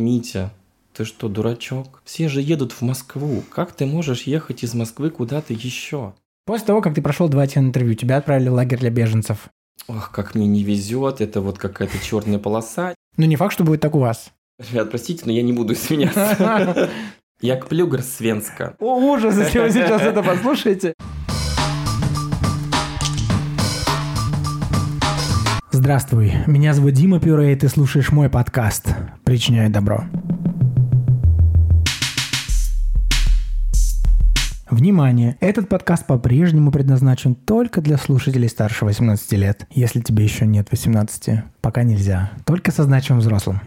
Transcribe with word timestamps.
Митя, 0.00 0.50
ты 0.94 1.04
что, 1.04 1.28
дурачок? 1.28 2.00
Все 2.06 2.28
же 2.28 2.40
едут 2.40 2.72
в 2.72 2.80
Москву. 2.80 3.44
Как 3.50 3.72
ты 3.72 3.84
можешь 3.84 4.22
ехать 4.22 4.64
из 4.64 4.72
Москвы 4.72 5.10
куда-то 5.10 5.52
еще? 5.52 6.14
После 6.46 6.66
того, 6.66 6.80
как 6.80 6.94
ты 6.94 7.02
прошел 7.02 7.28
два 7.28 7.44
интервью, 7.44 7.94
тебя 7.94 8.16
отправили 8.16 8.48
в 8.48 8.54
лагерь 8.54 8.78
для 8.78 8.88
беженцев. 8.88 9.50
Ох, 9.88 10.10
как 10.10 10.34
мне 10.34 10.46
не 10.46 10.64
везет, 10.64 11.20
это 11.20 11.42
вот 11.42 11.58
какая-то 11.58 11.98
черная 12.02 12.38
полоса. 12.38 12.94
Ну, 13.18 13.26
не 13.26 13.36
факт, 13.36 13.52
что 13.52 13.62
будет 13.62 13.82
так 13.82 13.94
у 13.94 13.98
вас. 13.98 14.30
Ребят, 14.70 14.90
простите, 14.90 15.22
но 15.26 15.32
я 15.32 15.42
не 15.42 15.52
буду 15.52 15.74
извиняться. 15.74 16.88
Я 17.42 17.56
Плюгер 17.56 18.02
Свенска. 18.02 18.76
О, 18.78 18.96
ужас, 18.96 19.36
если 19.36 19.60
вы 19.60 19.70
сейчас 19.70 20.02
это 20.02 20.22
послушаете. 20.22 20.94
Здравствуй, 25.72 26.32
меня 26.48 26.74
зовут 26.74 26.94
Дима 26.94 27.20
Пюре, 27.20 27.52
и 27.52 27.56
ты 27.56 27.68
слушаешь 27.68 28.10
мой 28.10 28.28
подкаст 28.28 28.88
«Причиняю 29.22 29.70
добро». 29.70 30.02
Внимание! 34.68 35.36
Этот 35.38 35.68
подкаст 35.68 36.08
по-прежнему 36.08 36.72
предназначен 36.72 37.36
только 37.36 37.80
для 37.80 37.98
слушателей 37.98 38.48
старше 38.48 38.84
18 38.84 39.32
лет. 39.34 39.68
Если 39.70 40.00
тебе 40.00 40.24
еще 40.24 40.44
нет 40.44 40.66
18, 40.72 41.44
пока 41.60 41.84
нельзя. 41.84 42.32
Только 42.44 42.72
со 42.72 42.82
значимым 42.82 43.20
взрослым. 43.20 43.60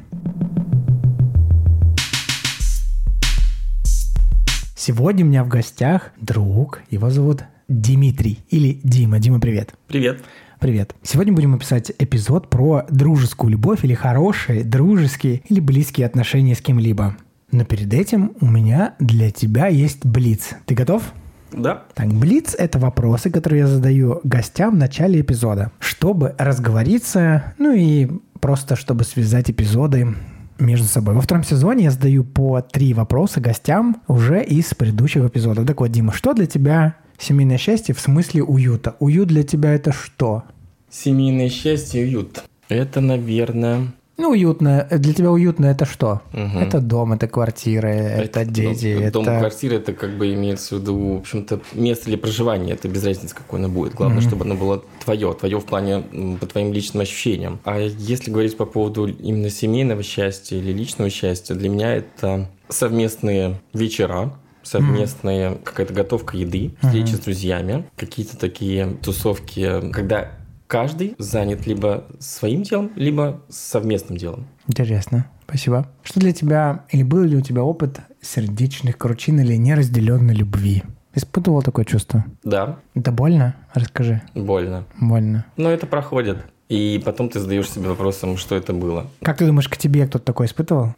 Сегодня 4.75 5.23
у 5.23 5.29
меня 5.29 5.45
в 5.45 5.47
гостях 5.47 6.11
друг, 6.19 6.81
его 6.89 7.09
зовут 7.09 7.45
Дмитрий 7.69 8.39
или 8.49 8.81
Дима. 8.83 9.19
Дима, 9.19 9.39
привет. 9.39 9.73
Привет. 9.87 10.21
Привет. 10.63 10.95
Сегодня 11.03 11.33
будем 11.33 11.55
описать 11.55 11.91
эпизод 11.99 12.49
про 12.49 12.85
дружескую 12.89 13.51
любовь 13.51 13.83
или 13.83 13.93
хорошие, 13.95 14.63
дружеские 14.63 15.41
или 15.49 15.59
близкие 15.59 16.07
отношения 16.07 16.55
с 16.55 16.61
кем-либо. 16.61 17.17
Но 17.51 17.65
перед 17.65 17.93
этим 17.93 18.31
у 18.39 18.45
меня 18.45 18.93
для 18.97 19.29
тебя 19.29 19.67
есть 19.67 20.05
блиц. 20.05 20.51
Ты 20.65 20.73
готов? 20.73 21.03
Да. 21.51 21.83
Так, 21.95 22.13
блиц– 22.13 22.55
это 22.57 22.79
вопросы, 22.79 23.29
которые 23.29 23.59
я 23.59 23.67
задаю 23.67 24.21
гостям 24.23 24.75
в 24.75 24.77
начале 24.77 25.19
эпизода, 25.19 25.73
чтобы 25.79 26.33
разговориться, 26.37 27.53
ну 27.57 27.73
и 27.73 28.09
просто 28.39 28.77
чтобы 28.77 29.03
связать 29.03 29.51
эпизоды 29.51 30.15
между 30.59 30.87
собой. 30.87 31.13
Во 31.13 31.19
втором 31.19 31.43
сезоне 31.43 31.83
я 31.83 31.91
задаю 31.91 32.23
по 32.23 32.61
три 32.61 32.93
вопроса 32.93 33.41
гостям 33.41 34.01
уже 34.07 34.41
из 34.41 34.73
предыдущих 34.73 35.25
эпизодов. 35.25 35.67
Так 35.67 35.81
вот, 35.81 35.91
Дима, 35.91 36.13
что 36.13 36.33
для 36.33 36.45
тебя 36.45 36.95
семейное 37.17 37.57
счастье 37.57 37.93
в 37.93 37.99
смысле 37.99 38.43
уюта? 38.43 38.95
Уют 38.99 39.27
для 39.27 39.43
тебя 39.43 39.73
это 39.73 39.91
что? 39.91 40.45
Семейное 40.93 41.49
счастье 41.49 42.03
и 42.03 42.05
уют. 42.05 42.43
Это, 42.69 43.01
наверное, 43.01 43.87
Ну, 44.15 44.29
уютно. 44.29 44.87
Для 44.91 45.11
тебя 45.11 45.31
уютно 45.31 45.65
это 45.65 45.85
что? 45.85 46.21
Мгм. 46.33 46.59
Это 46.59 46.79
дом, 46.79 47.13
это 47.13 47.27
квартира, 47.27 47.87
это, 47.87 48.45
дети, 48.45 48.93
ну, 48.95 49.01
это... 49.01 49.11
Дом, 49.13 49.25
квартира, 49.25 49.73
это 49.73 49.93
как 49.93 50.15
бы 50.19 50.31
имеется 50.35 50.75
в 50.75 50.79
виду, 50.81 51.15
в 51.15 51.17
общем-то, 51.21 51.61
место 51.73 52.05
для 52.05 52.19
проживания. 52.19 52.73
Это 52.73 52.87
без 52.87 53.03
разницы, 53.03 53.33
какое 53.33 53.59
оно 53.59 53.69
будет. 53.69 53.95
Главное, 53.95 54.19
Мгм. 54.19 54.27
чтобы 54.27 54.45
оно 54.45 54.53
было 54.53 54.83
твое, 55.03 55.33
твое 55.33 55.59
в 55.59 55.65
плане 55.65 56.03
по 56.39 56.45
твоим 56.45 56.71
личным 56.71 57.01
ощущениям. 57.01 57.59
А 57.65 57.79
если 57.79 58.29
говорить 58.29 58.55
по 58.55 58.67
поводу 58.67 59.07
именно 59.07 59.49
семейного 59.49 60.03
счастья 60.03 60.57
или 60.57 60.71
личного 60.71 61.09
счастья, 61.09 61.55
для 61.55 61.69
меня 61.69 61.95
это 61.95 62.47
совместные 62.69 63.59
вечера, 63.73 64.31
совместная 64.61 65.55
какая-то 65.55 65.93
готовка 65.93 66.37
еды, 66.37 66.75
встречи 66.83 67.15
с 67.15 67.19
друзьями, 67.19 67.85
какие-то 67.97 68.37
такие 68.37 68.95
тусовки, 69.01 69.89
когда 69.91 70.31
каждый 70.67 71.15
занят 71.17 71.65
либо 71.67 72.05
своим 72.19 72.63
делом, 72.63 72.91
либо 72.95 73.41
совместным 73.49 74.17
делом. 74.17 74.47
Интересно. 74.67 75.27
Спасибо. 75.47 75.87
Что 76.03 76.19
для 76.19 76.31
тебя, 76.33 76.83
или 76.89 77.03
был 77.03 77.23
ли 77.23 77.35
у 77.37 77.41
тебя 77.41 77.63
опыт 77.63 77.99
сердечных 78.21 78.97
кручин 78.97 79.39
или 79.39 79.55
неразделенной 79.55 80.33
любви? 80.33 80.83
Испытывал 81.15 81.61
такое 81.61 81.85
чувство? 81.85 82.25
Да, 82.43 82.79
Это 82.95 83.11
больно? 83.11 83.55
Расскажи. 83.73 84.21
больно. 84.33 84.85
Больно. 84.99 85.45
Но 85.57 85.69
это 85.69 85.85
проходит. 85.85 86.37
И 86.69 86.99
потом 87.05 87.29
ты 87.29 87.39
задаешь 87.39 87.69
себе 87.69 87.89
вопросом, 87.89 88.37
что 88.37 88.55
это 88.55 88.73
было. 88.73 89.07
Как 89.21 89.37
ты 89.37 89.45
думаешь, 89.45 89.67
к 89.69 89.77
тебе 89.77 90.07
кто-то 90.07 90.25
такое 90.25 90.47
испытывал? 90.47 90.95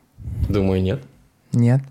Думаю, 0.48 0.82
нет. 0.82 1.02
Нет. 1.52 1.82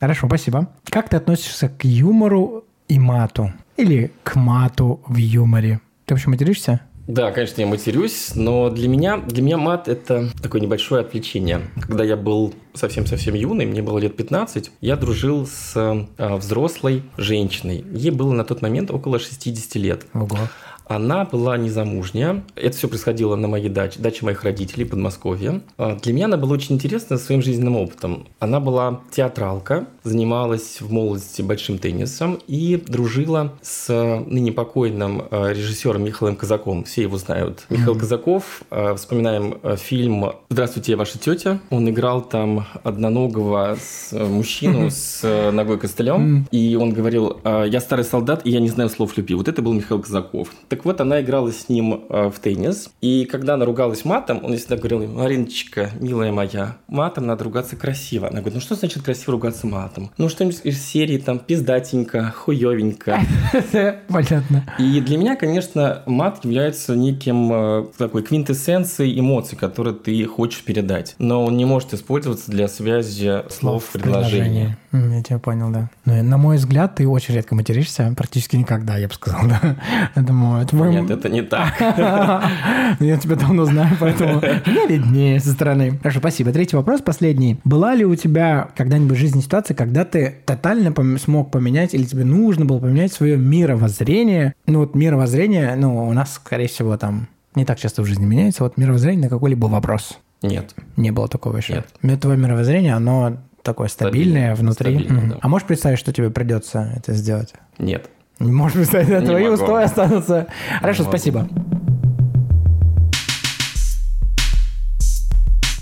Хорошо, 0.00 0.28
спасибо. 0.28 0.68
Как 0.88 1.08
ты 1.10 1.16
относишься 1.16 1.68
к 1.68 1.84
юмору 1.84 2.64
и 2.88 2.98
мату? 2.98 3.52
Или 3.76 4.12
к 4.22 4.36
мату 4.36 5.00
в 5.06 5.16
юморе? 5.16 5.80
Ты 6.06 6.14
вообще 6.14 6.30
материшься? 6.30 6.80
Да, 7.06 7.32
конечно, 7.32 7.60
я 7.60 7.66
матерюсь, 7.66 8.32
но 8.34 8.70
для 8.70 8.88
меня, 8.88 9.18
для 9.18 9.42
меня 9.42 9.58
мат– 9.58 9.88
это 9.88 10.30
такое 10.42 10.60
небольшое 10.60 11.02
отвлечение. 11.02 11.62
Когда 11.80 12.02
я 12.02 12.16
был 12.16 12.54
совсем-совсем 12.72 13.34
юный, 13.34 13.66
мне 13.66 13.82
было 13.82 13.98
лет 13.98 14.16
15, 14.16 14.70
я 14.80 14.96
дружил 14.96 15.46
с 15.46 15.72
э, 15.76 16.36
взрослой 16.36 17.02
женщиной. 17.18 17.84
Ей 17.92 18.10
было 18.10 18.32
на 18.32 18.44
тот 18.44 18.62
момент 18.62 18.90
около 18.90 19.18
60 19.18 19.74
лет. 19.76 20.06
Ого. 20.14 20.38
Она 20.86 21.24
была 21.24 21.56
незамужняя. 21.56 22.44
Это 22.56 22.76
все 22.76 22.88
происходило 22.88 23.36
на 23.36 23.48
моей 23.48 23.68
даче, 23.68 24.00
даче 24.00 24.24
моих 24.24 24.44
родителей 24.44 24.84
в 24.84 24.90
Подмосковье. 24.90 25.62
А, 25.78 25.96
Для 25.96 26.12
меня 26.12 26.26
она 26.26 26.36
была 26.36 26.52
очень 26.54 26.74
интересна 26.74 27.16
своим 27.16 27.42
жизненным 27.42 27.76
опытом. 27.76 28.26
Она 28.38 28.60
была 28.60 29.00
театралка, 29.10 29.86
занималась 30.02 30.80
в 30.80 30.92
молодости 30.92 31.42
большим 31.42 31.78
теннисом 31.78 32.38
и 32.46 32.76
дружила 32.86 33.52
с 33.62 33.88
ныне 34.26 34.52
покойным 34.52 35.22
э, 35.30 35.52
режиссером 35.52 36.04
Михаилом 36.04 36.36
Казаковым. 36.36 36.84
Все 36.84 37.02
его 37.02 37.16
знают. 37.16 37.64
Михаил 37.70 37.98
Казаков, 37.98 38.62
э, 38.70 38.94
вспоминаем 38.96 39.58
э, 39.62 39.76
фильм 39.76 40.32
«Здравствуйте, 40.50 40.92
я 40.92 40.98
ваша 40.98 41.18
тетя». 41.18 41.60
Он 41.70 41.88
играл 41.88 42.20
там 42.22 42.66
одноногого 42.82 43.76
с- 43.80 44.12
э, 44.12 44.24
мужчину 44.24 44.90
с 44.90 45.20
э, 45.22 45.50
ногой 45.50 45.78
костылем. 45.78 46.46
И 46.50 46.76
он 46.76 46.92
говорил, 46.92 47.40
«А, 47.44 47.64
я 47.64 47.80
старый 47.80 48.04
солдат, 48.04 48.42
и 48.44 48.50
я 48.50 48.60
не 48.60 48.68
знаю 48.68 48.90
слов 48.90 49.16
любви. 49.16 49.34
Вот 49.34 49.48
это 49.48 49.62
был 49.62 49.72
Михаил 49.72 50.00
Казаков. 50.02 50.48
Так 50.74 50.84
вот, 50.84 51.00
она 51.00 51.20
играла 51.20 51.52
с 51.52 51.68
ним 51.68 52.04
э, 52.08 52.30
в 52.30 52.40
теннис. 52.40 52.90
И 53.00 53.26
когда 53.26 53.54
она 53.54 53.64
ругалась 53.64 54.04
матом, 54.04 54.40
он 54.44 54.56
всегда 54.56 54.76
говорил, 54.76 55.06
Мариночка, 55.06 55.90
милая 56.00 56.32
моя, 56.32 56.78
матом 56.88 57.28
надо 57.28 57.44
ругаться 57.44 57.76
красиво. 57.76 58.26
Она 58.26 58.40
говорит, 58.40 58.56
ну 58.56 58.60
что 58.60 58.74
значит 58.74 59.04
красиво 59.04 59.34
ругаться 59.34 59.68
матом? 59.68 60.10
Ну 60.18 60.28
что-нибудь 60.28 60.62
из 60.64 60.84
серии 60.84 61.18
там 61.18 61.38
пиздатенько, 61.38 62.34
хуевенько. 62.36 63.20
Понятно. 64.08 64.64
И 64.80 65.00
для 65.00 65.16
меня, 65.16 65.36
конечно, 65.36 66.02
мат 66.06 66.44
является 66.44 66.96
неким 66.96 67.52
э, 67.52 67.86
такой 67.96 68.24
квинтэссенцией 68.24 69.20
эмоций, 69.20 69.56
которые 69.56 69.94
ты 69.94 70.24
хочешь 70.24 70.64
передать. 70.64 71.14
Но 71.20 71.44
он 71.44 71.56
не 71.56 71.66
может 71.66 71.94
использоваться 71.94 72.50
для 72.50 72.66
связи 72.66 73.44
слов 73.48 73.84
в 73.84 73.92
предложении. 73.92 74.64
М, 74.64 74.76
Я 74.94 75.22
тебя 75.22 75.38
понял, 75.38 75.70
да. 75.70 75.90
Ну, 76.04 76.16
и 76.16 76.22
на 76.22 76.36
мой 76.38 76.56
взгляд, 76.56 76.94
ты 76.94 77.08
очень 77.08 77.34
редко 77.34 77.54
материшься, 77.54 78.14
практически 78.16 78.56
никогда, 78.56 78.96
я 78.96 79.08
бы 79.08 79.14
сказал, 79.14 79.40
да. 79.48 79.76
Я 80.14 80.22
думаю, 80.22 80.64
твой... 80.66 80.90
Нет, 80.90 81.10
это 81.10 81.28
не 81.28 81.42
так. 81.42 81.74
Я 83.00 83.16
тебя 83.16 83.36
давно 83.36 83.64
знаю, 83.64 83.96
поэтому 83.98 84.40
мне 84.66 84.86
виднее 84.86 85.40
со 85.40 85.52
стороны. 85.52 85.98
Хорошо, 85.98 86.20
спасибо. 86.20 86.52
Третий 86.52 86.76
вопрос, 86.76 87.00
последний. 87.00 87.58
Была 87.64 87.94
ли 87.94 88.04
у 88.04 88.14
тебя 88.14 88.68
когда-нибудь 88.76 89.16
в 89.16 89.20
жизни 89.20 89.40
ситуация, 89.40 89.74
когда 89.74 90.04
ты 90.04 90.36
тотально 90.44 90.88
пом- 90.88 91.18
смог 91.18 91.50
поменять 91.50 91.94
или 91.94 92.04
тебе 92.04 92.24
нужно 92.24 92.64
было 92.64 92.78
поменять 92.78 93.12
свое 93.12 93.36
мировоззрение? 93.36 94.54
Ну, 94.66 94.80
вот 94.80 94.94
мировоззрение, 94.94 95.74
ну, 95.76 96.06
у 96.06 96.12
нас, 96.12 96.34
скорее 96.34 96.68
всего, 96.68 96.96
там 96.96 97.28
не 97.54 97.64
так 97.64 97.78
часто 97.78 98.02
в 98.02 98.06
жизни 98.06 98.24
меняется. 98.24 98.62
Вот 98.62 98.76
мировоззрение 98.76 99.24
на 99.24 99.28
какой-либо 99.28 99.66
вопрос. 99.66 100.18
Нет. 100.42 100.74
Не 100.96 101.10
было 101.10 101.28
такого 101.28 101.56
еще. 101.56 101.84
Нет. 102.02 102.20
Твое 102.20 102.38
мировоззрение, 102.38 102.94
оно 102.94 103.38
такое 103.64 103.88
стабильное, 103.88 104.54
Стабильное, 104.54 104.54
внутри. 104.54 104.94
стабильное, 104.94 105.30
да. 105.32 105.38
А 105.42 105.48
можешь 105.48 105.66
представить, 105.66 105.98
что 105.98 106.12
тебе 106.12 106.30
придется 106.30 106.92
это 106.96 107.12
сделать? 107.14 107.52
Нет. 107.78 108.08
Не 108.38 108.52
можешь 108.52 108.74
представить, 108.76 109.08
да, 109.08 109.20
Не 109.20 109.26
твои 109.26 109.44
могу. 109.44 109.54
устои 109.54 109.84
останутся. 109.84 110.46
Хорошо, 110.80 111.02
могу. 111.04 111.10
спасибо. 111.16 111.48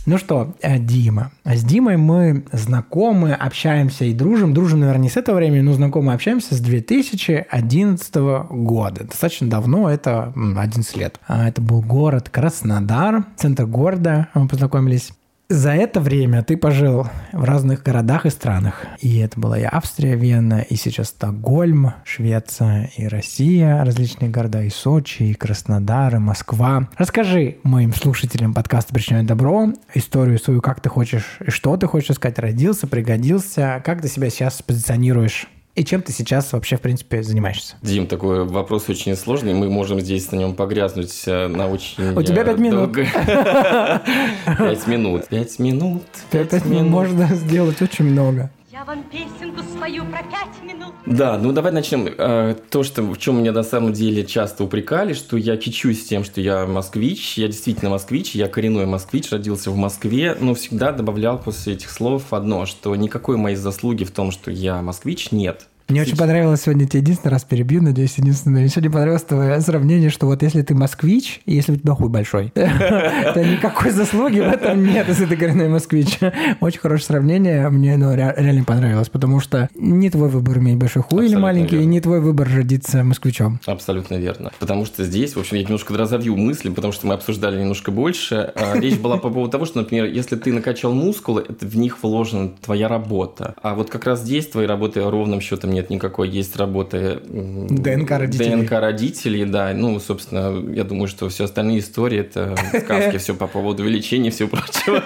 Ну 0.04 0.19
что, 0.19 0.56
э, 0.62 0.78
Дима. 0.81 1.31
С 1.44 1.62
Димой 1.62 1.97
мы 1.97 2.44
знакомы, 2.50 3.33
общаемся 3.34 4.04
и 4.04 4.12
дружим. 4.12 4.53
Дружим, 4.53 4.80
наверное, 4.80 5.03
не 5.04 5.09
с 5.09 5.16
этого 5.16 5.36
времени, 5.36 5.60
но 5.60 5.74
знакомы 5.74 6.12
общаемся 6.12 6.57
с 6.57 6.60
2011 6.60 8.15
года. 8.51 9.04
Достаточно 9.04 9.48
давно, 9.48 9.89
это 9.89 10.33
м, 10.34 10.59
11 10.59 10.97
лет. 10.97 11.21
А, 11.28 11.48
Это 11.48 11.62
был 11.62 11.83
город 11.83 12.30
Краснодар, 12.30 13.24
центр 13.36 13.65
города. 13.66 14.27
Мы 14.34 14.48
познакомились. 14.48 15.12
За 15.53 15.72
это 15.72 16.01
время 16.01 16.43
ты 16.43 16.57
пожил 16.57 17.09
в 17.31 17.45
разных 17.45 17.83
городах 17.83 18.25
и 18.25 18.31
странах. 18.31 18.87
И 19.01 19.19
это 19.19 19.39
была 19.39 19.59
и 19.59 19.69
Австрия, 19.71 20.16
Вена, 20.16 20.63
и 20.63 20.77
сейчас 20.77 21.09
Стокгольм, 21.09 21.93
Швеция 22.04 22.91
и 22.97 23.07
Россия, 23.07 23.84
различные 23.84 24.31
города, 24.31 24.63
и 24.63 24.71
Сочи, 24.71 25.25
и 25.25 25.34
Краснодар, 25.34 26.16
и 26.16 26.19
Москва. 26.19 26.89
Расскажи 26.97 27.59
моим 27.65 27.93
слушателям 27.93 28.54
подкаста 28.54 28.95
«Причиняю 28.95 29.27
добро» 29.27 29.69
историю 29.93 30.39
свою, 30.39 30.63
как 30.63 30.81
ты 30.81 30.89
хочешь, 30.89 31.37
и 31.47 31.51
что 31.51 31.77
ты 31.77 31.87
хочешь 31.87 32.16
сказать, 32.16 32.39
родился, 32.39 32.87
пригодился, 32.87 33.83
как 33.84 34.01
ты 34.01 34.09
себя 34.09 34.31
сейчас 34.31 34.63
позиционируешь 34.63 35.48
И 35.74 35.84
чем 35.84 36.03
ты 36.03 36.13
сейчас 36.13 36.53
вообще, 36.53 36.77
в 36.77 36.83
принципе, 36.83 37.22
занимаешься? 37.22 37.77
Дим, 37.80 38.07
такой 38.07 38.45
вопрос 38.45 38.91
очень 38.91 39.16
сложный. 39.16 39.54
Мы 39.54 39.71
можем 39.71 40.01
здесь 40.01 40.30
на 40.30 40.36
нем 40.36 40.54
погрязнуть 40.54 41.22
э, 41.27 41.47
на 41.48 41.66
очень... 41.66 42.13
У 42.15 42.22
тебя 42.22 42.45
пять 42.45 42.59
минут. 42.59 42.95
Пять 42.95 44.86
минут. 44.86 45.28
Пять 45.28 45.59
минут. 45.59 46.03
Пять 46.30 46.65
минут. 46.66 46.91
Можно 46.91 47.27
сделать 47.34 47.80
очень 47.80 48.04
много. 48.04 48.51
Вам 48.87 49.05
песенку 49.05 49.63
свою 49.77 50.05
про 50.07 50.25
пять 50.25 50.61
минут. 50.65 50.93
Да, 51.07 51.39
ну 51.39 51.53
давай 51.53 51.71
начнем. 51.71 52.09
Э, 52.19 52.57
то, 52.69 52.83
что, 52.83 53.03
в 53.03 53.17
чем 53.17 53.39
меня 53.39 53.53
на 53.53 53.63
самом 53.63 53.93
деле 53.93 54.25
часто 54.25 54.65
упрекали, 54.65 55.13
что 55.13 55.37
я 55.37 55.57
кичусь 55.57 56.05
тем, 56.05 56.25
что 56.25 56.41
я 56.41 56.67
москвич. 56.67 57.39
Я 57.39 57.47
действительно 57.47 57.91
москвич, 57.91 58.34
я 58.34 58.49
коренной 58.49 58.87
москвич, 58.87 59.31
родился 59.31 59.71
в 59.71 59.77
Москве, 59.77 60.37
но 60.41 60.55
всегда 60.55 60.91
добавлял 60.91 61.39
после 61.39 61.75
этих 61.75 61.91
слов 61.91 62.33
одно, 62.33 62.67
что 62.67 62.97
никакой 62.97 63.37
моей 63.37 63.57
заслуги 63.57 64.03
в 64.03 64.11
том, 64.11 64.33
что 64.33 64.51
я 64.51 64.83
москвич, 64.83 65.31
нет. 65.31 65.69
Мне 65.92 66.00
очень 66.00 66.16
понравилось 66.16 66.62
сегодня, 66.62 66.86
тебе 66.86 67.00
единственный 67.00 67.33
раз 67.33 67.44
перебью, 67.44 67.83
надеюсь, 67.83 68.15
единственное. 68.16 68.62
Мне 68.62 68.71
сегодня 68.71 68.91
понравилось 68.91 69.24
твое 69.24 69.60
сравнение, 69.60 70.09
что 70.09 70.24
вот 70.24 70.42
если 70.42 70.62
ты 70.62 70.74
москвич, 70.74 71.42
и 71.44 71.54
если 71.54 71.72
у 71.72 71.77
тебя 71.77 71.92
хуй 71.92 72.09
большой, 72.09 72.48
то 72.54 73.34
никакой 73.36 73.91
заслуги 73.91 74.41
в 74.41 74.48
этом 74.48 74.86
нет, 74.86 75.06
если 75.09 75.27
ты 75.27 75.36
коренной 75.36 75.68
москвич. 75.68 76.18
Очень 76.62 76.80
хорошее 76.80 77.06
сравнение, 77.06 77.68
мне 77.68 77.97
оно 77.97 78.15
реально 78.15 78.65
понравилось, 78.65 79.10
потому 79.10 79.39
что 79.41 79.68
не 79.74 80.09
твой 80.09 80.30
выбор 80.30 80.60
иметь 80.60 80.78
большой 80.78 81.03
хуй 81.03 81.27
или 81.27 81.36
маленький, 81.36 81.77
и 81.77 81.84
не 81.84 82.00
твой 82.00 82.21
выбор 82.21 82.48
родиться 82.48 83.04
москвичом. 83.04 83.60
Абсолютно 83.66 84.15
верно. 84.15 84.50
Потому 84.60 84.86
что 84.86 85.04
здесь, 85.04 85.36
в 85.36 85.41
общем, 85.41 85.59
я 85.59 85.62
немножко 85.62 85.95
разовью 85.95 86.38
мысли, 86.38 86.71
потому 86.71 86.95
что 86.95 87.06
мы 87.06 87.12
обсуждали 87.12 87.60
немножко 87.60 87.91
больше. 87.91 88.50
А, 88.54 88.78
речь 88.80 88.97
была 88.97 89.18
по 89.18 89.28
поводу 89.28 89.50
того, 89.50 89.66
что, 89.66 89.80
например, 89.80 90.06
если 90.06 90.36
ты 90.36 90.54
накачал 90.54 90.95
мускулы, 90.95 91.45
в 91.60 91.77
них 91.77 92.03
вложена 92.03 92.48
твоя 92.48 92.88
работа. 92.88 93.56
А 93.60 93.74
вот 93.74 93.91
как 93.91 94.06
раз 94.06 94.22
здесь 94.22 94.47
твоей 94.47 94.66
работы 94.66 95.03
ровным 95.03 95.42
счетом 95.42 95.71
нет 95.71 95.82
никакой. 95.91 96.29
Есть 96.29 96.57
работы 96.57 97.21
ДНК 97.25 98.11
родителей. 98.13 98.63
ДНК 98.63 98.73
родителей, 98.73 99.45
да. 99.45 99.73
Ну, 99.75 99.99
собственно, 100.01 100.73
я 100.73 100.84
думаю, 100.84 101.09
что 101.09 101.29
все 101.29 101.45
остальные 101.45 101.81
истории 101.81 102.21
это 102.21 102.57
сказки, 102.84 103.19
все 103.19 103.34
по 103.34 103.47
поводу 103.47 103.83
увеличения 103.83 104.29
и 104.29 104.31
всего 104.31 104.49
прочего. 104.49 105.03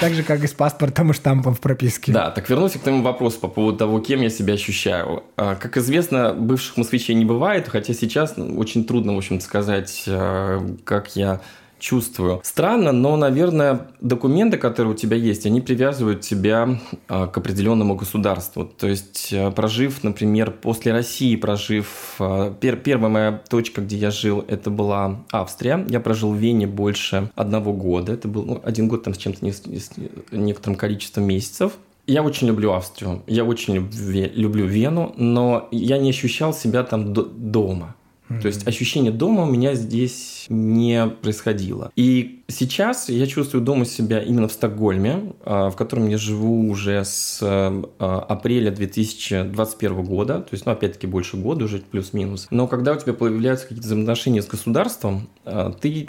Так 0.00 0.14
же, 0.14 0.22
как 0.22 0.42
и 0.42 0.46
с 0.46 0.52
паспортом 0.52 1.10
и 1.10 1.14
штампом 1.14 1.54
в 1.54 1.60
прописке. 1.60 2.12
Да, 2.12 2.30
так 2.30 2.48
вернусь 2.48 2.72
к 2.72 2.80
тому 2.80 3.02
вопросу 3.02 3.38
по 3.40 3.48
поводу 3.48 3.78
того, 3.78 4.00
кем 4.00 4.20
я 4.22 4.30
себя 4.30 4.54
ощущаю. 4.54 5.22
А, 5.36 5.54
как 5.54 5.76
известно, 5.76 6.34
бывших 6.34 6.76
москвичей 6.76 7.14
не 7.14 7.24
бывает, 7.24 7.68
хотя 7.68 7.94
сейчас 7.94 8.36
ну, 8.36 8.58
очень 8.58 8.84
трудно, 8.84 9.14
в 9.14 9.18
общем-то, 9.18 9.44
сказать, 9.44 10.04
а, 10.06 10.66
как 10.84 11.16
я 11.16 11.40
чувствую. 11.84 12.40
Странно, 12.42 12.92
но, 12.92 13.14
наверное, 13.16 13.88
документы, 14.00 14.56
которые 14.56 14.94
у 14.94 14.96
тебя 14.96 15.18
есть, 15.18 15.44
они 15.44 15.60
привязывают 15.60 16.22
тебя 16.22 16.80
а, 17.08 17.26
к 17.26 17.36
определенному 17.36 17.94
государству. 17.94 18.64
То 18.64 18.86
есть, 18.86 19.34
а, 19.34 19.50
прожив, 19.50 20.02
например, 20.02 20.50
после 20.50 20.92
России, 20.92 21.36
прожив... 21.36 22.14
А, 22.18 22.54
пер, 22.54 22.76
первая 22.76 23.10
моя 23.10 23.32
точка, 23.32 23.82
где 23.82 23.96
я 23.96 24.10
жил, 24.10 24.42
это 24.48 24.70
была 24.70 25.24
Австрия. 25.30 25.84
Я 25.88 26.00
прожил 26.00 26.32
в 26.32 26.36
Вене 26.36 26.66
больше 26.66 27.30
одного 27.34 27.74
года. 27.74 28.14
Это 28.14 28.28
был 28.28 28.44
ну, 28.44 28.60
один 28.64 28.88
год 28.88 29.02
там 29.02 29.12
с 29.12 29.18
чем-то, 29.18 29.44
не, 29.44 29.52
с 29.52 29.90
некоторым 30.32 30.76
количеством 30.76 31.24
месяцев. 31.24 31.72
Я 32.06 32.22
очень 32.22 32.48
люблю 32.48 32.72
Австрию, 32.72 33.22
я 33.26 33.44
очень 33.44 33.74
люблю 33.76 34.66
Вену, 34.66 35.14
но 35.16 35.68
я 35.70 35.96
не 35.96 36.10
ощущал 36.10 36.52
себя 36.52 36.82
там 36.82 37.14
дома. 37.14 37.94
То 38.40 38.48
есть 38.48 38.66
ощущение 38.66 39.12
дома 39.12 39.42
у 39.42 39.46
меня 39.46 39.74
здесь 39.74 40.46
не 40.48 41.06
происходило. 41.06 41.90
И 41.96 42.43
сейчас 42.48 43.08
я 43.08 43.26
чувствую 43.26 43.62
дома 43.62 43.84
себя 43.84 44.20
именно 44.20 44.48
в 44.48 44.52
Стокгольме, 44.52 45.32
а, 45.44 45.70
в 45.70 45.76
котором 45.76 46.08
я 46.08 46.18
живу 46.18 46.68
уже 46.68 47.04
с 47.04 47.38
а, 47.42 47.82
апреля 48.28 48.70
2021 48.70 50.02
года, 50.04 50.40
то 50.40 50.48
есть, 50.52 50.66
ну, 50.66 50.72
опять-таки, 50.72 51.06
больше 51.06 51.36
года 51.36 51.64
уже, 51.64 51.78
плюс-минус. 51.78 52.46
Но 52.50 52.66
когда 52.66 52.92
у 52.92 52.96
тебя 52.96 53.12
появляются 53.12 53.66
какие-то 53.66 53.86
взаимоотношения 53.86 54.42
с 54.42 54.46
государством, 54.46 55.28
а, 55.44 55.72
ты 55.72 56.08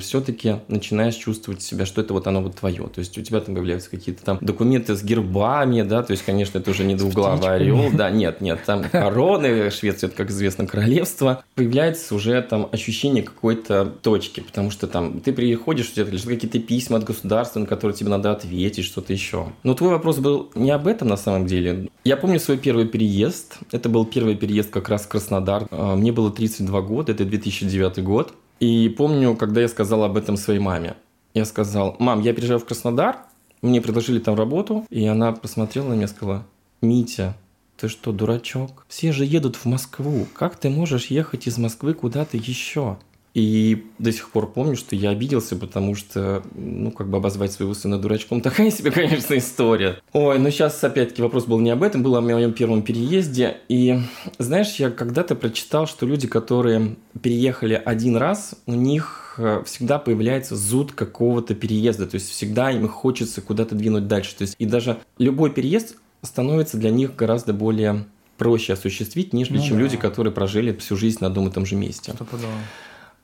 все-таки 0.00 0.56
начинаешь 0.68 1.14
чувствовать 1.14 1.62
себя, 1.62 1.86
что 1.86 2.00
это 2.00 2.12
вот 2.12 2.26
оно 2.26 2.42
вот 2.42 2.56
твое. 2.56 2.86
То 2.88 2.98
есть 2.98 3.16
у 3.18 3.22
тебя 3.22 3.40
там 3.40 3.54
появляются 3.54 3.90
какие-то 3.90 4.24
там 4.24 4.38
документы 4.40 4.94
с 4.94 5.02
гербами, 5.02 5.82
да, 5.82 6.02
то 6.02 6.12
есть, 6.12 6.24
конечно, 6.24 6.58
это 6.58 6.70
уже 6.70 6.84
не 6.84 6.94
двуглавый 6.94 7.48
орел, 7.48 7.90
да, 7.92 8.10
нет, 8.16 8.40
нет, 8.40 8.60
там 8.64 8.84
короны, 8.84 9.70
Швеция, 9.70 10.08
это, 10.08 10.16
как 10.16 10.30
известно, 10.30 10.66
королевство, 10.66 11.44
появляется 11.54 12.14
уже 12.14 12.40
там 12.42 12.68
ощущение 12.70 13.22
какой-то 13.22 13.86
точки, 13.86 14.40
потому 14.40 14.70
что 14.70 14.86
там 14.86 15.20
ты 15.20 15.32
приходишь, 15.66 15.90
у 15.90 15.94
тебя 15.94 16.34
какие-то 16.34 16.60
письма 16.60 16.98
от 16.98 17.04
государства, 17.04 17.58
на 17.58 17.66
которые 17.66 17.96
тебе 17.96 18.08
надо 18.08 18.30
ответить, 18.30 18.84
что-то 18.84 19.12
еще. 19.12 19.48
Но 19.64 19.74
твой 19.74 19.90
вопрос 19.90 20.18
был 20.18 20.48
не 20.54 20.70
об 20.70 20.86
этом 20.86 21.08
на 21.08 21.16
самом 21.16 21.46
деле. 21.46 21.88
Я 22.04 22.16
помню 22.16 22.38
свой 22.38 22.56
первый 22.56 22.86
переезд. 22.86 23.58
Это 23.72 23.88
был 23.88 24.04
первый 24.06 24.36
переезд 24.36 24.70
как 24.70 24.88
раз 24.88 25.02
в 25.02 25.08
Краснодар. 25.08 25.66
А, 25.72 25.96
мне 25.96 26.12
было 26.12 26.30
32 26.30 26.80
года, 26.82 27.10
это 27.10 27.24
2009 27.24 28.04
год. 28.04 28.32
И 28.60 28.88
помню, 28.96 29.34
когда 29.34 29.60
я 29.60 29.66
сказал 29.66 30.04
об 30.04 30.16
этом 30.16 30.36
своей 30.36 30.60
маме. 30.60 30.94
Я 31.34 31.44
сказал, 31.44 31.96
мам, 31.98 32.22
я 32.22 32.32
переезжаю 32.32 32.60
в 32.60 32.64
Краснодар, 32.64 33.16
мне 33.60 33.80
предложили 33.80 34.20
там 34.20 34.36
работу, 34.36 34.86
и 34.88 35.04
она 35.04 35.32
посмотрела 35.32 35.88
на 35.88 35.94
меня 35.94 36.04
и 36.04 36.08
сказала, 36.08 36.46
Митя, 36.80 37.36
ты 37.76 37.88
что, 37.88 38.12
дурачок? 38.12 38.86
Все 38.88 39.10
же 39.10 39.24
едут 39.24 39.56
в 39.56 39.64
Москву. 39.64 40.28
Как 40.32 40.56
ты 40.56 40.70
можешь 40.70 41.06
ехать 41.06 41.48
из 41.48 41.58
Москвы 41.58 41.92
куда-то 41.92 42.36
еще? 42.36 42.98
И 43.36 43.84
до 43.98 44.12
сих 44.12 44.30
пор 44.30 44.50
помню, 44.50 44.76
что 44.76 44.96
я 44.96 45.10
обиделся, 45.10 45.56
потому 45.56 45.94
что, 45.94 46.42
ну, 46.54 46.90
как 46.90 47.10
бы 47.10 47.18
обозвать 47.18 47.52
своего 47.52 47.74
сына 47.74 47.98
дурачком, 47.98 48.40
такая 48.40 48.70
себе, 48.70 48.90
конечно, 48.90 49.36
история. 49.36 50.00
Ой, 50.14 50.38
ну 50.38 50.50
сейчас, 50.50 50.82
опять-таки, 50.82 51.20
вопрос 51.20 51.44
был 51.44 51.60
не 51.60 51.68
об 51.68 51.82
этом, 51.82 52.02
был 52.02 52.16
о 52.16 52.22
моем 52.22 52.54
первом 52.54 52.80
переезде. 52.80 53.58
И, 53.68 54.00
знаешь, 54.38 54.76
я 54.76 54.88
когда-то 54.88 55.34
прочитал, 55.34 55.86
что 55.86 56.06
люди, 56.06 56.26
которые 56.26 56.96
переехали 57.20 57.74
один 57.74 58.16
раз, 58.16 58.54
у 58.64 58.72
них 58.72 59.34
э, 59.36 59.62
всегда 59.66 59.98
появляется 59.98 60.56
зуд 60.56 60.92
какого-то 60.92 61.54
переезда, 61.54 62.06
то 62.06 62.14
есть 62.14 62.30
всегда 62.30 62.70
им 62.70 62.88
хочется 62.88 63.42
куда-то 63.42 63.74
двинуть 63.74 64.08
дальше. 64.08 64.34
То 64.34 64.42
есть 64.42 64.54
и 64.58 64.64
даже 64.64 64.96
любой 65.18 65.50
переезд 65.50 65.96
становится 66.22 66.78
для 66.78 66.88
них 66.88 67.14
гораздо 67.16 67.52
более 67.52 68.06
проще 68.38 68.72
осуществить, 68.72 69.34
нежели 69.34 69.58
ну, 69.58 69.62
чем 69.62 69.76
да. 69.76 69.82
люди, 69.82 69.98
которые 69.98 70.32
прожили 70.32 70.72
всю 70.72 70.96
жизнь 70.96 71.18
на 71.20 71.26
одном 71.26 71.48
и 71.48 71.50
том 71.50 71.66
же 71.66 71.74
месте. 71.74 72.14
А, 72.18 72.24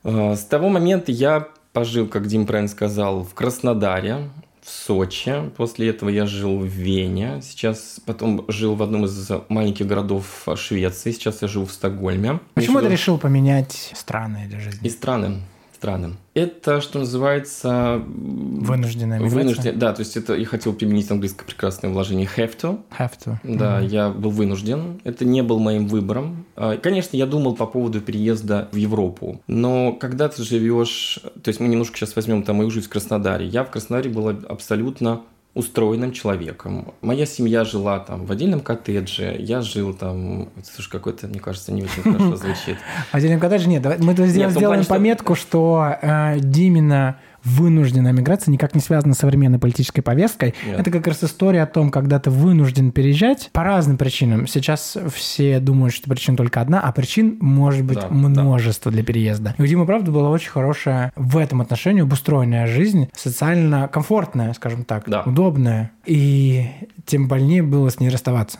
с 0.03 0.43
того 0.45 0.69
момента 0.69 1.11
я 1.11 1.47
пожил, 1.71 2.07
как 2.07 2.27
Дим 2.27 2.45
правильно 2.45 2.69
сказал, 2.69 3.23
в 3.23 3.33
Краснодаре, 3.33 4.29
в 4.61 4.69
Сочи. 4.69 5.33
После 5.57 5.89
этого 5.89 6.09
я 6.09 6.25
жил 6.25 6.59
в 6.59 6.65
Вене. 6.65 7.41
Сейчас 7.41 7.99
потом 8.05 8.45
жил 8.47 8.75
в 8.75 8.83
одном 8.83 9.05
из 9.05 9.29
маленьких 9.49 9.87
городов 9.87 10.47
Швеции. 10.55 11.11
Сейчас 11.11 11.41
я 11.41 11.47
живу 11.47 11.65
в 11.65 11.71
Стокгольме. 11.71 12.39
Почему 12.53 12.79
ты 12.79 12.87
решил 12.87 13.17
поменять 13.17 13.91
страны 13.95 14.45
для 14.47 14.59
жизни? 14.59 14.87
И 14.87 14.89
страны 14.89 15.41
страны. 15.83 16.13
Это, 16.33 16.79
что 16.79 16.99
называется... 16.99 18.01
Вынужденная 18.05 19.19
миграция? 19.19 19.37
Вынужден... 19.37 19.79
Да, 19.79 19.93
то 19.93 19.99
есть 19.99 20.15
это 20.15 20.33
я 20.33 20.45
хотел 20.45 20.73
применить 20.73 21.11
английское 21.11 21.45
прекрасное 21.45 21.91
вложение 21.91 22.27
have 22.37 22.57
to. 22.57 22.79
Have 22.97 23.11
to. 23.25 23.35
Да, 23.43 23.81
mm-hmm. 23.81 23.87
я 23.87 24.09
был 24.09 24.31
вынужден. 24.31 25.01
Это 25.03 25.25
не 25.25 25.43
был 25.43 25.59
моим 25.59 25.87
выбором. 25.87 26.45
А, 26.55 26.77
конечно, 26.77 27.17
я 27.17 27.25
думал 27.25 27.55
по 27.55 27.67
поводу 27.67 27.99
переезда 27.99 28.69
в 28.71 28.77
Европу. 28.77 29.41
Но 29.47 29.91
когда 29.91 30.29
ты 30.29 30.41
живешь... 30.43 31.19
То 31.43 31.49
есть 31.49 31.59
мы 31.59 31.67
немножко 31.67 31.97
сейчас 31.97 32.15
возьмем 32.15 32.43
там 32.43 32.55
мою 32.55 32.71
жизнь 32.71 32.87
в 32.87 32.89
Краснодаре. 32.89 33.45
Я 33.45 33.65
в 33.65 33.69
Краснодаре 33.69 34.09
был 34.09 34.29
абсолютно 34.29 35.21
устроенным 35.53 36.11
человеком. 36.11 36.93
Моя 37.01 37.25
семья 37.25 37.63
жила 37.63 37.99
там 37.99 38.25
в 38.25 38.31
отдельном 38.31 38.59
коттедже, 38.59 39.35
я 39.37 39.61
жил 39.61 39.93
там... 39.93 40.49
Слушай, 40.63 40.89
какой-то, 40.89 41.27
мне 41.27 41.39
кажется, 41.39 41.71
не 41.71 41.83
очень 41.83 42.01
хорошо 42.01 42.35
звучит. 42.35 42.77
В 43.11 43.15
отдельном 43.15 43.39
коттедже 43.39 43.69
нет. 43.69 43.85
Мы 43.99 44.15
сделаем 44.15 44.85
пометку, 44.85 45.35
что 45.35 45.95
э, 46.01 46.39
Димина 46.39 47.19
вынужденная 47.43 48.11
миграция 48.11 48.51
никак 48.51 48.75
не 48.75 48.81
связана 48.81 49.13
с 49.13 49.19
современной 49.19 49.59
политической 49.59 50.01
повесткой. 50.01 50.53
Нет. 50.65 50.79
Это 50.79 50.91
как 50.91 51.07
раз 51.07 51.23
история 51.23 51.63
о 51.63 51.67
том, 51.67 51.91
когда 51.91 52.19
ты 52.19 52.29
вынужден 52.29 52.91
переезжать 52.91 53.49
по 53.53 53.63
разным 53.63 53.97
причинам. 53.97 54.47
Сейчас 54.47 54.97
все 55.13 55.59
думают, 55.59 55.93
что 55.93 56.09
причина 56.09 56.37
только 56.37 56.61
одна, 56.61 56.79
а 56.79 56.91
причин 56.91 57.37
может 57.39 57.83
быть 57.83 57.99
да, 57.99 58.07
множество 58.09 58.91
да. 58.91 58.95
для 58.95 59.05
переезда. 59.05 59.55
И 59.57 59.61
у 59.61 59.65
Димы, 59.65 59.85
правда, 59.85 60.11
была 60.11 60.29
очень 60.29 60.49
хорошая 60.49 61.11
в 61.15 61.37
этом 61.37 61.61
отношении 61.61 62.01
обустроенная 62.01 62.67
жизнь, 62.67 63.09
социально 63.15 63.87
комфортная, 63.87 64.53
скажем 64.53 64.83
так, 64.83 65.03
да. 65.07 65.23
удобная. 65.23 65.91
И 66.05 66.67
тем 67.05 67.27
больнее 67.27 67.63
было 67.63 67.89
с 67.89 67.99
ней 67.99 68.09
расставаться. 68.09 68.59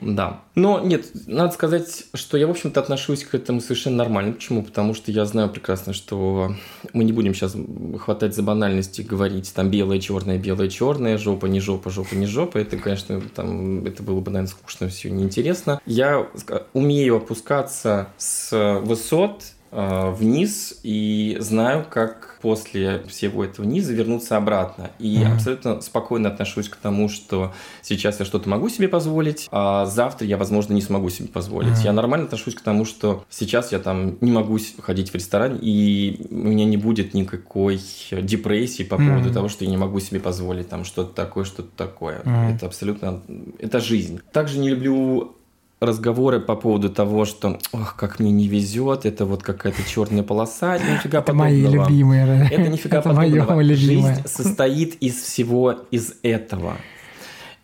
Да. 0.00 0.40
Но 0.54 0.80
нет, 0.80 1.06
надо 1.26 1.52
сказать, 1.52 2.04
что 2.14 2.36
я, 2.36 2.46
в 2.46 2.50
общем-то, 2.50 2.80
отношусь 2.80 3.24
к 3.24 3.34
этому 3.34 3.60
совершенно 3.60 3.96
нормально. 3.96 4.32
Почему? 4.32 4.62
Потому 4.62 4.94
что 4.94 5.10
я 5.10 5.24
знаю 5.24 5.50
прекрасно, 5.50 5.92
что 5.92 6.54
мы 6.92 7.04
не 7.04 7.12
будем 7.12 7.34
сейчас 7.34 7.56
хватать 7.98 8.34
за 8.34 8.42
банальности, 8.42 9.02
говорить 9.02 9.52
там 9.54 9.70
белое, 9.70 9.98
черное, 9.98 10.38
белое, 10.38 10.68
черное, 10.68 11.18
жопа, 11.18 11.46
не 11.46 11.60
жопа, 11.60 11.90
жопа, 11.90 12.14
не 12.14 12.26
жопа. 12.26 12.58
Это, 12.58 12.76
конечно, 12.76 13.20
там, 13.34 13.84
это 13.84 14.02
было 14.02 14.20
бы, 14.20 14.30
наверное, 14.30 14.50
скучно, 14.50 14.88
все 14.88 15.10
неинтересно. 15.10 15.80
Я 15.86 16.26
умею 16.72 17.16
опускаться 17.16 18.08
с 18.16 18.80
высот 18.82 19.44
э, 19.70 20.10
вниз 20.10 20.80
и 20.82 21.36
знаю, 21.40 21.86
как 21.88 22.29
после 22.40 23.02
всего 23.08 23.44
этого 23.44 23.66
низа 23.66 23.92
вернуться 23.92 24.36
обратно. 24.36 24.90
И 24.98 25.16
mm-hmm. 25.16 25.34
абсолютно 25.34 25.80
спокойно 25.80 26.28
отношусь 26.28 26.68
к 26.68 26.76
тому, 26.76 27.08
что 27.08 27.52
сейчас 27.82 28.20
я 28.20 28.26
что-то 28.26 28.48
могу 28.48 28.68
себе 28.68 28.88
позволить, 28.88 29.48
а 29.50 29.86
завтра 29.86 30.26
я, 30.26 30.36
возможно, 30.36 30.72
не 30.72 30.82
смогу 30.82 31.10
себе 31.10 31.28
позволить. 31.28 31.72
Mm-hmm. 31.78 31.84
Я 31.84 31.92
нормально 31.92 32.26
отношусь 32.26 32.54
к 32.54 32.60
тому, 32.60 32.84
что 32.84 33.24
сейчас 33.28 33.72
я 33.72 33.78
там 33.78 34.16
не 34.20 34.30
могу 34.30 34.58
ходить 34.80 35.10
в 35.10 35.14
ресторан, 35.14 35.58
и 35.60 36.26
у 36.30 36.34
меня 36.34 36.64
не 36.64 36.76
будет 36.76 37.14
никакой 37.14 37.80
депрессии 38.10 38.82
по 38.82 38.96
поводу 38.96 39.28
mm-hmm. 39.28 39.34
того, 39.34 39.48
что 39.48 39.64
я 39.64 39.70
не 39.70 39.76
могу 39.76 40.00
себе 40.00 40.20
позволить 40.20 40.68
там 40.68 40.84
что-то 40.84 41.14
такое, 41.14 41.44
что-то 41.44 41.70
такое. 41.76 42.20
Mm-hmm. 42.20 42.54
Это 42.56 42.66
абсолютно... 42.66 43.22
Это 43.58 43.80
жизнь. 43.80 44.20
Также 44.32 44.58
не 44.58 44.70
люблю 44.70 45.36
разговоры 45.80 46.40
по 46.40 46.56
поводу 46.56 46.90
того, 46.90 47.24
что 47.24 47.58
ох, 47.72 47.96
как 47.96 48.20
мне 48.20 48.30
не 48.30 48.48
везет, 48.48 49.06
это 49.06 49.24
вот 49.24 49.42
какая-то 49.42 49.82
черная 49.88 50.22
полоса, 50.22 50.76
это 50.76 50.90
нифига 50.92 51.20
это 51.20 51.32
мои 51.32 51.62
любимые. 51.62 52.48
Это 52.50 52.68
нифига 52.68 52.98
это 52.98 53.08
подобного. 53.08 53.64
Жизнь 53.64 54.22
состоит 54.26 54.96
из 54.96 55.16
всего 55.22 55.74
из 55.90 56.14
этого. 56.22 56.76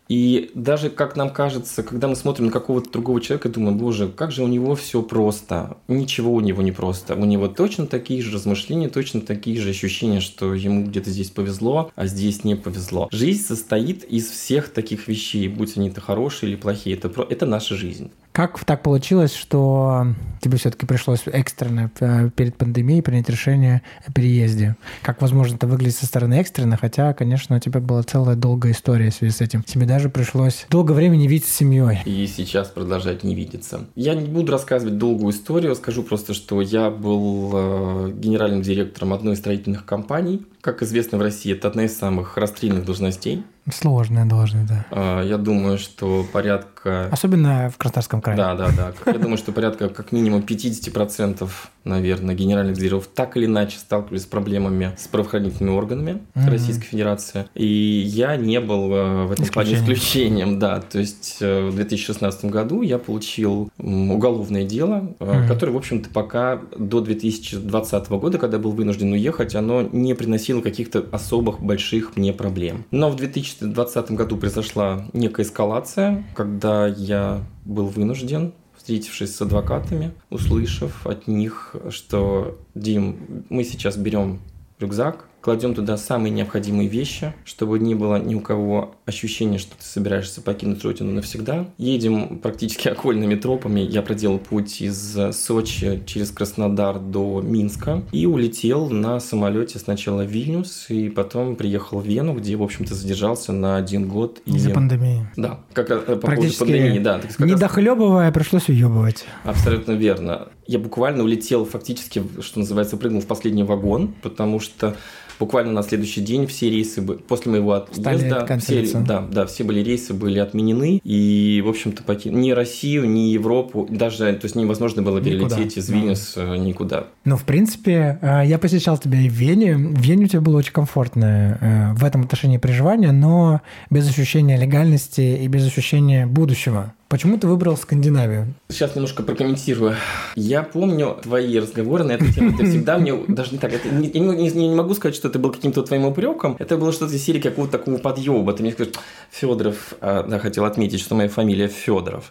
И 0.07 0.51
даже, 0.53 0.89
как 0.89 1.15
нам 1.15 1.29
кажется, 1.29 1.83
когда 1.83 2.07
мы 2.07 2.15
смотрим 2.15 2.47
на 2.47 2.51
какого-то 2.51 2.91
другого 2.91 3.21
человека, 3.21 3.49
думаем, 3.49 3.77
боже, 3.77 4.07
как 4.07 4.31
же 4.31 4.43
у 4.43 4.47
него 4.47 4.75
все 4.75 5.01
просто. 5.01 5.77
Ничего 5.87 6.33
у 6.33 6.39
него 6.39 6.61
не 6.61 6.71
просто. 6.71 7.15
У 7.15 7.25
него 7.25 7.47
точно 7.47 7.87
такие 7.87 8.21
же 8.21 8.33
размышления, 8.33 8.89
точно 8.89 9.21
такие 9.21 9.59
же 9.59 9.69
ощущения, 9.69 10.19
что 10.19 10.53
ему 10.53 10.85
где-то 10.85 11.09
здесь 11.09 11.29
повезло, 11.29 11.91
а 11.95 12.07
здесь 12.07 12.43
не 12.43 12.55
повезло. 12.55 13.09
Жизнь 13.11 13.43
состоит 13.43 14.03
из 14.03 14.29
всех 14.29 14.69
таких 14.69 15.07
вещей, 15.07 15.47
будь 15.47 15.77
они-то 15.77 16.01
хорошие 16.01 16.51
или 16.51 16.57
плохие. 16.57 16.95
Это, 16.95 17.09
про... 17.09 17.23
это 17.23 17.45
наша 17.45 17.75
жизнь. 17.75 18.11
Как 18.37 18.63
так 18.65 18.83
получилось, 18.83 19.33
что 19.33 20.05
тебе 20.41 20.57
все-таки 20.57 20.85
пришлось 20.85 21.21
экстренно 21.25 21.89
э, 21.99 22.29
перед 22.29 22.55
пандемией 22.55 23.01
принять 23.01 23.27
решение 23.29 23.81
о 24.05 24.11
переезде? 24.11 24.75
Как, 25.01 25.23
возможно, 25.23 25.55
это 25.55 25.65
выглядит 25.65 25.95
со 25.95 26.05
стороны 26.05 26.35
экстренно, 26.35 26.77
хотя, 26.77 27.15
конечно, 27.15 27.55
у 27.55 27.59
тебя 27.59 27.79
была 27.79 28.03
целая 28.03 28.35
долгая 28.35 28.73
история 28.73 29.09
в 29.09 29.15
связи 29.15 29.33
с 29.33 29.41
этим. 29.41 29.63
Тебе 29.63 29.87
даже 29.87 30.09
пришлось 30.09 30.67
долго 30.69 30.91
времени 30.91 31.25
видеться 31.25 31.51
с 31.51 31.55
семьей. 31.55 32.01
И 32.05 32.27
сейчас 32.27 32.67
продолжать 32.67 33.23
не 33.23 33.33
видеться. 33.33 33.87
Я 33.95 34.13
не 34.13 34.27
буду 34.27 34.51
рассказывать 34.51 34.99
долгую 34.99 35.33
историю, 35.33 35.73
скажу 35.73 36.03
просто, 36.03 36.35
что 36.35 36.61
я 36.61 36.91
был 36.91 37.49
э, 37.55 38.11
генеральным 38.19 38.61
директором 38.61 39.13
одной 39.13 39.33
из 39.33 39.39
строительных 39.39 39.83
компаний. 39.83 40.45
Как 40.67 40.83
известно 40.83 41.17
в 41.17 41.21
России, 41.21 41.53
это 41.53 41.69
одна 41.69 41.85
из 41.85 41.97
самых 41.97 42.35
расстрельных 42.35 42.83
должностей. 42.83 43.45
Сложная 43.73 44.25
должность, 44.25 44.67
да. 44.67 44.85
А, 44.91 45.23
я 45.23 45.37
думаю, 45.37 45.77
что 45.77 46.25
порядка... 46.31 47.09
Особенно 47.11 47.69
в 47.69 47.77
Краснодарском 47.77 48.21
крае. 48.21 48.37
Да, 48.37 48.55
да, 48.55 48.69
да. 48.75 48.93
Я 49.11 49.19
думаю, 49.19 49.37
что 49.37 49.51
порядка 49.51 49.89
как 49.89 50.13
минимум 50.13 50.41
50%, 50.41 51.49
наверное, 51.83 52.33
генеральных 52.33 52.75
директоров 52.75 53.07
так 53.07 53.35
или 53.35 53.45
иначе 53.45 53.77
сталкивались 53.77 54.23
с 54.23 54.25
проблемами 54.25 54.93
с 54.97 55.07
правоохранительными 55.07 55.75
органами 55.75 56.21
mm-hmm. 56.33 56.49
Российской 56.49 56.85
Федерации. 56.85 57.45
И 57.55 57.65
я 57.65 58.37
не 58.37 58.61
был 58.61 58.93
э, 58.93 59.25
в 59.25 59.31
этом 59.33 59.45
плане 59.47 59.75
исключением, 59.75 60.59
да. 60.59 60.79
То 60.79 60.99
есть 60.99 61.37
э, 61.41 61.67
в 61.67 61.75
2016 61.75 62.45
году 62.45 62.81
я 62.83 62.99
получил 62.99 63.69
уголовное 63.77 64.63
дело, 64.63 65.13
mm-hmm. 65.19 65.47
которое, 65.47 65.73
в 65.73 65.77
общем-то, 65.77 66.09
пока 66.09 66.61
до 66.77 67.01
2020 67.01 68.09
года, 68.11 68.37
когда 68.37 68.59
был 68.59 68.71
вынужден 68.71 69.11
уехать, 69.11 69.55
оно 69.55 69.81
не 69.81 70.13
приносило 70.13 70.56
каких-то 70.61 71.05
особых 71.11 71.61
больших 71.61 72.15
мне 72.15 72.33
проблем. 72.33 72.85
Но 72.91 73.09
в 73.09 73.15
2000 73.15 73.57
2020 73.59 74.11
году 74.11 74.37
произошла 74.37 75.05
некая 75.13 75.43
эскалация, 75.43 76.25
когда 76.35 76.87
я 76.87 77.43
был 77.65 77.87
вынужден 77.87 78.53
встретившись 78.75 79.35
с 79.35 79.41
адвокатами, 79.41 80.11
услышав 80.29 81.05
от 81.05 81.27
них, 81.27 81.75
что 81.89 82.57
Дим, 82.73 83.45
мы 83.49 83.65
сейчас 83.65 83.97
берем 83.97 84.39
рюкзак, 84.79 85.27
кладем 85.47 85.73
туда 85.73 85.95
самые 85.95 86.29
необходимые 86.29 86.89
вещи, 86.89 87.33
чтобы 87.45 87.79
не 87.79 87.95
было 87.95 88.17
ни 88.17 88.35
у 88.35 88.41
кого 88.41 88.95
ощущения, 89.05 89.59
что 89.59 89.77
ты 89.77 89.85
собираешься 89.85 90.41
покинуть 90.41 90.83
родину 90.83 91.13
навсегда. 91.13 91.69
Едем 91.77 92.39
практически 92.39 92.87
окольными 92.89 93.35
тропами. 93.35 93.79
Я 93.79 94.01
проделал 94.01 94.39
путь 94.39 94.81
из 94.81 95.17
Сочи 95.31 96.03
через 96.05 96.31
Краснодар 96.31 96.99
до 96.99 97.39
Минска 97.41 98.03
и 98.11 98.25
улетел 98.25 98.89
на 98.89 99.21
самолете 99.21 99.79
сначала 99.79 100.23
в 100.23 100.27
Вильнюс 100.27 100.87
и 100.89 101.07
потом 101.07 101.55
приехал 101.55 102.01
в 102.01 102.05
Вену, 102.05 102.33
где, 102.33 102.57
в 102.57 102.63
общем-то, 102.63 102.93
задержался 102.93 103.53
на 103.53 103.77
один 103.77 104.09
год. 104.09 104.41
Из-за 104.43 104.71
пандемии. 104.71 105.29
Да, 105.37 105.61
как 105.71 105.91
э, 105.91 105.97
по 106.17 106.17
поводу 106.17 106.51
пандемии, 106.59 106.99
да. 106.99 107.19
Так, 107.19 107.39
не 107.39 107.53
раз... 107.53 107.61
дохлебывая, 107.61 108.33
пришлось 108.33 108.67
уебывать. 108.67 109.23
Абсолютно 109.45 109.93
верно. 109.93 110.49
Я 110.67 110.79
буквально 110.79 111.23
улетел 111.23 111.65
фактически, 111.65 112.23
что 112.41 112.59
называется, 112.59 112.97
прыгнул 112.97 113.21
в 113.21 113.25
последний 113.25 113.63
вагон, 113.63 114.13
потому 114.21 114.59
что 114.59 114.95
буквально 115.39 115.71
на 115.71 115.83
следующий 115.83 116.21
день 116.21 116.47
все 116.47 116.69
рейсы 116.69 117.01
после 117.01 117.51
моего 117.51 117.73
отъезда, 117.73 118.45
все, 118.59 118.99
да, 118.99 119.21
да, 119.21 119.45
все 119.45 119.63
были 119.63 119.81
рейсы 119.81 120.13
были 120.13 120.39
отменены, 120.39 120.99
и, 121.03 121.61
в 121.65 121.69
общем-то, 121.69 122.03
поки... 122.03 122.29
ни 122.29 122.51
Россию, 122.51 123.09
ни 123.09 123.29
Европу, 123.31 123.87
даже, 123.89 124.33
то 124.33 124.45
есть 124.45 124.55
невозможно 124.55 125.01
было 125.01 125.21
перелететь 125.21 125.77
никуда. 125.77 125.79
из 125.79 125.89
Вильнюс 125.89 126.33
да. 126.35 126.57
никуда. 126.57 127.07
Ну, 127.25 127.37
в 127.37 127.43
принципе, 127.43 128.19
э, 128.21 128.43
я 128.45 128.57
посещал 128.57 128.97
тебя 128.97 129.19
и 129.19 129.29
в 129.29 129.33
Вене. 129.33 129.75
В 129.75 130.01
Вене 130.01 130.25
у 130.25 130.27
тебя 130.27 130.41
было 130.41 130.57
очень 130.57 130.73
комфортное 130.73 131.57
э, 131.61 131.93
в 131.93 132.03
этом 132.03 132.21
отношении 132.21 132.57
проживание, 132.57 133.11
но 133.11 133.61
без 133.89 134.09
ощущения 134.09 134.57
легальности 134.57 135.21
и 135.21 135.47
без 135.47 135.65
ощущения 135.65 136.25
будущего. 136.25 136.93
Почему 137.09 137.37
ты 137.37 137.47
выбрал 137.47 137.77
Скандинавию? 137.77 138.53
Сейчас 138.67 138.93
немножко 138.93 139.23
прокомментирую. 139.23 139.95
Я 140.35 140.61
помню 140.61 141.17
твои 141.23 141.57
разговоры 141.57 142.03
на 142.03 142.11
эту 142.11 142.33
тему. 142.33 142.57
Ты 142.57 142.65
всегда 142.65 142.97
мне, 142.97 143.15
даже 143.29 143.53
не 143.53 143.59
так, 143.59 143.71
это, 143.71 143.87
не, 143.87 144.09
я 144.09 144.19
не, 144.19 144.49
не, 144.49 144.75
могу 144.75 144.93
сказать, 144.93 145.15
что 145.15 145.29
это 145.29 145.39
был 145.39 145.51
каким-то 145.51 145.83
твоим 145.83 146.03
упреком. 146.03 146.57
Это 146.59 146.75
было 146.75 146.91
что-то 146.91 147.15
из 147.15 147.23
серии 147.23 147.39
какого-то 147.39 147.77
такого 147.77 147.97
подъеба. 147.97 148.51
Ты 148.51 148.63
мне 148.63 148.73
скажешь, 148.73 148.93
Федоров, 149.31 149.93
а, 150.01 150.23
да, 150.23 150.37
хотел 150.39 150.65
отметить, 150.65 150.99
что 150.99 151.15
моя 151.15 151.29
фамилия 151.29 151.69
Федоров. 151.69 152.29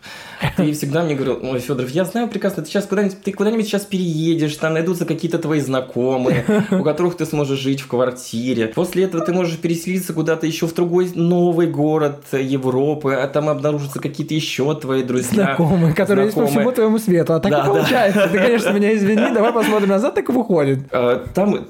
Ты 0.58 0.70
всегда 0.74 1.04
мне 1.04 1.14
говорил, 1.14 1.38
ой, 1.42 1.58
Федоров, 1.58 1.90
я 1.90 2.04
знаю 2.04 2.28
прекрасно, 2.28 2.62
ты 2.62 2.68
сейчас 2.68 2.84
куда-нибудь, 2.84 3.22
ты 3.22 3.32
куда-нибудь 3.32 3.64
сейчас 3.64 3.86
переедешь, 3.86 4.56
там 4.56 4.74
найдутся 4.74 5.06
какие-то 5.06 5.38
твои 5.38 5.60
знакомые, 5.60 6.44
у 6.70 6.82
которых 6.82 7.16
ты 7.16 7.24
сможешь 7.24 7.60
жить 7.60 7.80
в 7.80 7.86
квартире. 7.86 8.68
После 8.68 9.04
этого 9.04 9.24
ты 9.24 9.32
можешь 9.32 9.56
переселиться 9.56 10.12
куда-то 10.12 10.46
еще 10.46 10.66
в 10.66 10.74
другой 10.74 11.10
новый 11.14 11.66
город 11.66 12.24
Европы, 12.32 13.14
а 13.14 13.26
там 13.26 13.48
обнаружатся 13.48 14.00
какие-то 14.00 14.34
еще 14.34 14.65
вот 14.66 14.82
твои 14.82 15.02
друзья. 15.02 15.44
Знакомые, 15.44 15.94
которые 15.94 16.26
знакомые. 16.26 16.26
есть 16.26 16.36
по 16.36 16.46
всему 16.46 16.72
твоему 16.72 16.98
свету. 16.98 17.34
А 17.34 17.40
так 17.40 17.50
да, 17.50 17.62
и 17.62 17.66
получается. 17.66 18.20
Да. 18.20 18.28
Ты, 18.28 18.38
конечно, 18.38 18.70
меня 18.70 18.94
извини, 18.94 19.32
давай 19.32 19.52
посмотрим 19.52 19.88
назад, 19.88 20.14
так 20.14 20.28
и 20.28 20.32
выходит. 20.32 20.80
А, 20.92 21.24
там 21.34 21.66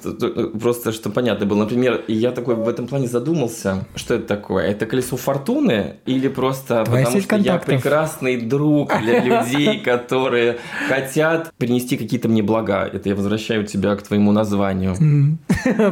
просто, 0.61 0.93
что 0.93 1.11
понятно 1.11 1.47
было, 1.47 1.61
например, 1.61 2.03
я 2.09 2.31
такой 2.33 2.55
в 2.55 2.69
этом 2.69 2.87
плане 2.87 3.07
задумался, 3.07 3.85
что 3.95 4.15
это 4.15 4.27
такое? 4.27 4.67
Это 4.67 4.87
колесо 4.87 5.17
фортуны 5.17 5.97
или 6.07 6.29
просто 6.29 6.85
Твоя 6.85 7.05
потому 7.05 7.21
что 7.21 7.29
контактов. 7.29 7.69
я 7.69 7.75
прекрасный 7.77 8.41
друг 8.41 8.93
для 9.01 9.21
людей, 9.25 9.81
которые 9.81 10.59
хотят 10.89 11.53
принести 11.59 11.97
какие-то 11.97 12.29
мне 12.29 12.43
блага. 12.43 12.89
Это 12.93 13.09
я 13.09 13.15
возвращаю 13.15 13.65
тебя 13.65 13.95
к 13.97 14.03
твоему 14.03 14.33
названию. 14.33 14.95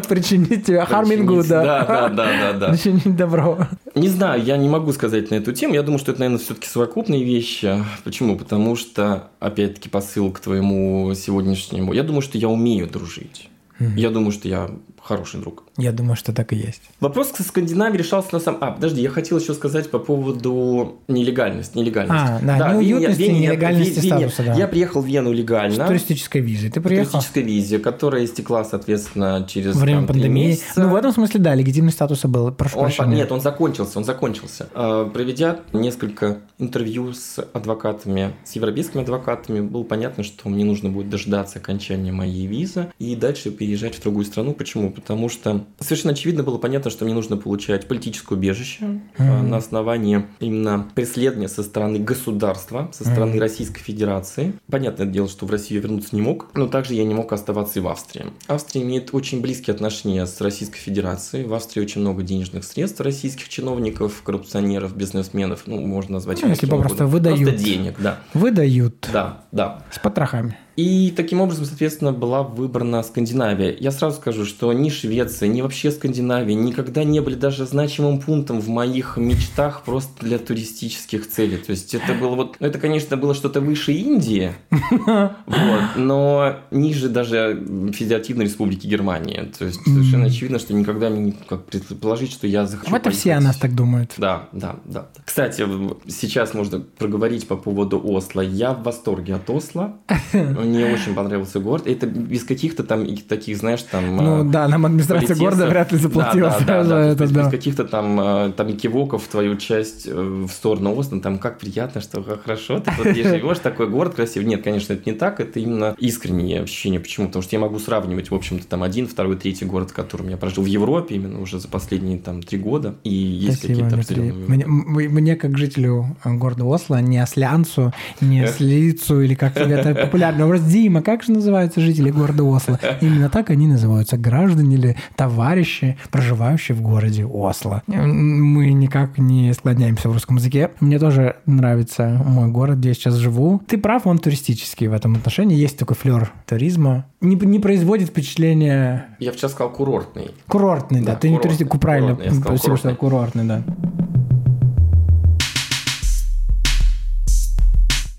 Причинить 0.08 0.66
тебя 0.66 0.84
хармингу, 0.86 1.42
да. 1.42 1.62
Да, 1.64 2.08
да, 2.08 2.26
да, 2.40 2.52
да. 2.52 2.68
Причинить 2.70 3.16
добро. 3.16 3.58
Не 3.94 4.08
знаю, 4.08 4.42
я 4.42 4.56
не 4.56 4.68
могу 4.68 4.92
сказать 4.92 5.30
на 5.30 5.36
эту 5.36 5.52
тему. 5.52 5.74
Я 5.74 5.82
думаю, 5.82 6.00
что 6.00 6.10
это, 6.10 6.20
наверное, 6.20 6.42
все-таки 6.42 6.66
совокупные 6.66 7.22
вещи. 7.22 7.84
Почему? 8.02 8.36
Потому 8.36 8.74
что, 8.74 9.30
опять-таки, 9.38 9.88
посыл 9.88 10.32
к 10.32 10.40
твоему 10.40 11.14
сегодняшнему. 11.14 11.92
Я 11.92 12.02
думаю, 12.02 12.20
что 12.20 12.36
я 12.36 12.48
умею 12.48 12.88
дружить. 12.88 13.48
Я 13.78 14.10
думаю, 14.10 14.32
что 14.32 14.48
я 14.48 14.70
хороший 15.04 15.40
друг. 15.40 15.64
Я 15.76 15.92
думаю, 15.92 16.16
что 16.16 16.32
так 16.32 16.52
и 16.52 16.56
есть. 16.56 16.82
Вопрос 17.00 17.28
к 17.28 17.40
Скандинавии 17.42 17.98
решался 17.98 18.28
на 18.32 18.40
самом... 18.40 18.58
А, 18.62 18.70
подожди, 18.70 19.02
я 19.02 19.10
хотел 19.10 19.38
еще 19.38 19.52
сказать 19.52 19.90
по 19.90 19.98
поводу 19.98 20.96
нелегальности. 21.08 21.76
нелегальности. 21.76 22.16
А, 22.16 22.40
да, 22.40 22.58
да 22.58 22.72
неуютности, 22.74 23.20
Вене, 23.20 23.40
нелегальности 23.40 24.00
Вене, 24.00 24.28
статуса, 24.28 24.44
да. 24.44 24.54
Я 24.54 24.66
приехал 24.66 25.02
в 25.02 25.06
Вену 25.06 25.32
легально. 25.32 25.84
С 25.84 25.88
туристической 25.88 26.40
визой 26.40 26.70
ты 26.70 26.80
приехал? 26.80 27.10
Туристической 27.10 27.42
визе, 27.42 27.78
которая 27.78 28.24
истекла, 28.24 28.64
соответственно, 28.64 29.46
через... 29.48 29.76
Время 29.76 29.98
там, 29.98 30.06
пандемии. 30.06 30.46
Месяца. 30.48 30.80
Ну, 30.80 30.88
в 30.88 30.94
этом 30.94 31.12
смысле, 31.12 31.40
да, 31.40 31.54
легитимность 31.54 31.96
статуса 31.96 32.28
был, 32.28 32.50
прошу 32.52 32.78
он, 32.78 32.84
прощения. 32.86 33.16
Нет, 33.16 33.32
он 33.32 33.40
закончился, 33.40 33.98
он 33.98 34.04
закончился. 34.04 34.68
А, 34.74 35.06
проведя 35.10 35.60
несколько 35.72 36.38
интервью 36.58 37.12
с 37.12 37.44
адвокатами, 37.52 38.32
с 38.44 38.52
европейскими 38.52 39.02
адвокатами, 39.02 39.60
было 39.60 39.82
понятно, 39.82 40.24
что 40.24 40.48
мне 40.48 40.64
нужно 40.64 40.88
будет 40.88 41.10
дождаться 41.10 41.58
окончания 41.58 42.12
моей 42.12 42.46
визы 42.46 42.90
и 42.98 43.14
дальше 43.16 43.50
переезжать 43.64 43.94
в 43.94 44.02
другую 44.02 44.26
страну. 44.26 44.52
Почему? 44.52 44.90
Потому 44.90 45.30
что 45.30 45.64
совершенно 45.80 46.12
очевидно 46.12 46.42
было 46.42 46.58
понятно, 46.58 46.90
что 46.90 47.06
мне 47.06 47.14
нужно 47.14 47.38
получать 47.38 47.88
политическое 47.88 48.34
убежище 48.34 48.84
mm-hmm. 49.16 49.42
на 49.42 49.56
основании 49.56 50.26
именно 50.38 50.86
преследования 50.94 51.48
со 51.48 51.62
стороны 51.62 51.98
государства, 51.98 52.90
со 52.92 53.04
стороны 53.04 53.36
mm-hmm. 53.36 53.40
Российской 53.40 53.80
Федерации. 53.80 54.52
Понятное 54.70 55.06
дело, 55.06 55.28
что 55.28 55.46
в 55.46 55.50
Россию 55.50 55.80
я 55.80 55.88
вернуться 55.88 56.14
не 56.14 56.20
мог, 56.20 56.50
но 56.54 56.66
также 56.66 56.92
я 56.92 57.04
не 57.04 57.14
мог 57.14 57.32
оставаться 57.32 57.78
и 57.78 57.82
в 57.82 57.88
Австрии. 57.88 58.26
Австрия 58.48 58.82
имеет 58.82 59.14
очень 59.14 59.40
близкие 59.40 59.72
отношения 59.72 60.26
с 60.26 60.38
Российской 60.42 60.78
Федерацией. 60.78 61.46
В 61.46 61.54
Австрии 61.54 61.82
очень 61.82 62.02
много 62.02 62.22
денежных 62.22 62.64
средств 62.64 63.00
российских 63.00 63.48
чиновников, 63.48 64.20
коррупционеров, 64.22 64.94
бизнесменов, 64.94 65.62
ну, 65.64 65.80
можно 65.80 66.14
назвать. 66.14 66.42
Ну, 66.42 66.48
если 66.48 66.66
попросту 66.66 67.06
выдают. 67.06 67.40
Просто 67.40 67.64
денег, 67.64 67.94
да. 67.98 68.20
Выдают. 68.34 69.08
Да, 69.10 69.44
да. 69.52 69.82
С 69.90 69.98
потрохами. 69.98 70.58
И 70.76 71.12
таким 71.16 71.40
образом, 71.40 71.64
соответственно, 71.66 72.12
была 72.12 72.42
выбрана 72.42 73.02
Скандинавия. 73.02 73.76
Я 73.78 73.90
сразу 73.90 74.16
скажу, 74.16 74.44
что 74.44 74.72
ни 74.72 74.88
Швеция, 74.88 75.48
ни 75.48 75.62
вообще 75.62 75.90
Скандинавия 75.90 76.54
никогда 76.54 77.04
не 77.04 77.20
были 77.20 77.36
даже 77.36 77.66
значимым 77.66 78.20
пунктом 78.20 78.60
в 78.60 78.68
моих 78.68 79.16
мечтах 79.16 79.82
просто 79.84 80.24
для 80.24 80.38
туристических 80.38 81.28
целей. 81.28 81.58
То 81.58 81.70
есть 81.70 81.94
это 81.94 82.14
было 82.14 82.34
вот, 82.34 82.56
ну 82.58 82.66
это, 82.66 82.78
конечно, 82.78 83.16
было 83.16 83.34
что-то 83.34 83.60
выше 83.60 83.92
Индии, 83.92 84.52
вот, 84.70 85.82
но 85.96 86.56
ниже 86.70 87.08
даже 87.08 87.64
Федеративной 87.92 88.46
Республики 88.46 88.86
Германии. 88.86 89.52
То 89.56 89.66
есть 89.66 89.80
совершенно 89.84 90.26
очевидно, 90.26 90.58
что 90.58 90.74
никогда 90.74 91.08
не 91.08 91.32
как 91.32 91.66
предположить, 91.66 92.32
что 92.32 92.46
я 92.46 92.66
захочу 92.66 92.90
Вот 92.90 93.06
и 93.06 93.10
все 93.10 93.34
о 93.34 93.40
нас 93.40 93.56
так 93.56 93.74
думают. 93.74 94.14
Да, 94.16 94.48
да, 94.52 94.76
да. 94.84 95.08
Кстати, 95.24 95.64
сейчас 96.08 96.54
можно 96.54 96.80
проговорить 96.80 97.46
по 97.46 97.56
поводу 97.56 98.00
Осло. 98.04 98.40
Я 98.40 98.72
в 98.72 98.82
восторге 98.82 99.36
от 99.36 99.48
Осло. 99.50 99.96
Мне 100.64 100.86
очень 100.86 101.14
понравился 101.14 101.60
город. 101.60 101.86
Это 101.86 102.06
без 102.06 102.44
каких-то 102.44 102.84
там 102.84 103.06
таких, 103.16 103.56
знаешь, 103.56 103.82
там... 103.82 104.16
Ну 104.16 104.48
э, 104.48 104.50
да, 104.50 104.68
нам 104.68 104.86
администрация 104.86 105.36
города 105.36 105.66
вряд 105.66 105.92
ли 105.92 105.98
заплатила 105.98 106.50
Да, 106.50 106.58
да, 106.58 106.64
сразу 106.64 106.90
да, 106.90 106.96
да. 106.96 107.06
это, 107.06 107.28
да. 107.28 107.42
Без 107.42 107.50
каких-то 107.50 107.84
там, 107.84 108.20
э, 108.20 108.52
там 108.56 108.76
кивоков 108.76 109.24
в 109.24 109.28
твою 109.28 109.56
часть 109.56 110.06
э, 110.06 110.12
в 110.12 110.50
сторону 110.50 110.94
Осло. 110.96 111.20
Там 111.20 111.38
как 111.38 111.58
приятно, 111.58 112.00
что 112.00 112.22
как 112.22 112.42
хорошо 112.42 112.80
ты 112.80 112.90
тут 112.96 113.14
живешь, 113.14 113.58
такой 113.58 113.88
город 113.88 114.14
красивый. 114.14 114.46
Нет, 114.48 114.62
конечно, 114.62 114.92
это 114.92 115.08
не 115.08 115.16
так. 115.16 115.40
Это 115.40 115.60
именно 115.60 115.94
искреннее 115.98 116.62
ощущение. 116.62 117.00
Почему? 117.00 117.26
Потому 117.26 117.42
что 117.42 117.56
я 117.56 117.60
могу 117.60 117.78
сравнивать, 117.78 118.30
в 118.30 118.34
общем-то, 118.34 118.66
там 118.66 118.82
один, 118.82 119.06
второй, 119.06 119.36
третий 119.36 119.64
город, 119.64 119.90
в 119.90 119.94
котором 119.94 120.28
я 120.28 120.36
прожил 120.36 120.64
в 120.64 120.66
Европе 120.66 121.16
именно 121.16 121.40
уже 121.40 121.60
за 121.60 121.68
последние 121.68 122.18
там 122.18 122.42
три 122.42 122.58
года. 122.58 122.94
И 123.04 123.12
есть 123.12 123.62
какие-то 123.62 123.96
определенные 123.96 124.32
Мне, 124.66 124.66
мне, 124.66 125.36
как 125.36 125.56
жителю 125.58 126.16
э, 126.24 126.32
города 126.32 126.64
Осло, 126.64 127.00
не 127.00 127.18
Ослянцу, 127.18 127.92
не 128.20 128.42
Эх. 128.42 128.50
Ослицу, 128.50 129.20
или 129.20 129.34
как 129.34 129.56
это 129.56 129.94
популярно. 130.04 130.46
Образ 130.54 130.70
Дима, 130.70 131.02
как 131.02 131.24
же 131.24 131.32
называются 131.32 131.80
жители 131.80 132.10
города 132.10 132.44
Осло? 132.44 132.78
Именно 133.00 133.28
так 133.28 133.50
они 133.50 133.66
называются. 133.66 134.16
Граждане 134.16 134.76
или 134.76 134.96
товарищи, 135.16 135.98
проживающие 136.12 136.76
в 136.76 136.80
городе 136.80 137.24
Осло. 137.26 137.82
Мы 137.88 138.72
никак 138.72 139.18
не 139.18 139.52
склоняемся 139.52 140.08
в 140.08 140.12
русском 140.12 140.36
языке. 140.36 140.70
Мне 140.78 141.00
тоже 141.00 141.34
нравится 141.44 142.22
мой 142.24 142.48
город, 142.50 142.78
где 142.78 142.90
я 142.90 142.94
сейчас 142.94 143.14
живу. 143.14 143.60
Ты 143.66 143.78
прав, 143.78 144.06
он 144.06 144.18
туристический 144.18 144.86
в 144.86 144.92
этом 144.92 145.16
отношении. 145.16 145.56
Есть 145.56 145.76
такой 145.76 145.96
флер 145.96 146.30
туризма. 146.46 147.06
Не, 147.20 147.34
не 147.34 147.58
производит 147.58 148.10
впечатление 148.10 149.06
Я 149.18 149.32
вчера 149.32 149.48
сказал 149.48 149.72
курортный. 149.72 150.30
Курортный, 150.46 151.00
да. 151.00 151.14
Да, 151.14 151.18
Ты 151.18 151.30
не 151.30 151.36
курортный, 151.38 151.48
туристический, 151.48 151.80
правильно. 151.80 152.14
курортный, 152.14 152.32
я 152.32 152.40
сказал 152.40 152.58
Спасибо, 152.58 152.76
что 152.76 152.94
курортный, 152.94 153.44
да. 153.44 153.64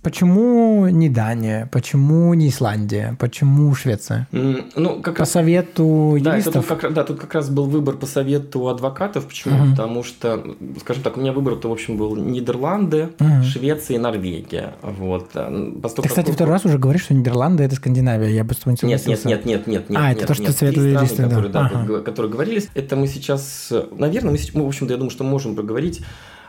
Почему 0.05 0.87
не 0.87 1.09
Дания? 1.09 1.67
Почему 1.71 2.31
не 2.35 2.49
Исландия? 2.49 3.17
Почему 3.19 3.73
Швеция? 3.73 4.27
Ну, 4.31 5.01
как 5.01 5.15
По 5.15 5.19
раз 5.21 5.31
совету 5.31 6.15
Да, 6.21 6.37
это 6.37 6.45
тут 6.51 6.55
юристов? 6.57 6.79
как, 6.79 6.93
да, 6.93 7.03
тут 7.03 7.19
как 7.19 7.33
раз 7.33 7.49
был 7.49 7.65
выбор 7.65 7.95
по 7.97 8.05
совету 8.05 8.67
адвокатов. 8.67 9.25
Почему? 9.25 9.55
Мгм. 9.57 9.71
Потому 9.71 10.03
что, 10.03 10.43
скажем 10.79 11.01
так, 11.01 11.17
у 11.17 11.21
меня 11.21 11.33
выбор-то, 11.33 11.69
в 11.69 11.71
общем, 11.71 11.97
был 11.97 12.15
Нидерланды, 12.15 13.09
Мгм. 13.17 13.41
Швеция 13.45 13.95
и 13.95 13.97
Норвегия. 13.97 14.75
Вот. 14.83 15.31
А, 15.33 15.49
Поскольку- 15.81 16.03
Ты, 16.03 16.09
кстати, 16.09 16.29
второй 16.29 16.53
раз 16.53 16.65
уже 16.65 16.77
говоришь, 16.77 17.05
что 17.05 17.15
Нидерланды– 17.15 17.63
это 17.65 17.73
Скандинавия. 17.73 18.29
Я 18.29 18.43
бы 18.43 18.53
с 18.53 18.57
тобой 18.57 18.77
не 18.83 18.87
Нет, 18.89 19.07
нет, 19.07 19.25
нет, 19.25 19.45
нет, 19.47 19.65
нет, 19.65 19.89
нет. 19.89 19.99
А, 19.99 20.11
это 20.11 20.19
нет, 20.19 20.27
то, 20.27 20.33
что 20.35 20.43
нет. 20.43 20.55
совет 20.55 20.75
Три 20.75 20.81
страны, 20.91 20.97
юристов, 21.03 21.25
которые, 21.29 21.51
да, 21.51 21.71
Ага. 21.73 22.01
которые 22.01 22.31
говорились. 22.31 22.67
Это 22.75 22.95
мы 22.95 23.07
сейчас, 23.07 23.69
э, 23.71 23.83
наверное, 23.97 24.33
мы, 24.33 24.37
мы, 24.53 24.65
в 24.65 24.67
общем-то, 24.67 24.93
я 24.93 24.97
думаю, 24.99 25.09
что 25.09 25.23
можем 25.23 25.55
проговорить. 25.55 26.01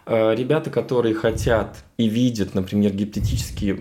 Э, 0.06 0.34
Ребята, 0.34 0.70
которые 0.70 1.14
хотят 1.14 1.84
и 1.98 2.08
видят, 2.08 2.54
например, 2.54 2.92
гипотетические 2.92 3.74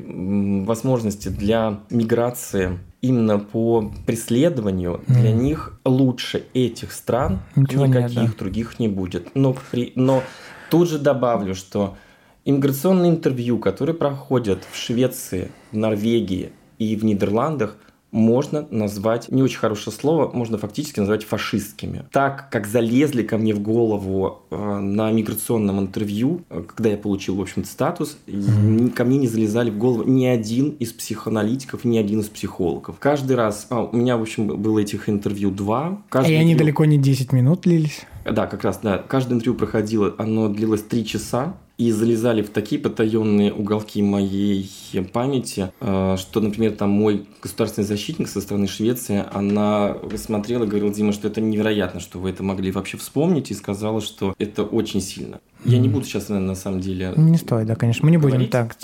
возможности 0.65 1.29
для 1.29 1.81
миграции 1.91 2.79
именно 3.01 3.37
по 3.37 3.91
преследованию, 4.07 5.01
для 5.07 5.29
Мгм. 5.31 5.43
них 5.43 5.79
лучше 5.85 6.43
этих 6.55 6.91
стран 6.91 7.39
Ничего 7.55 7.85
нет, 7.85 7.97
никаких 8.09 8.31
да. 8.31 8.37
других 8.39 8.79
не 8.79 8.87
будет. 8.87 9.35
Но, 9.35 9.55
при, 9.71 9.93
но 9.95 10.23
тут 10.71 10.89
же 10.89 10.97
добавлю, 10.97 11.53
что 11.53 11.95
иммиграционные 12.43 13.11
интервью, 13.11 13.59
которые 13.59 13.95
проходят 13.95 14.63
в 14.71 14.75
Швеции, 14.75 15.51
в 15.71 15.77
Норвегии 15.77 16.51
и 16.79 16.95
в 16.95 17.05
Нидерландах, 17.05 17.77
можно 18.15 18.65
назвать, 18.71 19.29
не 19.29 19.43
очень 19.43 19.57
хорошее 19.59 19.95
слово, 19.95 20.31
можно 20.31 20.57
фактически 20.57 20.99
назвать 21.01 21.25
фашистскими. 21.25 22.05
Так 22.11 22.49
как 22.49 22.65
залезли 22.65 23.23
ко 23.23 23.37
мне 23.37 23.53
в 23.53 23.59
голову 23.59 24.39
э, 24.49 24.79
на 24.79 25.11
миграционном 25.11 25.79
интервью, 25.81 26.41
э, 26.49 26.63
когда 26.65 26.89
я 26.91 26.97
получил, 26.97 27.35
в 27.35 27.41
общем-то, 27.41 27.67
статус, 27.67 28.17
и 28.25 28.37
Мгм. 28.37 28.89
ко 28.91 29.03
мне 29.03 29.17
не 29.17 29.27
залезали 29.27 29.69
в 29.69 29.77
голову 29.77 30.03
ни 30.09 30.25
один 30.25 30.69
из 30.79 30.93
психоаналитиков, 30.93 31.83
ни 31.83 31.97
один 31.97 32.21
из 32.21 32.27
психологов. 32.29 32.95
Каждый 32.99 33.35
раз, 33.35 33.67
а, 33.69 33.83
у 33.83 33.95
меня, 33.95 34.15
в 34.17 34.21
общем, 34.21 34.47
было 34.47 34.79
этих 34.79 35.09
интервью 35.09 35.51
два. 35.51 35.99
И 36.07 36.11
Каждое 36.11 36.35
они 36.39 36.53
интервью- 36.53 36.57
далеко 36.59 36.85
не 36.85 36.97
10 36.97 37.33
минут 37.33 37.61
длились. 37.61 38.01
да, 38.23 38.47
как 38.47 38.63
раз, 38.63 38.79
да. 38.81 38.97
Каждое 38.99 39.33
интервью 39.35 39.55
проходило, 39.55 40.15
оно 40.17 40.47
длилось 40.47 40.83
три 40.83 41.05
часа, 41.05 41.57
и 41.77 41.91
залезали 41.91 42.41
в 42.41 42.49
такие 42.49 42.79
потаенные 42.81 43.53
уголки 43.53 44.01
моей 44.01 44.69
памяти, 45.11 45.71
э, 45.81 46.15
что, 46.17 46.39
например, 46.39 46.73
там 46.73 46.89
мой 46.89 47.25
государственный 47.41 47.85
защитник 47.85 48.29
со 48.29 48.41
стороны 48.41 48.67
Швеции, 48.67 49.25
она 49.31 49.97
смотрела 50.15 50.63
и 50.63 50.67
говорила, 50.67 50.93
Дима, 50.93 51.11
что 51.11 51.27
это 51.27 51.41
невероятно, 51.41 51.99
что 51.99 52.19
вы 52.19 52.29
это 52.29 52.43
могли 52.43 52.71
вообще 52.71 52.97
вспомнить, 52.97 53.51
и 53.51 53.53
сказала, 53.53 54.01
что 54.01 54.33
это 54.37 54.63
очень 54.63 55.01
сильно. 55.01 55.39
Я 55.65 55.79
не 55.79 55.89
буду 55.89 56.05
сейчас, 56.05 56.29
наверное, 56.29 56.49
на 56.49 56.55
самом 56.55 56.79
деле... 56.79 57.13
Не 57.15 57.37
стоит, 57.37 57.67
да, 57.67 57.75
конечно. 57.75 58.05
Мы 58.05 58.11
не 58.11 58.17
будем 58.17 58.35
Говорить? 58.35 58.51
так 58.51 58.75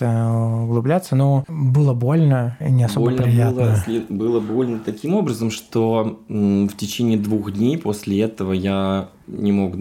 углубляться, 0.63 1.15
но 1.15 1.45
было 1.47 1.93
больно 1.93 2.57
и 2.59 2.71
не 2.71 2.83
особо 2.83 3.07
больно 3.11 3.23
приятно. 3.23 3.83
было, 3.85 4.01
было 4.09 4.39
больно 4.39 4.79
таким 4.83 5.13
образом, 5.13 5.51
что 5.51 6.19
в 6.27 6.75
течение 6.75 7.17
двух 7.17 7.51
дней 7.53 7.77
после 7.77 8.21
этого 8.21 8.53
я 8.53 9.09
не 9.27 9.51
мог, 9.51 9.73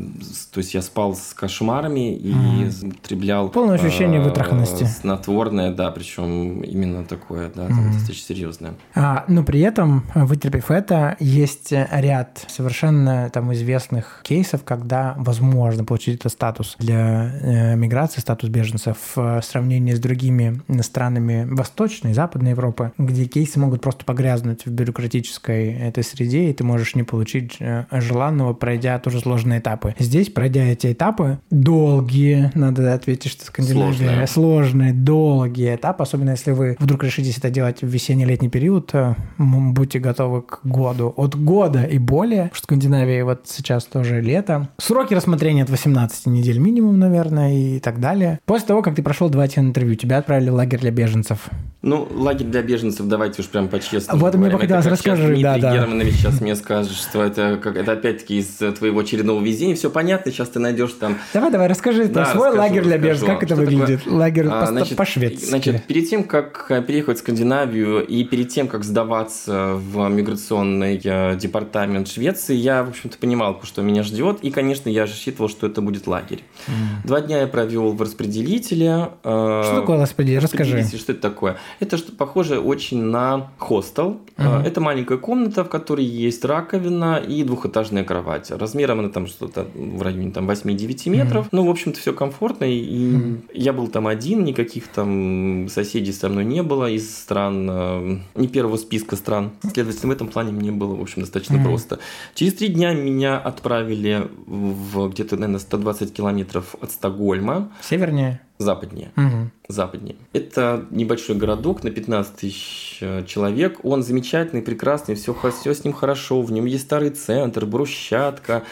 то 0.53 0.59
есть 0.59 0.75
я 0.75 0.83
спал 0.83 1.15
с 1.15 1.33
кошмарами 1.35 2.15
и 2.17 2.33
Мгм. 2.33 2.89
употреблял 2.91 3.49
Полное 3.49 3.77
ощущение 3.77 4.21
э, 4.21 4.25
вытраханности. 4.25 4.85
снотворное, 4.85 5.73
да, 5.73 5.91
причем 5.91 6.63
именно 6.63 7.05
такое, 7.05 7.49
да, 7.55 7.67
там 7.67 7.77
Мгм. 7.85 7.93
достаточно 7.93 8.35
серьезное. 8.35 8.75
А, 8.95 9.25
но 9.29 9.43
при 9.43 9.61
этом, 9.61 10.05
вытерпев 10.15 10.71
это, 10.71 11.17
есть 11.21 11.73
ряд 11.73 12.45
совершенно 12.49 13.29
там 13.31 13.53
известных 13.53 14.21
кейсов, 14.25 14.63
когда 14.65 15.15
возможно 15.19 15.85
получить 15.85 16.21
этот 16.21 16.33
статус 16.33 16.77
для 16.79 17.33
э, 17.43 17.77
миграции, 17.77 18.21
статус 18.21 18.51
беженцев 18.51 18.97
в 19.15 19.41
сравнении 19.43 19.93
с 19.95 19.99
другими 20.01 20.61
странами 20.83 21.47
Восточной 21.51 22.11
и 22.13 22.15
Западной 22.15 22.51
Европы, 22.51 22.93
где 22.99 23.25
кейсы 23.27 23.59
могут 23.59 23.81
просто 23.81 24.05
погрязнуть 24.05 24.67
в 24.67 24.71
бюрократической 24.71 25.73
этой 25.75 26.05
среде, 26.05 26.51
и 26.51 26.53
ты 26.53 26.65
можешь 26.65 26.95
не 26.95 27.03
получить 27.03 27.57
э, 27.61 27.87
желанного, 27.91 28.53
пройдя 28.53 28.99
тоже 28.99 29.21
сложные 29.31 29.61
этапы. 29.61 29.95
Здесь, 30.01 30.29
пройдя 30.29 30.65
эти 30.65 30.93
этапы, 30.93 31.39
долгие, 31.51 32.51
надо 32.57 32.93
ответить, 32.93 33.31
что 33.31 33.45
Скандинавия 33.45 33.93
Сложные. 33.93 34.27
сложные, 34.27 34.93
долгие 34.93 35.77
этапы, 35.77 36.03
особенно 36.03 36.31
если 36.31 36.51
вы 36.51 36.77
вдруг 36.81 37.05
решитесь 37.05 37.39
это 37.39 37.49
делать 37.49 37.83
в 37.83 37.87
весенне-летний 37.87 38.49
период, 38.49 38.91
э, 38.93 39.15
будьте 39.39 40.01
готовы 40.01 40.43
к 40.43 40.61
году. 40.65 41.15
От 41.17 41.37
года 41.37 41.85
и 41.85 41.99
более, 41.99 42.51
в 42.53 42.59
Скандинавии 42.59 43.23
вот 43.23 43.43
сейчас 43.45 43.85
тоже 43.85 44.21
лето. 44.21 44.69
Сроки 44.79 45.15
рассмотрения 45.15 45.63
от 45.63 45.71
18 45.71 46.27
недель 46.27 46.59
минимум, 46.59 46.99
наверное, 46.99 47.53
и 47.53 47.79
так 47.79 48.01
далее. 48.01 48.41
После 48.47 48.67
того, 48.67 48.83
как 48.83 48.97
ты 48.97 49.03
прошел 49.05 49.31
два 49.31 49.47
интервью, 49.47 49.95
тебя 49.95 50.19
отправили 50.19 50.51
в 50.51 50.55
лагерь 50.55 50.81
для 50.81 50.91
беженцев. 50.91 51.51
Ну, 51.83 52.07
лагерь 52.15 52.47
для 52.47 52.63
беженцев, 52.63 53.07
давайте 53.07 53.43
уж 53.43 53.49
прям 53.49 53.69
по-честному. 53.69 54.21
Вот 54.21 54.35
мне 54.35 54.49
говорим. 54.49 54.67
Это 54.71 54.75
как 54.75 54.83
сейчас 54.83 54.93
расскажи, 54.93 55.41
да, 55.41 55.53
Дмитрий 55.53 55.61
да. 55.61 55.77
Германович 55.77 56.15
сейчас 56.15 56.41
мне 56.41 56.57
скажет, 56.57 56.93
что 56.93 57.23
это, 57.23 57.59
как, 57.63 57.77
это 57.77 57.93
опять-таки 57.93 58.39
из 58.39 58.49
твоего 58.79 59.03
очередного 59.21 59.43
везения. 59.45 59.75
Все 59.75 59.91
понятно, 59.91 60.33
сейчас 60.33 60.49
ты 60.49 60.59
найдешь 60.59 60.93
там 60.95 61.19
Давай, 61.35 61.51
давай, 61.51 61.69
расскажи 61.69 62.07
Да, 62.07 62.25
свой 62.27 62.49
расскажу, 62.49 62.59
лагерь 62.69 62.83
для 62.83 62.99
беженцев. 62.99 63.27
Как 63.29 63.43
это 63.43 63.57
выглядит? 63.57 64.07
Лагерь 64.07 64.47
А, 64.51 64.61
по- 64.61 64.67
значит, 64.67 64.97
по-шведски. 64.97 65.45
Значит, 65.45 65.85
перед 65.85 66.09
тем, 66.09 66.25
как 66.25 66.67
э, 66.71 66.83
переехать 66.83 67.19
в 67.19 67.21
Скандинавию 67.21 68.05
и 68.07 68.25
перед 68.25 68.49
тем, 68.49 68.69
как 68.69 68.85
сдаваться 68.85 69.75
в 69.75 70.09
миграционный 70.09 71.01
э, 71.03 71.37
департамент 71.37 72.09
Швеции, 72.09 72.55
я, 72.55 72.83
в 72.85 72.89
общем-то, 72.91 73.19
понимал, 73.19 73.61
что 73.63 73.83
меня 73.83 74.03
ждет. 74.03 74.39
И, 74.43 74.51
конечно, 74.51 74.89
я 74.89 75.03
рассчитывал, 75.03 75.49
что 75.49 75.67
это 75.67 75.81
будет 75.83 76.07
лагерь. 76.07 76.43
М. 76.69 76.75
Два 77.05 77.21
дня 77.21 77.41
я 77.41 77.47
провел 77.47 77.93
в 77.93 78.01
распределителе. 78.03 79.11
э, 79.25 79.63
Что 79.65 79.81
такое, 79.81 79.99
господи, 79.99 80.35
расскажи. 80.37 80.73
Распределитель, 80.77 80.99
Что 80.99 81.13
это 81.13 81.21
такое? 81.23 81.57
Это 81.81 81.97
что 81.97 82.13
похоже 82.13 82.59
очень 82.61 83.03
на 83.03 83.51
хостел. 83.59 84.19
Э, 84.37 84.63
Это 84.65 84.81
маленькая 84.81 85.19
комната, 85.19 85.65
в 85.65 85.69
которой 85.69 86.05
есть 86.05 86.45
раковина 86.45 87.17
и 87.19 87.43
двухэтажная 87.45 88.05
кровать. 88.05 88.51
Размером 88.51 89.01
она 89.01 89.09
там 89.11 89.27
что-то 89.27 89.67
в 89.75 90.03
районе 90.03 90.31
там, 90.31 90.49
8-9 90.51 91.09
метров. 91.11 91.49
Ну, 91.53 91.67
в 91.67 91.71
общем-то, 91.71 91.99
все 92.01 92.13
комфортно. 92.13 92.65
И 92.65 92.99
Мгм. 93.11 93.43
я 93.53 93.73
был 93.73 93.89
там 93.89 94.07
один, 94.07 94.45
никаких 94.45 94.89
там 94.89 95.69
соседей 95.69 96.13
со 96.13 96.29
мной 96.29 96.45
не 96.45 96.63
было 96.63 96.91
из 96.91 97.15
стран, 97.15 97.69
э, 97.71 98.19
не 98.35 98.49
первого 98.49 98.77
списка 98.77 99.17
стран. 99.17 99.53
Следовательно, 99.73 100.13
в 100.13 100.17
этом 100.17 100.29
плане 100.29 100.53
мне 100.53 100.73
было, 100.73 100.95
в 100.95 101.01
общем, 101.01 101.23
достаточно 101.23 101.57
Мгм. 101.57 101.65
просто. 101.65 101.99
Через 102.35 102.55
три 102.55 102.69
дня 102.69 102.95
меня 102.95 103.39
отправили 103.39 104.29
в 104.47 105.09
где-то, 105.09 105.37
наверное, 105.37 105.61
120 105.61 106.13
километров 106.13 106.75
от 106.81 106.91
Стокгольма. 106.93 107.71
Севернее? 107.83 108.41
Западнее. 108.61 109.11
Мгм. 109.17 109.51
западнее. 109.69 110.17
Это 110.33 110.85
небольшой 110.91 111.37
городок 111.37 111.85
на 111.85 111.91
15 111.91 112.37
тысяч 112.37 112.99
э, 113.01 113.25
человек. 113.27 113.79
Он 113.85 114.03
замечательный, 114.03 114.63
прекрасный, 114.63 115.15
все, 115.15 115.35
все 115.61 115.75
с 115.75 115.85
ним 115.85 115.93
хорошо. 115.93 116.43
В 116.43 116.51
нем 116.53 116.65
есть 116.67 116.85
старый 116.85 117.11
центр, 117.11 117.67
брусчатка. 117.67 118.65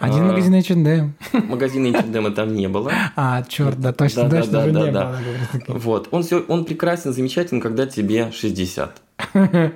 Один 0.00 0.22
А, 0.22 0.26
магазин 0.28 0.54
H&M. 0.54 1.14
Магазина 1.48 1.96
H&M 1.98 2.34
там 2.34 2.54
не 2.54 2.68
было. 2.68 2.90
А, 3.16 3.42
черт, 3.44 3.78
да, 3.80 3.92
точно, 3.92 4.28
Да, 4.28 4.40
точно 4.40 4.52
да, 4.52 4.66
да, 4.70 4.86
не 4.86 4.90
да. 4.92 5.20
было. 5.66 5.78
Вот. 5.78 6.08
Он, 6.10 6.22
все, 6.22 6.40
он 6.48 6.64
прекрасен, 6.64 7.12
замечателен, 7.12 7.60
когда 7.60 7.86
тебе 7.86 8.30
60. 8.32 9.02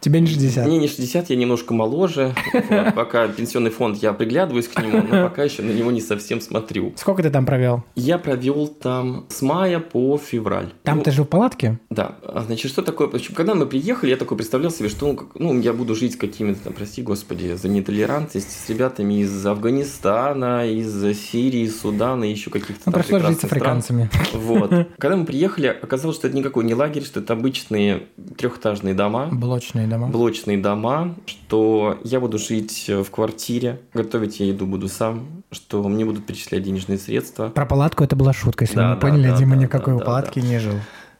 Тебе 0.00 0.20
не 0.20 0.26
60. 0.26 0.66
Мне 0.66 0.78
не 0.78 0.88
60, 0.88 1.30
я 1.30 1.36
немножко 1.36 1.74
моложе. 1.74 2.34
Вот, 2.52 2.94
Пока 2.94 3.28
пенсионный 3.28 3.70
фонд, 3.70 3.98
я 3.98 4.12
приглядываюсь 4.12 4.68
к 4.68 4.80
нему, 4.80 5.02
но 5.08 5.28
пока 5.28 5.44
еще 5.44 5.62
на 5.62 5.70
него 5.70 5.90
не 5.90 6.00
совсем 6.00 6.40
смотрю. 6.40 6.92
Сколько 6.96 7.22
ты 7.22 7.30
там 7.30 7.46
провел? 7.46 7.84
Я 7.94 8.18
провел 8.18 8.66
там 8.68 9.26
с 9.28 9.42
мая 9.42 9.78
по 9.78 10.18
февраль. 10.18 10.72
Там 10.82 10.98
Ну, 10.98 11.02
ты 11.04 11.10
жил 11.10 11.24
в 11.24 11.28
палатке? 11.28 11.78
Да, 11.90 12.16
А, 12.24 12.42
значит, 12.46 12.70
что 12.70 12.82
такое? 12.82 13.08
Когда 13.34 13.54
мы 13.54 13.66
приехали, 13.66 14.10
я 14.10 14.16
такой 14.16 14.36
представлял 14.36 14.70
себе, 14.70 14.88
что 14.88 15.06
ну, 15.06 15.16
как- 15.16 15.28
ну, 15.38 15.58
я 15.60 15.72
буду 15.72 15.94
жить 15.94 16.14
с 16.14 16.16
какими-то, 16.16 16.64
там, 16.64 16.72
прости 16.72 17.02
господи, 17.02 17.54
за 17.54 17.68
нетолерантность, 17.68 18.50
с 18.50 18.68
ребятами 18.68 19.20
из 19.22 19.46
Афганистана, 19.46 20.66
из 20.66 20.90
Сирии, 21.30 21.66
Судана, 21.68 22.24
и 22.24 22.30
еще 22.30 22.50
каких-то 22.50 22.82
Ну, 22.86 22.92
там 22.92 23.02
пришлось 23.02 23.22
жить 23.22 23.38
с 23.38 23.46
прекрасных 23.48 23.84
стран. 23.84 24.08
африканцами. 24.08 24.10
Вот. 24.34 24.88
Когда 24.98 25.16
мы 25.16 25.26
приехали, 25.26 25.66
оказалось, 25.66 26.16
что 26.16 26.28
это 26.28 26.36
никакой 26.36 26.64
не 26.64 26.74
лагерь, 26.74 27.04
что 27.04 27.20
это 27.20 27.34
обычные 27.34 28.04
трехэтажные 28.36 28.79
дома, 28.82 29.28
Блочные 29.30 29.86
дома. 29.86 30.08
блочные 30.08 30.58
дома, 30.58 31.14
что 31.26 31.98
я 32.04 32.20
буду 32.20 32.38
жить 32.38 32.86
в 32.88 33.10
квартире, 33.10 33.80
готовить 33.94 34.40
я 34.40 34.46
еду 34.46 34.66
буду 34.66 34.88
сам, 34.88 35.42
что 35.50 35.82
мне 35.88 36.04
будут 36.04 36.26
перечислять 36.26 36.62
денежные 36.62 36.98
средства. 36.98 37.48
Про 37.48 37.66
палатку 37.66 38.02
это 38.04 38.16
была 38.16 38.32
шутка, 38.32 38.64
если 38.64 38.76
Да, 38.76 38.82
вы 38.82 38.88
не 38.88 38.94
да, 38.94 39.00
поняли, 39.00 39.30
да, 39.30 39.36
Дима 39.36 39.56
да, 39.56 39.62
никакой 39.62 39.98
да, 39.98 40.04
в 40.04 40.32
да, 40.34 40.40
не 40.40 40.58
жил. 40.58 40.74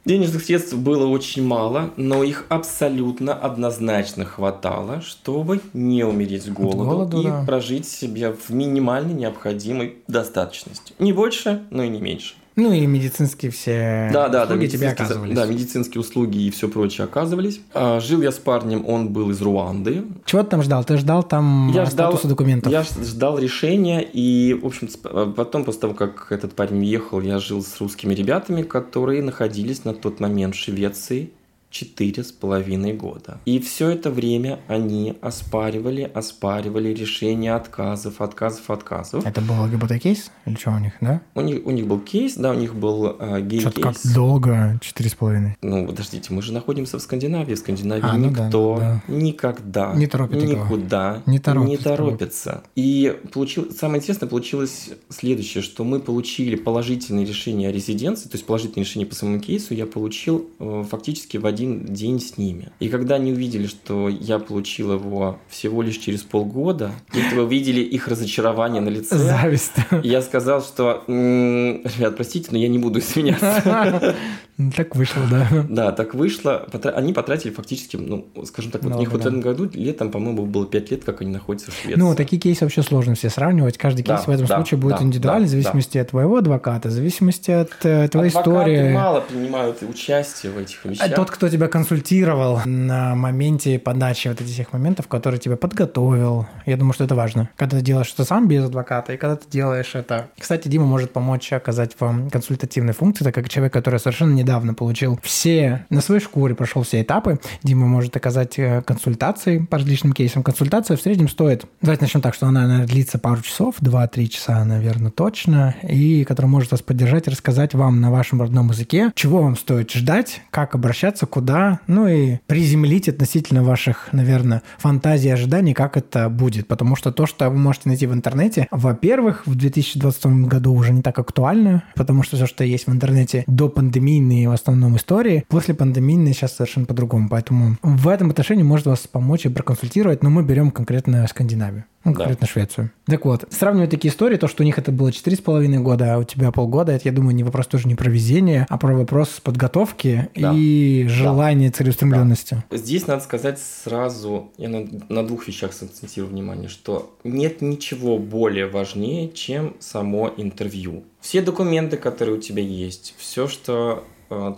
Денежных 0.06 0.42
средств 0.42 0.74
было 0.74 1.06
очень 1.06 1.46
мало, 1.46 1.90
но 1.96 2.24
их 2.24 2.46
абсолютно 2.48 3.34
однозначно 3.34 4.24
хватало, 4.24 5.02
чтобы 5.02 5.60
не 5.74 6.04
умереть 6.04 6.44
с 6.44 6.48
голоду, 6.48 6.84
голоду, 6.84 7.20
и 7.20 7.24
да. 7.24 7.44
прожить 7.46 7.86
себе 7.86 8.32
в 8.32 8.48
минимальной 8.50 9.12
необходимой 9.12 9.98
достаточности. 10.08 10.94
Не 10.98 11.12
больше, 11.12 11.64
но 11.70 11.82
и 11.82 11.88
не 11.90 12.00
меньше. 12.00 12.34
Ну 12.60 12.72
и 12.72 12.86
медицинские 12.86 13.50
все 13.50 14.10
Да, 14.12 14.28
да, 14.28 14.44
да, 14.46 14.54
услуги 14.54 14.66
тебе 14.66 14.86
медицинские, 14.86 15.04
оказывались. 15.06 15.34
да, 15.36 15.46
медицинские 15.46 16.00
услуги 16.00 16.38
и 16.38 16.50
все 16.50 16.68
прочее 16.68 17.04
оказывались. 17.04 17.60
А, 17.74 18.00
жил 18.00 18.20
я 18.22 18.32
с 18.32 18.36
парнем, 18.38 18.84
он 18.86 19.08
был 19.08 19.30
из 19.30 19.40
Руанды. 19.40 20.04
Чего 20.24 20.42
ты 20.42 20.50
там 20.50 20.62
ждал? 20.62 20.84
Ты 20.84 20.96
ждал 20.98 21.22
там 21.22 21.70
Я 21.74 21.82
а, 21.82 21.86
ждал, 21.86 22.10
статуса 22.12 22.28
документов? 22.28 22.70
я 22.72 22.82
ждал 22.82 23.38
решения, 23.38 24.00
и, 24.02 24.54
в 24.60 24.66
общем, 24.66 24.88
сп- 24.88 25.32
потом, 25.34 25.64
после 25.64 25.80
того, 25.82 25.94
как 25.94 26.26
этот 26.30 26.54
парень 26.54 26.78
уехал, 26.80 27.20
я 27.20 27.38
жил 27.38 27.62
с 27.62 27.80
русскими 27.80 28.14
ребятами, 28.14 28.62
которые 28.62 29.22
находились 29.22 29.84
на 29.84 29.94
тот 29.94 30.20
момент 30.20 30.54
в 30.54 30.58
Швеции 30.58 31.30
четыре 31.70 32.24
с 32.24 32.32
половиной 32.32 32.92
года. 32.92 33.38
И 33.44 33.58
все 33.60 33.90
это 33.90 34.10
время 34.10 34.58
они 34.66 35.16
оспаривали, 35.20 36.10
оспаривали 36.12 36.88
решение 36.88 37.54
отказов, 37.54 38.20
отказов, 38.20 38.68
отказов. 38.70 39.24
Это 39.24 39.40
был 39.40 39.54
ЛГБТ-кейс? 39.62 40.30
Или 40.46 40.56
что 40.56 40.72
у 40.72 40.78
них, 40.78 40.94
да? 41.00 41.22
У 41.34 41.40
них, 41.40 41.64
у 41.64 41.70
них 41.70 41.86
был 41.86 42.00
кейс, 42.00 42.34
да, 42.34 42.50
у 42.50 42.54
них 42.54 42.74
был 42.74 43.16
э, 43.18 43.48
Что-то 43.60 43.80
как 43.80 43.92
гей-кейс. 43.94 44.14
долго, 44.14 44.78
четыре 44.82 45.10
с 45.10 45.14
половиной. 45.14 45.56
Ну, 45.62 45.86
подождите, 45.86 46.32
мы 46.34 46.42
же 46.42 46.52
находимся 46.52 46.98
в 46.98 47.02
Скандинавии. 47.02 47.54
В 47.54 47.58
Скандинавии 47.58 48.04
А, 48.04 48.16
ну 48.16 48.30
да, 48.30 48.44
никто 48.46 48.76
да, 48.78 49.02
никогда 49.08 49.94
Не 49.94 50.06
торопит 50.06 50.42
никуда 50.42 51.22
Не 51.26 51.38
торопит, 51.38 51.68
не 51.68 51.76
торопится. 51.76 52.62
И 52.74 53.16
получил, 53.32 53.70
самое 53.72 54.00
интересное 54.00 54.28
получилось 54.28 54.90
следующее, 55.08 55.62
что 55.62 55.84
мы 55.84 56.00
получили 56.00 56.56
положительное 56.56 57.24
решение 57.24 57.68
о 57.68 57.72
резиденции, 57.72 58.28
то 58.28 58.36
есть 58.36 58.46
положительное 58.46 58.84
решение 58.84 59.06
по 59.06 59.14
самому 59.14 59.38
кейсу 59.40 59.74
я 59.74 59.86
получил 59.86 60.48
э, 60.58 60.84
фактически 60.90 61.36
в 61.36 61.46
один 61.46 61.59
день 61.66 62.20
с 62.20 62.36
ними. 62.38 62.70
И 62.80 62.88
когда 62.88 63.16
они 63.16 63.32
увидели, 63.32 63.66
что 63.66 64.08
я 64.08 64.38
получил 64.38 64.92
его 64.94 65.38
всего 65.48 65.82
лишь 65.82 65.96
через 65.98 66.22
полгода, 66.22 66.92
если 67.12 67.36
вы 67.36 67.48
видели 67.48 67.80
их 67.80 68.08
разочарование 68.08 68.80
на 68.82 68.88
лице, 68.88 69.16
Зависть. 69.16 69.72
я 70.02 70.22
сказал, 70.22 70.62
что, 70.62 71.04
«М, 71.08 71.82
ребят, 71.84 72.16
простите, 72.16 72.48
но 72.50 72.58
я 72.58 72.68
не 72.68 72.78
буду 72.78 72.98
извиняться. 73.00 74.14
Ну, 74.60 74.70
Так 74.76 74.94
вышло, 74.94 75.22
да. 75.30 75.48
Да, 75.68 75.92
так 75.92 76.14
вышло. 76.14 76.66
Они 76.94 77.12
потратили 77.12 77.50
фактически, 77.50 77.96
ну, 77.96 78.26
скажем 78.44 78.70
так, 78.70 78.82
вот 78.84 78.94
у 78.94 78.98
них 78.98 79.10
вот 79.10 79.22
в 79.22 79.26
этом 79.26 79.40
году 79.40 79.70
летом, 79.72 80.10
по-моему, 80.10 80.44
было 80.44 80.66
5 80.66 80.90
лет, 80.90 81.04
как 81.04 81.22
они 81.22 81.30
находятся 81.30 81.70
в 81.70 81.74
Швеции. 81.74 81.98
Ну, 81.98 82.14
такие 82.14 82.40
кейсы 82.40 82.64
вообще 82.64 82.82
сложно 82.82 83.14
все 83.14 83.30
сравнивать. 83.30 83.78
Каждый 83.78 84.02
кейс 84.02 84.26
в 84.26 84.30
этом 84.30 84.46
случае 84.46 84.78
будет 84.78 85.00
индивидуальный, 85.00 85.46
в 85.46 85.50
зависимости 85.50 85.96
от 85.98 86.10
твоего 86.10 86.36
адвоката, 86.36 86.88
в 86.88 86.92
зависимости 86.92 87.50
от 87.50 87.70
э, 87.84 88.08
твоей 88.08 88.30
истории. 88.30 88.92
мало 88.92 89.20
принимают 89.20 89.82
участие 89.82 90.52
в 90.52 90.58
этих 90.58 90.84
А 90.84 90.88
вещах. 90.88 91.14
Тот, 91.14 91.30
кто 91.30 91.48
тебя 91.48 91.68
консультировал 91.68 92.60
на 92.66 93.14
моменте 93.14 93.78
подачи 93.78 94.28
вот 94.28 94.40
этих 94.40 94.52
всех 94.52 94.72
моментов, 94.72 95.08
который 95.08 95.38
тебя 95.38 95.56
подготовил. 95.56 96.46
Я 96.66 96.76
думаю, 96.76 96.92
что 96.92 97.04
это 97.04 97.14
важно. 97.14 97.48
Когда 97.56 97.78
ты 97.78 97.82
делаешь 97.82 98.12
это 98.12 98.24
сам 98.24 98.48
без 98.48 98.64
адвоката, 98.64 99.14
и 99.14 99.16
когда 99.16 99.36
ты 99.36 99.48
делаешь 99.48 99.94
это... 99.94 100.28
Кстати, 100.38 100.68
Дима 100.68 100.84
может 100.84 101.12
помочь 101.12 101.52
оказать 101.52 101.96
вам 101.98 102.28
консультативные 102.30 102.92
функции, 102.92 103.24
так 103.24 103.34
как 103.34 103.48
человек, 103.48 103.72
который 103.72 103.98
совершенно 104.00 104.34
недавно 104.50 104.74
получил 104.74 105.16
все, 105.22 105.86
на 105.90 106.00
своей 106.00 106.20
шкуре 106.20 106.56
прошел 106.56 106.82
все 106.82 107.02
этапы, 107.02 107.38
Дима 107.62 107.86
может 107.86 108.16
оказать 108.16 108.58
э, 108.58 108.82
консультации 108.82 109.58
по 109.58 109.78
различным 109.78 110.12
кейсам. 110.12 110.42
Консультация 110.42 110.96
в 110.96 111.00
среднем 111.00 111.28
стоит... 111.28 111.66
Давайте 111.80 112.02
начнем 112.02 112.20
так, 112.20 112.34
что 112.34 112.48
она, 112.48 112.62
наверное, 112.62 112.86
длится 112.88 113.20
пару 113.20 113.42
часов, 113.42 113.76
2-3 113.80 114.26
часа, 114.26 114.64
наверное, 114.64 115.12
точно, 115.12 115.76
и 115.82 116.24
которая 116.24 116.50
может 116.50 116.72
вас 116.72 116.82
поддержать 116.82 117.28
и 117.28 117.30
рассказать 117.30 117.74
вам 117.74 118.00
на 118.00 118.10
вашем 118.10 118.40
родном 118.40 118.70
языке, 118.70 119.12
чего 119.14 119.40
вам 119.40 119.56
стоит 119.56 119.92
ждать, 119.92 120.42
как 120.50 120.74
обращаться, 120.74 121.26
куда, 121.26 121.78
ну 121.86 122.08
и 122.08 122.38
приземлить 122.48 123.08
относительно 123.08 123.62
ваших, 123.62 124.08
наверное, 124.10 124.62
фантазий 124.78 125.30
ожиданий, 125.30 125.74
как 125.74 125.96
это 125.96 126.28
будет. 126.28 126.66
Потому 126.66 126.96
что 126.96 127.12
то, 127.12 127.26
что 127.26 127.48
вы 127.50 127.56
можете 127.56 127.88
найти 127.88 128.08
в 128.08 128.12
интернете, 128.12 128.66
во-первых, 128.72 129.46
в 129.46 129.54
2020 129.54 130.26
году 130.48 130.74
уже 130.74 130.92
не 130.92 131.02
так 131.02 131.20
актуально, 131.20 131.84
потому 131.94 132.24
что 132.24 132.34
все, 132.34 132.46
что 132.46 132.64
есть 132.64 132.88
в 132.88 132.92
интернете 132.92 133.44
до 133.46 133.68
пандемийные 133.68 134.39
в 134.46 134.52
основном 134.52 134.96
истории, 134.96 135.44
после 135.48 135.74
пандемийные 135.74 136.34
сейчас 136.34 136.54
совершенно 136.56 136.86
по-другому. 136.86 137.28
Поэтому 137.28 137.76
в 137.82 138.08
этом 138.08 138.30
отношении 138.30 138.62
может 138.62 138.86
вас 138.86 139.06
помочь 139.06 139.46
и 139.46 139.48
проконсультировать, 139.48 140.22
но 140.22 140.30
мы 140.30 140.42
берем 140.42 140.70
конкретно 140.70 141.26
Скандинавию. 141.28 141.84
Ну, 142.02 142.12
Да. 142.12 142.18
конкретно 142.20 142.46
Швецию. 142.46 142.90
Так 143.04 143.26
вот, 143.26 143.44
сравнивая 143.50 143.86
такие 143.86 144.10
истории, 144.10 144.38
то, 144.38 144.48
что 144.48 144.62
у 144.62 144.66
них 144.66 144.78
это 144.78 144.90
было 144.90 145.10
4,5 145.10 145.82
года, 145.82 146.14
а 146.14 146.18
у 146.18 146.24
тебя 146.24 146.50
полгода, 146.50 146.92
это, 146.92 147.06
я 147.08 147.12
думаю, 147.12 147.34
не 147.34 147.44
вопрос 147.44 147.66
тоже 147.66 147.88
не 147.88 147.94
про 147.94 148.08
везение, 148.08 148.64
а 148.70 148.78
про 148.78 148.94
вопрос 148.96 149.38
подготовки 149.42 150.28
Да. 150.34 150.52
и 150.56 151.04
желания 151.08 151.70
целеустремленности. 151.70 152.64
Здесь 152.70 153.06
надо 153.06 153.22
сказать 153.22 153.58
сразу, 153.58 154.50
я 154.56 154.70
на, 154.70 154.86
на 155.10 155.26
двух 155.26 155.46
вещах 155.46 155.74
сакцентирую 155.74 156.32
внимание, 156.32 156.68
что 156.70 157.14
нет 157.22 157.60
ничего 157.60 158.16
более 158.18 158.66
важнее, 158.66 159.28
чем 159.30 159.74
само 159.78 160.32
интервью. 160.38 161.04
Все 161.20 161.42
документы, 161.42 161.98
которые 161.98 162.38
у 162.38 162.40
тебя 162.40 162.62
есть, 162.62 163.14
все, 163.18 163.46
что 163.46 164.04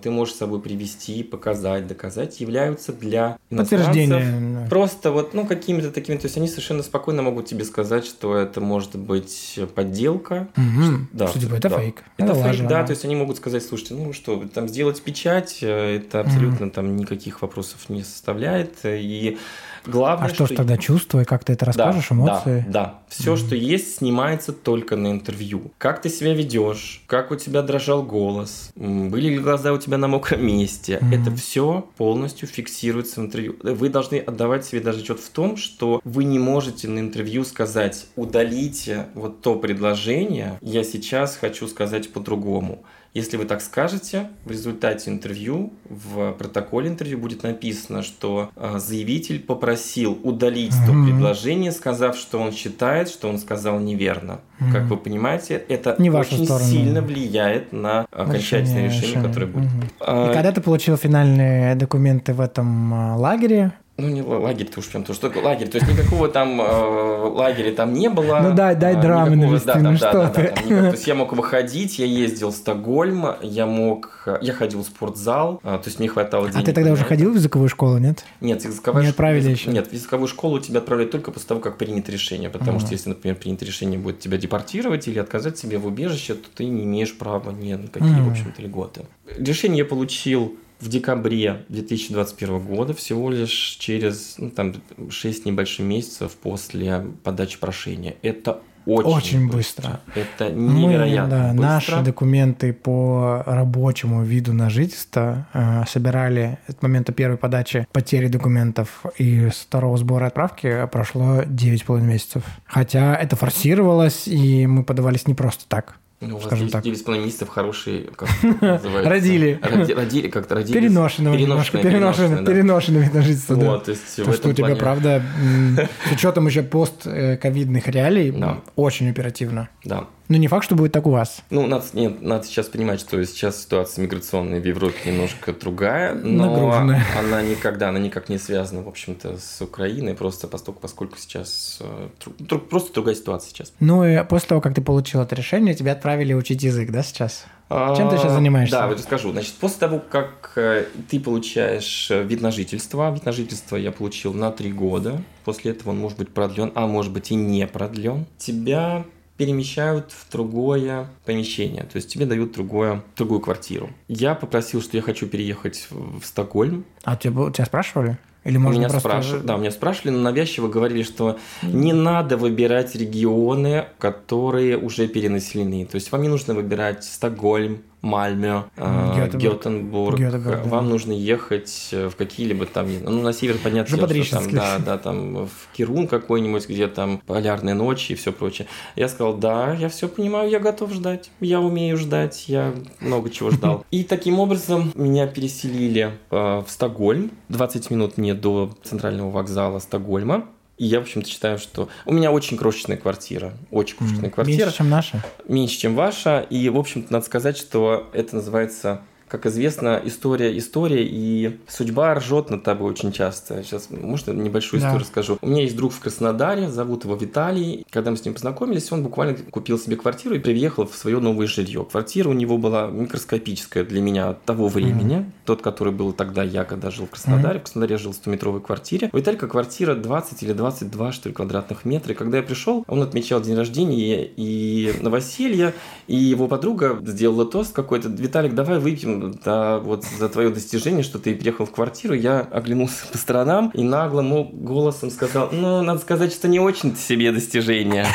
ты 0.03 0.11
можешь 0.11 0.35
с 0.35 0.39
собой 0.39 0.61
привести, 0.61 1.23
показать, 1.23 1.87
доказать, 1.87 2.41
являются 2.41 2.93
для 2.93 3.39
иностранцев 3.51 3.87
Подтверждение. 3.87 4.69
Просто 4.69 5.11
вот, 5.13 5.35
ну, 5.35 5.47
какими-то 5.47 5.91
такими, 5.91 6.17
то 6.17 6.27
есть 6.27 6.37
они 6.37 6.49
совершенно 6.49 6.83
спокойно 6.83 7.23
могут 7.23 7.47
тебе 7.47 7.65
сказать, 7.65 8.05
что 8.05 8.37
это 8.37 8.61
может 8.61 8.97
быть 8.97 9.59
подделка. 9.75 10.49
Мгм. 10.57 11.09
Да, 11.13 11.29
Что 11.29 11.41
типа 11.41 11.55
это 11.55 11.71
да. 11.71 11.79
фейк. 11.79 12.03
Это 12.19 12.35
фейк, 12.35 12.45
лажа, 12.45 12.69
да, 12.69 12.85
то 12.85 12.91
есть 12.91 13.05
они 13.05 13.17
могут 13.17 13.39
сказать, 13.39 13.65
слушайте, 13.65 13.95
ну 13.95 14.13
что, 14.13 14.43
там 14.53 14.69
сделать 14.69 15.01
печать, 15.03 15.59
э, 15.63 15.97
это 15.97 16.21
абсолютно 16.21 16.71
там 16.71 16.97
никаких 16.97 17.43
вопросов 17.43 17.89
не 17.89 18.03
составляет, 18.03 18.81
и 18.85 19.39
главное, 19.87 20.29
А 20.29 20.35
что 20.35 20.47
ж 20.47 20.51
тогда 20.51 20.77
чувствуй, 20.77 21.25
как 21.25 21.45
ты 21.45 21.55
это 21.55 21.67
расскажешь, 21.67 22.09
да, 22.09 22.15
эмоции? 22.15 22.65
Да, 22.69 22.73
да. 22.73 22.99
Все, 23.09 23.37
что 23.37 23.55
есть, 23.55 23.97
снимается 23.97 24.53
только 24.53 24.97
на 24.97 25.11
интервью. 25.11 25.73
Как 25.79 26.01
ты 26.01 26.09
себя 26.09 26.35
ведешь, 26.35 27.03
как 27.07 27.31
у 27.31 27.37
тебя 27.37 27.63
дрожал 27.63 28.03
голос, 28.03 28.71
были 28.75 29.29
ли 29.29 29.39
глаза 29.39 29.73
у 29.73 29.79
тебя 29.79 29.99
на 29.99 30.09
мокром 30.09 30.45
месте. 30.47 30.99
Мгм. 31.01 31.13
Это 31.13 31.37
все 31.37 31.87
полностью 31.97 32.49
фиксируется 32.49 33.21
в 33.21 33.25
интервью. 33.25 33.57
Вы 33.63 33.89
должны 33.89 34.19
отдавать 34.19 34.65
себе 34.65 34.81
даже 34.81 35.01
отчет 35.01 35.21
в 35.21 35.31
том, 35.31 35.57
что 35.57 36.01
вы 36.05 36.25
не 36.25 36.39
можете 36.39 36.89
на 36.89 37.01
интервью 37.01 37.45
сказать, 37.45 38.07
удалите 38.17 39.07
вот 39.15 39.43
то 39.43 39.57
предложение, 39.57 40.59
я 40.61 40.85
сейчас 40.85 41.37
хочу 41.37 41.67
сказать 41.69 42.13
по-другому. 42.13 42.83
Если 43.15 43.37
вы 43.37 43.45
так 43.45 43.61
скажете, 43.61 44.29
в 44.47 44.51
результате 44.51 45.11
интервью, 45.11 45.75
в 45.85 46.33
протоколе 46.33 46.89
интервью 46.89 47.19
будет 47.19 47.43
написано, 47.43 48.03
что 48.03 48.49
э, 48.57 48.79
заявитель 48.79 49.39
попросил 49.41 50.19
удалить 50.23 50.75
то 50.87 50.93
Мгм. 50.95 51.07
предложение, 51.11 51.73
сказав, 51.73 52.17
что 52.17 52.39
он 52.39 52.53
считает, 52.53 53.11
что 53.11 53.29
он 53.29 53.37
сказал 53.39 53.79
неверно. 53.81 54.41
Мгм. 54.61 54.73
Как 54.73 54.83
вы 54.85 54.97
понимаете, 54.97 55.63
это 55.69 55.95
Не 55.99 56.09
очень 56.11 56.45
сторону. 56.47 56.65
сильно 56.65 57.03
влияет 57.03 57.71
на 57.73 58.07
окончательное 58.11 58.85
Решение, 58.85 58.89
решение, 58.89 59.03
решение. 59.09 59.29
которое 59.29 59.47
будет. 59.47 59.69
А, 60.01 60.31
И 60.31 60.35
когда 60.35 60.51
ты 60.53 60.63
получил 60.63 60.97
финальные 60.97 61.75
документы 61.75 62.33
в 62.33 62.41
этом 62.41 62.95
а, 62.95 63.17
лагере, 63.19 63.73
Ну, 64.03 64.09
не 64.09 64.21
ла- 64.23 64.39
лагерь-то 64.41 64.81
уж 64.81 64.89
прям, 64.89 65.05
то 65.05 65.15
что 65.15 65.33
лагерь? 65.43 65.69
То 65.69 65.79
есть 65.79 65.89
никакого 65.91 66.29
там 66.29 66.61
э, 66.61 66.65
лагеря 66.65 67.73
там 67.73 67.93
не 67.93 68.09
было. 68.11 68.41
Ну 68.43 68.55
дай- 68.55 68.75
дай 68.75 68.97
А, 68.97 69.01
драмы 69.01 69.37
никакого- 69.37 69.51
навести, 69.51 69.67
да, 69.67 69.77
ну 69.79 69.85
там, 69.85 69.97
что 69.97 70.13
да, 70.13 70.23
да, 70.25 70.29
ты. 70.29 70.43
да, 70.43 70.49
там 70.51 70.65
никак- 70.67 70.81
То 70.83 70.91
есть 70.93 71.07
я 71.07 71.15
мог 71.15 71.33
выходить, 71.33 71.99
я 71.99 72.07
ездил 72.07 72.51
в 72.51 72.55
Стокгольм, 72.57 73.27
я 73.43 73.67
мог... 73.67 74.09
Я 74.41 74.53
ходил 74.53 74.83
в 74.83 74.87
спортзал, 74.87 75.61
а, 75.65 75.79
то 75.79 75.89
есть 75.89 75.99
мне 75.99 76.09
хватало 76.09 76.49
денег. 76.49 76.63
А 76.63 76.67
ты 76.67 76.73
тогда 76.73 76.93
уже 76.93 77.05
ходил 77.05 77.33
в 77.33 77.35
языковую 77.35 77.69
школу, 77.69 77.99
нет? 77.99 78.25
Нет, 78.41 78.65
языковая 78.65 79.03
Не 79.05 79.09
отправили 79.11 79.49
язык- 79.51 79.53
еще? 79.59 79.71
Нет, 79.71 79.89
в 79.89 79.93
языковую 79.93 80.29
школу 80.29 80.59
тебя 80.61 80.79
отправляют 80.79 81.11
только 81.13 81.31
после 81.33 81.49
того, 81.49 81.61
как 81.61 81.77
принято 81.79 82.11
решение. 82.13 82.49
Потому 82.51 82.79
что 82.81 82.93
если, 82.93 83.09
например, 83.11 83.37
принято 83.37 83.65
решение 83.65 83.99
будет 83.99 84.21
тебя 84.21 84.37
депортировать 84.37 85.09
или 85.09 85.19
отказать 85.19 85.57
тебе 85.57 85.79
в 85.79 85.87
убежище, 85.87 86.35
то 86.35 86.49
ты 86.55 86.65
не 86.67 86.85
имеешь 86.85 87.17
права 87.17 87.51
ни 87.51 87.75
на 87.75 87.89
какие, 87.89 88.11
Мгм. 88.11 88.29
в 88.29 88.31
общем-то, 88.33 88.63
льготы. 88.63 89.03
Решение 89.39 89.79
я 89.79 89.85
получил 89.85 90.55
в 90.83 90.89
декабре 90.89 91.65
2021 91.69 92.59
года, 92.59 92.93
всего 92.93 93.31
лишь 93.31 93.77
через 93.79 94.35
ну, 94.39 94.51
там, 94.51 94.75
6 95.09 95.47
небольших 95.47 95.87
месяцев 95.87 96.33
после 96.33 97.07
подачи 97.23 97.59
прошения. 97.59 98.17
Это 98.23 98.61
очень, 98.85 99.11
Очень 99.11 99.49
быстро. 99.49 100.01
Это 100.17 100.53
Мы, 100.53 100.81
невероятно 100.81 101.31
да, 101.31 101.49
быстро. 101.53 101.63
наши 101.63 102.03
документы 102.03 102.73
по 102.73 103.45
рабочему 103.47 104.25
виду 104.25 104.53
на 104.53 104.71
жительство 104.71 105.47
э, 105.53 105.85
собирали 105.87 106.59
от 106.67 106.83
момента 106.83 107.13
первой 107.13 107.37
подачи 107.37 107.87
потери 107.93 108.27
документов 108.27 109.05
и 109.19 109.51
с 109.51 109.59
второго 109.61 109.97
сбора 109.99 110.27
отправки 110.27 110.89
прошло 110.91 111.43
9,5 111.43 112.01
месяцев. 112.01 112.43
Хотя 112.65 113.15
это 113.15 113.37
форсировалось, 113.37 114.27
и 114.27 114.67
мы 114.67 114.83
подавались 114.83 115.29
не 115.29 115.35
просто 115.35 115.65
так. 115.69 115.99
Ну, 116.23 116.35
у 116.37 116.39
вас 116.39 116.47
скажем 116.47 116.69
9, 116.69 116.73
так. 117.05 117.15
9,5 117.15 117.25
месяцев 117.25 117.49
хорошие, 117.49 118.05
как 118.17 118.29
называется? 118.61 119.11
Родили. 119.11 119.59
Роди- 119.63 119.93
родили, 119.95 120.29
как-то 120.29 120.55
родились. 120.55 120.81
Переношенного, 120.81 121.35
немножко 121.35 121.79
переношенный, 121.79 122.43
да. 122.43 122.53
переношенный 122.53 123.01
вид 123.03 123.15
на 123.15 123.23
жительство, 123.23 123.57
да. 123.57 123.71
Вот, 123.73 123.85
то 123.85 123.91
есть 123.91 124.17
То, 124.17 124.33
что 124.33 124.49
у 124.49 124.53
тебя, 124.53 124.77
правда, 124.77 125.23
с 126.09 126.13
учетом 126.13 126.47
еще 126.47 126.63
постковидных 126.63 127.89
реалий, 127.89 128.31
Да. 128.31 128.61
очень 128.77 129.11
оперативно. 129.11 129.69
Да. 129.85 130.07
Ну, 130.33 130.39
не 130.39 130.49
факт, 130.49 130.65
что 130.65 130.75
будет 130.77 130.93
так 130.93 131.07
у 131.07 131.11
вас. 131.11 131.43
Ну, 131.51 131.67
надо, 131.67 131.85
нет, 131.93 132.23
надо 132.23 132.45
сейчас 132.47 132.67
понимать, 132.67 133.01
что 133.01 133.23
сейчас 133.27 133.61
ситуация 133.61 134.03
миграционная 134.03 134.63
в 134.63 134.65
Европе 134.65 134.97
немножко 135.05 135.53
другая, 135.53 136.15
но 136.15 136.47
Нагруженная. 136.47 137.05
она 137.19 137.43
никогда, 137.43 137.91
она 137.91 137.99
никак 137.99 138.31
не 138.31 138.39
связана, 138.39 138.81
в 138.81 138.89
общем-то, 138.89 139.37
с 139.37 139.61
Украиной, 139.61 140.15
просто 140.15 140.49
поскольку, 140.49 140.81
поскольку 140.81 141.19
сейчас 141.19 141.81
э, 141.83 142.57
просто 142.71 142.95
другая 142.95 143.15
ситуация 143.15 143.51
сейчас. 143.51 143.75
Ну, 143.79 144.07
и 144.07 144.25
после 144.25 144.49
того, 144.49 144.63
как 144.63 144.75
ты 144.75 144.81
получил 144.81 145.21
это 145.21 145.35
решение, 145.35 145.75
тебя 145.75 145.93
отправили 145.93 146.33
учить 146.33 146.63
язык, 146.63 146.91
да, 146.91 147.03
сейчас? 147.03 147.45
Чем 147.69 148.09
ты 148.09 148.17
сейчас 148.17 148.33
А, 148.33 148.35
занимаешься? 148.37 148.77
Да, 148.77 148.87
вот 148.89 148.97
расскажу. 148.99 149.33
Значит, 149.33 149.53
после 149.61 149.81
того, 149.81 149.99
как 149.99 150.53
э, 150.57 150.87
ты 151.11 151.21
получаешь 151.21 152.11
э, 152.11 152.23
вид 152.23 152.41
на 152.41 152.51
жительство, 152.53 153.13
вид 153.13 153.27
на 153.27 153.33
жительство 153.33 153.77
я 153.77 153.93
получил 153.93 154.33
на 154.33 154.51
три 154.51 154.73
года, 154.73 155.21
после 155.45 155.73
этого 155.73 155.91
он 155.91 155.99
может 155.99 156.17
быть 156.17 156.31
продлен, 156.33 156.73
а 156.75 156.87
может 156.87 157.13
быть 157.13 157.31
и 157.31 157.35
не 157.35 157.67
продлен, 157.67 158.25
тебя 158.39 159.05
перемещают 159.37 160.13
в 160.13 160.31
другое 160.31 161.09
помещение, 161.25 161.83
то 161.83 161.97
есть 161.97 162.13
тебе 162.13 162.27
дают 162.27 162.53
другое, 162.53 163.03
другую 163.17 163.41
квартиру. 163.41 163.91
Я 164.09 164.35
попросил, 164.35 164.83
что 164.83 164.97
я 164.97 165.03
хочу 165.03 165.27
переехать 165.27 165.89
в 165.91 166.25
Стокгольм. 166.25 166.85
А 167.05 167.17
тебя, 167.17 167.51
тебя 167.51 167.67
спрашивали? 167.67 168.19
Или 168.45 168.57
можно 168.57 168.79
меня 168.79 168.89
просто... 168.89 169.09
спрашивали, 169.09 169.47
да, 169.47 169.57
меня 169.57 169.71
спрашивали, 169.71 170.11
но 170.11 170.21
навязчиво 170.21 170.69
говорили, 170.69 171.05
что 171.05 171.39
не 171.63 171.93
надо 171.93 172.37
выбирать 172.37 172.95
регионы, 172.97 173.87
которые 173.99 174.77
уже 174.77 175.07
перенаселены. 175.07 175.87
То 175.87 175.95
есть 175.95 176.11
вам 176.11 176.23
не 176.23 176.29
нужно 176.29 176.55
выбирать 176.55 177.05
Стокгольм, 177.05 177.83
Мальме, 178.03 178.65
э, 178.77 179.13
Гетеборг. 179.15 179.59
Гетенбург. 179.61 180.19
Гетеборг, 180.19 180.63
да. 180.65 180.69
Вам 180.69 180.89
нужно 180.89 181.13
ехать 181.13 181.89
э, 181.93 182.09
в 182.09 182.17
какие-либо 182.17 182.67
там, 182.67 182.89
ну 183.03 183.23
на 183.23 183.33
север 183.33 183.57
понятно, 183.63 183.97
дело, 183.97 184.25
что 184.25 184.41
там, 184.41 184.51
да, 184.51 184.79
да, 184.79 184.99
там 184.99 185.47
в 185.47 185.69
Кирун 185.73 186.09
какой-нибудь, 186.09 186.69
где 186.69 186.89
там 186.89 187.23
полярные 187.27 187.75
ночи 187.75 188.13
и 188.13 188.15
все 188.17 188.33
прочее. 188.33 188.67
Я 188.97 189.09
сказал, 189.09 189.35
да, 189.35 189.75
я 189.75 189.89
все 189.89 190.09
понимаю, 190.09 190.51
я 190.51 190.59
готов 190.59 190.93
ждать, 190.93 191.31
я 191.41 191.61
умею 191.61 191.97
ждать, 191.97 192.49
я 192.49 192.75
много 193.01 193.31
чего 193.31 193.51
ждал. 193.51 193.87
И 193.93 194.03
таким 194.03 194.41
образом 194.41 194.93
меня 194.97 195.29
переселили 195.29 196.13
э, 196.31 196.63
в 196.67 196.67
Стокгольм. 196.69 197.31
20 197.51 197.91
минут 197.91 198.19
мне 198.19 198.35
до 198.35 198.73
центрального 198.83 199.31
вокзала 199.31 199.79
Стокгольма. 199.79 200.47
И 200.83 200.87
я, 200.87 200.99
в 200.99 201.03
общем-то, 201.03 201.29
считаю, 201.29 201.59
что 201.61 201.89
у 202.07 202.13
меня 202.13 202.33
очень 202.33 202.57
крошечная 202.57 202.97
квартира. 202.97 203.53
Очень 203.71 203.99
крошечная 203.99 204.31
квартира 204.31 204.65
Меньше, 204.65 204.77
чем 204.77 204.91
наши? 204.91 205.23
меньше, 205.47 205.79
чем 205.79 205.95
ваша. 205.95 206.45
И, 206.51 206.69
в 206.71 206.77
общем-то, 206.77 207.13
надо 207.13 207.25
сказать, 207.25 207.57
что 207.57 208.11
это 208.13 208.35
называется, 208.35 209.01
как 209.33 209.47
известно, 209.47 209.99
история 210.05 210.57
история, 210.59 211.05
и 211.09 211.59
судьба 211.67 212.15
ржет 212.17 212.51
над 212.51 212.65
тобой 212.65 212.91
очень 212.91 213.13
часто. 213.13 213.63
Сейчас, 213.65 213.89
можно 213.91 214.33
небольшую 214.33 214.79
Да. 214.81 214.89
историю 214.89 215.01
расскажу? 215.01 215.39
У 215.41 215.47
меня 215.49 215.63
есть 215.63 215.75
друг 215.75 215.95
в 215.95 216.01
Краснодаре, 216.01 216.69
зовут 216.69 217.05
его 217.05 217.15
Виталий. 217.17 217.87
Когда 217.91 218.11
мы 218.11 218.19
с 218.19 218.25
ним 218.27 218.35
познакомились, 218.35 218.93
он 218.93 219.03
буквально 219.03 219.39
купил 219.51 219.79
себе 219.79 219.97
квартиру 219.97 220.35
и 220.35 220.39
приехал 220.39 220.87
в 220.87 220.95
свое 220.95 221.19
новое 221.19 221.47
жилье. 221.47 221.87
Квартира 221.91 222.29
у 222.29 222.35
него 222.35 222.59
была 222.59 222.89
микроскопическая 222.89 223.85
для 223.85 224.03
меня 224.03 224.35
того 224.45 224.69
времени. 224.69 225.25
Тот, 225.47 225.63
который 225.63 225.95
был 225.95 226.13
тогда 226.13 226.43
я, 226.43 226.65
когда 226.65 226.91
жил 226.91 227.07
в 227.07 227.11
Краснодаре. 227.11 227.59
В 227.59 227.63
Краснодаре 227.63 227.95
я 227.95 227.99
жил 227.99 228.13
в 228.13 228.17
100-метровой 228.17 228.61
квартире. 228.61 229.09
У 229.15 229.17
Виталика 229.17 229.49
квартира 229.49 229.95
20 229.95 230.43
или 230.43 230.53
22, 230.53 231.13
что 231.13 231.31
ли, 231.31 231.35
квадратных 231.35 231.87
метра. 231.87 232.13
И 232.13 232.15
когда 232.15 232.37
я 232.37 232.43
пришел, 232.43 232.85
он 232.87 233.01
отмечал 233.03 233.41
день 233.41 233.57
рождения 233.57 234.27
и 234.37 234.93
новоселье, 235.01 235.73
и 236.07 236.17
его 236.17 236.49
подруга 236.49 236.99
сделала 237.03 237.47
тост 237.47 237.75
какой-то. 237.75 238.11
Виталик, 238.11 238.55
давай 238.55 238.79
выпьем 238.79 239.22
да, 239.45 239.79
вот 239.79 240.05
за 240.05 240.29
твое 240.29 240.51
достижение, 240.51 241.03
что 241.03 241.19
ты 241.19 241.35
переехал 241.35 241.67
в 241.67 241.71
квартиру. 241.71 242.15
Я 242.15 242.41
оглянулся 242.41 243.07
по 243.11 243.19
сторонам 243.19 243.71
и 243.75 243.83
наглым 243.83 244.45
голосом 244.65 245.11
сказал, 245.11 245.49
ну, 245.53 245.83
надо 245.83 246.01
сказать, 246.01 246.33
что 246.33 246.49
не 246.49 246.61
очень 246.61 246.97
себе 246.97 247.33
достижение. 247.33 248.07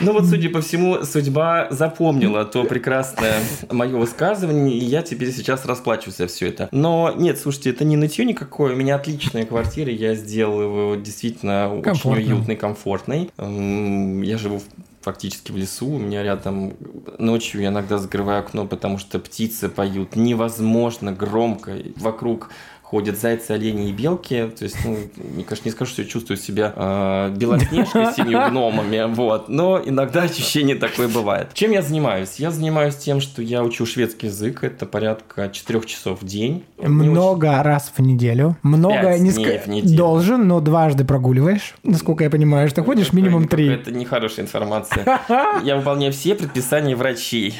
Ну 0.00 0.12
вот, 0.12 0.26
судя 0.26 0.48
по 0.48 0.60
всему, 0.60 1.02
судьба 1.02 1.66
запомнила 1.70 2.44
то 2.44 2.62
прекрасное 2.62 3.40
мое 3.68 3.96
высказывание, 3.96 4.76
и 4.78 4.84
я 4.84 5.02
теперь 5.02 5.32
сейчас 5.32 5.64
расплачиваюсь 5.66 6.18
за 6.18 6.28
все 6.28 6.48
это. 6.50 6.68
Но 6.70 7.12
нет, 7.16 7.36
слушайте, 7.36 7.70
это 7.70 7.84
не 7.84 7.96
нытье 7.96 8.24
никакое, 8.24 8.74
у 8.74 8.76
меня 8.76 8.94
отличная 8.94 9.44
квартира, 9.44 9.90
я 9.90 10.14
сделал 10.14 10.62
его 10.62 10.94
действительно 10.94 11.80
Комфортно. 11.82 12.12
очень 12.22 12.32
уютной, 12.32 12.54
комфортной. 12.54 13.30
М, 13.38 14.22
Я 14.22 14.38
живу 14.38 14.58
в- 14.60 14.62
фактически 15.08 15.52
в 15.52 15.56
лесу, 15.56 15.86
у 15.86 15.98
меня 15.98 16.22
рядом 16.22 16.74
ночью 17.18 17.62
я 17.62 17.68
иногда 17.68 17.96
закрываю 17.96 18.40
окно, 18.40 18.66
потому 18.66 18.98
что 18.98 19.18
птицы 19.18 19.70
поют. 19.70 20.16
Невозможно 20.16 21.12
громко, 21.12 21.78
вокруг 21.96 22.50
ходят 22.90 23.18
зайцы, 23.18 23.50
олени 23.50 23.90
и 23.90 23.92
белки. 23.92 24.50
То 24.58 24.64
есть, 24.64 24.78
ну, 24.82 24.96
мне, 25.16 25.44
конечно, 25.44 25.66
не 25.66 25.72
скажу, 25.72 25.90
что 25.90 26.00
я 26.02 26.08
чувствую 26.08 26.38
себя 26.38 26.72
э, 26.74 27.34
белоснежкой 27.36 28.06
с 28.12 28.16
семью 28.16 28.40
гномами, 28.48 29.14
вот. 29.14 29.50
Но 29.50 29.78
иногда 29.84 30.22
ощущение 30.22 30.74
такое 30.74 31.06
бывает. 31.08 31.50
Чем 31.52 31.72
я 31.72 31.82
занимаюсь? 31.82 32.36
Я 32.36 32.50
занимаюсь 32.50 32.96
тем, 32.96 33.20
что 33.20 33.42
я 33.42 33.62
учу 33.62 33.84
шведский 33.84 34.28
язык. 34.28 34.64
Это 34.64 34.86
порядка 34.86 35.50
4 35.50 35.82
часов 35.82 36.22
в 36.22 36.24
день. 36.26 36.64
Не 36.78 36.88
Много 36.88 37.62
раз 37.62 37.92
в 37.94 38.00
неделю. 38.00 38.56
Много 38.62 39.18
не 39.18 39.32
неделю. 39.32 39.96
должен, 39.96 40.48
но 40.48 40.60
дважды 40.60 41.04
прогуливаешь. 41.04 41.74
Насколько 41.82 42.24
я 42.24 42.30
понимаю, 42.30 42.70
что 42.70 42.82
ходишь 42.82 43.12
минимум 43.12 43.48
три. 43.48 43.68
Это 43.68 43.90
нехорошая 43.92 44.46
информация. 44.46 45.20
Я 45.62 45.76
выполняю 45.76 46.12
все 46.14 46.34
предписания 46.34 46.96
врачей. 46.96 47.54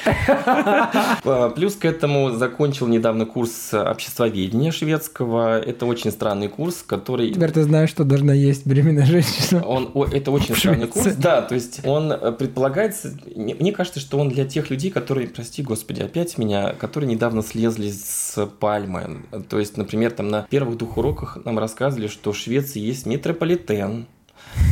А, 0.46 1.50
Плюс 1.54 1.74
к 1.74 1.84
этому 1.84 2.30
закончил 2.30 2.86
недавно 2.86 3.26
курс 3.26 3.74
обществоведения 3.74 4.72
шведского. 4.72 5.17
Это 5.24 5.86
очень 5.86 6.10
странный 6.10 6.48
курс, 6.48 6.82
который... 6.86 7.32
Теперь 7.32 7.50
ты 7.50 7.62
знаешь, 7.62 7.90
что 7.90 8.04
должна 8.04 8.32
есть 8.32 8.66
беременная 8.66 9.06
женщина. 9.06 9.64
Он, 9.64 9.90
о, 9.94 10.04
это 10.04 10.30
очень 10.30 10.56
странный 10.56 10.86
курс. 10.86 11.14
Да, 11.16 11.42
то 11.42 11.54
есть 11.54 11.80
он 11.84 12.12
э, 12.12 12.32
предполагается... 12.32 13.16
Мне 13.34 13.54
мне 13.54 13.72
кажется, 13.72 14.00
что 14.00 14.18
он 14.18 14.30
для 14.30 14.46
тех 14.46 14.70
людей, 14.70 14.90
которые, 14.90 15.28
прости 15.28 15.62
господи, 15.62 16.00
опять 16.00 16.38
меня, 16.38 16.72
которые 16.72 17.10
недавно 17.10 17.42
слезли 17.42 17.90
с 17.90 18.46
пальмы. 18.60 19.22
То 19.48 19.58
есть, 19.58 19.76
например, 19.76 20.12
там 20.12 20.28
на 20.28 20.42
первых 20.48 20.78
двух 20.78 20.96
уроках 20.96 21.38
нам 21.44 21.58
рассказывали, 21.58 22.06
что 22.06 22.32
в 22.32 22.36
Швеции 22.36 22.80
есть 22.80 23.04
метрополитен, 23.04 24.06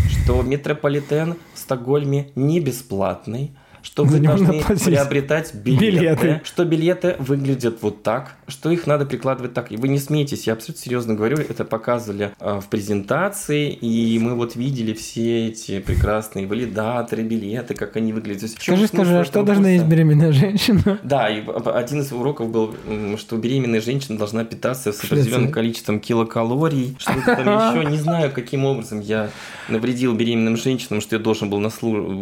что 0.08 0.42
метрополитен 0.42 1.36
в 1.54 1.58
Стокгольме 1.58 2.30
не 2.34 2.60
бесплатный, 2.60 3.52
что 3.86 4.04
вы 4.04 4.18
должны 4.18 4.64
платить. 4.64 4.84
приобретать 4.84 5.54
билеты, 5.54 5.86
Билеты. 5.96 6.40
что 6.42 6.64
билеты 6.64 7.14
выглядят 7.20 7.78
вот 7.82 8.02
так, 8.02 8.34
что 8.48 8.72
их 8.72 8.88
надо 8.88 9.06
прикладывать 9.06 9.54
так. 9.54 9.70
И 9.70 9.76
вы 9.76 9.86
не 9.86 10.00
смеетесь, 10.00 10.48
я 10.48 10.54
абсолютно 10.54 10.82
серьезно 10.82 11.14
говорю, 11.14 11.36
это 11.38 11.64
показывали 11.64 12.32
э, 12.40 12.60
в 12.60 12.66
презентации, 12.66 13.70
и 13.72 14.18
мы 14.18 14.34
вот 14.34 14.56
видели 14.56 14.92
все 14.92 15.46
эти 15.46 15.78
прекрасные 15.78 16.48
валидаторы, 16.48 17.22
билеты, 17.22 17.74
как 17.74 17.94
они 17.94 18.12
выглядят. 18.12 18.50
Скажи, 18.50 18.88
скажи, 18.88 19.20
а 19.20 19.24
что 19.24 19.44
должна 19.44 19.70
есть 19.70 19.84
беременная 19.84 20.32
женщина? 20.32 20.98
Да, 21.06 21.28
и 21.28 21.44
один 21.66 22.00
из 22.00 22.10
уроков 22.10 22.50
был, 22.50 22.74
что 23.16 23.36
беременная 23.36 23.80
женщина 23.80 24.18
должна 24.18 24.44
питаться 24.44 24.92
с 24.92 25.04
определенным 25.04 25.52
количеством 25.52 26.00
килокалорий, 26.00 26.96
что-то 26.98 27.36
там 27.44 27.78
еще. 27.78 27.88
Не 27.88 27.98
знаю, 27.98 28.32
каким 28.32 28.64
образом 28.64 29.00
я 29.00 29.30
навредил 29.68 30.14
беременным 30.14 30.56
женщинам, 30.56 31.00
что 31.00 31.14
я 31.14 31.22
должен 31.22 31.48
был 31.48 31.60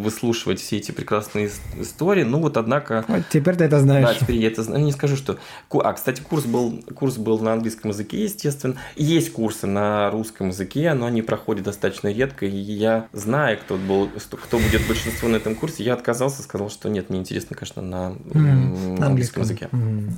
выслушивать 0.03 0.61
все 0.61 0.77
эти 0.77 0.93
прекрасные 0.93 1.54
ис- 1.55 1.83
история. 1.83 2.25
Ну 2.25 2.41
вот, 2.41 2.57
однако, 2.57 3.05
Вот 3.09 3.23
теперь 3.31 3.57
ты 3.57 3.65
это 3.65 3.81
знаешь. 3.81 4.07
да, 4.07 4.15
теперь 4.15 4.37
я 4.37 4.49
это 4.49 4.63
знаю. 4.63 4.85
Не 4.85 4.93
скажу, 4.93 5.17
что... 5.17 5.39
А, 5.71 5.93
кстати, 5.93 6.21
курс 6.21 6.45
был, 6.45 6.83
курс 6.95 7.17
был 7.17 7.39
на 7.41 7.53
английском 7.53 7.91
языке, 7.91 8.23
естественно. 8.25 8.77
Есть 8.97 9.33
курсы 9.33 9.67
на 9.67 10.11
русском 10.11 10.49
языке, 10.49 10.93
но 10.95 11.07
они 11.07 11.23
проходят 11.23 11.65
достаточно 11.65 12.09
редко. 12.13 12.47
И 12.47 12.51
я 12.57 13.07
знаю, 13.13 13.59
кто, 13.59 13.77
был, 13.77 14.11
кто 14.43 14.59
будет 14.59 14.87
большинство 14.87 15.29
на 15.29 15.37
этом 15.37 15.55
курсе. 15.55 15.85
Я 15.85 15.95
отказался, 15.95 16.43
сказал, 16.43 16.71
что 16.71 16.89
нет, 16.89 17.11
мне 17.11 17.21
интересно, 17.21 17.57
конечно, 17.57 17.83
на, 17.83 18.15
М, 18.35 18.95
на 18.97 19.07
английском 19.07 19.43
языке. 19.43 19.69
М. 19.73 20.11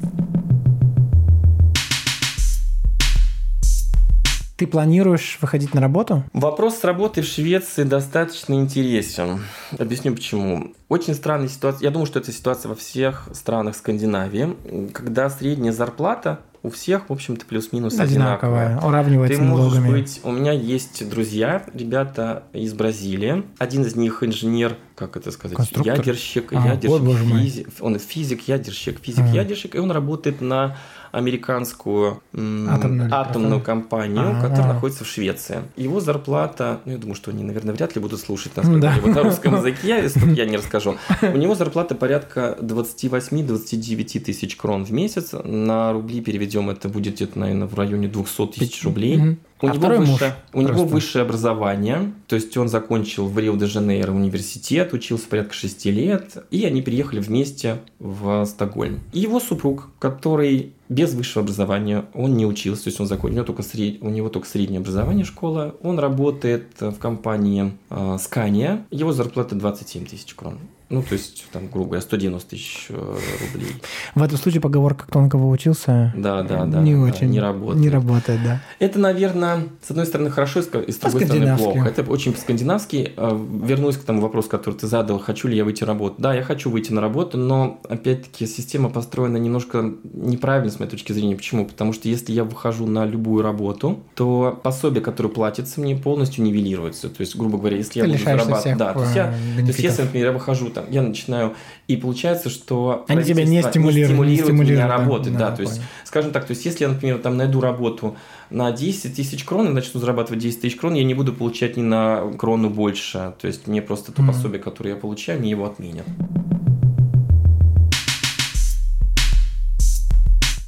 Ты 4.56 4.66
планируешь 4.66 5.36
выходить 5.42 5.74
на 5.74 5.82
работу? 5.82 6.24
Вопрос 6.32 6.78
с 6.78 6.84
работой 6.84 7.22
в 7.22 7.26
Швеции 7.26 7.82
достаточно 7.82 8.54
интересен. 8.54 9.40
Объясню 9.78 10.14
почему. 10.14 10.72
Очень 10.88 11.14
странная 11.14 11.48
ситуация. 11.48 11.84
Я 11.84 11.90
думаю, 11.90 12.06
что 12.06 12.20
это 12.20 12.32
ситуация 12.32 12.70
во 12.70 12.74
всех 12.74 13.28
странах 13.34 13.76
Скандинавии, 13.76 14.56
когда 14.94 15.28
средняя 15.28 15.72
зарплата 15.74 16.40
у 16.62 16.70
всех, 16.70 17.10
в 17.10 17.12
общем-то, 17.12 17.44
плюс-минус 17.44 17.98
одинаковая. 18.00 18.66
Одинаковая, 18.68 18.88
уравнивается 18.88 19.36
Ты 19.38 19.44
можешь 19.44 19.74
налогами. 19.74 19.92
быть... 20.00 20.20
У 20.24 20.32
меня 20.32 20.52
есть 20.52 21.08
друзья, 21.08 21.64
ребята 21.74 22.44
из 22.54 22.72
Бразилии. 22.72 23.44
Один 23.58 23.82
из 23.82 23.94
них 23.94 24.22
инженер, 24.24 24.76
как 24.96 25.16
это 25.18 25.30
сказать, 25.32 25.56
Конструктор? 25.58 25.96
ядерщик, 25.98 26.52
А, 26.54 26.66
ядерщик, 26.68 27.02
мой. 27.26 27.42
физик. 27.42 27.68
Он 27.80 27.98
физик, 28.00 28.48
ядерщик, 28.48 28.98
физик, 29.00 29.20
Ага. 29.20 29.32
ядерщик, 29.34 29.74
и 29.76 29.78
он 29.78 29.92
работает 29.92 30.40
на 30.40 30.76
американскую 31.16 32.20
м, 32.34 32.68
Атомную 32.68 33.08
атомную 33.14 33.60
компанию, 33.60 34.30
Ага. 34.30 34.48
которая 34.48 34.74
находится 34.74 35.04
в 35.04 35.06
Швеции. 35.08 35.62
Его 35.76 36.00
зарплата, 36.00 36.80
ну 36.84 36.92
я 36.92 36.98
думаю, 36.98 37.14
что 37.14 37.30
они, 37.30 37.42
наверное, 37.42 37.74
вряд 37.74 37.94
ли 37.96 38.02
будут 38.02 38.20
слушать 38.20 38.54
нас 38.56 38.68
Да. 38.68 38.94
на 39.04 39.22
русском 39.22 39.54
языке, 39.56 39.98
если 40.02 40.32
я 40.34 40.44
не 40.44 40.56
расскажу. 40.56 40.96
У 41.22 41.36
него 41.36 41.54
зарплата 41.54 41.94
порядка 41.94 42.56
28-29 42.60 44.20
тысяч 44.20 44.56
крон 44.56 44.84
в 44.84 44.92
месяц. 44.92 45.32
На 45.44 45.92
рубли 45.92 46.20
переведем, 46.20 46.70
это 46.70 46.88
будет 46.88 47.14
где-то, 47.14 47.38
наверное, 47.38 47.66
в 47.66 47.74
районе 47.74 48.08
200 48.08 48.46
тысяч 48.58 48.84
рублей. 48.84 49.38
У, 49.62 49.66
А 49.66 49.70
него 49.70 49.78
второй 49.78 49.98
муж 50.00 50.08
выше, 50.10 50.36
у 50.52 50.60
него 50.60 50.68
просто. 50.72 50.86
высшее 50.94 51.22
образование, 51.24 52.12
то 52.26 52.36
есть 52.36 52.54
он 52.58 52.68
закончил 52.68 53.26
в 53.26 53.38
Рио-де-Жанейро 53.38 54.12
университет, 54.12 54.92
учился 54.92 55.28
порядка 55.28 55.54
6 55.54 55.86
лет, 55.86 56.44
и 56.50 56.64
они 56.66 56.82
переехали 56.82 57.20
вместе 57.20 57.78
в 57.98 58.44
Стокгольм. 58.44 59.00
И 59.14 59.20
его 59.20 59.40
супруг, 59.40 59.88
который 59.98 60.72
без 60.90 61.14
высшего 61.14 61.42
образования, 61.42 62.04
он 62.12 62.36
не 62.36 62.44
учился, 62.44 62.84
то 62.84 62.88
есть 62.88 63.00
он 63.00 63.06
закончил, 63.06 63.32
у 63.32 63.36
него 63.36 63.46
только, 63.46 63.62
сред- 63.62 63.98
у 64.02 64.10
него 64.10 64.28
только 64.28 64.46
среднее 64.46 64.80
образование 64.80 65.24
школа, 65.24 65.74
он 65.82 65.98
работает 65.98 66.66
в 66.78 66.94
компании 66.98 67.72
э, 67.88 68.18
Scania, 68.18 68.82
его 68.90 69.12
зарплата 69.12 69.54
27 69.54 70.04
тысяч 70.04 70.34
крон. 70.34 70.58
Ну, 70.88 71.02
то 71.02 71.14
есть, 71.14 71.44
там, 71.52 71.68
грубо 71.68 71.86
говоря, 71.86 72.00
190 72.00 72.48
тысяч 72.48 72.86
э, 72.90 72.94
рублей. 72.94 73.72
В 74.14 74.22
этом 74.22 74.38
случае 74.38 74.60
поговорка 74.60 75.04
«кто 75.08 75.20
на 75.20 75.28
кого 75.28 75.50
учился» 75.50 76.14
Да, 76.16 76.44
да, 76.44 76.64
да. 76.64 76.80
не 76.80 76.94
да, 76.94 77.00
очень 77.00 77.26
Не 77.28 77.40
работает. 77.40 77.80
Не 77.80 77.88
работает, 77.88 78.40
да. 78.44 78.60
Это, 78.78 79.00
наверное, 79.00 79.64
с 79.82 79.90
одной 79.90 80.06
стороны 80.06 80.30
хорошо, 80.30 80.60
и 80.60 80.92
с 80.92 80.96
другой 80.98 81.24
стороны 81.24 81.56
плохо. 81.56 81.88
Это 81.88 82.02
очень 82.02 82.32
по-скандинавски. 82.32 83.14
Э, 83.16 83.46
Вернусь 83.64 83.96
к 83.96 84.04
тому 84.04 84.20
вопросу, 84.20 84.48
который 84.48 84.76
ты 84.76 84.86
задал, 84.86 85.18
хочу 85.18 85.48
ли 85.48 85.56
я 85.56 85.64
выйти 85.64 85.82
на 85.82 85.88
работу. 85.88 86.14
Да, 86.18 86.32
я 86.32 86.44
хочу 86.44 86.70
выйти 86.70 86.92
на 86.92 87.00
работу, 87.00 87.36
но, 87.36 87.80
опять-таки, 87.88 88.46
система 88.46 88.88
построена 88.88 89.38
немножко 89.38 89.92
неправильно 90.04 90.70
с 90.70 90.78
моей 90.78 90.90
точки 90.90 91.12
зрения. 91.12 91.34
Почему? 91.34 91.66
Потому 91.66 91.94
что 91.94 92.08
если 92.08 92.32
я 92.32 92.44
выхожу 92.44 92.86
на 92.86 93.04
любую 93.04 93.42
работу, 93.42 94.04
то 94.14 94.60
пособие, 94.62 95.02
которое 95.02 95.30
платится 95.30 95.80
мне, 95.80 95.96
полностью 95.96 96.44
нивелируется. 96.44 97.08
То 97.08 97.22
есть, 97.22 97.34
грубо 97.34 97.58
говоря, 97.58 97.76
если 97.76 97.98
я 97.98 98.06
буду 98.06 98.18
зарабатывать... 98.18 98.78
Да, 98.78 98.92
то 98.92 99.02
есть, 99.02 99.16
я, 99.16 99.34
э, 99.34 99.60
то 99.62 99.66
есть, 99.66 99.78
если, 99.80 100.02
например, 100.02 100.26
я 100.26 100.32
выхожу 100.32 100.75
там, 100.76 100.90
я 100.90 101.02
начинаю... 101.02 101.54
И 101.88 101.96
получается, 101.96 102.50
что 102.50 103.04
Они 103.08 103.24
тебя 103.24 103.44
не 103.44 103.62
стимулируют, 103.62 103.96
не 104.28 104.36
стимулирует 104.36 104.44
стимулируют, 104.44 104.70
меня 104.70 104.88
да. 104.88 104.96
работать. 104.98 105.32
Да, 105.32 105.50
Да, 105.50 105.56
то 105.56 105.62
есть, 105.62 105.80
скажем 106.04 106.32
так, 106.32 106.44
то 106.46 106.52
есть 106.52 106.64
если 106.66 106.84
я, 106.84 106.90
например, 106.90 107.18
там 107.18 107.36
найду 107.36 107.60
работу 107.60 108.16
на 108.50 108.70
10 108.70 109.14
тысяч 109.16 109.44
крон 109.44 109.68
и 109.68 109.72
начну 109.72 110.00
зарабатывать 110.00 110.40
10 110.42 110.60
тысяч 110.60 110.76
крон, 110.76 110.94
я 110.94 111.04
не 111.04 111.14
буду 111.14 111.32
получать 111.32 111.76
ни 111.76 111.82
на 111.82 112.32
крону 112.38 112.68
больше. 112.70 113.32
То 113.40 113.46
есть 113.46 113.66
мне 113.66 113.80
просто 113.80 114.12
то 114.12 114.22
Мгм. 114.22 114.32
пособие, 114.32 114.60
которое 114.60 114.90
я 114.90 114.96
получаю, 114.96 115.40
мне 115.40 115.50
его 115.50 115.64
отменят. 115.64 116.06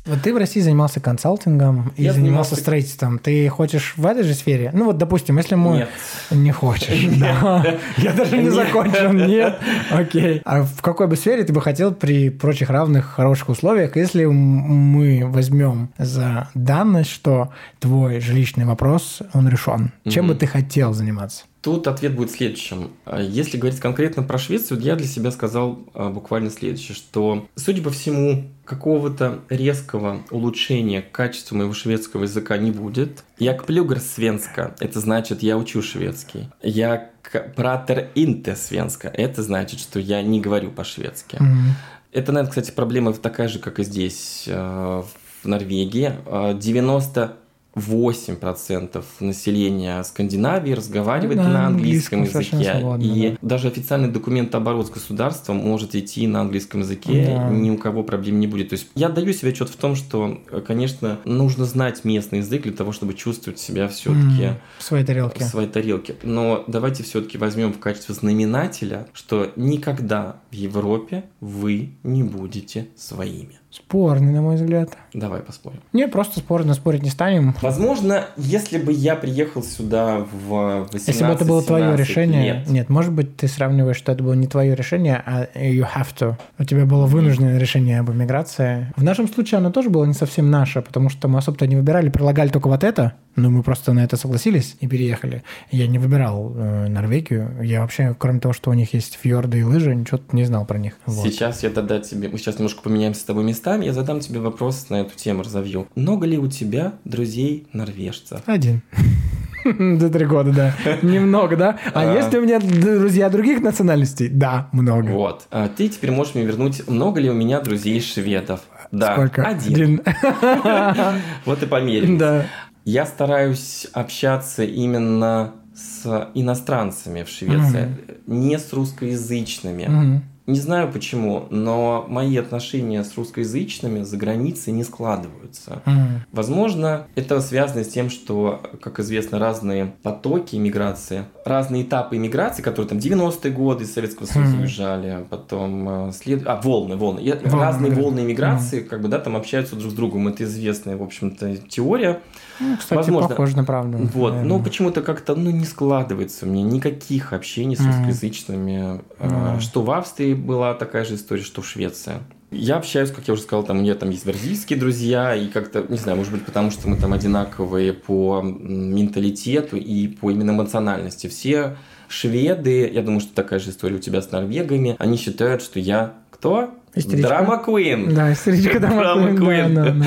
Вот 0.08 0.22
ты 0.22 0.32
в 0.32 0.38
России 0.38 0.60
занимался 0.60 1.00
консалтингом 1.00 1.92
и 1.96 2.04
Я 2.04 2.12
занимался 2.12 2.54
занимался- 2.54 2.56
строительством. 2.56 3.18
Ты 3.18 3.48
хочешь 3.48 3.92
в 3.96 4.06
этой 4.06 4.22
же 4.22 4.32
сфере? 4.34 4.70
Ну 4.72 4.86
вот, 4.86 4.96
допустим, 4.98 5.36
если 5.36 5.54
мы... 5.54 5.76
Нет. 5.78 5.88
Не 6.30 6.50
хочешь, 6.50 7.04
да. 7.18 7.76
Я 7.98 8.12
даже 8.14 8.38
не 8.38 8.48
закончил, 8.48 9.12
нет. 9.12 9.58
Окей. 9.90 10.40
А 10.44 10.62
в 10.62 10.80
какой 10.80 11.06
бы 11.08 11.16
сфере 11.16 11.44
ты 11.44 11.52
бы 11.52 11.60
хотел 11.60 11.92
при 11.92 12.30
прочих 12.30 12.70
равных 12.70 13.04
хороших 13.04 13.50
условиях, 13.50 13.96
если 13.96 14.24
мы 14.24 15.24
возьмем 15.26 15.90
за 15.98 16.48
данность, 16.54 17.10
что 17.10 17.52
твой 17.78 18.20
жилищный 18.20 18.64
вопрос, 18.64 19.20
он 19.34 19.48
решен? 19.48 19.92
Чем 20.08 20.28
бы 20.28 20.34
ты 20.34 20.46
хотел 20.46 20.94
заниматься? 20.94 21.44
Тут 21.68 21.86
ответ 21.86 22.14
будет 22.14 22.30
следующим. 22.30 22.92
Э, 23.04 23.20
если 23.22 23.58
говорить 23.58 23.78
конкретно 23.78 24.22
про 24.22 24.38
Швецию, 24.38 24.80
я 24.80 24.96
для 24.96 25.06
себя 25.06 25.30
сказал 25.30 25.80
э, 25.92 26.08
буквально 26.08 26.48
следующее, 26.48 26.94
что, 26.94 27.46
судя 27.56 27.82
по 27.82 27.90
всему, 27.90 28.44
какого-то 28.64 29.40
резкого 29.50 30.22
улучшения 30.30 31.02
качества 31.02 31.56
моего 31.56 31.74
шведского 31.74 32.22
языка 32.22 32.56
не 32.56 32.70
будет. 32.70 33.22
Я 33.38 33.52
кплюгер 33.52 34.00
свенска, 34.00 34.76
это 34.80 34.98
значит, 35.00 35.42
я 35.42 35.58
учу 35.58 35.82
шведский. 35.82 36.48
Я 36.62 37.10
пратер 37.54 38.08
инте 38.14 38.56
свенска, 38.56 39.08
это 39.08 39.42
значит, 39.42 39.78
что 39.78 40.00
я 40.00 40.22
не 40.22 40.40
говорю 40.40 40.70
по-шведски. 40.70 41.36
Mm-hmm. 41.36 41.72
Это, 42.12 42.32
наверное, 42.32 42.48
кстати, 42.48 42.70
проблема 42.70 43.12
такая 43.12 43.48
же, 43.48 43.58
как 43.58 43.78
и 43.78 43.84
здесь, 43.84 44.44
э, 44.46 45.02
в 45.42 45.46
Норвегии. 45.46 46.14
90 46.54 47.36
8% 47.78 49.02
населения 49.20 50.02
Скандинавии 50.02 50.72
разговаривает 50.72 51.38
ну 51.38 51.44
на, 51.44 51.52
на 51.52 51.66
английском, 51.68 52.20
английском 52.20 52.58
языке. 52.58 52.80
Свободно, 52.80 53.04
и 53.04 53.30
да. 53.30 53.36
даже 53.42 53.68
официальный 53.68 54.08
документ 54.08 54.54
оборот 54.54 54.86
с 54.86 54.90
государством 54.90 55.56
может 55.56 55.94
идти 55.94 56.26
на 56.26 56.40
английском 56.40 56.80
языке, 56.80 57.26
да. 57.26 57.48
ни 57.50 57.70
у 57.70 57.78
кого 57.78 58.02
проблем 58.02 58.40
не 58.40 58.46
будет. 58.46 58.70
То 58.70 58.74
есть 58.74 58.88
я 58.94 59.08
даю 59.08 59.32
себе 59.32 59.50
отчет 59.50 59.68
в 59.68 59.76
том, 59.76 59.94
что, 59.94 60.40
конечно, 60.66 61.18
нужно 61.24 61.64
знать 61.64 62.04
местный 62.04 62.38
язык 62.38 62.62
для 62.62 62.72
того, 62.72 62.92
чтобы 62.92 63.14
чувствовать 63.14 63.58
себя 63.58 63.88
все-таки 63.88 64.42
mm, 64.42 64.54
в 64.78 64.82
своей 64.82 65.04
тарелке. 65.04 65.44
В 65.44 65.48
своей 65.48 65.68
тарелке. 65.68 66.16
Но 66.22 66.64
давайте 66.66 67.02
все-таки 67.02 67.38
возьмем 67.38 67.72
в 67.72 67.78
качестве 67.78 68.14
знаменателя, 68.14 69.06
что 69.12 69.52
никогда 69.56 70.40
в 70.50 70.54
Европе 70.54 71.24
вы 71.40 71.90
не 72.02 72.22
будете 72.22 72.88
своими. 72.96 73.57
Спорный, 73.78 74.32
на 74.32 74.42
мой 74.42 74.56
взгляд. 74.56 74.90
Давай 75.14 75.40
поспорим. 75.40 75.80
Не, 75.92 76.08
просто 76.08 76.40
спорно, 76.40 76.74
спорить 76.74 77.02
не 77.02 77.10
станем. 77.10 77.54
Возможно, 77.62 78.26
если 78.36 78.78
бы 78.78 78.92
я 78.92 79.14
приехал 79.14 79.62
сюда 79.62 80.26
в 80.32 80.88
18 80.92 81.08
Если 81.08 81.24
бы 81.24 81.30
это 81.30 81.44
было 81.44 81.62
твое 81.62 81.84
17 81.84 82.08
решение, 82.08 82.54
лет, 82.54 82.68
нет, 82.68 82.88
может 82.88 83.12
быть, 83.12 83.36
ты 83.36 83.46
сравниваешь, 83.46 83.96
что 83.96 84.12
это 84.12 84.22
было 84.22 84.34
не 84.34 84.46
твое 84.46 84.74
решение, 84.74 85.22
а 85.24 85.44
you 85.54 85.86
have 85.96 86.08
to. 86.18 86.34
У 86.58 86.64
тебя 86.64 86.84
было 86.86 87.06
вынужденное 87.06 87.58
решение 87.58 88.00
об 88.00 88.10
эмиграции. 88.10 88.92
В 88.96 89.04
нашем 89.04 89.28
случае 89.28 89.58
оно 89.58 89.70
тоже 89.70 89.90
было 89.90 90.04
не 90.04 90.14
совсем 90.14 90.50
наше, 90.50 90.82
потому 90.82 91.08
что 91.08 91.28
мы 91.28 91.38
особо-то 91.38 91.66
не 91.66 91.76
выбирали, 91.76 92.10
предлагали 92.10 92.48
только 92.48 92.68
вот 92.68 92.82
это, 92.84 93.14
но 93.38 93.50
мы 93.50 93.62
просто 93.62 93.92
на 93.92 94.04
это 94.04 94.16
согласились 94.16 94.76
и 94.80 94.86
переехали. 94.86 95.42
Я 95.70 95.86
не 95.86 95.98
выбирал 95.98 96.52
э, 96.56 96.88
Норвегию. 96.88 97.50
Я 97.62 97.80
вообще, 97.82 98.14
кроме 98.18 98.40
того, 98.40 98.52
что 98.52 98.70
у 98.70 98.74
них 98.74 98.92
есть 98.94 99.18
фьорды 99.22 99.60
и 99.60 99.62
лыжи, 99.62 99.94
ничего 99.94 100.20
не 100.32 100.44
знал 100.44 100.66
про 100.66 100.78
них. 100.78 100.94
Вот. 101.06 101.26
Сейчас 101.26 101.62
я 101.62 101.70
тогда 101.70 102.00
тебе... 102.00 102.28
Мы 102.28 102.38
сейчас 102.38 102.56
немножко 102.58 102.82
поменяемся 102.82 103.20
с 103.20 103.24
тобой 103.24 103.44
местами. 103.44 103.84
Я 103.86 103.92
задам 103.92 104.20
тебе 104.20 104.40
вопрос 104.40 104.86
на 104.90 104.96
эту 104.96 105.16
тему, 105.16 105.42
разовью. 105.42 105.86
Много 105.94 106.26
ли 106.26 106.36
у 106.38 106.48
тебя 106.48 106.94
друзей 107.04 107.66
норвежцев? 107.72 108.40
Один. 108.46 108.82
За 109.98 110.08
три 110.08 110.24
года, 110.24 110.52
да. 110.52 110.74
Немного, 111.02 111.56
да? 111.56 111.78
А 111.92 112.10
А. 112.10 112.14
есть 112.14 112.32
ли 112.32 112.38
у 112.38 112.42
меня 112.42 112.58
друзья 112.60 113.28
других 113.28 113.60
национальностей? 113.60 114.28
Да, 114.28 114.68
много. 114.72 115.10
Вот. 115.10 115.46
А 115.50 115.68
ты 115.68 115.88
теперь 115.88 116.10
можешь 116.10 116.34
мне 116.34 116.44
вернуть, 116.44 116.88
много 116.88 117.20
ли 117.20 117.28
у 117.30 117.34
меня 117.34 117.60
друзей 117.60 118.00
шведов? 118.00 118.60
Да, 118.90 119.12
Сколько? 119.14 119.42
один. 119.46 120.00
Вот 121.44 121.62
и 121.62 121.66
померим. 121.66 122.16
Да. 122.18 122.46
Я 122.90 123.04
стараюсь 123.04 123.86
общаться 123.92 124.64
именно 124.64 125.52
с 125.74 126.30
иностранцами 126.32 127.22
в 127.22 127.28
Швеции, 127.28 127.94
не 128.26 128.58
с 128.58 128.72
русскоязычными. 128.72 129.84
Мгм. 129.84 130.24
Не 130.48 130.58
знаю 130.60 130.90
почему, 130.90 131.44
но 131.50 132.06
мои 132.08 132.34
отношения 132.38 133.04
с 133.04 133.14
русскоязычными 133.18 134.02
за 134.02 134.16
границей 134.16 134.72
не 134.72 134.82
складываются. 134.82 135.82
Мгм. 135.84 136.22
Возможно, 136.32 137.06
это 137.16 137.38
связано 137.42 137.84
с 137.84 137.88
тем, 137.88 138.08
что, 138.08 138.62
как 138.80 138.98
известно, 138.98 139.38
разные 139.38 139.92
потоки 140.02 140.56
иммиграции, 140.56 141.26
разные 141.44 141.82
этапы 141.82 142.16
иммиграции, 142.16 142.62
которые 142.62 142.88
там 142.88 142.96
90-е 142.98 143.52
годы 143.52 143.84
из 143.84 143.92
Советского 143.92 144.24
Союза 144.24 144.52
Мгм. 144.52 144.60
уезжали, 144.62 145.26
потом 145.28 146.08
э, 146.08 146.12
след... 146.12 146.46
а, 146.46 146.56
волны, 146.56 146.96
волны. 146.96 147.20
Волны 147.20 147.50
разные 147.62 147.92
волны 147.92 148.20
иммиграции, 148.20 148.80
как 148.80 149.02
бы, 149.02 149.08
да, 149.08 149.18
там 149.18 149.36
общаются 149.36 149.76
друг 149.76 149.92
с 149.92 149.94
другом. 149.94 150.28
Это 150.28 150.44
известная, 150.44 150.96
в 150.96 151.02
общем-то, 151.02 151.58
теория. 151.58 152.20
Ну, 152.58 152.76
кстати, 152.78 152.96
Возможно. 152.96 153.28
похоже 153.28 153.54
на 153.54 153.64
правду. 153.64 153.98
Вот, 154.14 154.30
наверное. 154.30 154.44
но 154.56 154.64
почему-то 154.64 155.02
как-то, 155.02 155.34
ну, 155.34 155.50
не 155.50 155.66
складывается 155.66 156.46
у 156.46 156.48
меня 156.48 156.62
никаких 156.64 157.34
общений 157.34 157.76
с 157.76 157.80
русскоязычными, 157.84 159.00
Мгм. 159.20 159.60
что 159.60 159.82
в 159.82 159.90
Австрии 159.90 160.37
была 160.38 160.74
такая 160.74 161.04
же 161.04 161.16
история, 161.16 161.42
что 161.42 161.62
в 161.62 161.66
Швеции. 161.66 162.14
Я 162.50 162.76
общаюсь, 162.76 163.10
как 163.10 163.28
я 163.28 163.34
уже 163.34 163.42
сказал, 163.42 163.62
там 163.62 163.78
у 163.78 163.82
меня 163.82 163.94
там 163.94 164.08
есть 164.08 164.24
бразильские 164.24 164.78
друзья, 164.78 165.34
и 165.34 165.48
как-то, 165.48 165.84
не 165.86 165.98
знаю, 165.98 166.16
может 166.16 166.32
быть, 166.32 166.46
потому 166.46 166.70
что 166.70 166.88
мы 166.88 166.96
там 166.96 167.12
одинаковые 167.12 167.92
по 167.92 168.40
менталитету 168.42 169.76
и 169.76 170.08
по 170.08 170.30
именно 170.30 170.52
эмоциональности. 170.52 171.26
Все 171.26 171.76
шведы, 172.08 172.90
я 172.90 173.02
думаю, 173.02 173.20
что 173.20 173.34
такая 173.34 173.58
же 173.58 173.68
история 173.70 173.96
у 173.96 173.98
тебя 173.98 174.22
с 174.22 174.30
норвегами, 174.30 174.96
они 174.98 175.18
считают, 175.18 175.60
что 175.60 175.78
я 175.78 176.14
кто? 176.30 176.70
Истеричка. 176.94 177.28
Драма 177.28 177.58
Куин. 177.58 178.14
Да, 178.14 178.32
истеричка 178.32 178.80
Драма 178.80 179.36
Куин, 179.36 179.74
да, 179.74 179.84
да, 179.84 179.90
да. 179.92 180.06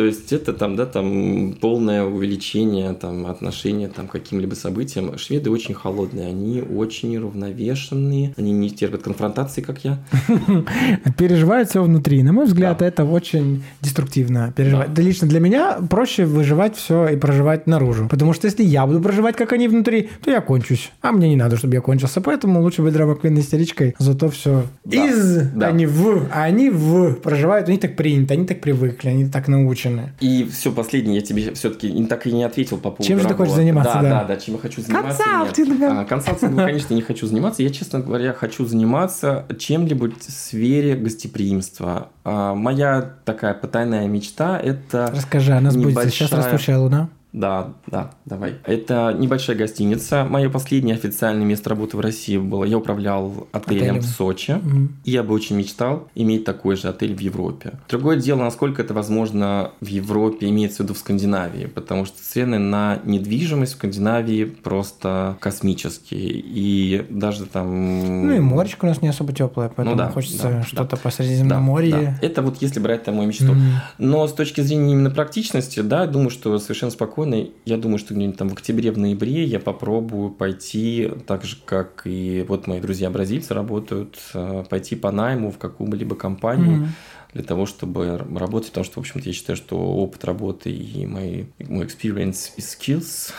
То 0.00 0.06
есть 0.06 0.32
это 0.32 0.54
там, 0.54 0.76
да, 0.76 0.86
там 0.86 1.52
полное 1.60 2.04
увеличение 2.04 2.94
там 2.94 3.26
отношения 3.26 3.88
там 3.88 4.08
к 4.08 4.12
каким-либо 4.12 4.54
событиям. 4.54 5.18
Шведы 5.18 5.50
очень 5.50 5.74
холодные, 5.74 6.28
они 6.28 6.62
очень 6.62 7.18
равновешенные, 7.18 8.32
они 8.38 8.52
не 8.52 8.70
терпят 8.70 9.02
конфронтации, 9.02 9.60
как 9.60 9.84
я. 9.84 9.98
Переживают 11.18 11.68
все 11.68 11.82
внутри. 11.82 12.22
На 12.22 12.32
мой 12.32 12.46
взгляд, 12.46 12.80
это 12.80 13.04
очень 13.04 13.62
деструктивно 13.82 14.54
переживать. 14.56 14.94
Да. 14.94 15.02
Лично 15.02 15.28
для 15.28 15.38
меня 15.38 15.80
проще 15.90 16.24
выживать 16.24 16.76
все 16.76 17.08
и 17.08 17.16
проживать 17.16 17.66
наружу. 17.66 18.08
Потому 18.08 18.32
что 18.32 18.46
если 18.46 18.62
я 18.62 18.86
буду 18.86 19.02
проживать, 19.02 19.36
как 19.36 19.52
они 19.52 19.68
внутри, 19.68 20.08
то 20.24 20.30
я 20.30 20.40
кончусь. 20.40 20.92
А 21.02 21.12
мне 21.12 21.28
не 21.28 21.36
надо, 21.36 21.58
чтобы 21.58 21.74
я 21.74 21.82
кончился. 21.82 22.22
Поэтому 22.22 22.62
лучше 22.62 22.80
быть 22.80 22.94
драмаквинной 22.94 23.42
истеричкой. 23.42 23.94
Зато 23.98 24.30
все 24.30 24.64
Да. 24.86 25.06
из, 25.06 25.50
Да. 25.54 25.66
а 25.66 25.72
не 25.72 25.84
в. 25.84 26.26
А 26.32 26.44
они 26.44 26.70
в 26.70 27.16
проживают. 27.16 27.68
У 27.68 27.70
них 27.70 27.80
так 27.82 27.96
принято, 27.96 28.32
они 28.32 28.46
так 28.46 28.62
привыкли, 28.62 29.10
они 29.10 29.26
так 29.26 29.46
научены. 29.48 29.89
И 30.20 30.44
все, 30.50 30.72
последнее, 30.72 31.16
я 31.16 31.20
тебе 31.22 31.52
все-таки 31.54 32.04
так 32.06 32.26
и 32.26 32.32
не 32.32 32.44
ответил 32.44 32.76
по 32.76 32.90
поводу 32.90 33.04
Чем 33.04 33.20
же 33.20 33.28
ты 33.28 33.34
хочешь 33.34 33.54
заниматься, 33.54 33.94
Да, 33.94 34.02
да? 34.02 34.08
да, 34.10 34.24
да, 34.24 34.36
чем 34.36 34.54
я 34.54 34.60
хочу 34.60 34.82
заниматься. 34.82 35.22
нет. 35.22 35.36
Консалтингом. 35.46 35.98
А, 35.98 36.04
консалтингом, 36.04 36.56
конечно, 36.66 36.94
не 36.94 37.02
хочу 37.02 37.26
заниматься. 37.26 37.62
Я, 37.62 37.70
честно 37.70 38.00
говоря, 38.00 38.32
хочу 38.32 38.66
заниматься 38.66 39.46
чем-либо 39.58 40.10
в 40.10 40.22
сфере 40.30 40.96
гостеприимства. 40.96 42.08
А, 42.24 42.54
Моя 42.54 43.14
такая 43.24 43.54
потайная 43.54 44.06
мечта– 44.08 44.58
это 44.62 45.10
Расскажи, 45.14 45.52
а 45.52 45.60
нас 45.60 45.76
будет 45.76 45.94
сейчас 46.10 46.30
небольшая- 46.30 46.52
растущая 46.52 46.76
луна? 46.76 47.08
Да, 47.32 47.74
да, 47.86 48.10
давай. 48.24 48.54
Это 48.64 49.14
небольшая 49.16 49.56
гостиница. 49.56 50.24
Мое 50.24 50.50
последнее 50.50 50.96
официальное 50.96 51.44
место 51.46 51.70
работы 51.70 51.96
в 51.96 52.00
России 52.00 52.36
было. 52.38 52.64
Я 52.64 52.78
управлял 52.78 53.46
отелем, 53.52 53.82
Отелем. 53.82 54.00
в 54.00 54.04
Сочи. 54.04 54.52
Мгм. 54.52 54.96
И 55.04 55.12
я 55.12 55.22
бы 55.22 55.32
очень 55.34 55.56
мечтал 55.56 56.08
иметь 56.14 56.44
такой 56.44 56.76
же 56.76 56.88
отель 56.88 57.14
в 57.14 57.20
Европе. 57.20 57.74
Другое 57.88 58.16
дело, 58.16 58.40
насколько 58.40 58.82
это 58.82 58.94
возможно 58.94 59.70
в 59.80 59.86
Европе, 59.86 60.48
имеется 60.48 60.78
в 60.78 60.80
виду 60.86 60.94
в 60.94 60.98
Скандинавии, 60.98 61.66
потому 61.66 62.04
что 62.04 62.18
цены 62.20 62.58
на 62.58 62.98
недвижимость 63.04 63.72
в 63.72 63.76
Скандинавии 63.76 64.44
просто 64.44 65.36
космические. 65.40 66.30
И 66.30 67.06
даже 67.10 67.46
там... 67.46 68.26
Ну 68.26 68.34
и 68.34 68.40
моречко 68.40 68.84
у 68.84 68.88
нас 68.88 69.02
не 69.02 69.08
особо 69.08 69.32
теплое, 69.32 69.70
поэтому 69.74 69.96
да, 69.96 70.08
хочется 70.10 70.42
да, 70.48 70.62
что-то 70.64 70.96
по 70.96 71.04
Да, 71.04 71.10
Средиземноморье. 71.10 71.92
да. 71.92 72.26
Это 72.26 72.42
вот 72.42 72.60
если 72.60 72.80
брать 72.80 73.04
там 73.04 73.16
мою 73.16 73.28
мечту. 73.28 73.52
Мгм. 73.52 73.72
Но 73.98 74.26
с 74.26 74.32
точки 74.32 74.60
зрения 74.62 74.92
именно 74.92 75.10
практичности, 75.10 75.80
да, 75.80 76.06
думаю, 76.06 76.30
что 76.30 76.58
совершенно 76.58 76.90
спокойно. 76.90 77.19
Я 77.64 77.76
думаю, 77.76 77.98
что 77.98 78.14
где-нибудь 78.14 78.38
там 78.38 78.48
в 78.48 78.52
октябре, 78.52 78.90
в 78.92 78.98
ноябре 78.98 79.44
я 79.44 79.60
попробую 79.60 80.30
пойти, 80.30 81.10
так 81.26 81.44
же, 81.44 81.56
как 81.64 82.02
и 82.04 82.44
вот 82.48 82.66
мои 82.66 82.80
друзья 82.80 83.10
бразильцы 83.10 83.54
работают, 83.54 84.16
э, 84.34 84.64
пойти 84.68 84.96
по 84.96 85.10
найму 85.10 85.50
в 85.50 85.58
какую-либо 85.58 86.14
компанию 86.16 86.76
Мгм. 86.78 86.88
для 87.32 87.44
того, 87.44 87.64
чтобы 87.66 88.18
работать, 88.36 88.70
потому 88.70 88.84
что, 88.84 88.94
в 88.96 88.98
общем-то, 88.98 89.28
я 89.28 89.32
считаю, 89.32 89.56
что 89.56 89.76
опыт 89.76 90.24
работы 90.24 90.70
и 90.70 91.06
мои, 91.06 91.44
мой 91.68 91.84
experience 91.86 92.50
и 92.56 92.60
skills 92.60 93.32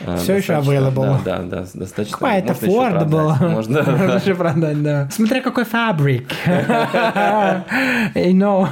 э, 0.00 0.16
Всё 0.16 0.36
еще 0.36 0.54
available. 0.54 1.18
Да, 1.24 1.38
да, 1.42 1.42
да, 1.42 1.66
достаточно. 1.74 2.16
Affordable. 2.16 3.36
продать. 3.36 3.40
Можно, 3.52 3.78
еще 4.24 4.34
продать, 4.34 4.82
да. 4.82 5.08
Смотря 5.10 5.42
какой 5.42 5.64
фабрик. 5.64 6.28
You 8.14 8.32
know. 8.32 8.68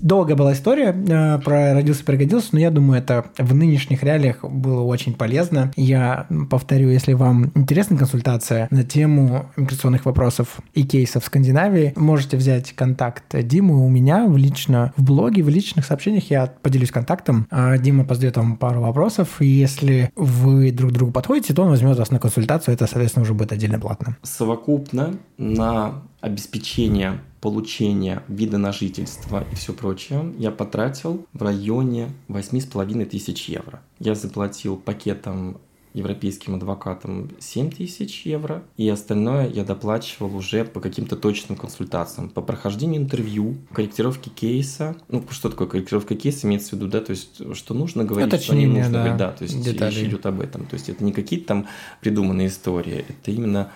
Долгая 0.00 0.36
была 0.36 0.52
история 0.52 0.94
э, 0.94 1.38
про 1.40 1.74
родился 1.74 2.04
пригодился, 2.04 2.48
но 2.52 2.60
я 2.60 2.70
думаю, 2.70 3.00
это 3.00 3.26
в 3.38 3.54
нынешних 3.54 4.02
реалиях 4.02 4.42
было 4.42 4.82
очень 4.82 5.14
полезно. 5.14 5.70
Я 5.76 6.26
повторю, 6.48 6.88
если 6.88 7.12
вам 7.12 7.52
интересна 7.54 7.96
консультация 7.96 8.66
на 8.70 8.82
тему 8.82 9.46
миграционных 9.56 10.06
вопросов 10.06 10.60
и 10.74 10.84
кейсов 10.84 11.24
в 11.24 11.26
Скандинавии, 11.26 11.92
можете 11.96 12.36
взять 12.36 12.72
контакт 12.72 13.24
Димы 13.30 13.84
у 13.84 13.88
меня 13.88 14.26
в 14.26 14.36
лично 14.36 14.92
в 14.96 15.02
блоге, 15.02 15.42
в 15.42 15.48
личных 15.48 15.84
сообщениях 15.84 16.30
я 16.30 16.46
поделюсь 16.46 16.90
контактом. 16.90 17.46
А 17.50 17.76
Дима 17.78 18.04
позадает 18.04 18.36
вам 18.36 18.56
пару 18.56 18.80
вопросов, 18.80 19.40
и 19.40 19.46
если 19.46 20.10
вы 20.16 20.72
друг 20.72 20.92
другу 20.92 21.12
подходите, 21.12 21.54
то 21.54 21.62
он 21.62 21.70
возьмет 21.70 21.98
вас 21.98 22.10
на 22.10 22.18
консультацию, 22.18 22.74
это, 22.74 22.86
соответственно, 22.86 23.22
уже 23.22 23.34
будет 23.34 23.52
отдельно 23.52 23.78
платно. 23.78 24.16
совокупно 24.22 25.14
на 25.36 26.02
обеспечение 26.20 27.20
получения 27.40 28.22
вида 28.28 28.58
на 28.58 28.72
жительство 28.72 29.44
и 29.50 29.54
все 29.54 29.72
прочее 29.72 30.34
я 30.38 30.50
потратил 30.50 31.26
в 31.32 31.42
районе 31.42 32.10
8,5 32.28 33.04
тысяч 33.06 33.48
евро. 33.48 33.80
Я 33.98 34.14
заплатил 34.14 34.76
пакетом 34.76 35.58
европейским 35.92 36.54
адвокатам 36.54 37.30
7 37.38 37.70
тысяч 37.70 38.24
евро, 38.24 38.62
и 38.76 38.88
остальное 38.88 39.48
я 39.48 39.64
доплачивал 39.64 40.36
уже 40.36 40.64
по 40.64 40.80
каким-то 40.80 41.16
точным 41.16 41.58
консультациям, 41.58 42.28
по 42.28 42.42
прохождению 42.42 43.02
интервью, 43.02 43.56
корректировке 43.72 44.30
кейса. 44.30 44.96
Ну, 45.08 45.24
что 45.30 45.48
такое 45.48 45.66
корректировка 45.66 46.14
кейса, 46.14 46.46
имеется 46.46 46.70
в 46.70 46.72
виду, 46.74 46.86
да, 46.86 47.00
то 47.00 47.10
есть, 47.10 47.56
что 47.56 47.74
нужно 47.74 48.04
говорить, 48.04 48.28
что 48.40 48.54
не 48.54 48.66
Уточнение, 48.66 48.84
нужно 48.84 48.92
да, 48.92 48.98
говорить, 48.98 49.18
да, 49.18 49.32
то 49.32 49.42
есть, 49.42 49.62
деталей. 49.64 49.96
речь 49.96 50.08
идет 50.08 50.26
об 50.26 50.40
этом. 50.40 50.66
То 50.66 50.74
есть, 50.74 50.88
это 50.88 51.02
не 51.02 51.12
какие-то 51.12 51.46
там 51.48 51.66
придуманные 52.00 52.48
истории, 52.48 53.04
это 53.08 53.30
именно 53.32 53.72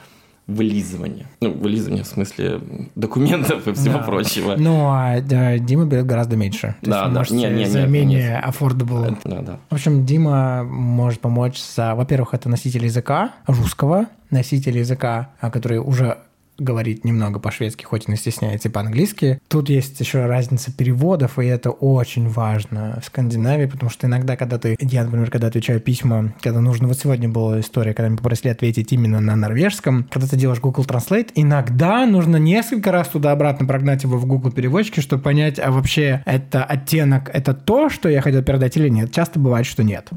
вылизывание. 0.47 1.26
Ну, 1.40 1.53
вылизывание 1.53 2.05
в 2.05 2.07
смысле 2.07 2.61
документов 2.95 3.66
и 3.66 3.72
всего 3.72 3.99
Да. 3.99 4.05
прочего. 4.05 4.55
Ну, 4.59 4.88
а 4.90 5.20
да, 5.20 5.59
Дима 5.59 5.86
берет 5.86 6.07
гораздо 6.07 6.36
меньше. 6.36 6.76
То 6.82 6.90
Да, 6.90 7.01
есть 7.03 7.12
да. 7.12 7.18
можете 7.18 7.36
Не, 7.36 7.47
не, 7.61 7.64
за 7.66 7.80
нет, 7.80 7.90
менее 7.90 8.45
affordable. 8.47 9.16
Да, 9.24 9.40
да. 9.40 9.59
В 9.70 9.74
общем, 9.74 10.05
Дима 10.05 10.62
может 10.64 11.20
помочь 11.20 11.61
за, 11.62 11.95
во-первых, 11.95 12.34
это 12.34 12.49
носитель 12.49 12.84
языка 12.84 13.30
русского, 13.47 14.07
носитель 14.30 14.78
языка, 14.78 15.30
а, 15.40 15.51
который 15.51 15.78
уже 15.78 16.18
говорит 16.59 17.05
немного 17.05 17.38
по-шведски, 17.38 17.84
хоть 17.84 18.09
и 18.09 18.11
не 18.11 18.16
стесняется 18.16 18.70
по-английски. 18.70 19.40
Тут 19.48 19.68
есть 19.68 19.98
еще 20.00 20.26
разница 20.26 20.72
переводов, 20.72 21.38
и 21.38 21.46
это 21.46 21.70
очень 21.70 22.28
важно 22.28 23.00
в 23.02 23.07
Скандинавии, 23.07 23.66
потому 23.66 23.90
что 23.90 24.07
иногда, 24.07 24.36
когда 24.36 24.59
ты, 24.59 24.76
я, 24.80 25.05
например, 25.05 25.30
когда 25.30 25.48
отвечаю 25.48 25.80
письма, 25.80 26.34
когда 26.40 26.61
нужно, 26.61 26.88
вот 26.88 26.98
сегодня 26.98 27.28
была 27.28 27.61
история, 27.61 27.94
когда 27.94 28.09
меня 28.09 28.18
попросили 28.18 28.52
ответить 28.52 28.92
именно 28.92 29.20
на 29.20 29.36
норвежском, 29.36 30.07
когда 30.11 30.26
ты 30.26 30.36
делаешь 30.36 30.61
Google 30.61 30.84
Translate, 30.84 31.30
иногда 31.34 32.07
нужно 32.07 32.36
несколько 32.36 32.92
раз 32.92 33.09
туда-обратно 33.09 33.66
прогнать 33.66 34.05
его 34.05 34.16
в 34.18 34.26
Google 34.26 34.52
переводчике, 34.52 35.00
чтобы 35.00 35.22
понять, 35.22 35.59
а 35.59 35.70
вообще 35.70 36.22
это 36.26 36.64
оттенок, 36.64 37.30
это 37.32 37.55
то, 37.55 37.88
что 37.88 38.09
я 38.09 38.20
хотел 38.20 38.42
передать 38.42 38.76
или 38.76 38.88
нет. 38.88 39.12
Часто 39.12 39.38
бывает, 39.38 39.66
что 39.66 39.82
нет. 39.82 40.11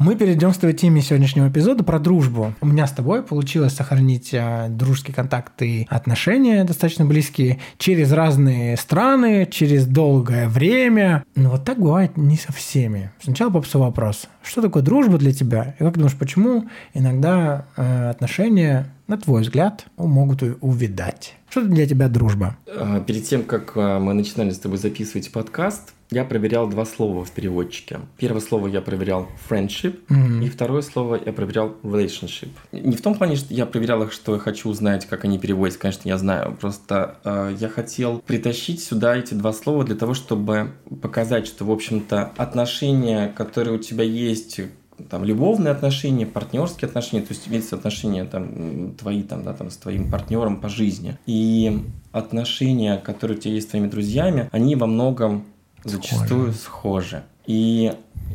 Мы 0.00 0.16
перейдем 0.16 0.50
к 0.50 0.56
той 0.56 0.72
теме 0.72 1.02
сегодняшнего 1.02 1.50
эпизода 1.50 1.84
про 1.84 1.98
дружбу. 1.98 2.54
У 2.62 2.66
меня 2.66 2.86
с 2.86 2.90
тобой 2.90 3.22
получилось 3.22 3.74
сохранить 3.74 4.30
э, 4.32 4.68
дружеские 4.70 5.14
контакты 5.14 5.68
и 5.68 5.86
отношения 5.90 6.64
достаточно 6.64 7.04
близкие 7.04 7.58
через 7.76 8.10
разные 8.10 8.78
страны, 8.78 9.46
через 9.50 9.86
долгое 9.86 10.48
время. 10.48 11.22
Но 11.36 11.50
вот 11.50 11.66
так 11.66 11.78
бывает 11.78 12.16
не 12.16 12.38
со 12.38 12.50
всеми. 12.50 13.12
Сначала 13.22 13.50
попсу 13.50 13.78
вопрос. 13.78 14.26
Что 14.42 14.62
такое 14.62 14.82
дружба 14.82 15.18
для 15.18 15.34
тебя? 15.34 15.74
И 15.78 15.84
как 15.84 15.92
думаешь, 15.98 16.16
почему 16.16 16.64
иногда 16.94 17.66
э, 17.76 18.08
отношения, 18.08 18.86
на 19.10 19.18
твой 19.18 19.42
взгляд, 19.42 19.86
могут 19.96 20.42
у- 20.44 20.56
увядать? 20.60 21.34
Что 21.50 21.62
для 21.64 21.84
тебя 21.84 22.08
дружба? 22.08 22.56
А, 22.68 23.00
Перед 23.00 23.24
тем, 23.24 23.42
как 23.42 23.72
а, 23.74 23.98
мы 23.98 24.14
начинали 24.14 24.50
с 24.50 24.58
тобой 24.60 24.78
записывать 24.78 25.32
подкаст, 25.32 25.94
я 26.12 26.24
проверял 26.24 26.68
два 26.68 26.84
слова 26.84 27.24
в 27.24 27.30
переводчике. 27.32 27.98
Первое 28.18 28.40
слово 28.40 28.68
я 28.68 28.80
проверял 28.80 29.28
friendship, 29.48 29.98
Мгм. 30.08 30.42
и 30.42 30.48
второе 30.48 30.82
слово 30.82 31.20
я 31.24 31.32
проверял 31.32 31.74
relationship. 31.82 32.50
Не 32.70 32.96
в 32.96 33.02
том 33.02 33.14
плане, 33.16 33.34
что 33.34 33.52
я 33.52 33.66
проверял 33.66 34.00
их, 34.04 34.12
что 34.12 34.34
я 34.34 34.38
хочу 34.40 34.68
узнать, 34.68 35.06
как 35.06 35.24
они 35.24 35.38
переводятся, 35.40 35.80
конечно, 35.80 36.08
я 36.08 36.16
знаю. 36.18 36.56
Просто 36.60 37.16
э, 37.24 37.56
я 37.58 37.68
хотел 37.68 38.20
притащить 38.20 38.80
сюда 38.82 39.16
эти 39.16 39.34
два 39.34 39.52
слова 39.52 39.82
для 39.84 39.96
того, 39.96 40.14
чтобы 40.14 40.70
показать, 41.02 41.46
что, 41.48 41.64
в 41.64 41.70
общем-то, 41.72 42.30
отношения, 42.36 43.28
которые 43.28 43.74
у 43.76 43.78
тебя 43.78 44.04
есть 44.04 44.60
там 45.08 45.24
любовные 45.24 45.72
отношения, 45.72 46.26
партнерские 46.26 46.88
отношения, 46.88 47.22
то 47.22 47.32
есть 47.32 47.48
имеется 47.48 47.76
отношения 47.76 48.24
там 48.24 48.94
твои 48.94 49.22
там, 49.22 49.42
да, 49.42 49.52
там 49.54 49.70
с 49.70 49.76
твоим 49.76 50.10
партнером 50.10 50.60
по 50.60 50.68
жизни. 50.68 51.18
И 51.26 51.82
отношения, 52.12 52.96
которые 52.98 53.38
у 53.38 53.40
тебя 53.40 53.54
есть 53.54 53.68
с 53.68 53.70
твоими 53.70 53.88
друзьями, 53.88 54.48
они 54.52 54.76
во 54.76 54.86
многом 54.86 55.44
зачастую 55.84 56.52
схожи. 56.52 57.22
И 57.46 57.92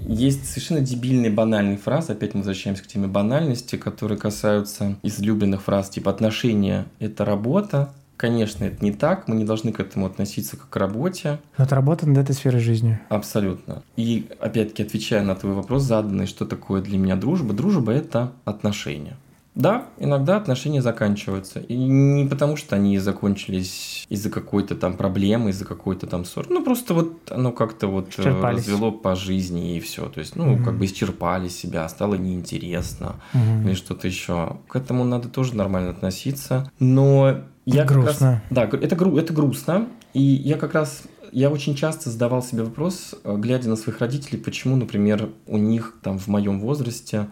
есть 0.08 0.50
совершенно 0.50 0.82
дебильные 0.82 1.32
банальные 1.32 1.78
фразы, 1.78 2.12
опять 2.14 2.34
мы 2.34 2.40
возвращаемся 2.40 2.84
к 2.84 2.88
теме 2.88 3.08
банальности, 3.08 3.76
которые 3.76 4.18
касаются 4.18 4.98
излюбленных 5.04 5.64
фраз 5.64 5.90
типа 5.90 6.12
отношения– 6.12 6.86
это 7.00 7.24
работа, 7.24 7.94
Конечно, 8.18 8.66
это 8.66 8.84
не 8.84 8.92
так, 8.92 9.28
мы 9.28 9.36
не 9.36 9.44
должны 9.44 9.72
к 9.72 9.80
этому 9.80 10.06
относиться 10.06 10.58
как 10.58 10.70
к 10.70 10.76
работе. 10.78 11.40
Но 11.58 11.66
это 11.66 11.76
работа 11.76 12.08
над 12.08 12.18
этой 12.18 12.34
сферой 12.34 12.62
жизни. 12.62 13.00
Абсолютно. 13.10 13.84
И 13.98 14.30
опять-таки 14.40 14.84
отвечая 14.84 15.22
на 15.24 15.36
твой 15.36 15.54
вопрос 15.54 15.84
заданный, 15.84 16.26
что 16.26 16.46
такое 16.46 16.82
для 16.82 16.98
меня 16.98 17.16
дружба? 17.16 17.54
Дружба– 17.54 17.92
это 17.94 18.32
отношения. 18.46 19.18
Да, 19.56 19.86
иногда 19.98 20.36
отношения 20.36 20.82
заканчиваются. 20.82 21.62
И 21.62 21.78
не 21.78 22.28
потому, 22.28 22.58
что 22.58 22.76
они 22.76 23.00
закончились 23.00 24.06
из-за 24.10 24.30
какой-то 24.30 24.76
там 24.76 24.98
проблемы, 24.98 25.52
из-за 25.52 25.64
какой-то 25.64 26.08
там 26.08 26.26
ссоры. 26.26 26.48
Ну, 26.50 26.62
просто 26.62 26.94
вот 26.94 27.32
оно 27.32 27.54
как-то 27.54 27.88
вот 27.88 28.10
э, 28.18 28.42
развело 28.42 28.92
по 28.92 29.16
жизни 29.16 29.78
и 29.78 29.80
все. 29.80 30.10
То 30.10 30.20
есть, 30.20 30.36
ну, 30.36 30.54
угу. 30.54 30.64
как 30.64 30.78
бы 30.78 30.86
исчерпали 30.86 31.48
себя, 31.48 31.88
стало 31.88 32.16
неинтересно 32.16 33.16
угу. 33.34 33.68
или 33.68 33.76
что-то 33.76 34.08
еще. 34.08 34.58
К 34.68 34.76
этому 34.76 35.06
надо 35.06 35.30
тоже 35.30 35.56
нормально 35.56 35.92
относиться. 35.92 36.70
Но 36.80 37.46
я 37.66 37.86
грустно. 37.86 38.44
Раз, 38.50 38.70
да, 38.72 38.78
это, 38.78 38.96
гру, 38.96 39.18
это 39.18 39.34
грустно. 39.34 39.88
И 40.14 40.22
я 40.22 40.58
как 40.58 40.74
раз 40.74 41.04
я 41.32 41.50
очень 41.50 41.76
часто 41.76 42.10
задавал 42.10 42.42
себе 42.42 42.64
вопрос, 42.64 43.16
э, 43.24 43.36
глядя 43.38 43.70
на 43.70 43.76
своих 43.76 44.00
родителей, 44.00 44.40
почему, 44.40 44.76
например, 44.76 45.30
у 45.48 45.58
них 45.58 45.96
там 46.02 46.18
в 46.18 46.28
моем 46.28 46.60
возрасте 46.60 47.28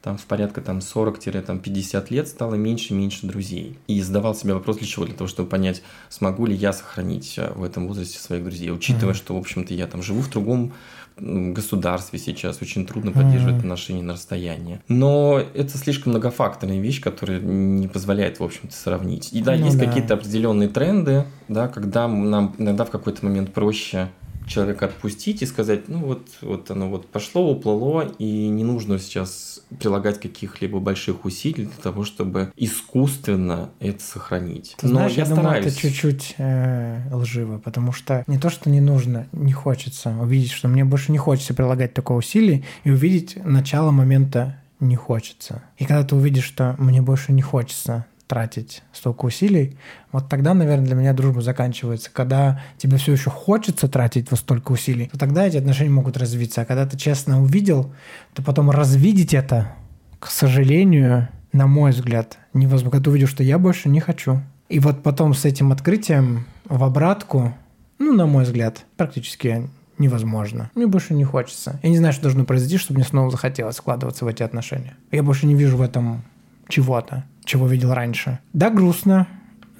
там 0.00 0.16
в 0.16 0.24
порядка 0.26 0.60
там 0.60 0.78
40-50 0.78 2.06
лет 2.10 2.28
стало 2.28 2.54
меньше 2.54 2.94
и 2.94 2.96
меньше 2.96 3.26
друзей. 3.26 3.76
И 3.88 4.00
задавал 4.00 4.34
себе 4.34 4.54
вопрос, 4.54 4.76
для 4.76 4.86
чего? 4.86 5.04
Для 5.04 5.14
того, 5.14 5.26
чтобы 5.26 5.48
понять, 5.48 5.82
смогу 6.08 6.46
ли 6.46 6.54
я 6.54 6.72
сохранить 6.72 7.34
э, 7.36 7.52
в 7.52 7.64
этом 7.64 7.88
возрасте 7.88 8.18
своих 8.18 8.44
друзей. 8.44 8.70
Учитывая, 8.70 9.14
mm-hmm. 9.14 9.16
что, 9.16 9.34
в 9.34 9.38
общем-то, 9.38 9.74
я 9.74 9.86
там 9.88 10.02
живу 10.02 10.20
в 10.20 10.30
другом 10.30 10.72
государстве 11.20 12.18
сейчас 12.18 12.62
очень 12.62 12.86
трудно 12.86 13.12
поддерживать 13.12 13.56
mm-hmm. 13.56 13.58
отношения 13.58 14.02
на 14.02 14.14
расстоянии. 14.14 14.80
Но 14.88 15.42
это 15.54 15.76
слишком 15.76 16.12
многофакторная 16.12 16.80
вещь, 16.80 17.00
которая 17.00 17.40
не 17.40 17.88
позволяет, 17.88 18.40
в 18.40 18.44
общем-то, 18.44 18.74
сравнить. 18.74 19.32
И 19.32 19.42
да, 19.42 19.56
ну, 19.56 19.66
есть 19.66 19.78
да. 19.78 19.86
какие-то 19.86 20.14
определенные 20.14 20.68
тренды, 20.68 21.24
да, 21.48 21.68
когда 21.68 22.08
нам 22.08 22.54
иногда 22.58 22.84
в 22.84 22.90
какой-то 22.90 23.24
момент 23.24 23.52
проще 23.52 24.08
человека 24.46 24.86
отпустить 24.86 25.42
и 25.42 25.46
сказать, 25.46 25.88
ну 25.88 25.98
вот, 25.98 26.28
вот 26.40 26.70
оно 26.70 26.88
вот 26.88 27.06
пошло, 27.06 27.50
уплыло, 27.50 28.10
и 28.18 28.48
не 28.48 28.64
нужно 28.64 28.98
сейчас 28.98 29.57
прилагать 29.78 30.20
каких-либо 30.20 30.80
больших 30.80 31.24
усилий 31.24 31.66
для 31.66 31.82
того, 31.82 32.04
чтобы 32.04 32.52
искусственно 32.56 33.70
это 33.80 34.02
сохранить. 34.02 34.74
Ты 34.78 34.86
Но 34.86 34.94
знаешь, 34.94 35.12
я, 35.12 35.18
я 35.18 35.26
стараюсь. 35.26 35.46
думаю, 35.46 35.62
это 35.62 35.76
чуть-чуть 35.76 36.34
э, 36.38 37.02
лживо, 37.12 37.58
потому 37.58 37.92
что 37.92 38.24
не 38.26 38.38
то, 38.38 38.50
что 38.50 38.70
не 38.70 38.80
нужно, 38.80 39.26
не 39.32 39.52
хочется 39.52 40.10
увидеть, 40.18 40.52
что 40.52 40.68
мне 40.68 40.84
больше 40.84 41.12
не 41.12 41.18
хочется 41.18 41.54
прилагать 41.54 41.94
такого 41.94 42.18
усилия 42.18 42.64
и 42.84 42.90
увидеть 42.90 43.36
начало 43.44 43.90
момента 43.90 44.60
не 44.80 44.96
хочется. 44.96 45.62
И 45.76 45.84
когда 45.84 46.04
ты 46.04 46.14
увидишь, 46.14 46.44
что 46.44 46.74
мне 46.78 47.02
больше 47.02 47.32
не 47.32 47.42
хочется 47.42 48.06
тратить 48.28 48.82
столько 48.92 49.24
усилий, 49.24 49.76
вот 50.12 50.28
тогда, 50.28 50.54
наверное, 50.54 50.86
для 50.86 50.94
меня 50.94 51.12
дружба 51.14 51.40
заканчивается. 51.40 52.10
Когда 52.12 52.60
тебе 52.76 52.98
все 52.98 53.12
еще 53.12 53.30
хочется 53.30 53.88
тратить 53.88 54.30
вот 54.30 54.38
столько 54.38 54.72
усилий, 54.72 55.06
то 55.06 55.18
тогда 55.18 55.46
эти 55.46 55.56
отношения 55.56 55.90
могут 55.90 56.16
развиться. 56.16 56.60
А 56.60 56.64
когда 56.64 56.86
ты 56.86 56.96
честно 56.96 57.42
увидел, 57.42 57.92
то 58.34 58.42
потом 58.42 58.70
развидеть 58.70 59.34
это, 59.34 59.72
к 60.20 60.26
сожалению, 60.28 61.28
на 61.52 61.66
мой 61.66 61.90
взгляд, 61.90 62.38
невозможно. 62.52 62.90
Когда 62.90 63.04
ты 63.04 63.10
увидишь, 63.10 63.30
что 63.30 63.42
я 63.42 63.58
больше 63.58 63.88
не 63.88 64.00
хочу. 64.00 64.40
И 64.68 64.78
вот 64.78 65.02
потом 65.02 65.34
с 65.34 65.44
этим 65.44 65.72
открытием 65.72 66.46
в 66.66 66.84
обратку, 66.84 67.54
ну, 67.98 68.12
на 68.12 68.26
мой 68.26 68.44
взгляд, 68.44 68.84
практически 68.96 69.68
невозможно. 69.96 70.70
Мне 70.74 70.86
больше 70.86 71.14
не 71.14 71.24
хочется. 71.24 71.80
Я 71.82 71.88
не 71.88 71.96
знаю, 71.96 72.12
что 72.12 72.22
должно 72.22 72.44
произойти, 72.44 72.76
чтобы 72.76 72.98
мне 72.98 73.08
снова 73.08 73.30
захотелось 73.30 73.76
складываться 73.76 74.24
в 74.24 74.28
эти 74.28 74.42
отношения. 74.42 74.96
Я 75.10 75.22
больше 75.22 75.46
не 75.46 75.54
вижу 75.54 75.76
в 75.76 75.82
этом 75.82 76.22
чего-то 76.68 77.24
чего 77.48 77.66
видел 77.66 77.92
раньше. 77.94 78.38
Да, 78.52 78.70
грустно, 78.70 79.26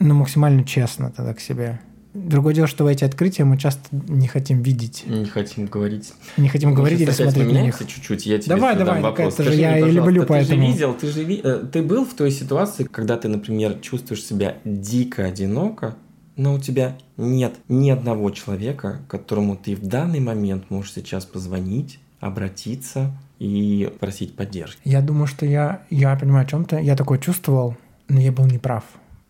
но 0.01 0.15
максимально 0.15 0.65
честно 0.65 1.13
тогда 1.15 1.35
к 1.35 1.41
себе. 1.41 1.81
Другое 2.15 2.55
дело, 2.55 2.67
что 2.67 2.89
эти 2.89 3.05
открытия 3.05 3.45
мы 3.45 3.59
часто 3.59 3.83
не 3.93 4.27
хотим 4.27 4.63
видеть. 4.63 5.05
Не 5.07 5.27
хотим 5.27 5.67
говорить. 5.67 6.15
Не 6.37 6.49
хотим 6.49 6.75
говорить 6.75 7.01
или 7.01 7.11
смотреть 7.11 7.53
на 7.53 7.63
них. 7.63 7.79
чуть-чуть, 7.79 8.27
я 8.27 8.39
тебе 8.39 8.57
давай, 8.57 8.77
давай, 8.77 9.03
вопрос. 9.03 9.35
Это 9.35 9.45
же 9.45 9.55
я 9.55 9.79
и 9.79 9.91
люблю 9.91 10.23
ты 10.23 10.29
поэтому. 10.29 10.61
Ты 10.61 10.67
же 10.67 10.73
видел, 10.73 10.95
ты 10.95 11.07
же 11.07 11.35
э, 11.35 11.67
ты 11.71 11.83
был 11.83 12.05
в 12.05 12.15
той 12.15 12.31
ситуации, 12.31 12.85
когда 12.85 13.17
ты, 13.19 13.29
например, 13.29 13.79
чувствуешь 13.81 14.25
себя 14.25 14.57
дико 14.65 15.27
одиноко, 15.27 15.97
но 16.37 16.55
у 16.55 16.59
тебя 16.59 16.97
нет 17.19 17.55
ни 17.69 17.91
одного 17.91 18.31
человека, 18.31 19.03
которому 19.09 19.57
ты 19.57 19.77
в 19.77 19.87
данный 19.87 20.21
момент 20.21 20.71
можешь 20.71 20.95
сейчас 20.95 21.27
позвонить, 21.27 22.01
обратиться, 22.21 23.13
и 23.39 23.93
просить 24.01 24.35
поддержки. 24.35 24.81
Я 24.85 25.01
думаю, 25.01 25.27
что 25.27 25.47
я, 25.47 25.83
я 25.91 26.15
понимаю 26.17 26.45
о 26.45 26.49
чем-то. 26.49 26.79
Я 26.79 26.97
такое 26.97 27.19
чувствовал, 27.19 27.77
но 28.09 28.21
я 28.21 28.33
был 28.33 28.47
неправ, 28.47 28.85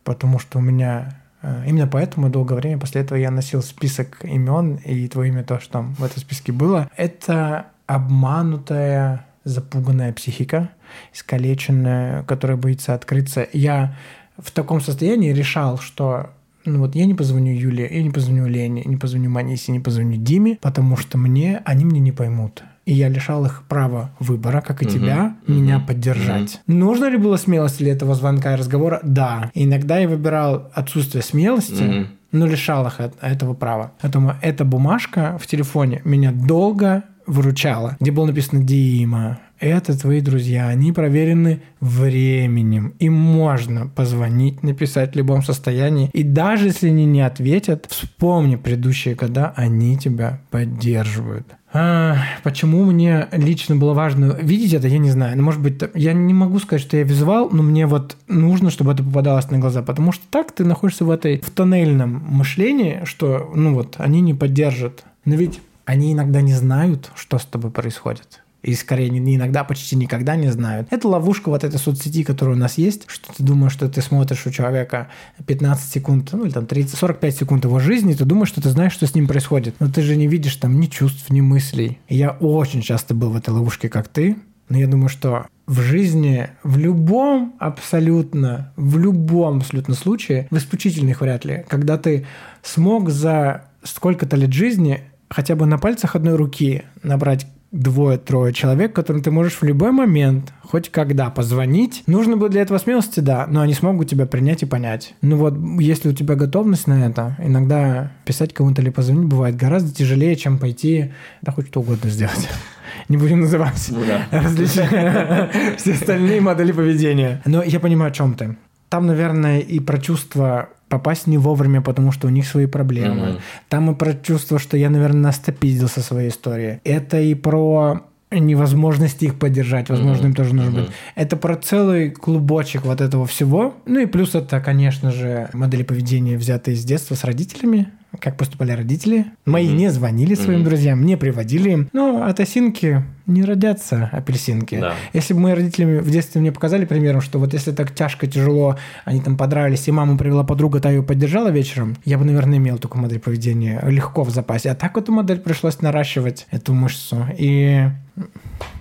потому 0.05 0.39
что 0.39 0.59
у 0.59 0.63
меня 0.63 1.21
э, 1.43 1.65
Именно 1.67 1.87
поэтому 1.87 2.31
долгое 2.31 2.57
время 2.57 2.79
после 2.79 3.03
этого 3.03 3.19
я 3.19 3.31
носил 3.31 3.63
список 3.63 4.25
имен, 4.25 4.77
и 4.77 5.09
твое 5.09 5.31
имя 5.31 5.45
то, 5.45 5.61
что 5.61 5.73
там 5.73 5.95
в 5.95 6.05
этом 6.05 6.19
списке 6.19 6.53
было. 6.53 6.91
Это 6.97 7.67
обманутая, 7.87 9.27
запуганная 9.45 10.13
психика, 10.13 10.71
искалеченная, 11.13 12.23
которая 12.25 12.57
боится 12.57 12.95
открыться. 12.95 13.47
Я 13.53 13.97
в 14.37 14.51
таком 14.53 14.81
состоянии 14.81 15.33
решал, 15.33 15.79
что 15.79 16.31
ну 16.65 16.81
вот 16.81 16.95
я 16.95 17.07
не 17.07 17.15
позвоню 17.15 17.53
Юле, 17.53 17.89
я 17.91 18.03
не 18.03 18.11
позвоню 18.11 18.47
Лене, 18.47 18.83
не 18.85 18.97
позвоню 18.97 19.31
Манисе, 19.31 19.73
не 19.73 19.81
позвоню 19.81 20.17
Диме, 20.17 20.59
потому 20.61 20.97
что 20.97 21.17
мне, 21.19 21.63
они 21.65 21.85
мне 21.85 22.01
не 22.01 22.13
поймут 22.13 22.63
и 22.89 22.95
я 22.95 23.11
лишал 23.11 23.45
их 23.45 23.65
права 23.69 24.13
выбора, 24.19 24.63
как 24.63 24.83
и 24.83 24.87
угу, 24.87 24.95
тебя, 24.95 25.37
угу, 25.47 25.53
меня 25.53 25.79
поддержать. 25.79 26.63
Угу. 26.67 26.75
Нужно 26.75 27.11
ли 27.11 27.19
было 27.19 27.37
смелость 27.37 27.79
для 27.79 27.93
этого 27.93 28.15
звонка 28.15 28.55
и 28.55 28.57
разговора? 28.57 29.01
Да. 29.03 29.51
И 29.53 29.65
иногда 29.65 29.99
я 29.99 30.09
выбирал 30.09 30.71
отсутствие 30.73 31.23
смелости, 31.23 31.83
угу. 31.83 32.07
но 32.33 32.47
лишал 32.47 32.87
их 32.87 32.99
этого 33.21 33.53
права. 33.53 33.93
Поэтому 34.01 34.37
эта 34.41 34.65
бумажка 34.65 35.37
в 35.39 35.47
телефоне 35.47 36.01
меня 36.05 36.33
долго 36.33 37.05
выручала, 37.29 37.97
где 38.01 38.11
было 38.11 38.27
написано 38.27 38.65
«Дима, 38.65 39.39
это 39.61 39.99
твои 39.99 40.21
друзья, 40.21 40.69
они 40.69 40.93
проверены 40.93 41.63
временем. 41.81 42.95
Им 43.01 43.15
можно 43.15 43.89
позвонить, 43.89 44.63
написать 44.63 45.15
в 45.15 45.17
любом 45.17 45.43
состоянии. 45.43 46.11
И 46.13 46.23
даже 46.23 46.67
если 46.67 46.89
они 46.89 47.07
не 47.07 47.23
ответят, 47.23 47.87
вспомни 47.89 48.55
предыдущие 48.55 49.17
года, 49.17 49.53
они 49.57 49.99
тебя 49.99 50.41
поддерживают. 50.51 51.47
А, 51.71 52.17
почему 52.45 52.85
мне 52.85 53.29
лично 53.33 53.77
было 53.77 53.93
важно 53.93 54.37
видеть 54.41 54.73
это, 54.73 54.89
я 54.89 54.99
не 54.99 55.11
знаю. 55.11 55.37
Ну, 55.37 55.43
может 55.43 55.61
быть, 55.61 55.83
я 55.95 56.13
не 56.15 56.33
могу 56.33 56.61
сказать, 56.61 56.81
что 56.81 56.97
я 56.97 57.03
визуал, 57.03 57.51
но 57.51 57.63
мне 57.63 57.87
вот 57.87 58.17
нужно, 58.27 58.71
чтобы 58.71 58.93
это 58.93 59.03
попадалось 59.03 59.51
на 59.51 59.59
глаза, 59.59 59.83
потому 59.83 60.13
что 60.13 60.25
так 60.31 60.53
ты 60.53 60.65
находишься 60.65 61.05
в 61.05 61.11
этой 61.11 61.41
в 61.41 61.51
тоннельном 61.51 62.25
мышлении, 62.29 63.01
что, 63.05 63.53
ну 63.55 63.75
вот, 63.75 63.97
они 63.99 64.21
не 64.21 64.35
поддержат. 64.35 65.05
Но 65.25 65.35
ведь 65.35 65.61
они 65.89 66.13
иногда 66.13 66.43
не 66.43 66.53
знают, 66.53 67.11
что 67.15 67.39
с 67.39 67.47
тобой 67.47 67.71
происходит 67.71 68.43
и 68.63 68.75
скорее 68.75 69.09
не 69.09 69.37
иногда, 69.37 69.65
почти 69.65 69.97
никогда 69.97 70.37
не 70.37 70.49
знают. 70.49 70.89
Это 70.91 71.09
ловушка 71.09 71.49
вот 71.49 71.65
этой 71.65 71.79
соцсети, 71.79 72.25
которая 72.25 72.57
у 72.57 72.59
нас 72.59 72.77
есть, 72.77 73.05
что 73.07 73.33
ты 73.33 73.43
думаешь, 73.43 73.73
что 73.73 73.89
ты 73.89 74.03
смотришь 74.03 74.47
у 74.47 74.51
человека 74.51 75.09
15 75.47 75.91
секунд, 75.91 76.29
ну 76.33 76.45
или 76.45 76.51
там 76.51 76.67
30, 76.67 76.99
45 76.99 77.37
секунд 77.37 77.65
его 77.65 77.79
жизни, 77.79 78.13
и 78.13 78.17
ты 78.17 78.27
думаешь, 78.27 78.49
что 78.49 78.61
ты 78.61 78.69
знаешь, 78.69 78.93
что 78.93 79.07
с 79.07 79.15
ним 79.15 79.29
происходит. 79.29 79.77
Но 79.79 79.89
ты 79.89 80.03
же 80.03 80.17
не 80.17 80.27
видишь 80.27 80.57
там 80.57 80.79
ни 80.79 80.87
чувств, 80.87 81.31
ни 81.31 81.41
мыслей. 81.41 81.99
И 82.09 82.17
я 82.17 82.33
очень 82.33 82.83
часто 82.83 83.15
был 83.15 83.31
в 83.31 83.37
этой 83.37 83.51
ловушке, 83.51 83.89
как 83.89 84.09
ты, 84.09 84.37
но 84.69 84.77
я 84.77 84.89
думаю, 84.89 85.09
что 85.09 85.47
в 85.67 85.81
жизни, 85.81 86.51
в 86.65 86.77
любом 86.77 87.55
абсолютно, 87.61 88.73
в 88.77 88.99
любом 88.99 89.59
абсолютно 89.59 89.95
случае, 89.95 90.49
в 90.51 90.59
исключительных 90.59 91.23
вряд 91.23 91.47
ли, 91.47 91.65
когда 91.69 91.97
ты 91.97 92.27
смог 92.63 93.09
за 93.09 93.65
сколько-то 93.85 94.37
лет 94.37 94.53
жизни 94.53 95.05
хотя 95.29 95.57
бы 95.57 95.67
на 95.67 95.79
пальцах 95.79 96.17
одной 96.17 96.37
руки 96.37 96.85
набрать 97.03 97.47
двое-трое 97.71 98.55
человек, 98.55 98.95
которым 98.95 99.23
ты 99.23 99.31
можешь 99.31 99.61
в 99.61 99.63
любой 99.63 99.93
момент, 99.93 100.53
хоть 100.63 100.91
когда 100.91 101.29
позвонить. 101.29 102.03
Нужно 102.07 102.37
было 102.37 102.49
для 102.49 102.63
этого 102.63 102.79
смелости, 102.79 103.21
да, 103.21 103.47
но 103.47 103.61
они 103.61 103.75
смогут 103.75 104.09
тебя 104.09 104.27
принять 104.27 104.63
и 104.63 104.67
понять. 104.67 105.15
Ну 105.21 105.37
вот, 105.37 105.55
если 105.79 106.09
у 106.09 106.13
тебя 106.15 106.35
готовность 106.35 106.87
на 106.87 107.07
это, 107.07 107.37
иногда 107.43 108.13
писать 108.25 108.55
кому-то 108.55 108.81
или 108.81 108.91
позвонить 108.91 109.29
бывает 109.29 109.57
гораздо 109.57 109.95
тяжелее, 109.95 110.35
чем 110.37 110.59
пойти, 110.59 111.13
да 111.43 111.53
хоть 111.53 111.69
что 111.69 111.81
угодно 111.81 112.09
сделать. 112.09 112.49
Не 113.09 113.19
будем 113.19 113.41
называть 113.41 113.91
ну, 113.91 114.03
различные 114.31 115.51
все 115.77 115.93
остальные 115.93 116.41
модели 116.41 116.73
поведения. 116.73 117.43
Но 117.45 117.63
я 117.63 117.81
понимаю, 117.81 118.11
о 118.11 118.15
чем 118.15 118.35
ты. 118.35 118.57
Там, 118.89 119.07
наверное, 119.07 119.59
и 119.59 119.79
про 119.81 119.99
чувство 119.99 120.71
попасть 120.89 121.27
не 121.27 121.39
вовремя, 121.39 121.81
потому 121.81 122.13
что 122.13 122.27
у 122.27 122.31
них 122.31 122.47
свои 122.47 122.67
проблемы. 122.67 123.27
Mm-hmm. 123.27 123.41
Там 123.69 123.91
и 123.91 123.95
про 123.95 124.15
чувство, 124.15 124.59
что 124.59 124.77
я, 124.77 124.91
наверное, 124.91 125.23
настопиздил 125.23 125.89
со 125.89 126.01
своей 126.01 126.31
историей. 126.31 126.81
Это 126.85 127.21
и 127.21 127.35
про 127.35 128.03
невозможность 128.31 129.23
их 129.23 129.39
поддержать, 129.39 129.89
возможно, 129.89 130.25
mm-hmm. 130.25 130.29
им 130.29 130.35
тоже 130.35 130.55
нужно 130.55 130.71
mm-hmm. 130.71 130.87
быть. 130.87 130.91
Это 131.15 131.37
про 131.37 131.57
целый 131.57 132.11
клубочек 132.11 132.85
вот 132.85 133.01
этого 133.01 133.27
всего. 133.27 133.75
Ну 133.87 134.01
и 134.01 134.07
плюс 134.07 134.35
это, 134.35 134.61
конечно 134.61 135.11
же, 135.11 135.49
модели 135.53 135.83
поведения, 135.83 136.37
взятые 136.37 136.77
с 136.77 136.85
детства 136.85 137.15
с 137.15 137.25
родителями, 137.25 137.89
как 138.21 138.37
поступали 138.37 138.73
родители. 138.73 139.27
Мои 139.45 139.69
не 139.69 139.91
звонили 139.91 140.35
своим 140.35 140.65
друзьям, 140.65 141.05
не 141.05 141.17
приводили 141.17 141.71
им. 141.71 141.89
Ну, 141.93 142.23
от 142.23 142.41
осинки 142.41 143.05
не 143.27 143.45
родятся 143.45 144.09
апельсинки. 144.13 144.79
Да. 144.81 144.95
Если 145.13 145.35
бы 145.35 145.41
мои 145.41 145.53
родители 145.53 145.99
в 145.99 146.11
детстве 146.11 146.41
мне 146.41 146.51
показали 146.51 146.85
примером, 146.85 147.21
что 147.21 147.39
вот 147.39 147.53
если 147.53 147.73
так 147.73 147.95
тяжко, 147.95 148.27
тяжело, 148.27 148.77
они 149.05 149.21
там 149.21 149.37
подрались, 149.37 149.87
и 149.87 149.93
маму 149.93 150.17
привела 150.17 150.45
подруга, 150.45 150.81
та 150.81 150.91
ее 150.91 151.03
поддержала 151.03 151.49
вечером, 151.49 151.97
я 152.05 152.19
бы, 152.19 152.25
наверное, 152.25 152.59
имел 152.59 152.79
такую 152.79 153.03
модель 153.03 153.21
поведения 153.21 153.81
легко 153.87 154.25
в 154.25 154.31
запасе. 154.31 154.71
А 154.71 154.75
так 154.75 154.97
эту 154.97 155.13
модель 155.13 155.39
пришлось 155.39 155.81
наращивать, 155.81 156.47
эту 156.51 156.73
мышцу. 156.73 157.27
И 157.37 157.89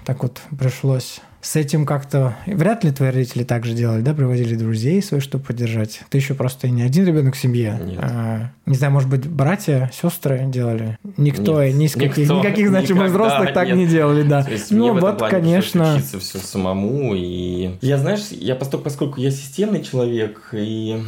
так 0.06 0.24
вот 0.24 0.42
пришлось 0.58 1.22
с 1.48 1.56
этим 1.56 1.86
как-то... 1.86 2.36
Вряд 2.46 2.84
ли 2.84 2.92
твои 2.92 3.10
родители 3.10 3.46
так 3.46 3.66
же 3.66 3.74
делали, 3.74 4.02
да? 4.02 4.14
Привозили 4.14 4.56
друзей 4.56 5.02
своих, 5.02 5.24
чтобы 5.24 5.46
поддержать. 5.46 6.02
Ты 6.10 6.18
еще 6.18 6.34
просто 6.34 6.68
не 6.68 6.82
один 6.82 7.06
ребенок 7.06 7.36
в 7.36 7.40
семье. 7.40 7.80
Нет. 7.82 8.00
А, 8.02 8.52
не 8.66 8.76
знаю, 8.76 8.92
может 8.92 9.10
быть, 9.10 9.26
братья, 9.26 9.90
сестры 9.94 10.44
делали. 10.48 10.98
Никто, 11.16 11.64
Нет, 11.64 11.76
ни 11.76 11.86
из 11.86 11.94
каких, 11.94 12.18
никто, 12.18 12.40
никаких 12.40 12.68
значимых 12.68 13.06
никогда 13.06 13.28
взрослых 13.28 13.54
так 13.54 13.68
нет. 13.68 13.78
не 13.78 13.88
делали, 13.88 14.24
да. 14.24 14.44
То 14.44 14.52
есть 14.52 14.72
Ну 14.72 15.00
вот, 15.00 15.20
плане 15.20 15.32
конечно... 15.32 15.96
учиться 15.96 16.20
все 16.20 16.40
самому. 16.40 17.14
И 17.16 17.78
я, 17.80 17.98
знаешь, 17.98 18.28
я 18.32 18.56
поскольку, 18.56 18.84
поскольку 18.84 19.22
я 19.22 19.32
системный 19.32 19.82
человек, 19.82 20.50
и 20.52 21.02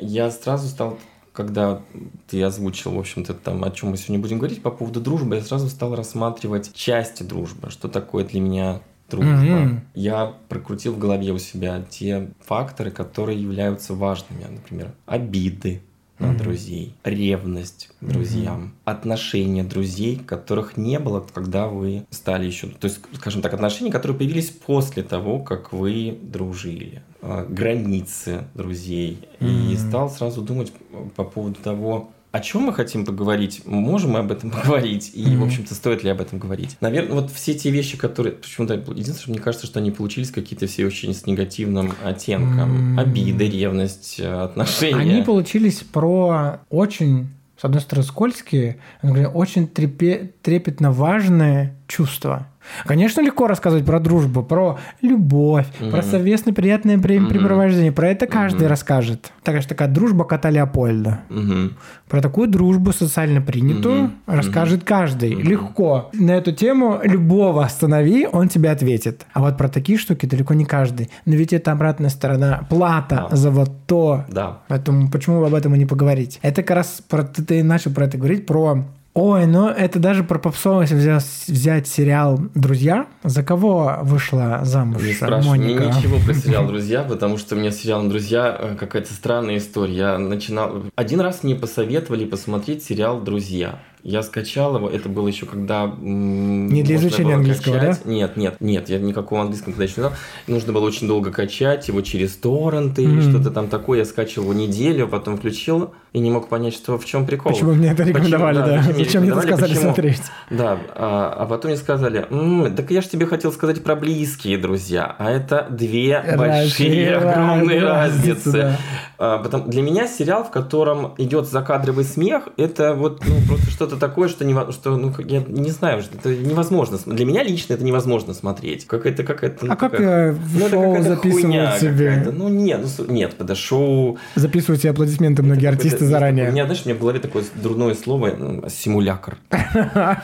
я 0.00 0.32
сразу 0.32 0.66
стал 0.66 0.98
когда 1.32 1.82
ты 2.28 2.40
озвучил, 2.44 2.92
в 2.92 2.98
общем-то, 2.98 3.34
там, 3.34 3.64
о 3.64 3.70
чем 3.72 3.90
мы 3.90 3.96
сегодня 3.96 4.20
будем 4.20 4.38
говорить 4.38 4.62
по 4.62 4.70
поводу 4.70 5.00
дружбы, 5.00 5.34
я 5.34 5.42
сразу 5.42 5.68
стал 5.68 5.96
рассматривать 5.96 6.72
части 6.74 7.24
дружбы, 7.24 7.70
что 7.70 7.88
такое 7.88 8.24
для 8.24 8.40
меня 8.40 8.80
дружба. 9.16 9.32
Мгм. 9.32 9.80
Я 9.94 10.34
прокрутил 10.48 10.94
в 10.94 10.98
голове 10.98 11.32
у 11.32 11.38
себя 11.38 11.82
те 11.88 12.28
факторы, 12.40 12.90
которые 12.90 13.40
являются 13.40 13.94
важными, 13.94 14.44
например, 14.48 14.92
обиды 15.06 15.80
на 16.20 16.32
друзей, 16.32 16.94
ревность 17.02 17.90
к 18.00 18.04
друзьям, 18.04 18.74
отношения 18.84 19.64
друзей, 19.64 20.16
которых 20.16 20.76
не 20.76 20.98
было, 21.00 21.20
когда 21.34 21.66
вы 21.66 22.06
стали 22.10 22.46
еще, 22.46 22.68
то 22.68 22.86
есть, 22.86 23.00
скажем 23.14 23.42
так, 23.42 23.52
отношения, 23.52 23.90
которые 23.90 24.16
появились 24.16 24.50
после 24.50 25.02
того, 25.02 25.40
как 25.40 25.72
вы 25.72 26.16
дружили, 26.22 27.02
А, 27.20 27.44
границы 27.48 28.44
друзей, 28.54 29.26
и 29.40 29.76
стал 29.76 30.08
сразу 30.10 30.42
думать 30.42 30.72
по 31.16 31.24
поводу 31.24 31.58
того, 31.60 32.10
о 32.34 32.40
чем 32.40 32.62
мы 32.62 32.72
хотим 32.72 33.04
поговорить, 33.04 33.62
можем 33.64 34.10
мы 34.10 34.18
об 34.18 34.32
этом 34.32 34.50
поговорить, 34.50 35.12
и, 35.14 35.36
в 35.36 35.44
общем-то, 35.44 35.72
стоит 35.72 36.02
ли 36.02 36.10
об 36.10 36.20
этом 36.20 36.40
говорить. 36.40 36.76
Наверное, 36.80 37.14
вот 37.14 37.30
все 37.30 37.54
те 37.54 37.70
вещи, 37.70 37.96
которые... 37.96 38.32
Почему-то, 38.32 38.74
единственное, 38.74 39.18
что 39.20 39.30
мне 39.30 39.38
кажется, 39.38 39.68
что 39.68 39.78
они 39.78 39.92
получились 39.92 40.32
какие-то 40.32 40.66
все 40.66 40.84
очень 40.84 41.14
с 41.14 41.26
негативным 41.26 41.92
оттенком. 42.02 42.98
Обиды, 42.98 43.48
ревность, 43.48 44.16
э, 44.18 44.28
отношения. 44.28 44.96
Они 44.96 45.22
получились 45.22 45.82
про 45.82 46.58
очень, 46.70 47.28
с 47.56 47.64
одной 47.64 47.80
стороны, 47.80 48.04
скользкие, 48.04 48.78
а 49.00 49.08
очень 49.28 49.68
трепе- 49.68 50.32
трепетно 50.42 50.90
важные 50.90 51.76
чувства. 51.86 52.48
Конечно, 52.86 53.20
легко 53.20 53.46
рассказывать 53.46 53.84
про 53.84 54.00
дружбу, 54.00 54.42
про 54.42 54.78
любовь, 55.02 55.66
про 55.90 56.02
совместное 56.02 56.52
приятное 56.54 56.96
времяпрепровождение. 56.98 57.92
Про 57.92 58.08
это 58.10 58.26
каждый 58.26 58.66
расскажет. 58.68 59.32
Такая 59.42 59.60
же 59.62 59.68
такая 59.68 59.88
дружба 59.88 60.24
кота 60.24 60.50
Леопольда. 60.50 61.20
Мгм. 61.28 61.76
Про 62.08 62.20
такую 62.20 62.48
дружбу 62.48 62.92
социально 62.92 63.40
принятую 63.40 64.02
Мгм. 64.04 64.12
расскажет 64.26 64.84
каждый. 64.84 65.34
Легко. 65.34 66.10
На 66.12 66.32
эту 66.32 66.52
тему 66.52 67.00
любого 67.02 67.64
останови, 67.64 68.26
он 68.30 68.48
тебе 68.48 68.70
ответит. 68.70 69.26
А 69.32 69.40
вот 69.40 69.56
про 69.56 69.68
такие 69.68 69.98
штуки 69.98 70.26
далеко 70.26 70.54
не 70.54 70.64
каждый. 70.64 71.10
Но 71.26 71.34
ведь 71.34 71.52
это 71.52 71.72
обратная 71.72 72.10
сторона. 72.10 72.66
Плата 72.68 73.28
Да. 73.30 73.36
за 73.36 73.50
вот 73.50 73.70
то. 73.86 74.24
Да. 74.28 74.58
Поэтому 74.68 75.10
почему 75.10 75.40
бы 75.40 75.46
об 75.46 75.54
этом 75.54 75.74
и 75.74 75.78
не 75.78 75.86
поговорить? 75.86 76.38
Это 76.42 76.62
как 76.62 76.76
раз 76.76 77.02
про 77.08 77.22
ты, 77.22 77.42
ты 77.42 77.62
начал 77.62 77.90
про 77.92 78.06
это 78.06 78.16
говорить, 78.18 78.46
про 78.46 78.84
Ой, 79.16 79.46
ну 79.46 79.68
это 79.68 80.00
даже 80.00 80.24
про 80.24 80.40
попсовость 80.40 80.90
взять, 80.90 81.24
взять 81.46 81.86
сериал 81.86 82.40
«Друзья». 82.56 83.06
За 83.22 83.44
кого 83.44 83.98
вышла 84.02 84.60
замуж 84.64 85.02
Не 85.02 85.12
спрашивай 85.12 85.56
мне 85.56 85.76
Моника? 85.76 85.96
ничего 85.96 86.18
про 86.18 86.34
сериал 86.34 86.66
«Друзья», 86.66 87.04
потому 87.04 87.38
что 87.38 87.54
у 87.54 87.58
меня 87.58 87.70
с 87.70 87.76
сериалом 87.76 88.08
«Друзья» 88.08 88.56
э, 88.58 88.74
какая-то 88.74 89.12
странная 89.12 89.58
история. 89.58 89.94
Я 89.94 90.18
начинал... 90.18 90.82
Один 90.96 91.20
раз 91.20 91.44
мне 91.44 91.54
посоветовали 91.54 92.24
посмотреть 92.24 92.82
сериал 92.82 93.20
«Друзья». 93.20 93.78
Я 94.02 94.24
скачал 94.24 94.76
его, 94.76 94.90
это 94.90 95.08
было 95.08 95.28
еще 95.28 95.46
когда... 95.46 95.86
Не 96.00 96.82
для 96.82 96.96
изучения 96.96 97.36
английского, 97.36 97.74
качать. 97.74 98.04
Нет, 98.04 98.36
нет, 98.36 98.56
нет, 98.60 98.88
я 98.90 98.98
никакого 98.98 99.42
английского 99.42 99.70
тогда 99.72 99.84
еще 99.84 99.94
не 99.98 100.08
знал. 100.08 100.12
Нужно 100.48 100.72
было 100.72 100.84
очень 100.84 101.06
долго 101.06 101.30
качать 101.30 101.86
его 101.86 102.00
через 102.02 102.32
торренты 102.34 103.06
Мгм. 103.06 103.22
что-то 103.22 103.50
там 103.50 103.68
такое. 103.68 104.00
Я 104.00 104.04
скачивал 104.04 104.50
его 104.50 104.54
неделю, 104.54 105.06
потом 105.08 105.36
включил 105.38 105.94
и 106.14 106.20
не 106.20 106.30
мог 106.30 106.48
понять, 106.48 106.74
что 106.74 106.96
в 106.96 107.04
чем 107.04 107.26
прикол. 107.26 107.52
Почему 107.52 107.72
мне 107.74 107.88
это 107.90 108.04
Почему, 108.04 108.18
рекомендовали, 108.18 108.56
да? 108.58 108.82
мне 108.94 109.04
Зачем 109.04 109.22
мне 109.22 109.32
это 109.32 109.42
сказали 109.42 109.68
почему? 109.72 109.82
смотреть? 109.82 110.22
Да, 110.48 110.78
а, 110.94 111.36
а 111.40 111.46
потом 111.46 111.72
мне 111.72 111.76
сказали, 111.78 112.24
«М, 112.30 112.72
так 112.76 112.90
я 112.92 113.00
же 113.02 113.08
тебе 113.08 113.26
хотел 113.26 113.52
сказать 113.52 113.82
про 113.82 113.96
близкие 113.96 114.56
друзья, 114.56 115.16
а 115.18 115.28
это 115.32 115.66
две 115.70 116.22
большие, 116.38 117.16
огромные 117.16 117.82
разницы, 117.82 118.52
да. 118.52 118.76
А, 119.16 119.38
потом, 119.38 119.70
для 119.70 119.80
меня 119.80 120.08
сериал, 120.08 120.42
в 120.44 120.50
котором 120.50 121.14
идет 121.18 121.48
закадровый 121.48 122.04
смех, 122.04 122.48
это 122.56 122.94
вот 122.94 123.22
ну, 123.26 123.34
просто 123.46 123.70
что-то 123.70 123.96
такое, 123.96 124.28
что, 124.28 124.44
нево- 124.44 124.72
что 124.72 124.96
ну, 124.96 125.12
я 125.24 125.42
не 125.46 125.70
знаю, 125.70 126.02
что 126.02 126.16
это 126.18 126.34
невозможно. 126.34 126.98
Для 127.06 127.24
меня 127.24 127.44
лично 127.44 127.74
это 127.74 127.84
невозможно 127.84 128.34
смотреть. 128.34 128.86
Какая-то 128.86 129.22
какая-то. 129.22 129.66
ну, 129.66 129.72
А 129.72 129.76
как 129.76 129.98
э, 130.00 130.34
ну, 130.54 130.66
это 130.66 130.70
шоу 130.70 131.02
записывают 131.02 131.42
хуйня 131.46 131.78
себе? 131.78 132.26
Ну 132.32 132.48
нет, 132.48 132.80
ну, 132.98 133.04
нет, 133.12 133.34
подо 133.36 133.54
шоу. 133.54 134.18
Записывают 134.34 134.80
себе 134.82 134.90
аплодисменты 134.90 135.42
многие 135.44 135.68
Это- 135.68 135.76
артисты 135.76 136.03
это- 136.04 136.12
заранее. 136.12 136.48
У 136.48 136.52
меня, 136.52 136.64
знаешь, 136.64 136.82
у 136.84 136.88
меня 136.88 136.96
в 136.96 137.00
голове 137.00 137.18
такое 137.20 137.44
дурное 137.54 137.94
слово 137.94 138.28
м, 138.28 138.64
симулякр. 138.68 139.36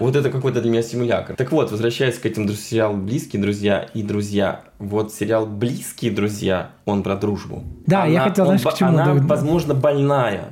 Вот 0.00 0.14
это 0.16 0.30
какой-то 0.30 0.60
для 0.60 0.70
меня 0.70 0.82
симулякр. 0.82 1.34
Так 1.36 1.52
вот, 1.52 1.70
возвращаясь 1.70 2.18
к 2.18 2.26
этим 2.26 2.48
сериалам 2.50 3.04
«Близкие 3.06 3.40
друзья» 3.40 3.86
и 3.94 4.02
«Друзья», 4.02 4.60
вот 4.78 5.12
сериал 5.12 5.46
«Близкие 5.46 6.10
друзья», 6.10 6.70
он 6.84 7.02
про 7.02 7.16
дружбу. 7.16 7.62
Да, 7.86 8.06
я 8.06 8.20
хотел, 8.20 8.44
он 8.44 8.58
знаешь, 8.58 8.62
ба- 8.64 8.70
к 8.72 8.74
чему, 8.76 8.88
Она, 8.90 9.14
возможно, 9.14 9.74
больная. 9.74 10.44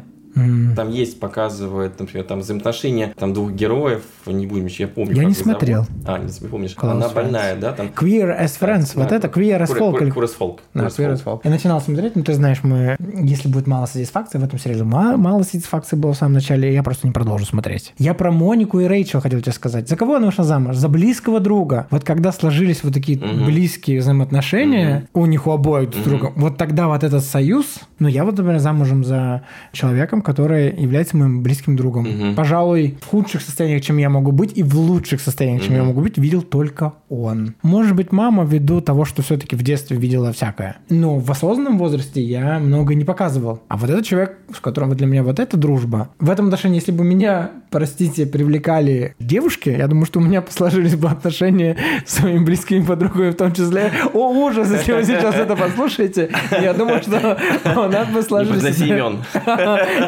Там 0.76 0.90
есть, 0.90 1.20
показывает, 1.20 1.98
например, 2.00 2.24
там 2.26 2.40
взаимоотношения 2.40 3.14
там, 3.18 3.32
двух 3.32 3.52
героев, 3.52 4.02
не 4.26 4.46
будем 4.46 4.66
еще, 4.66 4.84
я 4.84 4.88
помню. 4.88 5.14
Я 5.14 5.24
не 5.24 5.30
их 5.30 5.36
зовут. 5.38 5.52
смотрел. 5.58 5.86
А, 6.06 6.18
не 6.18 6.48
помнишь. 6.48 6.74
Close 6.76 6.90
Она 6.90 7.06
Friends. 7.06 7.14
больная, 7.14 7.56
да? 7.56 7.72
Там, 7.72 7.86
Queer 7.94 8.40
as 8.42 8.58
Friends, 8.60 8.92
вот 8.94 9.08
Да, 9.08 9.16
это 9.16 9.28
Queer 9.28 9.62
as 9.62 9.68
Queer- 9.68 9.78
Folk. 9.78 10.02
или- 10.02 10.12
Queer 10.12 10.24
as 10.24 10.38
Folk. 10.38 10.58
Да, 10.74 10.86
Queer 10.86 11.12
as 11.12 11.14
Queer 11.16 11.24
Folk. 11.24 11.40
Я 11.44 11.50
начинал 11.50 11.80
смотреть, 11.80 12.16
но 12.16 12.22
ты 12.22 12.34
знаешь, 12.34 12.58
мы, 12.62 12.96
если 13.22 13.48
будет 13.48 13.66
мало 13.66 13.86
сатисфакции 13.86 14.38
в 14.38 14.44
этом 14.44 14.58
сериале, 14.58 14.82
ма- 14.84 15.16
мало 15.16 15.42
сатисфакции 15.42 15.96
было 15.96 16.12
в 16.12 16.16
самом 16.16 16.34
начале, 16.34 16.72
я 16.72 16.82
просто 16.82 17.06
не 17.06 17.12
продолжу 17.12 17.44
смотреть. 17.46 17.92
Я 17.98 18.14
про 18.14 18.32
Монику 18.32 18.80
и 18.80 18.86
Рэйчел 18.86 19.20
хотел 19.20 19.40
тебе 19.40 19.52
сказать. 19.52 19.88
За 19.88 19.96
кого 19.96 20.16
она 20.16 20.26
вышла 20.26 20.44
замуж? 20.44 20.76
За 20.76 20.88
близкого 20.88 21.38
друга. 21.40 21.86
Вот 21.90 22.04
когда 22.04 22.32
сложились 22.32 22.82
вот 22.82 22.92
такие 22.94 23.18
Мгм. 23.18 23.46
близкие 23.46 24.00
взаимоотношения 24.00 25.08
у 25.14 25.26
них 25.26 25.46
у 25.46 25.50
обоих 25.52 25.90
друг 25.90 26.04
с 26.04 26.08
другом, 26.08 26.32
вот 26.36 26.56
тогда 26.56 26.88
вот 26.88 27.04
этот 27.04 27.24
союз, 27.24 27.66
ну 27.98 28.08
я 28.08 28.24
вот, 28.24 28.36
например, 28.36 28.58
замужем 28.58 29.04
за 29.04 29.42
человеком, 29.72 30.22
который 30.24 30.74
является 30.74 31.16
моим 31.16 31.42
близким 31.42 31.76
другом. 31.76 32.04
Мгм. 32.08 32.34
Пожалуй, 32.34 32.96
в 33.00 33.06
худших 33.06 33.42
состояниях, 33.42 33.82
чем 33.82 33.98
я 33.98 34.08
могу 34.10 34.32
быть, 34.32 34.52
и 34.56 34.62
в 34.62 34.74
лучших 34.76 35.20
состояниях, 35.20 35.62
чем 35.62 35.72
я 35.74 35.78
Мгм. 35.80 35.88
могу 35.88 36.00
быть, 36.00 36.18
видел 36.18 36.42
только 36.42 36.94
он. 37.08 37.54
Может 37.62 37.94
быть, 37.94 38.10
мама 38.12 38.44
ввиду 38.44 38.80
того, 38.80 39.04
что 39.04 39.22
все-таки 39.22 39.54
в 39.56 39.62
детстве 39.62 39.96
видела 39.96 40.32
всякое. 40.32 40.76
Но 40.88 41.18
в 41.18 41.30
осознанном 41.30 41.78
возрасте 41.78 42.20
я 42.22 42.58
много 42.58 42.94
не 42.94 43.04
показывал. 43.04 43.60
А 43.68 43.76
вот 43.76 43.90
этот 43.90 44.04
человек, 44.04 44.38
с 44.54 44.60
которым 44.60 44.90
для 44.96 45.06
меня 45.06 45.22
вот 45.22 45.38
эта 45.38 45.56
дружба, 45.56 46.08
в 46.18 46.30
этом 46.30 46.46
отношении, 46.46 46.76
если 46.76 46.92
бы 46.92 47.04
меня, 47.04 47.50
простите, 47.70 48.26
привлекали 48.26 49.14
девушки, 49.20 49.68
я 49.70 49.86
думаю, 49.88 50.06
что 50.06 50.20
у 50.20 50.22
меня 50.22 50.42
сложились 50.48 50.94
бы 50.96 51.08
отношения 51.08 51.76
с 52.06 52.14
своими 52.14 52.44
близкими 52.44 52.82
подругами, 52.84 53.30
в 53.30 53.36
том 53.36 53.52
числе. 53.52 53.92
О, 54.12 54.30
ужас, 54.30 54.70
если 54.70 54.92
вы 54.92 55.04
сейчас 55.04 55.34
это 55.34 55.56
послушаете. 55.56 56.30
Я 56.50 56.72
думаю, 56.72 57.02
что 57.02 57.38
у 57.76 57.88
нас 57.88 58.08
бы 58.08 58.16
Не 58.16 58.22
сложились... 58.22 58.62
произноси 58.62 58.94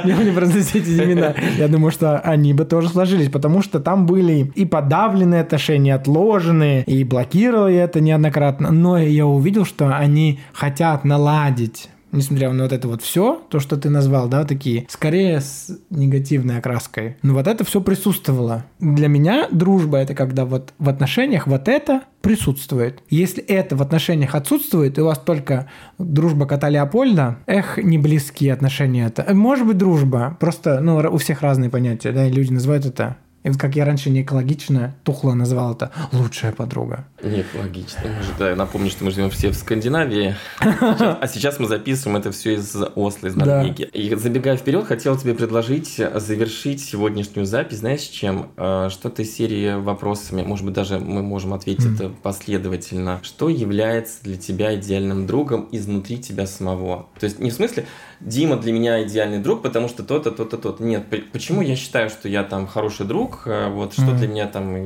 имен. 0.07 0.19
Не, 0.19 0.25
не 0.31 0.33
произносите 0.33 1.05
имена. 1.05 1.35
Я 1.59 1.69
думаю, 1.69 1.91
что 1.91 2.19
они 2.19 2.53
бы 2.53 2.65
тоже 2.65 2.89
сложились, 2.89 3.31
потому 3.31 3.63
что 3.63 3.81
там 3.81 4.07
были 4.07 4.51
и 4.55 4.65
подавленные 4.65 5.41
отношения, 5.41 5.95
отложенные, 5.95 6.83
и 6.85 7.05
блокировали 7.05 7.77
это 7.77 8.01
неоднократно. 8.01 8.71
Но 8.71 8.99
я 8.99 9.27
увидел, 9.27 9.65
что 9.65 9.97
они 9.97 10.41
хотят 10.53 11.05
наладить 11.05 11.89
несмотря 12.17 12.51
на 12.53 12.65
вот 12.65 12.73
это 12.73 12.89
вот 12.89 13.03
все, 13.03 13.43
то, 13.49 13.61
что 13.61 13.77
ты 13.77 13.91
назвал, 13.91 14.29
да, 14.29 14.45
такие, 14.45 14.87
скорее 14.89 15.41
с 15.41 15.71
негативной 15.91 16.59
окраской. 16.59 17.17
Но 17.23 17.35
вот 17.35 17.47
это 17.47 17.65
все 17.65 17.81
присутствовало. 17.81 18.65
Для 18.81 19.09
меня 19.09 19.49
дружба 19.51 19.99
это 19.99 20.15
когда 20.15 20.45
вот 20.45 20.73
в 20.79 20.89
отношениях 20.89 21.47
вот 21.47 21.69
это 21.69 22.03
присутствует. 22.21 23.03
Если 23.09 23.43
это 23.43 23.77
в 23.77 23.83
отношениях 23.83 24.35
отсутствует, 24.35 24.99
и 24.99 25.01
у 25.01 25.07
вас 25.07 25.19
только 25.19 25.69
дружба 25.99 26.47
кота 26.47 26.69
Леопольда, 26.69 27.39
эх, 27.47 27.79
не 27.79 27.99
близкие 27.99 28.53
отношения 28.53 29.07
это. 29.07 29.33
Может 29.33 29.67
быть, 29.67 29.79
дружба. 29.79 30.37
Просто, 30.41 30.81
ну, 30.81 30.97
у 30.97 31.17
всех 31.19 31.43
разные 31.43 31.71
понятия, 31.71 32.13
да, 32.13 32.27
и 32.27 32.33
люди 32.33 32.53
называют 32.53 32.87
это 32.87 33.17
И 33.47 33.49
вот 33.49 33.61
как 33.61 33.77
я 33.77 33.85
раньше 33.85 34.11
не 34.11 34.23
экологично 34.23 34.97
тухло 35.05 35.33
называл 35.33 35.73
это 35.75 35.93
лучшая 36.11 36.51
подруга. 36.51 37.07
Не 37.23 37.43
экологично. 37.43 38.03
Да, 38.41 38.57
напомню, 38.57 38.91
что 38.91 39.05
мы 39.05 39.13
живем 39.13 39.31
все 39.31 39.51
в 39.51 39.55
Скандинавии. 39.55 40.35
Сейчас- 40.61 41.19
а 41.21 41.29
сейчас 41.29 41.61
мы 41.61 41.69
записываем 41.69 42.19
это 42.19 42.33
все 42.33 42.55
из 42.55 42.75
Осло, 42.97 43.29
из 43.29 43.35
Да. 43.37 43.45
Норвегии. 43.63 43.85
И 43.93 44.13
забегая 44.17 44.57
вперед, 44.57 44.85
хотел 44.85 45.17
тебе 45.17 45.35
предложить 45.35 45.95
завершить 46.17 46.81
сегодняшнюю 46.83 47.47
запись, 47.47 47.79
знаешь, 47.79 48.01
чем? 48.03 48.51
Э, 48.57 48.89
Что-то 48.91 49.23
из 49.23 49.33
серии 49.37 49.81
вопросами, 49.81 50.43
может 50.43 50.65
быть, 50.65 50.75
даже 50.75 50.99
мы 50.99 51.23
можем 51.23 51.55
ответить 51.55 51.87
это 51.95 52.09
последовательно. 52.09 53.21
Что 53.23 53.49
является 53.49 54.25
для 54.25 54.37
тебя 54.37 54.75
идеальным 54.75 55.29
другом 55.29 55.69
изнутри 55.71 56.19
тебя 56.19 56.49
самого? 56.49 57.07
То 57.21 57.27
есть 57.27 57.39
не 57.39 57.51
в 57.51 57.55
смысле, 57.55 57.87
Дима 58.21 58.57
для 58.57 58.73
меня 58.73 59.03
идеальный 59.05 59.39
друг, 59.39 59.63
потому 59.63 59.89
что 59.89 60.03
то-то, 60.03 60.31
то-то, 60.31 60.57
то-то. 60.57 60.83
Нет, 60.83 61.05
почему 61.33 61.61
я 61.61 61.77
считаю, 61.77 62.09
что 62.11 62.29
я 62.29 62.45
там 62.45 62.67
хороший 62.67 63.07
друг, 63.07 63.43
э, 63.47 63.69
вот 63.69 63.93
что 63.93 64.03
Мгм. 64.03 64.17
для 64.17 64.29
меня 64.29 64.47
там 64.47 64.77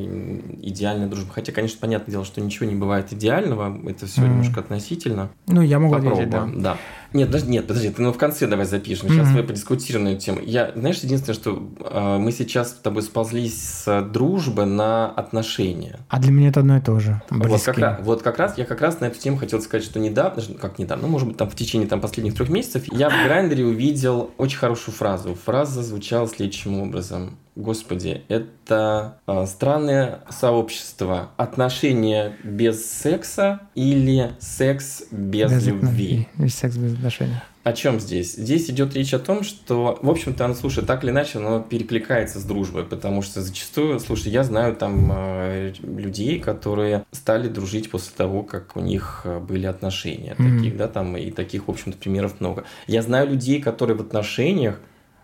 идеальная 0.62 1.06
дружба. 1.06 1.32
Хотя, 1.32 1.52
конечно, 1.52 1.78
понятное 1.80 2.12
дело, 2.12 2.24
что 2.24 2.40
ничего 2.40 2.66
не 2.66 2.74
бывает 2.74 3.12
идеального, 3.12 3.78
это 3.88 4.06
все 4.06 4.22
Мгм. 4.22 4.30
немножко 4.30 4.60
относительно. 4.60 5.30
Ну, 5.46 5.62
я 5.62 5.78
могу 5.78 5.94
ответить, 5.94 6.28
да. 6.30 6.38
Попробуем, 6.38 6.62
да. 6.62 6.76
Нет, 7.12 7.28
подожди, 7.28 7.50
нет, 7.50 7.66
подожди, 7.66 7.90
ты 7.90 8.02
ну 8.02 8.12
в 8.12 8.18
конце 8.18 8.46
давай 8.46 8.66
запишем. 8.66 9.08
Сейчас 9.08 9.28
Мгм. 9.28 9.36
мы 9.36 9.42
подискутируем 9.42 10.04
на 10.04 10.08
эту 10.11 10.20
тему. 10.20 10.40
Я, 10.44 10.72
знаешь, 10.76 10.98
единственное, 10.98 11.34
что 11.34 11.68
э, 11.80 12.18
мы 12.18 12.30
сейчас 12.30 12.70
с 12.70 12.74
тобой 12.74 13.02
сползлись 13.02 13.61
с 13.61 14.02
дружбы 14.02 14.64
на 14.64 15.11
отношения. 15.11 15.98
А 16.08 16.20
для 16.20 16.30
меня 16.30 16.48
это 16.48 16.61
одно 16.61 16.76
и 16.76 16.80
то 16.80 16.98
же. 17.00 17.20
Вот 17.30 17.62
как, 17.62 17.78
раз, 17.78 17.98
вот 18.02 18.22
как 18.22 18.38
раз 18.38 18.58
я 18.58 18.64
как 18.64 18.80
раз 18.80 19.00
на 19.00 19.06
эту 19.06 19.18
тему 19.18 19.38
хотел 19.38 19.61
сказать, 19.61 19.84
что 19.84 19.98
недавно, 19.98 20.36
даже, 20.36 20.54
как 20.54 20.78
недавно, 20.78 21.06
ну, 21.06 21.12
может 21.12 21.26
быть, 21.26 21.36
там 21.36 21.50
в 21.50 21.56
течение 21.56 21.88
там, 21.88 22.00
последних 22.00 22.34
трех 22.34 22.48
месяцев, 22.48 22.84
я 22.92 23.11
в 23.11 23.24
Грайндере 23.24 23.64
увидел 23.64 24.30
очень 24.38 24.58
хорошую 24.58 24.94
фразу. 24.94 25.36
Фраза 25.44 25.82
звучала 25.82 26.28
следующим 26.28 26.80
образом. 26.80 27.36
Господи, 27.57 28.22
это 28.28 29.18
а, 29.26 29.44
странное 29.46 30.20
сообщество. 30.30 31.30
Отношения 31.36 32.36
без 32.44 32.88
секса 32.90 33.61
или 33.74 34.32
секс 34.38 35.03
без, 35.11 35.53
Без 35.53 35.66
любви. 35.66 36.28
Без 36.38 36.55
секс 36.55 36.76
без 36.76 36.94
отношений. 36.94 37.34
О 37.62 37.74
чем 37.74 38.01
здесь? 38.01 38.36
Здесь 38.36 38.70
идет 38.70 38.94
речь 38.94 39.12
о 39.12 39.18
том, 39.18 39.42
что, 39.42 39.98
в 40.01 40.09
общем-то, 40.09 40.46
оно, 40.46 40.55
слушай, 40.55 40.82
так 40.82 41.05
или 41.05 41.11
иначе, 41.11 41.38
оно 41.38 41.61
перекликается 41.61 42.40
с 42.40 42.44
дружбой, 42.44 42.84
потому 42.84 43.20
что 43.20 43.42
зачастую, 43.42 44.01
слушай, 44.01 44.32
я 44.32 44.44
знаю 44.44 44.74
там 44.74 45.12
э, 45.14 45.74
людей, 45.82 46.40
которые 46.40 47.05
стали 47.12 47.48
дружить 47.48 47.90
после 47.90 48.12
того, 48.16 48.44
как 48.44 48.76
у 48.76 48.80
них 48.80 49.22
э, 49.24 49.40
были 49.40 49.66
отношения, 49.66 50.34
Мгм. 50.38 50.57
таких, 50.57 50.76
да, 50.78 50.88
там, 50.88 51.18
и 51.18 51.30
таких, 51.30 51.68
в 51.68 51.70
общем-то, 51.70 51.98
примеров 51.98 52.40
много. 52.40 52.64
Я 52.86 53.03
знаю 53.03 53.28
людей, 53.28 53.61
которые 53.61 53.94
в 53.94 54.01
отношениях, 54.01 54.80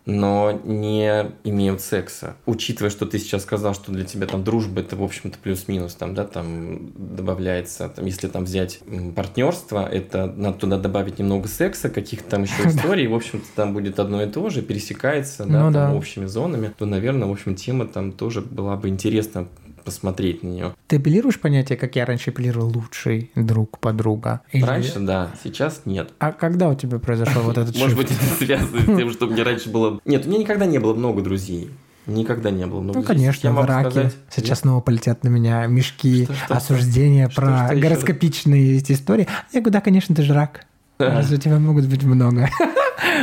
но 0.07 0.59
не 0.65 1.33
имеют 1.45 1.81
секса. 1.81 2.37
Учитывая, 2.47 2.91
что 2.91 3.07
ты 3.07 3.19
сейчас 3.19 3.43
сказал, 3.43 3.75
что 3.75 3.91
для 3.93 4.05
тебя 4.05 4.27
там 4.27 4.45
дружба 4.45 4.81
это, 4.81 4.95
в 4.97 5.03
общем-то, 5.03 5.37
плюс-минус, 5.43 5.95
там, 5.95 6.15
да, 6.15 6.25
там 6.25 6.93
добавляется, 6.97 7.89
там, 7.89 8.07
если 8.07 8.29
там 8.29 8.45
взять 8.45 8.81
партнерство, 9.17 9.87
это 9.87 10.27
надо 10.27 10.59
туда 10.59 10.79
добавить 10.79 11.19
немного 11.19 11.49
секса, 11.49 11.91
каких-то 11.91 12.31
там 12.31 12.45
еще 12.45 12.63
историй, 12.67 13.09
в 13.09 13.15
общем-то, 13.15 13.47
там 13.57 13.75
будет 13.75 13.99
одно 13.99 14.23
и 14.23 14.31
то 14.31 14.49
же, 14.49 14.63
пересекается, 14.63 15.45
да, 15.45 15.65
Ну 15.65 15.73
там, 15.73 15.73
да. 15.73 15.95
общими 15.95 16.27
зонами, 16.27 16.73
то, 16.79 16.87
наверное, 16.87 17.27
в 17.29 17.33
общем, 17.33 17.57
тема 17.57 17.87
там 17.87 18.13
тоже 18.13 18.41
была 18.41 18.77
бы 18.77 18.89
интересно 18.89 19.49
посмотреть 19.87 20.43
на 20.43 20.49
нее. 20.49 20.75
Ты 20.89 20.97
апеллируешь 20.97 21.41
понятие, 21.41 21.79
как 21.79 21.97
я 21.97 22.05
раньше 22.05 22.31
апеллировал, 22.31 22.69
лучший 22.69 23.31
друг, 23.35 23.79
подруга? 23.79 24.43
Или- 24.53 24.65
Раньше, 24.65 24.99
да, 25.01 25.31
сейчас 25.43 25.83
нет. 25.87 26.11
А 26.19 26.33
когда 26.33 26.69
у 26.69 26.75
тебя 26.75 26.99
произошел 26.99 27.41
вот 27.43 27.57
этот 27.57 27.75
Может 27.79 27.97
быть, 27.97 28.11
это 28.11 28.25
связано 28.45 28.81
с 28.83 28.85
тем, 28.85 29.11
что 29.13 29.27
мне 29.29 29.43
раньше 29.43 29.71
было... 29.71 30.01
Нет, 30.05 30.27
у 30.27 30.29
меня 30.29 30.41
никогда 30.41 30.67
не 30.67 30.79
было 30.79 30.93
много 30.93 31.23
друзей. 31.23 31.71
Никогда 32.07 32.51
не 32.51 32.67
было 32.67 32.81
много 32.83 32.99
Ну, 33.01 33.05
конечно, 33.05 33.51
могу 33.51 33.67
драки. 33.67 33.91
сказать- 33.91 34.17
Сейчас 34.31 34.61
снова 34.61 34.81
полетят 34.81 35.25
на 35.25 35.29
меня 35.29 35.67
мешки, 35.67 36.25
Что, 36.25 36.35
что, 36.35 36.55
осуждения 36.57 37.29
что? 37.31 37.41
про 37.41 37.57
Что, 37.57 37.67
что 37.67 37.75
еще? 37.77 37.83
гороскопичные 37.89 38.77
эти 38.77 38.93
истории. 38.93 39.27
Я 39.53 39.61
говорю, 39.61 39.73
да, 39.73 39.81
конечно, 39.81 40.15
ты 40.15 40.23
же 40.23 40.33
рак. 40.35 40.67
Разве 40.99 41.37
у 41.37 41.41
тебя 41.41 41.59
могут 41.59 41.87
быть 41.87 42.03
много? 42.05 42.49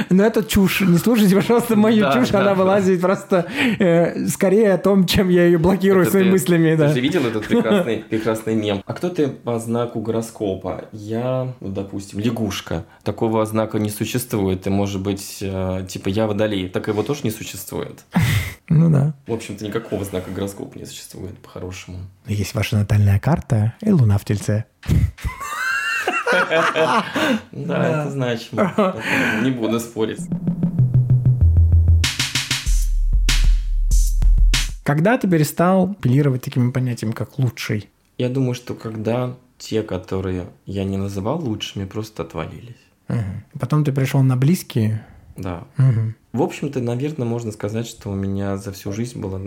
Но 0.10 0.24
это 0.24 0.44
чушь. 0.44 0.82
Не 0.82 0.98
слушайте, 0.98 1.36
пожалуйста, 1.36 1.76
мою 1.76 2.02
Да, 2.02 2.14
чушь. 2.14 2.30
да, 2.30 2.40
Она 2.40 2.50
да. 2.50 2.56
вылазит 2.56 3.02
просто 3.02 3.46
э, 3.80 4.28
скорее 4.28 4.74
о 4.74 4.78
том, 4.78 5.06
чем 5.06 5.30
я 5.30 5.46
ее 5.46 5.58
блокирую 5.58 6.04
Это 6.04 6.12
своими 6.12 6.28
ты- 6.28 6.32
мыслями. 6.32 6.72
Ты 6.72 6.78
да. 6.78 6.88
же 6.94 7.00
видел 7.00 7.26
этот 7.26 7.48
прекрасный, 7.48 7.98
прекрасный 7.98 8.56
мем? 8.56 8.82
А 8.86 8.94
кто 8.94 9.10
ты 9.10 9.28
по 9.28 9.60
знаку 9.60 10.00
гороскопа? 10.02 10.86
Я, 10.92 11.54
ну, 11.60 11.70
допустим, 11.70 12.20
лягушка. 12.20 12.86
Такого 13.04 13.46
знака 13.46 13.78
не 13.80 13.90
существует. 13.90 14.66
И, 14.68 14.70
может 14.70 15.02
быть, 15.02 15.40
э, 15.42 15.86
типа, 15.88 16.10
я 16.10 16.28
водолей. 16.28 16.70
Так 16.70 16.88
его 16.88 17.04
тоже 17.04 17.22
не 17.24 17.32
существует. 17.32 18.04
Ну 18.70 18.90
да. 18.90 19.14
В 19.28 19.34
общем-то, 19.34 19.66
никакого 19.66 20.04
знака 20.06 20.32
гороскопа 20.32 20.78
не 20.80 20.86
существует, 20.86 21.38
по-хорошему. 21.40 21.98
Есть 22.26 22.56
ваша 22.56 22.78
натальная 22.78 23.20
карта 23.20 23.74
и 23.82 23.92
луна 23.92 24.18
в 24.18 24.24
тельце. 24.26 24.66
Да, 27.52 27.88
это 27.88 28.12
значимо. 28.12 28.96
Не 29.42 29.52
буду 29.52 29.80
спорить. 29.80 30.22
Когда 34.84 35.18
ты 35.18 35.30
перестал 35.30 35.92
апеллировать 35.92 36.44
такими 36.44 36.72
понятиями, 36.72 37.14
как 37.14 37.40
лучший? 37.40 37.90
Я 38.18 38.30
думаю, 38.30 38.54
что 38.54 38.74
когда 38.74 39.36
те, 39.58 39.82
которые 39.82 40.48
я 40.66 40.84
не 40.84 40.98
называл 40.98 41.40
лучшими, 41.40 41.86
просто 41.86 42.24
отвалились. 42.24 42.76
Мгм. 43.08 43.44
Потом 43.60 43.86
ты 43.86 43.94
пришел 43.94 44.22
на 44.22 44.36
близкие. 44.36 45.06
Да. 45.38 45.64
Мгм. 45.78 46.16
В 46.34 46.42
общем-то, 46.42 46.82
наверное, 46.82 47.26
можно 47.26 47.52
сказать, 47.52 47.88
что 47.88 48.10
у 48.10 48.16
меня 48.16 48.58
за 48.58 48.72
всю 48.72 48.92
жизнь 48.92 49.20
было, 49.20 49.42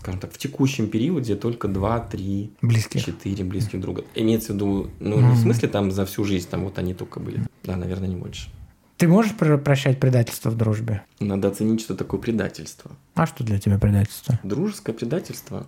скажем 0.00 0.20
так, 0.20 0.32
в 0.32 0.38
текущем 0.38 0.88
периоде 0.88 1.36
только 1.36 1.68
2-3 1.68 2.50
Близких. 2.62 3.04
четыре 3.04 3.44
близких 3.44 3.80
друга. 3.80 4.04
Имеется 4.14 4.52
в 4.52 4.56
виду, 4.56 4.90
ну, 4.98 5.20
не 5.20 5.34
в 5.34 5.38
смысле 5.38 5.68
там 5.68 5.90
за 5.92 6.04
всю 6.06 6.24
жизнь, 6.24 6.48
там 6.50 6.64
вот 6.64 6.78
они 6.78 6.94
только 6.94 7.20
были. 7.20 7.42
Да, 7.64 7.76
наверное, 7.76 8.08
не 8.08 8.16
больше. 8.16 8.48
Ты 8.96 9.08
можешь 9.08 9.34
про- 9.34 9.56
прощать 9.58 9.98
предательство 10.00 10.50
в 10.50 10.56
дружбе? 10.56 11.02
Надо 11.20 11.48
оценить, 11.48 11.80
что 11.80 11.94
такое 11.94 12.20
предательство. 12.20 12.90
А 13.14 13.26
что 13.26 13.44
для 13.44 13.58
тебя 13.58 13.78
предательство? 13.78 14.38
Дружеское 14.42 14.92
предательство? 14.92 15.66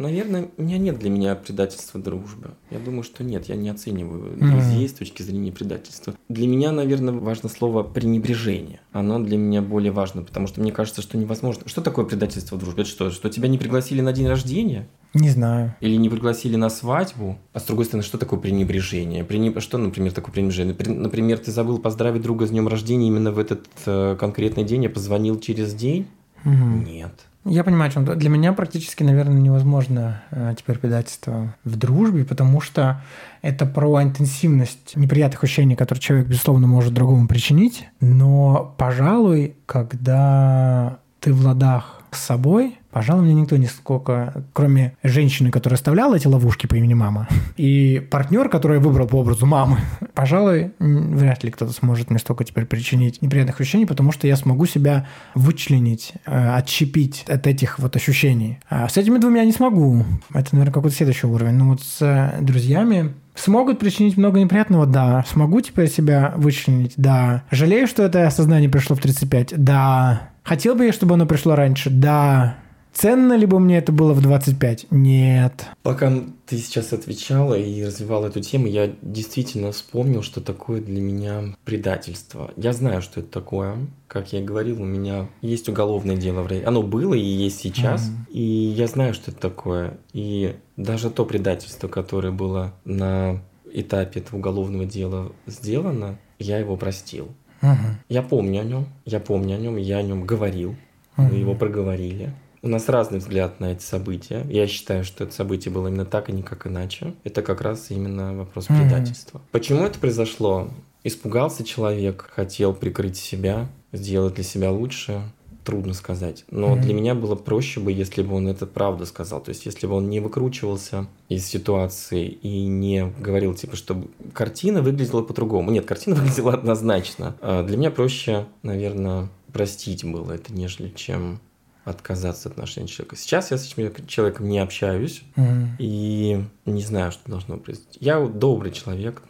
Наверное, 0.00 0.48
у 0.56 0.62
меня 0.62 0.78
нет 0.78 0.98
для 0.98 1.10
меня 1.10 1.34
предательства 1.34 2.00
дружбы. 2.00 2.52
Я 2.70 2.78
думаю, 2.78 3.02
что 3.02 3.22
нет, 3.22 3.50
я 3.50 3.54
не 3.56 3.68
оцениваю 3.68 4.34
друзей 4.38 4.88
с 4.88 4.94
точки 4.94 5.22
зрения 5.22 5.52
предательства. 5.52 6.14
Для 6.30 6.46
меня, 6.48 6.72
наверное, 6.72 7.12
важно 7.12 7.50
слово 7.50 7.82
пренебрежение. 7.82 8.80
Оно 8.92 9.18
для 9.20 9.36
меня 9.36 9.60
более 9.60 9.92
важно, 9.92 10.22
потому 10.22 10.46
что 10.46 10.62
мне 10.62 10.72
кажется, 10.72 11.02
что 11.02 11.18
невозможно. 11.18 11.64
Что 11.66 11.82
такое 11.82 12.06
предательство 12.06 12.56
в 12.56 12.58
дружбе? 12.60 12.82
Это 12.82 12.90
что? 12.90 13.10
Что 13.10 13.28
тебя 13.28 13.46
не 13.48 13.58
пригласили 13.58 14.00
на 14.00 14.12
день 14.14 14.26
рождения? 14.26 14.88
Не 15.12 15.28
знаю. 15.28 15.74
Или 15.80 15.96
не 15.96 16.08
пригласили 16.08 16.56
на 16.56 16.70
свадьбу. 16.70 17.36
А 17.52 17.60
с 17.60 17.64
другой 17.64 17.84
стороны, 17.84 18.02
что 18.02 18.16
такое 18.16 18.38
пренебрежение? 18.40 19.22
Пренеб- 19.22 19.60
Что, 19.60 19.76
например, 19.76 20.12
такое 20.12 20.32
пренебрежение? 20.32 20.72
При- 20.74 20.88
Например, 20.90 21.36
ты 21.38 21.50
забыл 21.52 21.78
поздравить 21.78 22.22
друга 22.22 22.46
с 22.46 22.50
днем 22.50 22.68
рождения 22.68 23.08
именно 23.08 23.32
в 23.32 23.38
этот 23.38 23.66
э, 23.84 24.16
конкретный 24.18 24.64
день, 24.64 24.86
а 24.86 24.88
позвонил 24.88 25.38
через 25.40 25.74
день? 25.74 26.06
Мгм. 26.44 26.84
Нет. 26.84 27.12
Я 27.44 27.64
понимаю, 27.64 27.88
о 27.88 27.92
чем 27.92 28.04
ты. 28.04 28.14
Для 28.16 28.28
меня 28.28 28.52
практически, 28.52 29.02
наверное, 29.02 29.40
невозможно 29.40 30.22
э, 30.30 30.54
теперь 30.58 30.78
предательство 30.78 31.54
в 31.64 31.76
дружбе, 31.76 32.24
потому 32.24 32.60
что 32.60 33.02
это 33.40 33.64
про 33.64 34.02
интенсивность 34.02 34.94
неприятных 34.94 35.42
ощущений, 35.42 35.74
которые 35.74 36.02
человек, 36.02 36.28
безусловно, 36.28 36.66
может 36.66 36.92
другому 36.92 37.28
причинить. 37.28 37.88
Но, 38.00 38.74
пожалуй, 38.76 39.54
когда 39.64 40.98
ты 41.20 41.32
в 41.32 41.44
ладах 41.44 41.99
с 42.12 42.20
собой, 42.20 42.76
пожалуй, 42.90 43.24
мне 43.24 43.34
никто 43.34 43.56
не 43.56 43.66
сколько, 43.66 44.44
кроме 44.52 44.94
женщины, 45.02 45.50
которая 45.50 45.76
оставляла 45.76 46.16
эти 46.16 46.26
ловушки 46.26 46.66
по 46.66 46.74
имени 46.74 46.94
мама, 46.94 47.28
и 47.56 48.06
партнер, 48.10 48.48
который 48.48 48.78
я 48.78 48.80
выбрал 48.80 49.06
по 49.06 49.16
образу 49.16 49.46
мамы, 49.46 49.78
пожалуй, 50.14 50.72
вряд 50.78 51.44
ли 51.44 51.50
кто-то 51.50 51.72
сможет 51.72 52.10
мне 52.10 52.18
столько 52.18 52.44
теперь 52.44 52.66
причинить 52.66 53.22
неприятных 53.22 53.60
ощущений, 53.60 53.86
потому 53.86 54.12
что 54.12 54.26
я 54.26 54.36
смогу 54.36 54.66
себя 54.66 55.06
вычленить, 55.34 56.12
э, 56.26 56.54
отщепить 56.54 57.24
от 57.28 57.46
этих 57.46 57.78
вот 57.78 57.96
ощущений. 57.96 58.58
А 58.68 58.88
с 58.88 58.96
этими 58.96 59.18
двумя 59.18 59.40
я 59.40 59.46
не 59.46 59.52
смогу. 59.52 60.04
Это, 60.32 60.48
наверное, 60.52 60.72
какой-то 60.72 60.96
следующий 60.96 61.26
уровень. 61.26 61.54
Но 61.54 61.68
вот 61.68 61.82
с 61.82 62.02
э, 62.02 62.42
друзьями 62.42 63.14
Смогут 63.42 63.78
причинить 63.78 64.18
много 64.18 64.38
неприятного? 64.38 64.84
Да. 64.84 65.24
Смогу 65.26 65.62
теперь 65.62 65.88
себя 65.88 66.34
вычленить? 66.36 66.92
Да. 66.98 67.44
Жалею, 67.50 67.86
что 67.86 68.02
это 68.02 68.26
осознание 68.26 68.68
пришло 68.68 68.94
в 68.94 69.00
35? 69.00 69.54
Да. 69.56 70.28
Хотел 70.42 70.74
бы 70.74 70.84
я, 70.84 70.92
чтобы 70.92 71.14
оно 71.14 71.24
пришло 71.24 71.54
раньше? 71.54 71.88
Да. 71.88 72.56
Ценно 72.92 73.34
ли 73.34 73.46
бы 73.46 73.60
мне 73.60 73.78
это 73.78 73.92
было 73.92 74.12
в 74.12 74.20
25? 74.20 74.86
Нет. 74.90 75.66
Пока 75.82 76.12
ты 76.46 76.58
сейчас 76.58 76.92
отвечала 76.92 77.54
и 77.54 77.84
развивала 77.84 78.26
эту 78.26 78.40
тему, 78.40 78.66
я 78.66 78.90
действительно 79.00 79.72
вспомнил, 79.72 80.22
что 80.22 80.40
такое 80.40 80.80
для 80.80 81.00
меня 81.00 81.54
предательство. 81.64 82.50
Я 82.56 82.72
знаю, 82.72 83.00
что 83.02 83.20
это 83.20 83.30
такое. 83.30 83.76
Как 84.08 84.32
я 84.32 84.40
и 84.40 84.44
говорил, 84.44 84.82
у 84.82 84.84
меня 84.84 85.28
есть 85.40 85.68
уголовное 85.68 86.16
дело 86.16 86.42
в 86.42 86.48
Рей. 86.48 86.62
Оно 86.64 86.82
было 86.82 87.14
и 87.14 87.20
есть 87.20 87.60
сейчас. 87.60 88.08
Мгм. 88.08 88.26
И 88.30 88.42
я 88.42 88.86
знаю, 88.86 89.14
что 89.14 89.30
это 89.30 89.40
такое. 89.40 89.98
И 90.12 90.56
даже 90.76 91.10
то 91.10 91.24
предательство, 91.24 91.86
которое 91.88 92.32
было 92.32 92.72
на 92.84 93.40
этапе 93.72 94.20
этого 94.20 94.38
уголовного 94.38 94.84
дела 94.84 95.30
сделано, 95.46 96.18
я 96.38 96.58
его 96.58 96.76
простил. 96.76 97.28
Мгм. 97.62 97.98
Я 98.08 98.22
помню 98.22 98.62
о 98.62 98.64
нем, 98.64 98.86
я 99.04 99.20
помню 99.20 99.54
о 99.54 99.58
нем, 99.58 99.76
я 99.76 99.98
о 99.98 100.02
нем 100.02 100.24
говорил, 100.26 100.74
Мгм. 101.16 101.28
мы 101.28 101.34
его 101.38 101.54
проговорили. 101.54 102.32
У 102.62 102.68
нас 102.68 102.88
разный 102.88 103.18
взгляд 103.20 103.58
на 103.60 103.72
эти 103.72 103.82
события. 103.82 104.44
Я 104.50 104.66
считаю, 104.66 105.02
что 105.04 105.24
это 105.24 105.32
событие 105.32 105.72
было 105.72 105.88
именно 105.88 106.04
так, 106.04 106.28
и 106.28 106.32
никак 106.32 106.66
иначе. 106.66 107.14
Это 107.24 107.40
как 107.42 107.62
раз 107.62 107.90
именно 107.90 108.34
вопрос 108.34 108.66
предательства. 108.66 109.40
Почему 109.50 109.82
это 109.82 109.98
произошло? 109.98 110.68
Испугался 111.02 111.64
человек, 111.64 112.28
хотел 112.34 112.74
прикрыть 112.74 113.16
себя, 113.16 113.68
сделать 113.92 114.34
для 114.34 114.44
себя 114.44 114.70
лучше. 114.70 115.22
Трудно 115.64 115.92
сказать. 115.92 116.44
Но 116.50 116.70
Мгм. 116.70 116.80
для 116.80 116.94
меня 116.94 117.14
было 117.14 117.34
проще 117.34 117.80
бы, 117.80 117.92
если 117.92 118.22
бы 118.22 118.34
он 118.34 118.48
это 118.48 118.66
правду 118.66 119.04
сказал. 119.06 119.40
То 119.42 119.50
есть, 119.50 119.66
если 119.66 119.86
бы 119.86 119.94
он 119.94 120.08
не 120.08 120.18
выкручивался 120.18 121.06
из 121.28 121.46
ситуации 121.46 122.26
и 122.26 122.66
не 122.66 123.12
говорил, 123.20 123.54
типа, 123.54 123.76
что 123.76 124.02
картина 124.32 124.80
выглядела 124.80 125.22
по-другому. 125.22 125.70
Нет, 125.70 125.84
картина 125.84 126.16
выглядела 126.20 126.54
однозначно. 126.54 127.36
А 127.42 127.62
Для 127.62 127.76
меня 127.76 127.90
проще, 127.90 128.46
наверное, 128.62 129.28
простить 129.52 130.02
было 130.04 130.32
это, 130.32 130.52
нежели 130.52 130.88
чем 130.88 131.40
отказаться 131.84 132.48
от 132.48 132.52
отношений 132.54 132.88
человека. 132.88 133.16
Сейчас 133.16 133.50
я 133.50 133.58
с 133.58 133.66
этим 133.72 134.06
человеком 134.06 134.48
не 134.48 134.58
общаюсь 134.58 135.22
Мгм. 135.36 135.76
и 135.78 136.44
не 136.66 136.82
знаю, 136.82 137.10
что 137.12 137.30
должно 137.30 137.56
произойти. 137.56 137.98
Я 138.00 138.20
добрый 138.20 138.70
человек, 138.72 139.22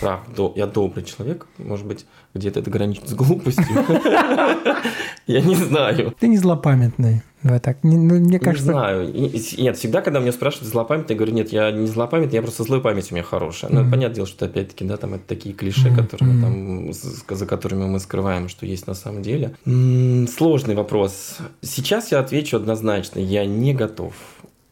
прав, 0.00 0.20
до- 0.34 0.52
я 0.56 0.66
добрый 0.66 1.04
человек, 1.04 1.46
может 1.58 1.86
быть, 1.86 2.06
где-то 2.34 2.60
это 2.60 2.70
граничит 2.70 3.08
с 3.08 3.14
глупостью. 3.14 3.64
Я 5.28 5.40
не 5.42 5.54
знаю. 5.54 6.12
Ты 6.18 6.26
не 6.26 6.38
злопамятный. 6.38 7.22
Давай 7.42 7.60
так. 7.60 7.84
Не- 7.84 7.96
ну, 7.96 8.14
мне 8.16 8.20
Не 8.32 8.38
кажется, 8.40 8.72
знаю. 8.72 9.12
И- 9.12 9.26
и- 9.28 9.62
Нет, 9.62 9.76
всегда, 9.76 10.00
когда 10.00 10.18
меня 10.18 10.32
спрашивают, 10.32 10.72
злопамятный, 10.72 11.14
я 11.14 11.16
говорю, 11.18 11.34
нет, 11.34 11.52
я 11.52 11.70
не 11.70 11.86
злопамятный, 11.86 12.34
я 12.34 12.42
просто 12.42 12.64
злой 12.64 12.80
память 12.80 13.12
у 13.12 13.14
меня 13.14 13.22
хорошая. 13.22 13.70
Ну, 13.70 13.82
Мгм. 13.82 13.90
понятное 13.92 14.16
дело, 14.16 14.26
что 14.26 14.46
опять-таки, 14.46 14.84
да, 14.84 14.96
там 14.96 15.14
это 15.14 15.22
такие 15.28 15.54
клише, 15.54 15.88
Мгм. 15.90 15.96
которые 15.96 16.40
там, 16.40 16.92
за 16.92 17.46
которыми 17.46 17.84
мы 17.84 18.00
скрываем, 18.00 18.48
что 18.48 18.66
есть 18.66 18.88
на 18.88 18.94
самом 18.94 19.22
деле. 19.22 19.54
М, 19.66 20.26
Сложный 20.26 20.74
вопрос. 20.74 21.36
Сейчас 21.62 22.10
я 22.10 22.18
отвечу 22.18 22.56
однозначно. 22.56 23.20
Я 23.20 23.46
не 23.46 23.72
готов 23.72 24.14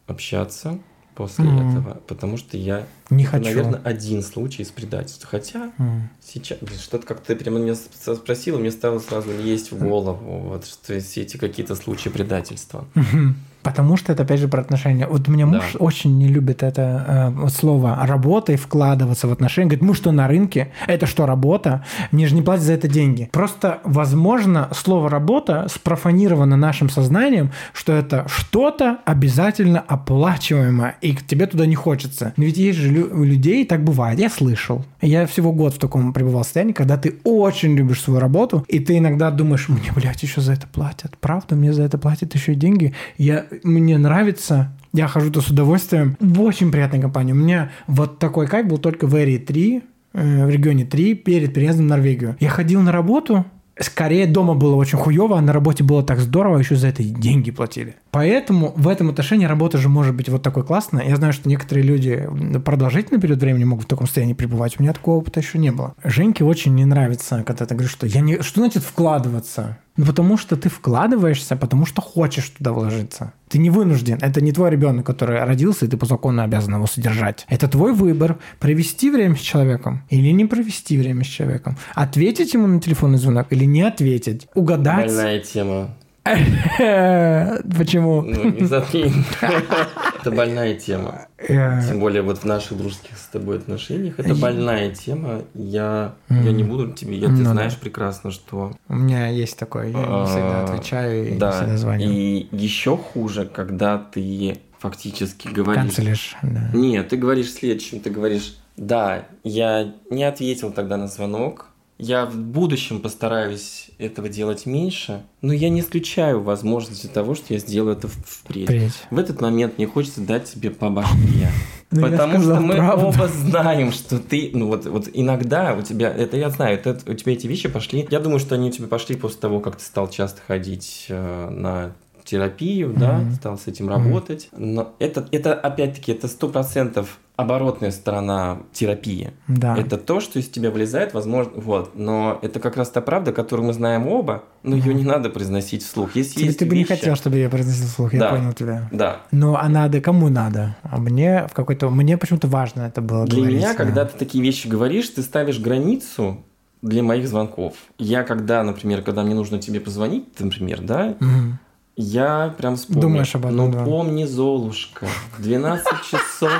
общаться 0.08 0.78
после 1.16 1.46
Мгм. 1.46 1.70
этого, 1.70 1.94
потому 2.06 2.36
что 2.36 2.56
я, 2.56 2.86
не 3.10 3.24
это, 3.24 3.32
хочу. 3.32 3.44
наверное, 3.44 3.80
один 3.82 4.22
случай 4.22 4.62
из 4.62 4.68
предательства. 4.70 5.28
Хотя 5.28 5.72
М. 5.78 6.08
Сейчас, 6.22 6.58
что-то 6.80 7.06
как 7.06 7.20
ты 7.22 7.34
прямо 7.34 7.58
меня 7.58 7.74
спросила, 7.74 8.58
мне 8.58 8.70
стало 8.70 8.98
сразу 8.98 9.30
лезть 9.32 9.72
в 9.72 9.78
голову, 9.78 10.38
вот, 10.48 10.66
что 10.66 10.94
есть 10.94 11.16
эти 11.16 11.36
какие-то 11.36 11.74
случаи 11.74 12.10
предательства. 12.10 12.86
Мгм. 12.94 13.36
Потому 13.66 13.96
что 13.96 14.12
это 14.12 14.22
опять 14.22 14.38
же 14.40 14.46
про 14.48 14.60
отношения. 14.60 15.06
Вот 15.08 15.26
меня 15.28 15.44
муж 15.46 15.64
Да. 15.72 15.78
очень 15.80 16.16
не 16.18 16.28
любит 16.28 16.62
это 16.62 17.32
э, 17.44 17.48
слово 17.48 17.98
работа 18.06 18.52
и 18.52 18.56
вкладываться 18.56 19.26
в 19.28 19.32
отношения. 19.32 19.66
Говорит, 19.68 19.82
мы 19.88 19.94
что 19.94 20.12
на 20.12 20.28
рынке? 20.28 20.68
Это 20.86 21.06
что 21.06 21.26
работа? 21.26 21.84
Мне 22.12 22.26
же 22.28 22.34
не 22.36 22.42
платят 22.42 22.64
за 22.64 22.72
это 22.74 22.86
деньги. 22.88 23.28
Просто, 23.32 23.78
возможно, 23.84 24.68
слово 24.72 25.10
работа 25.10 25.66
спрофанировано 25.68 26.56
нашим 26.56 26.88
сознанием, 26.90 27.50
что 27.72 27.92
это 27.92 28.24
что-то 28.28 28.98
обязательно 29.04 29.80
оплачиваемое, 30.20 30.94
и 31.00 31.12
к 31.14 31.26
тебе 31.26 31.46
туда 31.46 31.66
не 31.66 31.74
хочется. 31.74 32.32
Но 32.36 32.44
ведь 32.44 32.56
есть 32.58 32.78
же 32.78 32.90
лю- 32.90 33.10
у 33.12 33.24
людей 33.24 33.64
так 33.66 33.82
бывает. 33.84 34.18
Я 34.18 34.30
слышал. 34.30 34.84
Я 35.02 35.26
всего 35.26 35.52
год 35.52 35.74
в 35.74 35.78
таком 35.78 36.12
пребывал 36.12 36.44
состоянии, 36.44 36.72
когда 36.72 36.96
ты 36.96 37.16
очень 37.24 37.74
любишь 37.76 38.00
свою 38.02 38.20
работу, 38.20 38.64
и 38.68 38.78
ты 38.78 38.98
иногда 38.98 39.30
думаешь, 39.30 39.68
мне, 39.68 39.90
блядь, 39.94 40.22
еще 40.22 40.40
за 40.40 40.52
это 40.54 40.66
платят. 40.66 41.16
Правда, 41.20 41.54
мне 41.56 41.72
за 41.72 41.82
это 41.82 41.98
платят 41.98 42.34
еще 42.34 42.52
и 42.52 42.56
деньги. 42.56 42.94
Я, 43.18 43.44
мне 43.62 43.98
нравится, 43.98 44.72
я 44.92 45.08
хожу 45.08 45.30
то 45.30 45.40
с 45.40 45.48
удовольствием 45.48 46.16
в 46.20 46.40
очень 46.42 46.70
приятной 46.70 47.00
компании. 47.00 47.32
У 47.32 47.36
меня 47.36 47.70
вот 47.86 48.18
такой 48.18 48.46
кайф 48.46 48.66
был 48.66 48.78
только 48.78 49.06
в 49.06 49.14
Эри 49.16 49.38
3, 49.38 49.82
э, 50.14 50.46
в 50.46 50.50
регионе 50.50 50.84
3, 50.84 51.14
перед 51.14 51.54
переездом 51.54 51.86
в 51.86 51.88
Норвегию. 51.90 52.36
Я 52.40 52.48
ходил 52.48 52.80
на 52.82 52.92
работу, 52.92 53.44
Скорее, 53.78 54.26
дома 54.26 54.54
было 54.54 54.74
очень 54.74 54.96
хуево, 54.96 55.36
а 55.38 55.42
на 55.42 55.52
работе 55.52 55.84
было 55.84 56.02
так 56.02 56.18
здорово, 56.18 56.56
еще 56.56 56.76
за 56.76 56.88
это 56.88 57.02
и 57.02 57.10
деньги 57.10 57.50
платили. 57.50 57.96
Поэтому 58.10 58.72
в 58.74 58.88
этом 58.88 59.10
отношении 59.10 59.44
работа 59.44 59.76
же 59.76 59.90
может 59.90 60.14
быть 60.14 60.30
вот 60.30 60.42
такой 60.42 60.64
классная. 60.64 61.06
Я 61.06 61.16
знаю, 61.16 61.34
что 61.34 61.46
некоторые 61.46 61.84
люди 61.84 62.26
продолжительный 62.64 63.20
период 63.20 63.38
времени 63.38 63.64
могут 63.64 63.84
в 63.84 63.88
таком 63.88 64.06
состоянии 64.06 64.32
пребывать. 64.32 64.76
У 64.78 64.82
меня 64.82 64.94
такого 64.94 65.16
опыта 65.16 65.40
еще 65.40 65.58
не 65.58 65.72
было. 65.72 65.94
Женьке 66.02 66.42
очень 66.42 66.74
не 66.74 66.86
нравится, 66.86 67.44
когда 67.46 67.66
ты 67.66 67.74
говоришь, 67.74 67.92
что 67.92 68.06
я 68.06 68.22
не... 68.22 68.40
Что 68.40 68.60
значит 68.60 68.82
вкладываться? 68.82 69.78
Ну, 69.96 70.04
потому 70.04 70.36
что 70.36 70.56
ты 70.56 70.68
вкладываешься, 70.68 71.56
потому 71.56 71.86
что 71.86 72.02
хочешь 72.02 72.50
туда 72.50 72.72
вложиться. 72.72 73.32
Ты 73.48 73.58
не 73.58 73.70
вынужден. 73.70 74.18
Это 74.20 74.40
не 74.40 74.52
твой 74.52 74.70
ребенок, 74.70 75.06
который 75.06 75.42
родился, 75.42 75.86
и 75.86 75.88
ты 75.88 75.96
по 75.96 76.06
закону 76.06 76.42
обязан 76.42 76.74
его 76.74 76.86
содержать. 76.86 77.46
Это 77.48 77.68
твой 77.68 77.92
выбор. 77.92 78.38
Провести 78.58 79.10
время 79.10 79.36
с 79.36 79.40
человеком 79.40 80.02
или 80.10 80.30
не 80.30 80.44
провести 80.44 80.98
время 80.98 81.24
с 81.24 81.28
человеком. 81.28 81.76
Ответить 81.94 82.54
ему 82.54 82.66
на 82.66 82.80
телефонный 82.80 83.18
звонок 83.18 83.46
или 83.50 83.64
не 83.64 83.82
ответить. 83.82 84.48
Угадать. 84.54 85.06
Больная 85.06 85.40
тема. 85.40 85.96
Почему? 87.78 88.22
Ну, 88.22 88.44
не. 88.50 88.66
Это 90.20 90.30
больная 90.30 90.74
тема. 90.74 91.26
Тем 91.46 92.00
более 92.00 92.22
вот 92.22 92.38
в 92.38 92.44
наших 92.44 92.76
дружеских 92.76 93.16
с 93.16 93.26
тобой 93.26 93.58
отношениях. 93.58 94.18
Это 94.18 94.34
больная 94.34 94.94
тема. 94.94 95.42
Я, 95.54 96.14
я 96.28 96.52
не 96.52 96.64
буду 96.64 96.92
тебе... 96.92 97.16
Я, 97.16 97.26
ты 97.28 97.32
Ну 97.34 97.44
да. 97.44 97.50
знаешь 97.52 97.76
прекрасно, 97.76 98.30
что... 98.30 98.72
У 98.88 98.94
меня 98.94 99.28
есть 99.28 99.58
такое. 99.58 99.86
Я 99.88 99.92
не 99.92 100.26
всегда 100.26 100.60
А, 100.60 100.64
отвечаю 100.64 101.28
и 101.28 101.32
не 101.32 101.38
Да. 101.38 101.52
всегда 101.52 101.76
звоню. 101.76 102.10
И 102.10 102.48
еще 102.50 102.96
хуже, 102.96 103.46
когда 103.46 103.98
ты 103.98 104.58
фактически 104.78 105.48
говоришь... 105.48 105.82
Канцелишь. 105.82 106.36
Да. 106.42 106.70
Нет, 106.74 107.08
ты 107.08 107.16
говоришь 107.16 107.52
следующим, 107.52 108.00
ты 108.00 108.10
говоришь, 108.10 108.56
да, 108.76 109.24
я 109.44 109.94
не 110.10 110.24
ответил 110.24 110.72
тогда 110.72 110.96
на 110.96 111.06
звонок, 111.08 111.66
я 111.98 112.26
в 112.26 112.36
будущем 112.36 113.00
постараюсь 113.00 113.90
этого 113.98 114.28
делать 114.28 114.66
меньше, 114.66 115.22
но 115.40 115.52
я 115.52 115.68
не 115.70 115.80
исключаю 115.80 116.42
возможности 116.42 117.06
того, 117.06 117.34
что 117.34 117.54
я 117.54 117.58
сделаю 117.58 117.96
это 117.96 118.08
впредь. 118.08 118.64
Впредь. 118.64 118.92
В 119.10 119.18
этот 119.18 119.40
момент 119.40 119.78
мне 119.78 119.86
хочется 119.86 120.20
дать 120.20 120.44
тебе 120.44 120.70
по 120.70 120.90
башке. 120.90 121.50
Ну, 121.92 122.02
Потому 122.02 122.40
что 122.42 122.58
мы 122.58 122.74
правду. 122.74 123.06
оба 123.06 123.28
знаем, 123.28 123.92
что 123.92 124.18
ты, 124.18 124.50
ну 124.52 124.66
вот, 124.66 124.86
вот 124.86 125.08
иногда 125.12 125.72
у 125.72 125.82
тебя, 125.82 126.12
это 126.12 126.36
я 126.36 126.50
знаю, 126.50 126.76
это, 126.76 126.98
у 127.06 127.14
тебя 127.14 127.32
эти 127.32 127.46
вещи 127.46 127.68
пошли, 127.68 128.04
я 128.10 128.18
думаю, 128.18 128.40
что 128.40 128.56
они 128.56 128.70
у 128.70 128.72
тебя 128.72 128.88
пошли 128.88 129.14
после 129.14 129.38
того, 129.38 129.60
как 129.60 129.76
ты 129.76 129.84
стал 129.84 130.10
часто 130.10 130.40
ходить 130.44 131.06
э, 131.08 131.48
на 131.48 131.92
терапию, 132.24 132.92
да, 132.92 133.24
стал 133.36 133.56
с 133.56 133.68
этим 133.68 133.88
работать. 133.88 134.48
Но 134.56 134.94
это, 134.98 135.28
это 135.30 135.54
опять-таки, 135.54 136.12
это 136.12 136.28
сто 136.28 136.48
процентов 136.48 137.18
оборотная 137.36 137.90
сторона 137.90 138.58
терапии. 138.72 139.32
Да. 139.46 139.76
Это 139.76 139.98
то, 139.98 140.20
что 140.20 140.38
из 140.38 140.48
тебя 140.48 140.70
вылезает, 140.70 141.12
возможно, 141.12 141.52
вот. 141.56 141.90
Но 141.94 142.38
это 142.40 142.60
как 142.60 142.76
раз 142.78 142.88
та 142.88 143.02
правда, 143.02 143.32
которую 143.32 143.66
мы 143.66 143.72
знаем 143.74 144.08
оба, 144.08 144.44
но 144.62 144.74
ее 144.74 144.94
не 144.94 145.04
надо 145.04 145.28
произносить 145.28 145.82
вслух. 145.84 146.16
Если 146.16 146.36
Тебе- 146.36 146.46
есть 146.46 146.58
ты 146.58 146.64
бы 146.66 146.74
не 146.74 146.84
хотел, 146.84 147.14
чтобы 147.14 147.36
я 147.36 147.50
произносил 147.50 147.86
вслух, 147.88 148.14
я 148.14 148.20
Да. 148.20 148.30
понял 148.30 148.52
тебя. 148.54 148.88
Да. 148.90 149.18
Но 149.32 149.56
а 149.60 149.68
надо, 149.68 150.00
кому 150.00 150.28
надо? 150.30 150.76
А 150.82 150.96
мне 150.98 151.46
в 151.50 151.52
какой-то... 151.52 151.90
Мне 151.90 152.16
почему-то 152.16 152.48
важно 152.48 152.82
это 152.82 153.02
было 153.02 153.26
Для 153.26 153.36
говорить, 153.38 153.56
меня, 153.58 153.68
да. 153.72 153.74
когда 153.74 154.04
ты 154.06 154.16
такие 154.18 154.42
вещи 154.42 154.66
говоришь, 154.66 155.08
ты 155.10 155.20
ставишь 155.22 155.58
границу 155.60 156.38
для 156.80 157.02
моих 157.02 157.28
звонков. 157.28 157.74
Я 157.98 158.22
когда, 158.22 158.62
например, 158.62 159.02
когда 159.02 159.22
мне 159.22 159.34
нужно 159.34 159.58
тебе 159.58 159.80
позвонить, 159.80 160.24
например, 160.40 160.80
да, 160.80 161.16
Мгм. 161.20 161.58
я 161.96 162.54
прям 162.56 162.76
вспомню. 162.76 163.02
Думаешь 163.02 163.34
об 163.34 163.44
этом, 163.44 163.56
Ну 163.56 163.72
да. 163.72 163.84
помни, 163.84 164.24
Золушка, 164.24 165.06
в 165.36 165.42
12 165.42 166.02
часов 166.10 166.52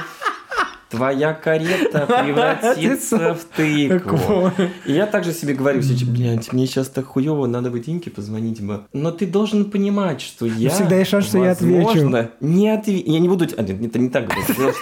твоя 0.91 1.35
карета 1.35 2.07
превратится 2.07 3.35
в 3.35 3.45
тыкву. 3.57 4.53
И 4.85 4.93
я 4.93 5.07
также 5.07 5.33
себе 5.33 5.55
говорю, 5.55 5.83
сейчас, 5.83 6.09
блядь, 6.09 6.53
мне 6.53 6.67
сейчас 6.67 6.89
так 6.89 7.07
хуево, 7.07 7.47
надо 7.47 7.71
бы 7.71 7.81
Димке 7.81 8.11
позвонить 8.11 8.61
бы. 8.63 8.83
Но 8.93 9.11
ты 9.11 9.27
должен 9.27 9.71
понимать, 9.71 10.21
что 10.21 10.47
я... 10.47 10.71
всегда 10.71 10.97
есть 10.97 11.11
шанс, 11.11 11.27
что 11.27 11.43
я 11.43 11.53
отвечу. 11.53 12.09
Не 12.41 12.69
отве- 12.69 13.03
Я 13.05 13.19
не 13.19 13.29
буду... 13.29 13.45
Это 13.45 13.99
не 13.99 14.09
так. 14.09 14.29
Дело, 14.57 14.73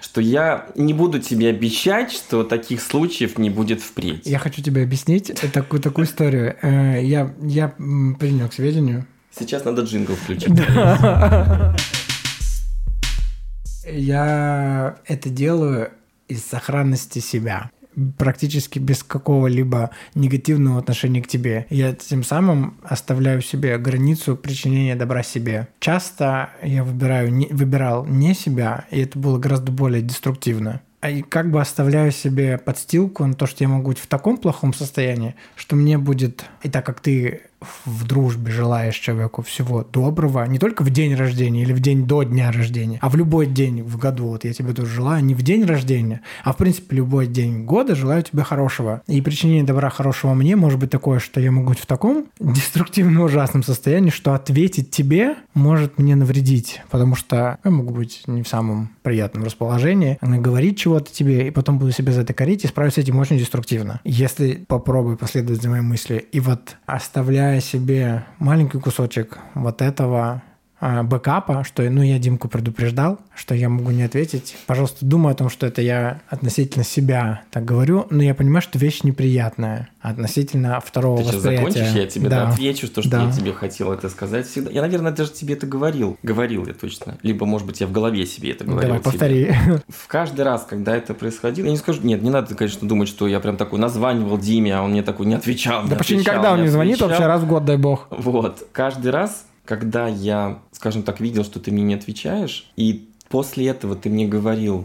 что, 0.00 0.20
я 0.20 0.66
не 0.74 0.94
буду 0.94 1.18
тебе 1.18 1.48
обещать, 1.48 2.12
что 2.12 2.44
таких 2.44 2.82
случаев 2.82 3.38
не 3.38 3.50
будет 3.50 3.80
впредь. 3.80 4.26
Я 4.26 4.38
хочу 4.38 4.62
тебе 4.62 4.82
объяснить 4.82 5.32
такую, 5.52 5.80
такую 5.80 6.06
историю. 6.06 6.56
Э, 6.62 7.02
Я, 7.02 7.26
принял 8.18 8.48
к 8.48 8.52
сведению. 8.52 9.06
Сейчас 9.36 9.64
надо 9.64 9.82
джингл 9.82 10.14
включить. 10.14 10.50
Я 13.86 14.96
это 15.06 15.30
делаю 15.30 15.92
из 16.28 16.44
сохранности 16.44 17.18
себя 17.18 17.70
практически 18.16 18.78
без 18.78 19.02
какого-либо 19.02 19.90
негативного 20.14 20.78
отношения 20.78 21.22
к 21.22 21.26
тебе. 21.26 21.66
Я 21.70 21.92
тем 21.92 22.22
самым 22.22 22.78
оставляю 22.82 23.42
себе 23.42 23.76
границу 23.78 24.36
причинения 24.36 24.96
добра 24.96 25.22
себе. 25.22 25.68
Часто 25.80 26.50
я 26.62 26.84
выбираю, 26.84 27.32
не, 27.32 27.46
выбирал 27.46 28.06
не 28.06 28.34
себя, 28.34 28.86
и 28.90 29.00
это 29.00 29.18
было 29.18 29.38
гораздо 29.38 29.72
более 29.72 30.02
деструктивно. 30.02 30.80
А 31.00 31.10
И 31.10 31.22
как 31.22 31.50
бы 31.50 31.60
оставляю 31.60 32.12
себе 32.12 32.58
подстилку 32.58 33.24
на 33.24 33.34
то, 33.34 33.46
что 33.46 33.64
я 33.64 33.68
могу 33.68 33.88
быть 33.88 33.98
в 33.98 34.06
таком 34.06 34.36
плохом 34.36 34.74
состоянии, 34.74 35.34
что 35.56 35.74
мне 35.74 35.96
будет, 35.96 36.44
и 36.62 36.68
так 36.68 36.84
как 36.84 37.00
ты 37.00 37.42
в 37.84 38.06
дружбе 38.06 38.52
желаешь 38.52 38.96
человеку 38.96 39.42
всего 39.42 39.84
доброго, 39.84 40.44
не 40.46 40.58
только 40.58 40.82
в 40.82 40.90
день 40.90 41.14
рождения 41.14 41.62
или 41.62 41.72
в 41.72 41.80
день 41.80 42.06
до 42.06 42.22
дня 42.22 42.50
рождения, 42.52 42.98
а 43.00 43.08
в 43.08 43.16
любой 43.16 43.46
день 43.46 43.82
в 43.82 43.96
году. 43.98 44.28
Вот 44.28 44.44
я 44.44 44.52
тебе 44.52 44.72
тоже 44.72 44.90
желаю 44.90 45.24
не 45.24 45.34
в 45.34 45.42
день 45.42 45.64
рождения, 45.64 46.22
а 46.44 46.52
в 46.52 46.56
принципе 46.56 46.96
любой 46.96 47.26
день 47.26 47.64
года 47.64 47.94
желаю 47.94 48.22
тебе 48.22 48.42
хорошего. 48.42 49.02
И 49.06 49.20
причинение 49.20 49.64
добра 49.64 49.90
хорошего 49.90 50.34
мне 50.34 50.56
может 50.56 50.78
быть 50.78 50.90
такое, 50.90 51.18
что 51.18 51.40
я 51.40 51.50
могу 51.50 51.70
быть 51.70 51.80
в 51.80 51.86
таком 51.86 52.26
деструктивно 52.40 53.24
ужасном 53.24 53.62
состоянии, 53.62 54.10
что 54.10 54.34
ответить 54.34 54.90
тебе 54.90 55.36
может 55.54 55.98
мне 55.98 56.14
навредить, 56.16 56.80
потому 56.90 57.14
что 57.14 57.58
я 57.62 57.70
могу 57.70 57.92
быть 57.92 58.22
не 58.26 58.42
в 58.42 58.48
самом 58.48 58.90
приятном 59.02 59.44
расположении, 59.44 60.18
говорить 60.20 60.78
чего-то 60.78 61.12
тебе, 61.12 61.48
и 61.48 61.50
потом 61.50 61.78
буду 61.78 61.92
себя 61.92 62.12
за 62.12 62.22
это 62.22 62.32
корить, 62.32 62.64
и 62.64 62.68
справлюсь 62.68 62.94
с 62.94 62.98
этим 62.98 63.18
очень 63.18 63.38
деструктивно. 63.38 64.00
Если 64.04 64.64
попробуй 64.66 65.16
последовать 65.16 65.62
за 65.62 65.68
моей 65.68 65.82
мыслью, 65.82 66.22
и 66.22 66.40
вот 66.40 66.76
оставляя 66.86 67.49
себе 67.58 68.24
маленький 68.38 68.78
кусочек 68.78 69.38
вот 69.54 69.82
этого 69.82 70.42
бэкапа, 70.80 71.64
что 71.64 71.82
ну 71.90 72.02
я 72.02 72.18
Димку 72.18 72.48
предупреждал, 72.48 73.18
что 73.34 73.54
я 73.54 73.68
могу 73.68 73.90
не 73.90 74.02
ответить. 74.02 74.56
Пожалуйста, 74.66 75.04
думай 75.04 75.32
о 75.32 75.36
том, 75.36 75.48
что 75.50 75.66
это 75.66 75.82
я 75.82 76.20
относительно 76.28 76.84
себя 76.84 77.42
так 77.50 77.64
говорю, 77.64 78.06
но 78.10 78.22
я 78.22 78.34
понимаю, 78.34 78.62
что 78.62 78.78
вещь 78.78 79.02
неприятная 79.02 79.88
относительно 80.00 80.80
второго 80.80 81.18
Ты 81.18 81.36
восприятия. 81.36 81.56
закончишь, 81.72 81.94
я 81.94 82.06
тебе 82.06 82.28
да. 82.28 82.44
да. 82.46 82.50
отвечу, 82.52 82.88
то, 82.88 83.02
что 83.02 83.10
Да. 83.10 83.24
я 83.24 83.32
тебе 83.32 83.52
хотел 83.52 83.92
это 83.92 84.08
сказать 84.08 84.46
всегда. 84.46 84.70
Я, 84.70 84.80
наверное, 84.80 85.12
даже 85.12 85.30
тебе 85.32 85.54
это 85.54 85.66
говорил. 85.66 86.16
Говорил 86.22 86.66
я 86.66 86.72
точно. 86.72 87.18
Либо, 87.22 87.44
может 87.46 87.66
быть, 87.66 87.80
я 87.80 87.86
в 87.86 87.92
голове 87.92 88.24
себе 88.26 88.52
это 88.52 88.64
говорил. 88.64 88.82
Давай, 88.88 89.00
тебе. 89.00 89.10
повтори. 89.10 89.54
В 89.88 90.08
каждый 90.08 90.42
раз, 90.42 90.66
когда 90.68 90.96
это 90.96 91.12
происходило, 91.14 91.66
я 91.66 91.72
не 91.72 91.76
скажу, 91.78 92.00
нет, 92.02 92.22
не 92.22 92.30
надо, 92.30 92.54
конечно, 92.54 92.88
думать, 92.88 93.08
что 93.08 93.28
я 93.28 93.40
прям 93.40 93.56
такой 93.56 93.78
названивал 93.78 94.38
Диме, 94.38 94.74
а 94.76 94.82
он 94.82 94.92
мне 94.92 95.02
такой 95.02 95.26
не 95.26 95.34
отвечал. 95.34 95.82
Да 95.84 95.90
не 95.90 95.96
почти 95.96 96.14
отвечал, 96.14 96.34
никогда 96.34 96.52
он 96.54 96.62
не 96.62 96.68
звонит 96.68 96.94
отвечал. 96.94 97.08
вообще 97.10 97.26
раз 97.26 97.42
в 97.42 97.46
год, 97.46 97.64
дай 97.64 97.76
бог. 97.76 98.06
Вот. 98.10 98.66
Каждый 98.72 99.10
раз, 99.10 99.44
когда 99.70 100.08
я, 100.08 100.62
скажем 100.72 101.04
так, 101.04 101.20
видел, 101.20 101.44
что 101.44 101.60
ты 101.60 101.70
мне 101.70 101.84
не 101.84 101.94
отвечаешь, 101.94 102.72
и 102.74 103.08
после 103.28 103.68
этого 103.68 103.94
ты 103.94 104.10
мне 104.10 104.26
говорил, 104.26 104.84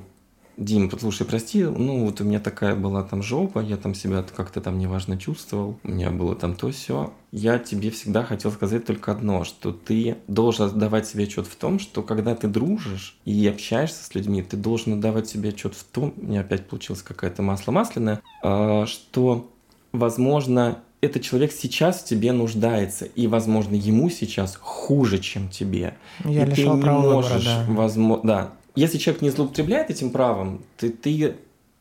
Дим, 0.58 0.92
послушай, 0.92 1.26
прости, 1.26 1.64
ну 1.64 2.06
вот 2.06 2.22
у 2.22 2.24
меня 2.24 2.40
такая 2.40 2.76
была 2.76 3.02
там 3.02 3.24
жопа, 3.24 3.62
я 3.62 3.78
там 3.78 3.96
себя 3.96 4.24
как-то 4.36 4.62
там 4.62 4.78
неважно 4.78 5.18
чувствовал, 5.18 5.80
у 5.84 5.88
меня 5.88 6.12
было 6.12 6.36
там 6.36 6.56
то 6.56 6.70
все. 6.70 7.12
Я 7.32 7.58
тебе 7.58 7.90
всегда 7.90 8.24
хотел 8.24 8.52
сказать 8.52 8.86
только 8.86 9.12
одно, 9.12 9.44
что 9.44 9.72
ты 9.72 10.18
должен 10.28 10.66
отдавать 10.68 11.08
себе 11.08 11.24
отчет 11.24 11.48
в 11.48 11.56
том, 11.56 11.80
что 11.80 12.04
когда 12.04 12.36
ты 12.36 12.48
дружишь 12.48 13.18
и 13.26 13.48
общаешься 13.48 14.04
с 14.04 14.14
людьми, 14.14 14.44
ты 14.44 14.56
должен 14.56 14.94
отдавать 14.94 15.28
себе 15.28 15.50
отчет 15.50 15.74
в 15.74 15.84
том, 15.84 16.14
у 16.16 16.26
меня 16.28 16.42
опять 16.42 16.68
получилось 16.68 17.02
какое-то 17.02 17.42
масло 17.42 17.72
масляное, 17.72 18.22
а, 18.44 18.86
что, 18.86 19.52
возможно, 19.94 20.84
этот 21.06 21.24
человек 21.24 21.51
сейчас 21.51 22.01
в 22.01 22.06
тебе 22.06 22.32
нуждается, 22.32 23.06
и, 23.06 23.28
возможно, 23.28 23.76
ему 23.76 24.10
сейчас 24.10 24.58
хуже, 24.60 25.20
чем 25.20 25.49
тебе. 25.49 25.95
Я 26.24 26.45
и 26.45 26.51
ты 26.51 26.64
не 26.68 26.82
права 26.82 27.01
выбора, 27.01 27.16
можешь, 27.16 27.45
да. 27.45 27.66
возможно, 27.70 28.28
да. 28.28 28.53
Если 28.76 28.97
человек 28.97 29.22
не 29.22 29.30
злоупотребляет 29.30 29.89
этим 29.89 30.10
правом, 30.10 30.62
ты, 30.78 30.89
ты 30.89 31.36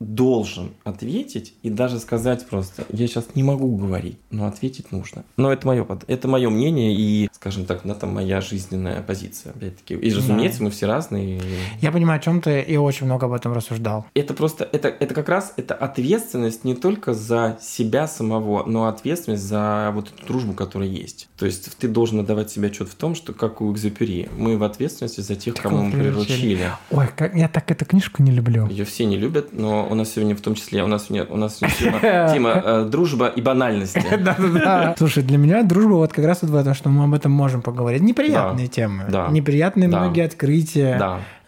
должен 0.05 0.73
ответить 0.85 1.55
и 1.63 1.71
даже 1.71 1.99
сказать 1.99 2.47
просто, 2.47 2.85
я 2.91 3.07
сейчас 3.07 3.35
не 3.35 3.43
могу 3.43 3.77
говорить, 3.77 4.19
но 4.31 4.47
ответить 4.47 4.93
нужно. 4.93 5.25
Но 5.37 5.53
это 5.53 5.67
мое, 5.67 5.87
это 6.07 6.29
мое 6.29 6.51
мнение 6.51 6.95
и, 6.95 7.29
скажем 7.33 7.65
так, 7.67 7.81
да, 7.85 7.95
там 7.95 8.15
моя 8.15 8.41
жизненная 8.41 9.03
позиция, 9.03 9.53
опять-таки. 9.53 9.95
И, 9.95 10.15
разумеется, 10.15 10.63
мы 10.63 10.71
все 10.71 10.87
разные. 10.87 11.41
Я 11.81 11.93
понимаю, 11.93 12.19
о 12.19 12.23
чем 12.23 12.41
ты 12.41 12.61
и 12.61 12.77
очень 12.77 13.07
много 13.07 13.27
об 13.27 13.33
этом 13.33 13.53
рассуждал. 13.53 14.07
это 14.15 14.35
просто, 14.35 14.69
это, 14.73 14.89
это 14.89 15.15
как 15.15 15.29
раз 15.29 15.55
это 15.57 15.75
ответственность 15.75 16.65
не 16.65 16.75
только 16.75 17.15
за 17.15 17.59
себя 17.61 18.07
самого, 18.07 18.65
но 18.65 18.87
ответственность 18.87 19.45
за 19.45 19.91
вот 19.95 20.13
эту 20.13 20.27
дружбу, 20.27 20.53
которая 20.53 20.89
есть. 20.89 21.29
То 21.39 21.47
есть 21.47 21.77
ты 21.77 21.89
должен 21.89 22.21
отдавать 22.21 22.51
себе 22.51 22.69
отчет 22.69 22.89
в 22.89 22.95
том, 22.95 23.15
что 23.15 23.33
как 23.33 23.61
у 23.61 23.73
Экзюпери, 23.73 24.29
мы 24.37 24.57
в 24.57 24.65
ответственности 24.65 25.21
за 25.21 25.35
тех, 25.37 25.55
кому 25.55 25.85
мы 25.85 25.93
приручили. 25.93 26.71
Ой, 26.91 27.09
как, 27.17 27.35
я 27.35 27.49
так 27.49 27.71
эту 27.71 27.85
книжку 27.85 28.23
не 28.23 28.31
люблю. 28.31 28.67
Ее 28.69 28.85
все 28.85 29.05
не 29.05 29.17
любят, 29.17 29.53
но 29.53 29.94
у 29.95 29.97
нас 29.97 30.13
сегодня 30.13 30.35
в 30.37 30.41
том 30.41 30.55
числе, 30.55 30.83
у 30.83 30.87
нас 30.87 31.07
сегодня, 31.07 31.25
у 31.33 31.37
нас 31.37 31.57
сегодня 31.59 31.79
тема, 32.01 32.01
тема, 32.35 32.63
э, 32.65 32.85
дружба 32.91 33.29
и 33.29 33.41
банальности. 33.41 34.03
Да-да-да. 34.11 34.95
Слушай, 34.99 35.23
для 35.23 35.39
меня 35.39 35.63
дружба 35.63 35.95
вот 35.95 36.13
как 36.13 36.25
раз 36.27 36.43
вот 36.43 36.51
в 36.51 36.57
этом, 36.57 36.75
что 36.75 36.89
мы 36.91 37.05
об 37.05 37.15
этом 37.15 37.33
можем 37.33 37.63
поговорить. 37.63 38.03
Неприятные 38.03 38.67
Да. 38.67 38.73
темы. 38.73 39.05
Да. 39.09 39.29
Неприятные 39.31 39.89
Да. 39.89 40.01
многие 40.01 40.25
открытия. 40.25 40.99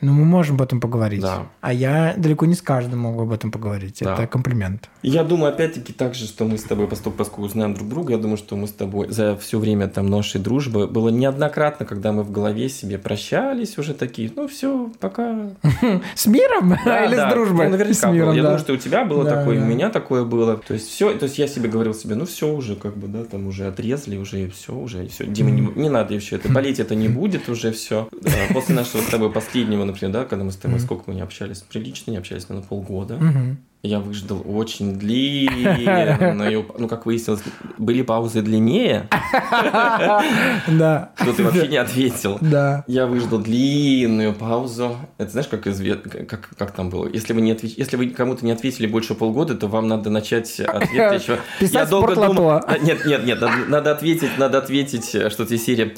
Но 0.00 0.12
мы 0.12 0.24
можем 0.24 0.56
об 0.56 0.62
этом 0.62 0.80
поговорить. 0.80 1.22
Да. 1.22 1.46
А 1.60 1.72
я 1.72 2.14
далеко 2.16 2.46
не 2.46 2.54
с 2.54 2.62
каждым 2.62 3.00
могу 3.00 3.22
об 3.22 3.32
этом 3.32 3.50
поговорить. 3.50 3.98
Да. 4.00 4.14
Это 4.14 4.26
комплимент. 4.26 4.88
Я 5.02 5.24
думаю, 5.24 5.52
опять-таки, 5.52 5.92
так 5.92 6.14
же, 6.14 6.26
что 6.26 6.44
мы 6.44 6.58
с 6.58 6.62
тобой, 6.62 6.86
поскольку, 6.86 7.18
поскольку 7.18 7.48
знаем 7.48 7.74
друг 7.74 7.88
друга, 7.88 8.12
я 8.12 8.18
думаю, 8.18 8.36
что 8.36 8.56
мы 8.56 8.66
с 8.66 8.72
тобой 8.72 9.08
за 9.08 9.36
все 9.36 9.58
время 9.58 9.88
там 9.88 10.06
нашей 10.06 10.40
дружбы 10.40 10.86
было 10.86 11.08
неоднократно, 11.08 11.86
когда 11.86 12.12
мы 12.12 12.22
в 12.22 12.30
голове 12.30 12.68
себе 12.68 12.98
прощались 12.98 13.78
уже 13.78 13.94
такие, 13.94 14.30
ну 14.34 14.48
все, 14.48 14.90
пока. 15.00 15.50
С 16.14 16.26
миром 16.26 16.76
Да, 16.84 17.04
или 17.06 17.16
да. 17.16 17.30
с 17.30 17.32
дружбой? 17.32 17.66
Ну, 17.66 17.72
наверняка 17.72 18.08
было. 18.10 18.32
Я 18.32 18.42
думаю, 18.42 18.58
что 18.58 18.72
у 18.74 18.76
тебя 18.76 19.04
было 19.04 19.24
такое, 19.24 19.56
и 19.56 19.60
у 19.60 19.64
меня 19.64 19.90
такое 19.90 20.24
было. 20.24 20.56
То 20.58 20.74
есть 20.74 20.88
все, 20.88 21.12
то 21.14 21.24
есть 21.24 21.38
я 21.38 21.46
себе 21.46 21.68
говорил 21.68 21.94
себе, 21.94 22.14
ну 22.16 22.26
все 22.26 22.52
уже, 22.52 22.76
как 22.76 22.96
бы, 22.96 23.08
да, 23.08 23.24
там 23.24 23.46
уже 23.46 23.66
отрезали, 23.66 24.16
уже 24.16 24.50
все, 24.50 24.74
уже 24.74 25.06
все. 25.08 25.26
Дима, 25.26 25.50
не, 25.50 25.62
не 25.74 25.88
надо 25.88 26.14
еще 26.14 26.36
это, 26.36 26.48
болеть 26.52 26.80
это 26.80 26.94
не 26.94 27.08
будет 27.08 27.48
уже 27.48 27.72
все. 27.72 28.08
После 28.52 28.74
нашего 28.74 29.00
с 29.00 29.06
тобой 29.06 29.30
последнего, 29.30 29.85
например, 29.86 30.12
да, 30.12 30.24
когда 30.24 30.44
мы 30.44 30.50
с 30.52 30.56
тобой, 30.56 30.78
сколько 30.80 31.04
мы 31.06 31.14
не 31.14 31.22
общались, 31.22 31.58
прилично 31.60 32.10
не 32.10 32.18
общались, 32.18 32.48
наверное, 32.48 32.68
полгода. 32.68 33.16
Мгм. 33.16 33.58
Я 33.82 34.00
выждал 34.00 34.42
очень 34.44 34.94
длинную, 34.98 36.66
ну, 36.76 36.88
как 36.88 37.06
выяснилось, 37.06 37.42
были 37.78 38.02
паузы 38.02 38.42
длиннее, 38.42 39.08
Да. 40.68 41.10
что 41.20 41.32
ты 41.32 41.44
вообще 41.44 41.68
не 41.68 41.76
ответил. 41.76 42.38
Да. 42.40 42.84
Я 42.88 43.06
выждал 43.06 43.38
длинную 43.38 44.32
паузу. 44.34 44.96
Это 45.18 45.30
знаешь, 45.30 45.46
как, 45.48 45.66
изве- 45.66 46.24
как, 46.26 46.48
как 46.56 46.72
там 46.72 46.90
было? 46.90 47.06
Если 47.08 47.32
вы, 47.32 47.40
не 47.42 47.52
отвеч... 47.52 47.74
Если 47.76 47.96
вы 47.96 48.08
кому-то 48.10 48.44
не 48.44 48.50
ответили 48.52 48.86
больше 48.86 49.14
полгода, 49.14 49.54
то 49.54 49.68
вам 49.68 49.86
надо 49.88 50.10
начать 50.10 50.58
ответ 50.60 51.12
еще. 51.22 51.38
Писать 51.60 51.74
Я 51.74 51.86
долго 51.86 52.14
думал... 52.14 52.50
А, 52.50 52.78
Нет, 52.80 53.04
нет, 53.06 53.24
нет, 53.24 53.40
надо, 53.68 53.92
ответить, 53.92 54.30
надо 54.38 54.58
ответить, 54.58 55.14
э, 55.14 55.30
что-то 55.30 55.54
из 55.54 55.64
серии. 55.64 55.94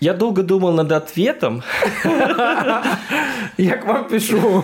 Я 0.00 0.14
долго 0.14 0.42
думал 0.42 0.72
над 0.72 0.90
ответом. 0.92 1.62
Я 3.58 3.76
к 3.76 3.84
вам 3.86 4.08
пишу. 4.08 4.62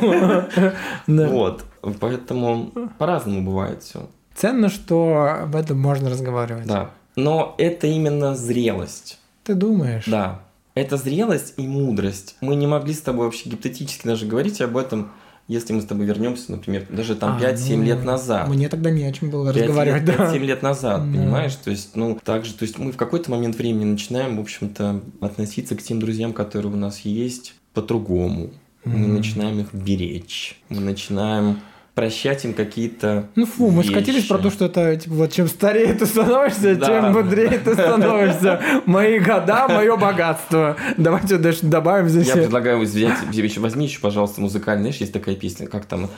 Вот. 1.07 1.65
Поэтому 2.01 2.73
по-разному 2.99 3.43
бывает 3.43 3.83
все. 3.83 4.09
Ценно, 4.35 4.69
что 4.69 5.43
об 5.43 5.55
этом 5.55 5.79
можно 5.79 6.11
разговаривать. 6.11 6.67
Да. 6.67 6.91
Но 7.17 7.55
это 7.59 7.87
именно 7.87 8.35
зрелость. 8.35 9.19
Ты 9.45 9.55
думаешь? 9.55 10.05
Да. 10.07 10.41
Это 10.75 10.97
зрелость 10.97 11.55
и 11.57 11.67
мудрость. 11.67 12.37
Мы 12.41 12.57
не 12.57 12.67
могли 12.67 12.93
с 12.93 13.01
тобой 13.01 13.27
вообще 13.27 13.49
гипотетически 13.49 14.07
даже 14.07 14.27
говорить 14.27 14.61
об 14.61 14.77
этом, 14.77 15.13
если 15.49 15.73
мы 15.73 15.81
с 15.81 15.85
тобой 15.85 16.07
вернемся, 16.07 16.51
например, 16.53 16.87
даже 16.91 17.15
там 17.15 17.37
А, 17.37 17.41
5-7 17.41 17.77
ну, 17.77 17.83
лет 17.85 18.05
назад. 18.05 18.49
Мне 18.49 18.69
тогда 18.69 18.91
не 18.91 19.05
о 19.05 19.13
чем 19.13 19.31
было 19.31 19.53
5 19.53 19.63
разговаривать, 19.63 20.03
лет, 20.07 20.17
да. 20.17 20.35
5-7 20.35 20.39
лет 20.41 20.63
назад, 20.63 21.11
Да. 21.13 21.19
понимаешь? 21.19 21.55
То 21.55 21.71
есть, 21.71 21.95
ну, 21.95 22.19
также, 22.25 22.53
то 22.55 22.65
есть 22.65 22.79
мы 22.79 22.91
в 22.93 22.97
какой-то 22.97 23.31
момент 23.31 23.57
времени 23.57 23.85
начинаем, 23.85 24.37
в 24.37 24.41
общем-то, 24.41 25.01
относиться 25.21 25.77
к 25.77 25.83
тем 25.83 26.01
друзьям, 26.01 26.33
которые 26.33 26.73
у 26.73 26.77
нас 26.77 27.01
есть, 27.01 27.55
по-другому. 27.75 28.51
Мы 28.85 28.99
Мгм. 28.99 29.15
начинаем 29.17 29.61
их 29.61 29.73
беречь. 29.75 30.61
Мы 30.69 30.81
начинаем 30.81 31.61
прощать 31.97 32.45
им 32.45 32.53
какие-то 32.53 33.25
Ну 33.37 33.47
фу, 33.47 33.71
мы 33.71 33.83
вещи. 33.83 33.91
скатились 33.93 34.25
про 34.27 34.37
то, 34.37 34.51
что 34.51 34.67
это 34.67 34.95
типа 34.97 35.15
вот 35.15 35.33
чем 35.33 35.49
старее 35.49 35.95
ты 35.95 36.05
становишься, 36.05 36.77
Да. 36.77 36.87
тем 36.87 37.15
бодрее 37.15 37.59
ты 37.59 37.73
становишься. 37.73 38.61
Мои 38.85 39.19
года, 39.19 39.67
мое 39.67 39.97
богатство. 39.97 40.77
Давайте 40.99 41.39
дальше 41.39 41.61
добавим 41.63 42.11
здесь. 42.11 42.27
Я 42.29 42.35
предлагаю 42.35 42.79
взять, 42.81 43.17
еще 43.33 43.61
возьми 43.61 43.87
еще, 43.87 43.99
пожалуйста, 44.01 44.43
музыкальный, 44.43 44.83
знаешь, 44.83 44.97
есть 44.99 45.15
такая 45.15 45.37
песня, 45.37 45.67
как 45.69 45.87
там 45.87 46.11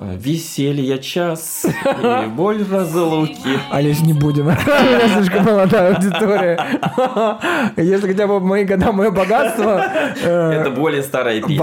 э, 0.00 0.16
Веселье 0.16 0.98
час 0.98 1.66
и 1.66 2.26
боль 2.36 2.64
разлуки. 2.70 3.58
Олесь, 3.70 4.00
не 4.02 4.12
будем. 4.12 4.46
У 4.46 4.48
меня 4.50 5.08
слишком 5.08 5.44
молодая 5.44 5.94
аудитория. 5.94 6.58
Если 7.76 8.08
хотя 8.08 8.26
бы 8.26 8.40
мои 8.40 8.64
года, 8.64 8.92
мое 8.92 9.10
богатство. 9.10 9.84
э, 10.22 10.50
Это 10.52 10.70
более 10.70 11.02
старая 11.02 11.40
песня. 11.40 11.58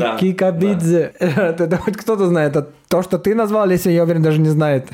Да, 0.00 0.16
Кикабидзе. 0.18 1.12
Это 1.18 1.76
хоть 1.76 1.96
кто-то 1.96 2.26
знает. 2.26 2.56
А 2.56 2.66
то, 2.88 3.02
что 3.02 3.18
ты 3.18 3.34
назвал, 3.34 3.68
если 3.70 3.90
я 3.92 4.02
уверен, 4.04 4.22
даже 4.22 4.40
не 4.40 4.48
знает. 4.50 4.88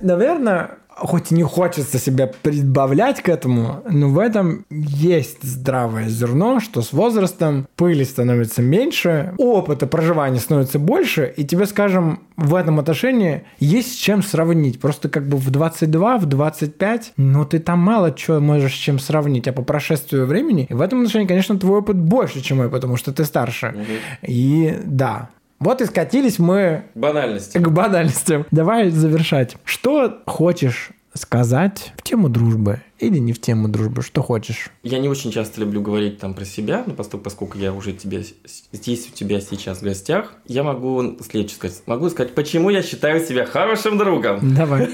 Наверное, 0.00 0.70
хоть 0.96 1.30
и 1.30 1.34
не 1.34 1.42
хочется 1.42 1.98
себя 1.98 2.26
прибавлять 2.26 3.22
к 3.22 3.28
этому, 3.28 3.82
но 3.88 4.08
в 4.08 4.18
этом 4.18 4.64
есть 4.70 5.42
здравое 5.42 6.08
зерно, 6.08 6.58
что 6.58 6.80
с 6.80 6.92
возрастом 6.92 7.68
пыли 7.76 8.04
становится 8.04 8.62
меньше, 8.62 9.34
опыта 9.36 9.86
проживания 9.86 10.40
становится 10.40 10.78
больше, 10.78 11.32
и 11.36 11.44
тебе, 11.44 11.66
скажем, 11.66 12.20
в 12.36 12.54
этом 12.54 12.78
отношении 12.78 13.44
есть 13.58 13.92
с 13.92 13.96
чем 13.96 14.22
сравнить. 14.22 14.80
Просто 14.80 15.08
как 15.08 15.28
бы 15.28 15.36
в 15.36 15.50
22, 15.50 16.18
в 16.18 16.26
25, 16.26 17.12
ну 17.16 17.44
ты 17.44 17.58
там 17.58 17.78
мало 17.78 18.12
чего 18.12 18.40
можешь 18.40 18.74
с 18.74 18.78
чем 18.78 18.98
сравнить, 18.98 19.48
а 19.48 19.52
по 19.52 19.62
прошествию 19.62 20.26
времени, 20.26 20.66
в 20.70 20.80
этом 20.80 21.00
отношении, 21.00 21.26
конечно, 21.26 21.58
твой 21.58 21.80
опыт 21.80 21.96
больше, 21.96 22.40
чем 22.40 22.58
мой, 22.58 22.70
потому 22.70 22.96
что 22.96 23.12
ты 23.12 23.24
старше. 23.24 23.74
И 24.22 24.78
да, 24.84 25.28
Вот 25.58 25.80
и 25.80 25.86
скатились 25.86 26.38
мы 26.38 26.84
Банальности. 26.94 27.58
к 27.58 27.68
банальностям. 27.68 28.46
Давай 28.50 28.90
завершать. 28.90 29.56
Что 29.64 30.22
хочешь 30.26 30.90
сказать 31.14 31.92
в 31.96 32.02
тему 32.02 32.28
дружбы 32.28 32.82
или 32.98 33.18
не 33.18 33.32
в 33.32 33.40
тему 33.40 33.68
дружбы? 33.68 34.02
Что 34.02 34.22
хочешь? 34.22 34.68
Я 34.82 34.98
не 34.98 35.08
очень 35.08 35.32
часто 35.32 35.60
люблю 35.62 35.80
говорить 35.80 36.18
там 36.18 36.34
про 36.34 36.44
себя, 36.44 36.84
но 36.86 36.92
поскольку, 36.92 37.24
поскольку 37.24 37.58
я 37.58 37.72
уже 37.72 37.92
тебе, 37.94 38.22
здесь 38.72 39.08
у 39.08 39.12
тебя 39.12 39.40
сейчас 39.40 39.78
в 39.78 39.82
гостях, 39.82 40.34
я 40.46 40.62
могу 40.62 41.16
следующее 41.22 41.56
сказать. 41.56 41.82
Могу 41.86 42.10
сказать, 42.10 42.34
почему 42.34 42.68
я 42.70 42.82
считаю 42.82 43.24
себя 43.24 43.46
хорошим 43.46 43.96
другом. 43.96 44.54
Давай. 44.54 44.90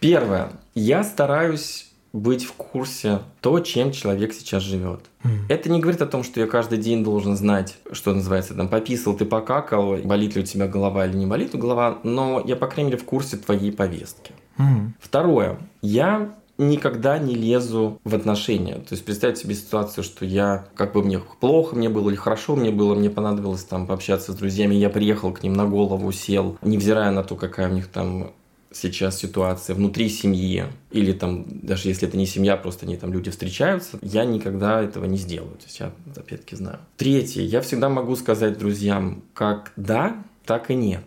Первое. 0.00 0.50
Я 0.74 1.04
стараюсь 1.04 1.85
быть 2.16 2.44
в 2.44 2.52
курсе 2.52 3.20
то, 3.40 3.60
чем 3.60 3.92
человек 3.92 4.32
сейчас 4.32 4.62
живет. 4.62 5.00
Это 5.48 5.70
не 5.70 5.80
говорит 5.80 6.02
о 6.02 6.06
том, 6.06 6.22
что 6.22 6.40
я 6.40 6.46
каждый 6.46 6.78
день 6.78 7.04
должен 7.04 7.36
знать, 7.36 7.76
что 7.92 8.14
называется, 8.14 8.54
там, 8.54 8.68
пописал, 8.68 9.14
ты 9.14 9.24
покакал, 9.24 9.96
болит 9.96 10.36
ли 10.36 10.42
у 10.42 10.44
тебя 10.44 10.68
голова 10.68 11.06
или 11.06 11.16
не 11.16 11.26
болит 11.26 11.54
голова, 11.54 11.98
но 12.04 12.42
я, 12.44 12.56
по 12.56 12.66
крайней 12.66 12.90
мере, 12.90 13.02
в 13.02 13.04
курсе 13.04 13.36
твоей 13.36 13.72
повестки. 13.72 14.32
М. 14.58 14.94
Второе. 15.00 15.58
Я 15.82 16.34
никогда 16.58 17.18
не 17.18 17.34
лезу 17.34 18.00
в 18.04 18.14
отношения. 18.14 18.76
То 18.76 18.92
есть 18.92 19.04
представьте 19.04 19.42
себе 19.42 19.54
ситуацию, 19.54 20.04
что 20.04 20.24
я, 20.24 20.66
как 20.74 20.94
бы 20.94 21.02
мне 21.02 21.20
плохо 21.40 21.76
мне 21.76 21.88
было 21.88 22.08
или 22.08 22.16
хорошо 22.16 22.56
мне 22.56 22.70
было, 22.70 22.94
мне 22.94 23.10
понадобилось 23.10 23.64
там 23.64 23.86
пообщаться 23.86 24.32
с 24.32 24.36
друзьями, 24.36 24.74
я 24.74 24.88
приехал 24.88 25.32
к 25.32 25.42
ним 25.42 25.52
на 25.52 25.66
голову, 25.66 26.10
сел, 26.12 26.56
невзирая 26.62 27.10
на 27.10 27.22
то, 27.22 27.36
какая 27.36 27.68
у 27.68 27.72
них 27.72 27.88
там 27.88 28.32
сейчас 28.76 29.18
ситуация 29.18 29.74
внутри 29.74 30.08
семьи, 30.08 30.64
или 30.90 31.12
там, 31.12 31.44
даже 31.62 31.88
если 31.88 32.06
это 32.08 32.16
не 32.16 32.26
семья, 32.26 32.56
просто 32.56 32.86
они 32.86 32.96
там 32.96 33.12
люди 33.12 33.30
встречаются, 33.30 33.98
я 34.02 34.24
никогда 34.24 34.82
этого 34.82 35.04
не 35.06 35.16
сделаю. 35.16 35.56
То 35.56 35.64
есть 35.64 35.80
я, 35.80 35.92
опять-таки, 36.14 36.56
знаю. 36.56 36.78
Третье. 36.96 37.42
Я 37.42 37.60
всегда 37.60 37.88
могу 37.88 38.16
сказать 38.16 38.58
друзьям 38.58 39.22
как 39.34 39.72
да, 39.76 40.22
так 40.44 40.70
и 40.70 40.74
нет. 40.74 41.04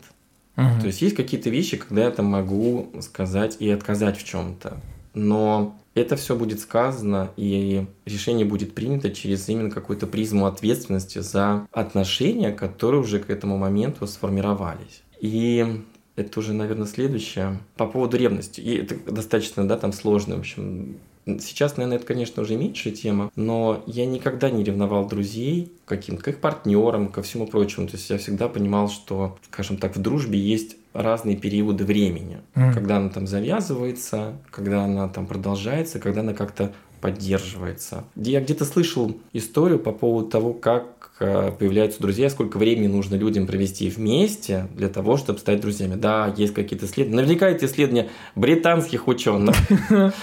Мгм. 0.56 0.82
То 0.82 0.88
есть 0.88 1.02
есть 1.02 1.16
какие-то 1.16 1.50
вещи, 1.50 1.78
когда 1.78 2.04
я 2.04 2.12
там 2.12 2.26
могу 2.26 2.90
сказать 3.02 3.58
и 3.60 3.70
отказать 3.70 4.18
в 4.18 4.26
чем-то. 4.26 4.78
Но 5.14 5.80
это 5.96 6.16
все 6.16 6.36
будет 6.36 6.60
сказано, 6.60 7.32
и 7.36 7.86
решение 8.06 8.46
будет 8.46 8.76
принято 8.76 9.10
через 9.10 9.48
именно 9.50 9.72
какую-то 9.72 10.08
призму 10.08 10.46
ответственности 10.46 11.20
за 11.20 11.68
отношения, 11.72 12.52
которые 12.52 13.02
уже 13.02 13.20
к 13.20 13.30
этому 13.30 13.58
моменту 13.58 14.06
сформировались. 14.08 15.02
И 15.20 15.84
это 16.20 16.40
уже, 16.40 16.54
наверное, 16.54 16.88
следующее. 16.88 17.60
По 17.76 17.86
поводу 17.86 18.18
ревности. 18.18 18.62
И 18.62 18.76
это 18.78 18.96
достаточно, 19.12 19.68
да, 19.68 19.78
там 19.78 19.94
сложно, 19.94 20.36
в 20.36 20.40
общем. 20.40 20.98
Сейчас, 21.26 21.78
наверное, 21.78 21.98
это, 21.98 22.08
конечно, 22.08 22.42
уже 22.42 22.56
меньшая 22.56 22.94
тема, 22.94 23.32
но 23.36 23.84
я 23.86 24.06
никогда 24.06 24.50
не 24.50 24.64
ревновал 24.64 25.08
друзей 25.08 25.72
каким-то, 25.86 26.24
к 26.24 26.28
их 26.30 26.40
партнерам, 26.40 27.10
ко 27.10 27.22
всему 27.22 27.46
прочему. 27.46 27.88
То 27.88 27.98
есть 27.98 28.10
я 28.10 28.18
всегда 28.18 28.48
понимал, 28.48 28.90
что, 28.90 29.38
скажем 29.52 29.78
так, 29.78 29.96
в 29.96 30.02
дружбе 30.02 30.40
есть 30.40 30.78
разные 30.94 31.36
периоды 31.36 31.86
времени. 31.86 32.40
Мгм. 32.56 32.74
Когда 32.74 32.98
она 32.98 33.10
там 33.10 33.28
завязывается, 33.28 34.34
когда 34.50 34.86
она 34.86 35.08
там 35.08 35.28
продолжается, 35.28 36.00
когда 36.00 36.22
она 36.22 36.34
как-то 36.34 36.74
поддерживается. 37.00 38.04
Я 38.16 38.42
где-то 38.42 38.66
слышал 38.66 39.16
историю 39.34 39.80
по 39.80 39.92
поводу 39.92 40.30
того, 40.30 40.54
как 40.54 40.99
появляются 41.20 42.02
друзья, 42.02 42.30
сколько 42.30 42.58
времени 42.58 42.88
нужно 42.88 43.16
людям 43.16 43.46
провести 43.46 43.90
вместе 43.90 44.68
для 44.76 44.88
того, 44.88 45.18
чтобы 45.18 45.40
стать 45.40 45.60
друзьями. 45.60 45.96
Да, 45.96 46.34
есть 46.36 46.54
какие-то 46.54 46.86
исследования. 46.86 47.22
Наверняка 47.22 47.50
эти 47.50 47.66
исследования 47.66 48.10
британских 48.36 49.08
ученых. 49.08 49.56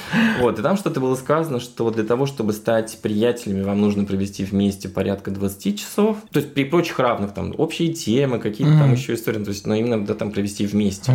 Вот, 0.41 0.59
и 0.59 0.63
там 0.63 0.77
что-то 0.77 1.01
было 1.01 1.15
сказано, 1.15 1.61
что 1.61 1.91
для 1.91 2.05
того, 2.05 2.27
чтобы 2.27 2.53
стать 2.53 2.99
приятелями, 3.03 3.63
вам 3.63 3.81
нужно 3.81 4.05
провести 4.05 4.45
вместе 4.45 4.89
порядка 4.89 5.31
20 5.31 5.79
часов. 5.79 6.19
То 6.31 6.41
есть 6.41 6.55
при 6.55 6.65
прочих 6.65 6.99
равных, 6.99 7.33
там, 7.33 7.55
общие 7.57 7.93
темы, 7.93 8.39
какие-то 8.39 8.79
там 8.79 8.93
еще 8.93 9.15
истории. 9.15 9.43
То 9.43 9.51
есть, 9.51 9.67
но 9.67 9.75
именно 9.75 10.05
да, 10.05 10.15
там 10.15 10.31
провести 10.31 10.67
вместе. 10.67 11.13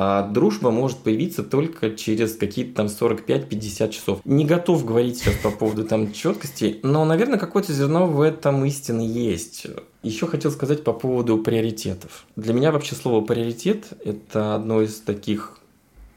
А 0.00 0.22
дружба 0.22 0.70
может 0.70 0.98
появиться 0.98 1.42
только 1.42 1.90
через 1.90 2.36
какие-то 2.36 2.72
там 2.72 2.86
45-50 2.86 3.90
часов. 3.90 4.20
Не 4.24 4.44
готов 4.44 4.84
говорить 4.84 5.18
сейчас 5.18 5.34
по 5.42 5.50
поводу 5.50 5.82
там 5.82 6.12
четкости, 6.12 6.78
но, 6.84 7.04
наверное, 7.04 7.36
какое-то 7.36 7.72
зерно 7.72 8.06
в 8.06 8.20
этом 8.20 8.64
истины 8.64 9.00
есть. 9.00 9.66
Еще 10.04 10.28
хотел 10.28 10.52
сказать 10.52 10.84
по 10.84 10.92
поводу 10.92 11.38
приоритетов. 11.38 12.26
Для 12.36 12.54
меня 12.54 12.70
вообще 12.70 12.94
слово 12.94 13.24
приоритет– 13.24 13.86
это 14.04 14.54
одно 14.54 14.82
из 14.82 15.00
таких 15.00 15.58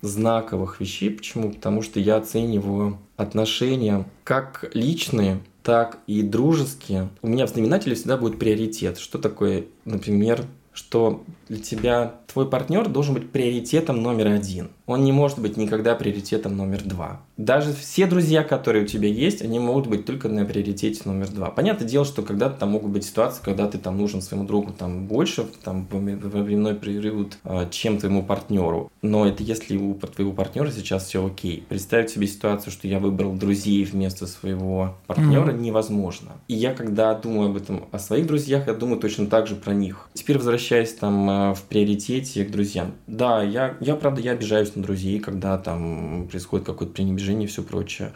знаковых 0.04 0.80
вещей. 0.80 1.10
Почему? 1.10 1.52
Потому 1.52 1.82
что 1.82 2.00
я 2.00 2.18
оцениваю 2.18 3.00
отношения 3.18 4.06
как 4.24 4.70
личные, 4.76 5.40
так 5.64 5.98
и 6.06 6.22
дружеские. 6.22 7.10
У 7.24 7.28
меня 7.28 7.48
в 7.48 7.50
знаменателе 7.50 7.96
всегда 7.96 8.18
будет 8.18 8.38
приоритет. 8.38 9.00
Что 9.00 9.18
такое, 9.18 9.66
например, 9.86 10.46
что 10.72 11.24
для 11.52 11.60
тебя 11.60 12.14
твой 12.32 12.50
партнер 12.50 12.88
должен 12.88 13.14
быть 13.14 13.30
приоритетом 13.30 14.02
номер 14.02 14.28
один. 14.28 14.70
Он 14.86 15.04
не 15.04 15.12
может 15.12 15.40
быть 15.40 15.58
никогда 15.58 15.96
приоритетом 15.96 16.56
номер 16.56 16.82
два. 16.86 17.20
Даже 17.36 17.74
все 17.74 18.08
друзья, 18.08 18.44
которые 18.44 18.86
у 18.86 18.88
тебя 18.88 19.10
есть, 19.10 19.42
они 19.42 19.60
могут 19.60 19.88
быть 19.88 20.06
только 20.06 20.30
на 20.30 20.46
приоритете 20.46 21.02
номер 21.04 21.30
два. 21.30 21.50
Понятное 21.50 21.86
дело, 21.86 22.06
что 22.06 22.22
когда-то 22.22 22.58
там 22.58 22.70
могут 22.70 22.92
быть 22.92 23.04
ситуации, 23.04 23.42
когда 23.44 23.68
ты 23.68 23.80
там 23.80 23.98
нужен 23.98 24.22
своему 24.22 24.46
другу 24.48 24.72
там 24.72 25.08
больше, 25.08 25.46
там 25.62 25.88
во 25.92 26.00
временной 26.00 26.76
период, 26.76 27.38
а, 27.44 27.68
чем 27.70 27.98
твоему 27.98 28.24
партнеру. 28.24 28.90
Но 29.02 29.28
это 29.28 29.44
если 29.44 29.76
у 29.76 29.96
твоего 29.96 30.32
партнера 30.32 30.72
сейчас 30.72 31.08
все 31.08 31.26
окей. 31.26 31.66
Представить 31.68 32.12
себе 32.12 32.28
ситуацию, 32.28 32.72
что 32.72 32.88
я 32.88 33.00
выбрал 33.00 33.34
друзей 33.34 33.84
вместо 33.84 34.26
своего 34.26 34.96
партнера, 35.06 35.52
Мгм. 35.52 35.62
невозможно. 35.62 36.32
И 36.48 36.54
я, 36.54 36.74
когда 36.74 37.14
думаю 37.14 37.50
об 37.50 37.58
этом, 37.58 37.86
о 37.92 38.00
своих 38.00 38.26
друзьях, 38.26 38.68
я 38.68 38.74
думаю 38.74 39.02
точно 39.02 39.26
так 39.26 39.48
же 39.48 39.56
про 39.56 39.74
них. 39.74 40.08
Теперь 40.14 40.38
возвращаясь 40.38 40.94
там 40.94 41.30
э, 41.30 41.41
в 41.56 41.62
приоритете 41.70 42.46
к 42.46 42.52
друзьям. 42.52 42.94
Да, 43.08 43.42
я, 43.44 43.76
я 43.80 43.96
правда, 43.96 44.22
я 44.22 44.32
обижаюсь 44.32 44.76
на 44.76 44.84
друзей, 44.84 45.20
когда 45.20 45.58
там 45.58 46.28
происходит 46.30 46.66
какое-то 46.66 46.94
пренебрежение 46.94 47.46
и 47.46 47.50
все 47.50 47.64
прочее. 47.64 48.12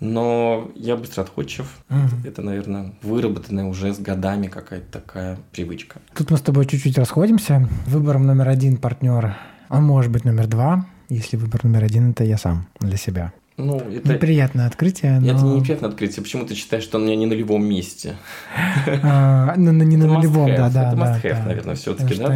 Но 0.00 0.70
я 0.76 0.96
быстро 0.96 1.22
отходчив. 1.22 1.66
Мгм. 1.88 2.22
Это, 2.24 2.42
наверное, 2.42 2.94
выработанная 3.02 3.64
уже 3.64 3.92
с 3.92 3.98
годами 3.98 4.46
какая-то 4.46 5.00
такая 5.00 5.38
привычка. 5.52 6.00
Тут 6.14 6.30
мы 6.30 6.36
с 6.36 6.40
тобой 6.40 6.66
чуть-чуть 6.66 6.98
расходимся. 6.98 7.68
Выбором 7.86 8.26
номер 8.26 8.48
один 8.48 8.76
партнер, 8.76 9.36
он 9.68 9.84
может 9.84 10.12
быть 10.12 10.24
номер 10.24 10.46
два, 10.46 10.86
если 11.08 11.36
выбор 11.36 11.64
номер 11.64 11.84
один 11.84 12.10
это 12.10 12.24
я 12.24 12.38
сам 12.38 12.68
для 12.80 12.96
себя. 12.96 13.32
Ну, 13.58 13.80
это, 13.80 14.14
Неприятное 14.14 14.66
открытие, 14.68 15.18
но... 15.18 15.32
это 15.32 15.42
не 15.42 15.56
неприятное 15.56 15.90
открытие. 15.90 16.22
Почему 16.22 16.46
ты 16.46 16.54
считаешь, 16.54 16.84
что 16.84 16.96
он 16.98 17.02
у 17.02 17.06
меня 17.06 17.16
не 17.16 17.26
на 17.26 17.32
любом 17.32 17.64
месте? 17.64 18.14
А, 19.02 19.54
ну, 19.56 19.72
не 19.72 19.96
на 19.96 20.20
любом, 20.20 20.54
да, 20.54 20.70
да. 20.70 20.92
это 20.92 20.96
must 20.96 21.44
наверное, 21.44 21.76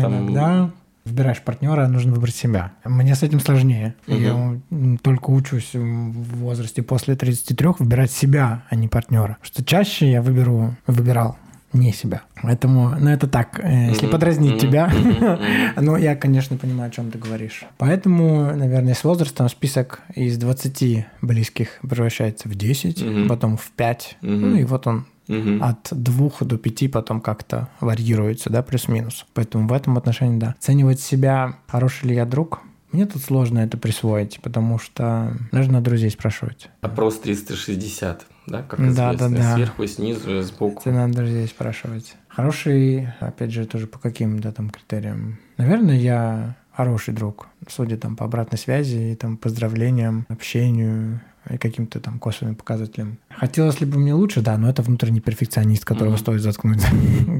Потому 0.02 0.34
да, 0.34 0.42
там- 0.42 0.74
выбираешь 1.04 1.40
партнера, 1.40 1.86
нужно 1.86 2.12
выбрать 2.12 2.34
себя. 2.34 2.72
Мне 2.84 3.14
с 3.14 3.22
этим 3.22 3.40
сложнее. 3.40 3.94
Я 4.06 4.58
только 5.02 5.30
учусь 5.30 5.70
в 5.74 6.38
возрасте 6.38 6.82
после 6.82 7.14
33 7.14 7.68
выбирать 7.78 8.10
себя, 8.10 8.64
а 8.68 8.74
не 8.74 8.88
партнера. 8.88 9.38
Что 9.42 9.64
чаще 9.64 10.10
я 10.10 10.22
выберу, 10.22 10.76
выбирал 10.86 11.36
не 11.72 11.92
себя. 11.92 12.22
Поэтому, 12.42 12.90
ну 12.98 13.10
это 13.10 13.26
так, 13.28 13.60
э, 13.62 13.88
если 13.88 14.06
Мгм, 14.06 14.12
подразнить 14.12 14.50
мгм, 14.52 14.58
тебя. 14.58 14.86
мгм. 14.88 15.38
Но 15.84 15.96
я, 15.96 16.16
конечно, 16.16 16.56
понимаю, 16.56 16.88
о 16.88 16.92
чем 16.92 17.10
ты 17.10 17.18
говоришь. 17.18 17.64
Поэтому, 17.78 18.54
наверное, 18.54 18.94
с 18.94 19.04
возрастом 19.04 19.48
список 19.48 20.00
из 20.14 20.36
20 20.38 21.06
близких 21.22 21.78
превращается 21.80 22.48
в 22.48 22.54
10, 22.54 23.02
Мгм. 23.02 23.28
потом 23.28 23.56
в 23.56 23.70
5. 23.70 24.16
Мгм. 24.20 24.50
Ну 24.50 24.56
и 24.56 24.64
вот 24.64 24.86
он 24.86 25.06
Мгм. 25.28 25.62
от 25.62 25.88
двух 25.92 26.42
до 26.42 26.58
пяти 26.58 26.88
потом 26.88 27.20
как-то 27.20 27.68
варьируется, 27.80 28.50
да, 28.50 28.62
плюс-минус. 28.62 29.24
Поэтому 29.34 29.68
в 29.68 29.72
этом 29.72 29.96
отношении, 29.96 30.38
да. 30.38 30.54
Оценивать 30.58 31.00
себя, 31.00 31.54
хороший 31.68 32.08
ли 32.08 32.14
я 32.16 32.24
друг, 32.26 32.60
мне 32.92 33.06
тут 33.06 33.22
сложно 33.22 33.60
это 33.60 33.76
присвоить, 33.78 34.40
потому 34.42 34.78
что 34.78 35.36
нужно 35.50 35.80
друзей 35.80 36.10
спрашивать. 36.10 36.68
Опрос 36.80 37.18
360, 37.20 38.26
да, 38.46 38.62
как 38.62 38.78
Да, 38.80 38.88
известно, 39.14 39.28
да, 39.30 39.36
да. 39.36 39.54
сверху, 39.56 39.86
снизу, 39.86 40.42
сбоку. 40.42 40.80
Это 40.80 40.92
надо 40.92 41.14
друзей 41.14 41.46
спрашивать. 41.46 42.16
Хороший, 42.28 43.08
опять 43.20 43.50
же, 43.52 43.66
тоже 43.66 43.86
по 43.86 43.98
каким, 43.98 44.38
да, 44.40 44.52
там 44.52 44.70
критериям. 44.70 45.38
Наверное, 45.56 45.96
я 45.98 46.56
хороший 46.74 47.14
друг, 47.14 47.48
судя 47.68 47.96
там 47.96 48.16
по 48.16 48.24
обратной 48.24 48.58
связи 48.58 49.12
и 49.12 49.14
там 49.14 49.36
поздравлениям, 49.36 50.24
общению 50.28 51.20
и 51.50 51.58
каким-то 51.58 51.98
там 52.00 52.18
косвенным 52.20 52.54
показателям. 52.54 53.18
Хотелось 53.28 53.80
ли 53.80 53.86
бы 53.86 53.98
мне 53.98 54.14
лучше, 54.14 54.42
да, 54.42 54.56
но 54.56 54.70
это 54.70 54.80
внутренний 54.82 55.20
перфекционист, 55.20 55.84
которого 55.84 56.12
Мгм. 56.12 56.18
стоит 56.20 56.40
заткнуть. 56.40 56.82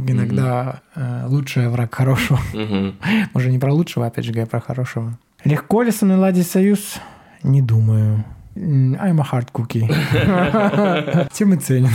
Иногда 0.08 0.82
э, 0.94 1.26
лучший 1.28 1.68
враг 1.68 1.94
хорошего. 1.94 2.40
Мгм. 2.52 2.96
Уже 3.34 3.50
не 3.50 3.58
про 3.58 3.72
лучшего, 3.72 4.06
опять 4.06 4.24
же, 4.24 4.32
говоря 4.32 4.46
про 4.48 4.60
хорошего. 4.60 5.18
Легко 5.44 5.82
ли 5.82 5.90
со 5.90 6.04
мной 6.04 6.18
ладить 6.18 6.46
союз? 6.46 6.96
Не 7.42 7.62
думаю. 7.62 8.24
I'm 8.54 9.18
a 9.18 9.24
hard 9.24 9.48
cookie. 9.52 9.88
Тем 11.32 11.54
и 11.54 11.56
ценен. 11.56 11.90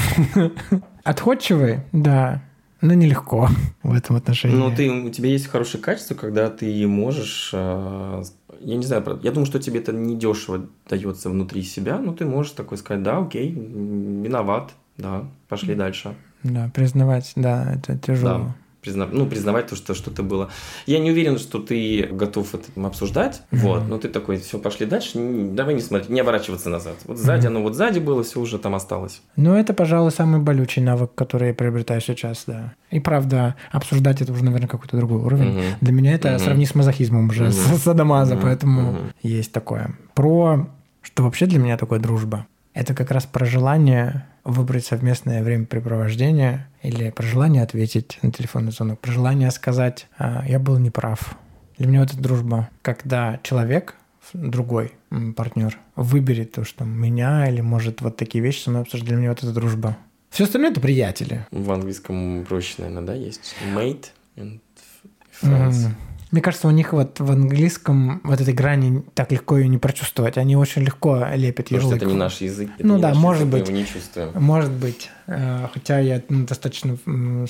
Отходчивый? 1.04 1.82
Да. 1.92 2.42
Но 2.82 2.94
нелегко 2.94 3.50
в 3.82 3.94
этом 3.94 4.18
отношении. 4.18 4.56
Ну, 4.56 4.74
ты, 4.74 4.90
у 4.90 5.10
тебя 5.10 5.30
есть 5.30 5.48
хорошее 5.48 5.82
качество, 5.84 6.14
когда 6.14 6.50
ты 6.50 6.86
можешь, 6.86 7.50
э, 7.52 8.24
я 8.60 8.76
не 8.76 8.86
знаю, 8.86 9.02
правда, 9.02 9.24
я 9.24 9.32
думаю, 9.32 9.48
что 9.48 9.60
тебе 9.60 9.80
это 9.80 9.94
недешево 9.94 10.68
дается 10.88 11.32
внутри 11.32 11.64
себя, 11.64 11.98
но 11.98 12.14
ты 12.14 12.26
можешь 12.26 12.52
такой 12.52 12.78
сказать, 12.78 13.02
да, 13.02 13.18
окей, 13.18 13.50
виноват, 13.52 14.74
да, 14.98 15.24
пошли 15.48 15.74
дальше. 15.74 16.14
Да, 16.44 16.70
признавать, 16.72 17.32
да, 17.36 17.74
это 17.74 17.98
тяжело. 17.98 18.54
Призна- 18.84 19.10
ну, 19.12 19.26
признавать 19.26 19.68
то, 19.68 19.76
что 19.76 19.94
что-то 19.94 20.24
было. 20.24 20.50
Я 20.86 21.00
не 21.00 21.12
уверен, 21.12 21.38
что 21.40 21.60
ты 21.60 22.08
готов 22.12 22.54
это 22.56 22.66
обсуждать, 22.88 23.42
Мгм. 23.52 23.62
вот, 23.62 23.88
но 23.88 23.98
ты 23.98 24.08
такой, 24.10 24.38
все, 24.38 24.60
пошли 24.60 24.86
дальше, 24.86 25.18
давай 25.54 25.74
не 25.74 25.82
смотреть, 25.82 26.10
не 26.10 26.20
оборачиваться 26.22 26.70
назад. 26.70 26.96
Вот 27.06 27.18
сзади, 27.18 27.48
оно 27.48 27.62
вот 27.62 27.76
сзади 27.76 28.00
было, 28.00 28.24
все 28.24 28.40
уже 28.40 28.58
там 28.60 28.76
осталось. 28.76 29.22
Ну, 29.36 29.54
это, 29.56 29.74
пожалуй, 29.74 30.12
самый 30.12 30.40
болючий 30.42 30.82
навык, 30.82 31.12
который 31.16 31.50
я 31.50 31.54
приобретаю 31.54 32.02
сейчас, 32.02 32.44
да. 32.48 32.74
И 32.92 33.00
правда, 33.00 33.56
обсуждать 33.72 34.22
это 34.22 34.32
уже, 34.32 34.44
наверное, 34.44 34.68
какой-то 34.68 34.98
другой 34.98 35.20
уровень. 35.20 35.52
Мгм. 35.54 35.64
Для 35.82 35.94
меня 35.94 36.14
это 36.14 36.30
Мгм. 36.30 36.40
сравни 36.40 36.66
с 36.66 36.76
мазохизмом 36.76 37.30
уже, 37.30 37.44
Мгм. 37.46 37.52
с 37.52 37.82
садомаза, 37.84 38.36
Мгм. 38.36 38.44
поэтому 38.44 38.82
Мгм. 38.92 39.14
есть 39.24 39.52
такое. 39.52 39.92
Про 40.14 40.68
что 41.02 41.24
вообще 41.24 41.46
для 41.46 41.60
меня 41.60 41.78
такое 41.78 42.00
дружба? 42.00 42.48
Это 42.74 42.94
как 42.94 43.10
раз 43.12 43.26
про 43.26 43.46
желание 43.46 44.28
выбрать 44.48 44.86
совместное 44.86 45.44
времяпрепровождение 45.44 46.68
или 46.82 47.12
про 47.12 47.24
желание 47.28 47.62
ответить 47.62 48.18
на 48.22 48.32
телефонный 48.32 48.72
звонок, 48.72 49.00
про 49.00 49.12
желание 49.12 49.52
сказать 49.52 50.08
«А, 50.18 50.44
«я 50.48 50.58
был 50.58 50.78
неправ». 50.80 51.38
Для 51.78 51.88
меня 51.88 52.00
вот 52.00 52.14
это 52.14 52.22
дружба, 52.22 52.70
когда 52.82 53.40
человек, 53.44 53.96
другой 54.34 54.94
партнер, 55.36 55.78
выберет 55.96 56.54
то, 56.54 56.64
что 56.64 56.86
меня 56.86 57.48
или 57.48 57.62
может 57.62 58.02
вот 58.02 58.16
такие 58.16 58.44
вещи 58.44 58.64
со 58.64 58.70
мной 58.70 58.84
обсуждать, 58.84 59.10
для 59.10 59.18
меня 59.18 59.30
вот 59.30 59.40
это 59.40 59.52
дружба. 59.52 59.98
Все 60.30 60.46
остальное 60.46 60.72
это 60.72 60.80
приятели. 60.80 61.46
В 61.52 61.70
английском 61.72 62.46
проще, 62.48 62.76
наверное, 62.80 63.04
да, 63.04 63.14
есть? 63.14 63.54
Mate 63.76 64.08
and 64.38 64.60
friends. 65.42 65.88
М. 65.88 65.96
Мне 66.32 66.42
кажется, 66.42 66.68
у 66.68 66.72
них 66.72 66.92
вот 66.94 67.20
в 67.20 67.32
английском 67.32 68.22
вот 68.24 68.42
этой 68.42 68.54
грани 68.54 69.04
так 69.14 69.32
легко 69.32 69.58
ее 69.58 69.68
не 69.68 69.78
прочувствовать. 69.78 70.38
Они 70.38 70.56
очень 70.56 70.84
легко 70.84 71.26
лепят 71.34 71.72
ярлык. 71.72 71.98
это 71.98 72.06
не 72.06 72.14
наш 72.14 72.42
язык. 72.42 72.70
это 72.78 72.86
Ну 72.86 73.00
да, 73.00 73.10
наш 73.10 73.18
может 73.18 73.42
язык, 73.42 73.54
мы 73.54 73.60
быть. 73.60 73.70
его 73.70 73.78
не 73.78 73.86
чувствуем. 73.86 74.32
Может 74.36 74.72
быть. 74.72 75.10
Э, 75.28 75.68
Хотя 75.74 76.00
я 76.00 76.22
ну, 76.30 76.46
достаточно 76.46 76.98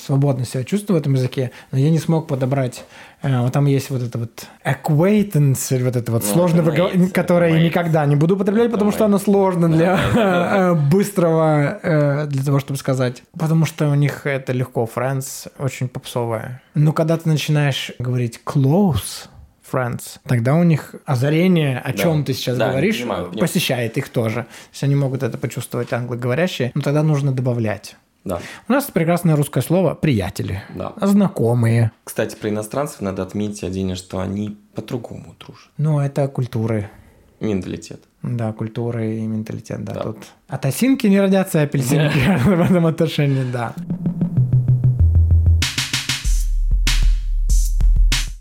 свободно 0.02 0.46
себя 0.46 0.64
чувствую 0.64 0.98
в 0.98 1.02
этом 1.02 1.14
языке, 1.14 1.52
но 1.72 1.78
я 1.80 1.90
не 1.90 2.00
смог 2.00 2.28
подобрать. 2.28 2.86
Э, 3.22 3.42
Вот 3.42 3.54
там 3.54 3.66
есть 3.66 3.90
вот 3.90 4.02
это 4.02 4.18
вот 4.18 4.46
acquaintance, 4.66 5.84
вот 5.84 5.96
это 5.96 6.12
вот 6.12 6.24
Ну, 6.24 6.32
сложно 6.34 6.62
mate, 6.62 7.10
которое 7.12 7.54
я 7.54 7.64
никогда 7.64 8.06
не 8.06 8.16
буду 8.16 8.36
употреблять, 8.36 8.72
потому 8.72 8.92
что 8.92 9.06
оно 9.06 9.18
сложно 9.20 9.70
для 9.70 10.00
э, 10.16 10.74
быстрого, 10.74 11.80
э, 11.82 12.26
для 12.28 12.44
того, 12.44 12.60
чтобы 12.60 12.78
сказать. 12.78 13.24
Потому 13.38 13.66
что 13.66 13.90
у 13.90 13.96
них 13.96 14.26
это 14.26 14.54
легко. 14.54 14.88
Friends 14.94 15.50
очень 15.60 15.88
попсовое. 15.88 16.62
Но 16.76 16.94
когда 16.94 17.18
ты 17.18 17.28
начинаешь 17.30 17.92
говорить 18.00 18.40
close, 18.46 19.28
friends, 19.72 20.20
тогда 20.28 20.56
у 20.56 20.64
них 20.64 20.96
озарение, 21.06 21.80
о 21.80 21.92
Да. 21.92 21.98
чем 21.98 22.24
ты 22.24 22.34
сейчас 22.34 22.58
Да, 22.58 22.70
говоришь, 22.70 23.00
понимаю, 23.00 23.24
понимаю. 23.26 23.40
посещает 23.40 23.98
их 23.98 24.10
тоже. 24.10 24.44
То 24.44 24.48
есть 24.72 24.84
они 24.84 24.96
могут 24.96 25.24
это 25.24 25.38
почувствовать 25.38 25.92
англоговорящие, 25.92 26.72
но 26.74 26.82
тогда 26.82 27.04
нужно 27.04 27.32
добавлять. 27.34 27.96
Да, 28.28 28.40
У 28.68 28.74
нас 28.74 28.86
прекрасное 28.92 29.36
русское 29.36 29.62
слово 29.62 29.96
«приятели», 29.96 30.62
да. 30.76 30.94
«знакомые». 31.02 31.92
Кстати, 32.04 32.36
про 32.36 32.50
иностранцев 32.50 33.00
надо 33.02 33.24
отметить 33.24 33.64
один, 33.64 33.96
что 33.96 34.20
они 34.20 34.58
по-другому 34.76 35.36
дружат. 35.40 35.70
Ну, 35.78 36.00
это 36.00 36.28
культуры. 36.28 36.90
Менталитет. 37.40 38.02
Да, 38.24 38.52
культура 38.52 39.06
и 39.06 39.22
менталитет, 39.22 39.84
да. 39.86 39.94
Да. 39.94 40.02
Тут 40.02 40.18
от 40.48 40.66
осинки 40.66 41.08
не 41.08 41.22
родятся, 41.22 41.62
а 41.62 41.64
апельсинки 41.64 42.18
в 42.44 42.62
этом 42.62 42.86
отношении, 42.86 43.50
да. 43.52 43.74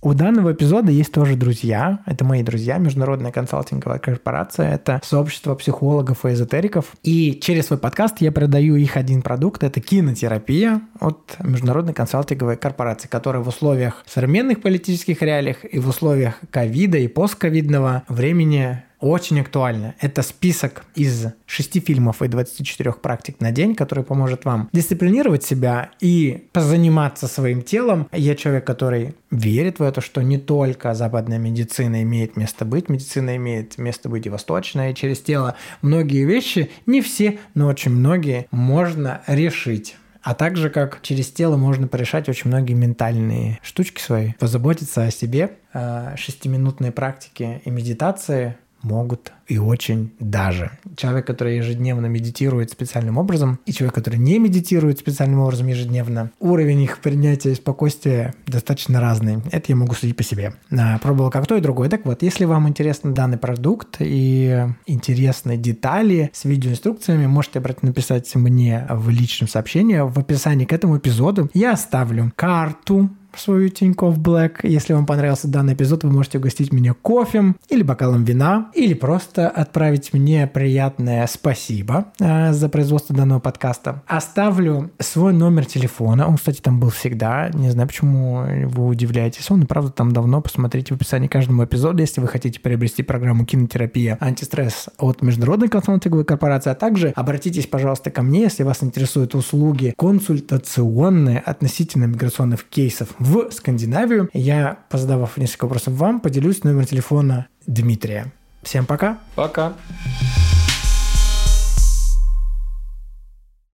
У 0.06 0.14
данного 0.14 0.52
эпизода 0.52 0.92
есть 0.92 1.10
тоже 1.10 1.34
друзья. 1.34 1.98
Это 2.06 2.24
мои 2.24 2.44
друзья, 2.44 2.78
международная 2.78 3.32
консалтинговая 3.32 3.98
корпорация. 3.98 4.72
Это 4.72 5.00
сообщество 5.02 5.56
психологов 5.56 6.24
и 6.24 6.28
эзотериков. 6.28 6.94
И 7.02 7.40
через 7.42 7.66
свой 7.66 7.80
подкаст 7.80 8.20
я 8.20 8.30
продаю 8.30 8.76
их 8.76 8.96
один 8.96 9.20
продукт. 9.20 9.64
Это 9.64 9.80
кинотерапия 9.80 10.80
от 11.00 11.34
международной 11.40 11.92
консалтинговой 11.92 12.56
корпорации, 12.56 13.08
которая 13.08 13.42
в 13.42 13.48
условиях 13.48 14.04
современных 14.06 14.62
политических 14.62 15.22
реалиях 15.22 15.64
и 15.64 15.80
в 15.80 15.88
условиях 15.88 16.38
ковида 16.52 16.98
и 16.98 17.08
постковидного 17.08 18.04
времени 18.06 18.84
очень 19.00 19.40
актуально. 19.40 19.94
Это 20.00 20.22
список 20.22 20.84
из 20.94 21.26
шести 21.46 21.80
фильмов 21.80 22.22
и 22.22 22.28
24 22.28 22.92
практик 22.92 23.40
на 23.40 23.52
день, 23.52 23.74
который 23.74 24.04
поможет 24.04 24.44
вам 24.44 24.68
дисциплинировать 24.72 25.44
себя 25.44 25.90
и 26.00 26.48
позаниматься 26.52 27.28
своим 27.28 27.62
телом. 27.62 28.08
Я 28.12 28.34
человек, 28.34 28.66
который 28.66 29.14
верит 29.30 29.78
в 29.78 29.82
это, 29.82 30.00
что 30.00 30.22
не 30.22 30.38
только 30.38 30.94
западная 30.94 31.38
медицина 31.38 32.02
имеет 32.02 32.36
место 32.36 32.64
быть, 32.64 32.88
медицина 32.88 33.36
имеет 33.36 33.78
место 33.78 34.08
быть 34.08 34.26
и 34.26 34.30
восточная, 34.30 34.92
и 34.92 34.94
через 34.94 35.20
тело 35.20 35.56
многие 35.82 36.24
вещи, 36.24 36.70
не 36.86 37.00
все, 37.00 37.38
но 37.54 37.68
очень 37.68 37.92
многие 37.92 38.46
можно 38.50 39.22
решить. 39.26 39.96
А 40.26 40.34
также 40.34 40.70
как 40.70 41.02
через 41.02 41.30
тело 41.30 41.56
можно 41.56 41.86
порешать 41.86 42.28
очень 42.28 42.48
многие 42.50 42.72
ментальные 42.72 43.60
штучки 43.62 44.00
свои, 44.00 44.32
позаботиться 44.40 45.04
о 45.04 45.12
себе. 45.12 45.52
А, 45.72 46.16
Шестиминутные 46.16 46.90
практики 46.90 47.62
и 47.64 47.70
медитации 47.70 48.56
могут 48.86 49.32
и 49.46 49.58
очень 49.58 50.12
даже. 50.18 50.70
Человек, 50.96 51.26
который 51.26 51.56
ежедневно 51.56 52.06
медитирует 52.06 52.70
специальным 52.70 53.18
образом, 53.18 53.58
и 53.66 53.72
человек, 53.72 53.94
который 53.94 54.18
не 54.18 54.38
медитирует 54.38 54.98
специальным 54.98 55.40
образом 55.40 55.66
ежедневно, 55.66 56.30
уровень 56.40 56.82
их 56.82 56.98
принятия 56.98 57.52
и 57.52 57.54
спокойствия 57.54 58.34
достаточно 58.46 59.00
разный. 59.00 59.38
Это 59.52 59.66
я 59.68 59.76
могу 59.76 59.94
судить 59.94 60.16
по 60.16 60.22
себе. 60.22 60.54
А, 60.76 60.98
Пробовал 60.98 61.30
как 61.30 61.46
то 61.46 61.56
и 61.56 61.60
другое. 61.60 61.88
Так 61.88 62.06
вот, 62.06 62.22
если 62.22 62.44
вам 62.44 62.68
интересен 62.68 63.14
данный 63.14 63.38
продукт 63.38 63.96
и 64.00 64.66
интересны 64.86 65.56
детали 65.56 66.30
с 66.32 66.44
видеоинструкциями, 66.44 67.26
можете 67.26 67.60
написать 67.82 68.34
мне 68.34 68.86
в 68.90 69.10
личном 69.10 69.48
сообщении. 69.48 69.98
В 69.98 70.18
описании 70.18 70.64
к 70.64 70.72
этому 70.72 70.98
эпизоду 70.98 71.50
я 71.54 71.72
оставлю 71.72 72.32
карту 72.36 73.10
свою 73.38 73.68
Тинькофф 73.68 74.18
Блэк. 74.18 74.60
Если 74.62 74.92
вам 74.92 75.06
понравился 75.06 75.48
данный 75.48 75.74
эпизод, 75.74 76.04
вы 76.04 76.10
можете 76.10 76.38
угостить 76.38 76.72
меня 76.72 76.94
кофе 76.94 77.54
или 77.68 77.82
бокалом 77.82 78.24
вина, 78.24 78.70
или 78.74 78.94
просто 78.94 79.48
отправить 79.48 80.12
мне 80.12 80.46
приятное 80.46 81.26
спасибо 81.26 82.06
э, 82.18 82.52
за 82.52 82.68
производство 82.68 83.14
данного 83.14 83.40
подкаста. 83.40 84.02
Оставлю 84.06 84.90
свой 84.98 85.32
номер 85.32 85.66
телефона. 85.66 86.26
Он, 86.26 86.36
кстати, 86.36 86.60
там 86.60 86.80
был 86.80 86.90
всегда. 86.90 87.50
Не 87.50 87.70
знаю, 87.70 87.88
почему 87.88 88.44
вы 88.66 88.86
удивляетесь. 88.86 89.50
Он, 89.50 89.66
правда, 89.66 89.90
там 89.90 90.12
давно. 90.12 90.40
Посмотрите 90.40 90.94
в 90.94 90.96
описании 90.96 91.28
каждому 91.28 91.64
эпизоду, 91.64 92.00
если 92.00 92.20
вы 92.20 92.28
хотите 92.28 92.60
приобрести 92.60 93.02
программу 93.02 93.44
кинотерапия 93.44 94.18
антистресс 94.20 94.88
от 94.98 95.22
Международной 95.22 95.68
консалтинговой 95.68 96.24
корпорации. 96.24 96.70
А 96.70 96.74
также 96.74 97.12
обратитесь, 97.16 97.66
пожалуйста, 97.66 98.10
ко 98.10 98.22
мне, 98.22 98.42
если 98.42 98.62
вас 98.62 98.82
интересуют 98.82 99.34
услуги 99.34 99.94
консультационные 99.96 101.38
относительно 101.38 102.04
миграционных 102.04 102.64
кейсов 102.64 103.08
в 103.26 103.50
Скандинавию. 103.50 104.28
Я, 104.32 104.78
позадавав 104.88 105.36
несколько 105.36 105.64
вопросов 105.64 105.94
вам, 105.94 106.20
поделюсь 106.20 106.64
номером 106.64 106.86
телефона 106.86 107.46
Дмитрия. 107.66 108.32
Всем 108.62 108.86
пока! 108.86 109.18
Пока. 109.34 109.72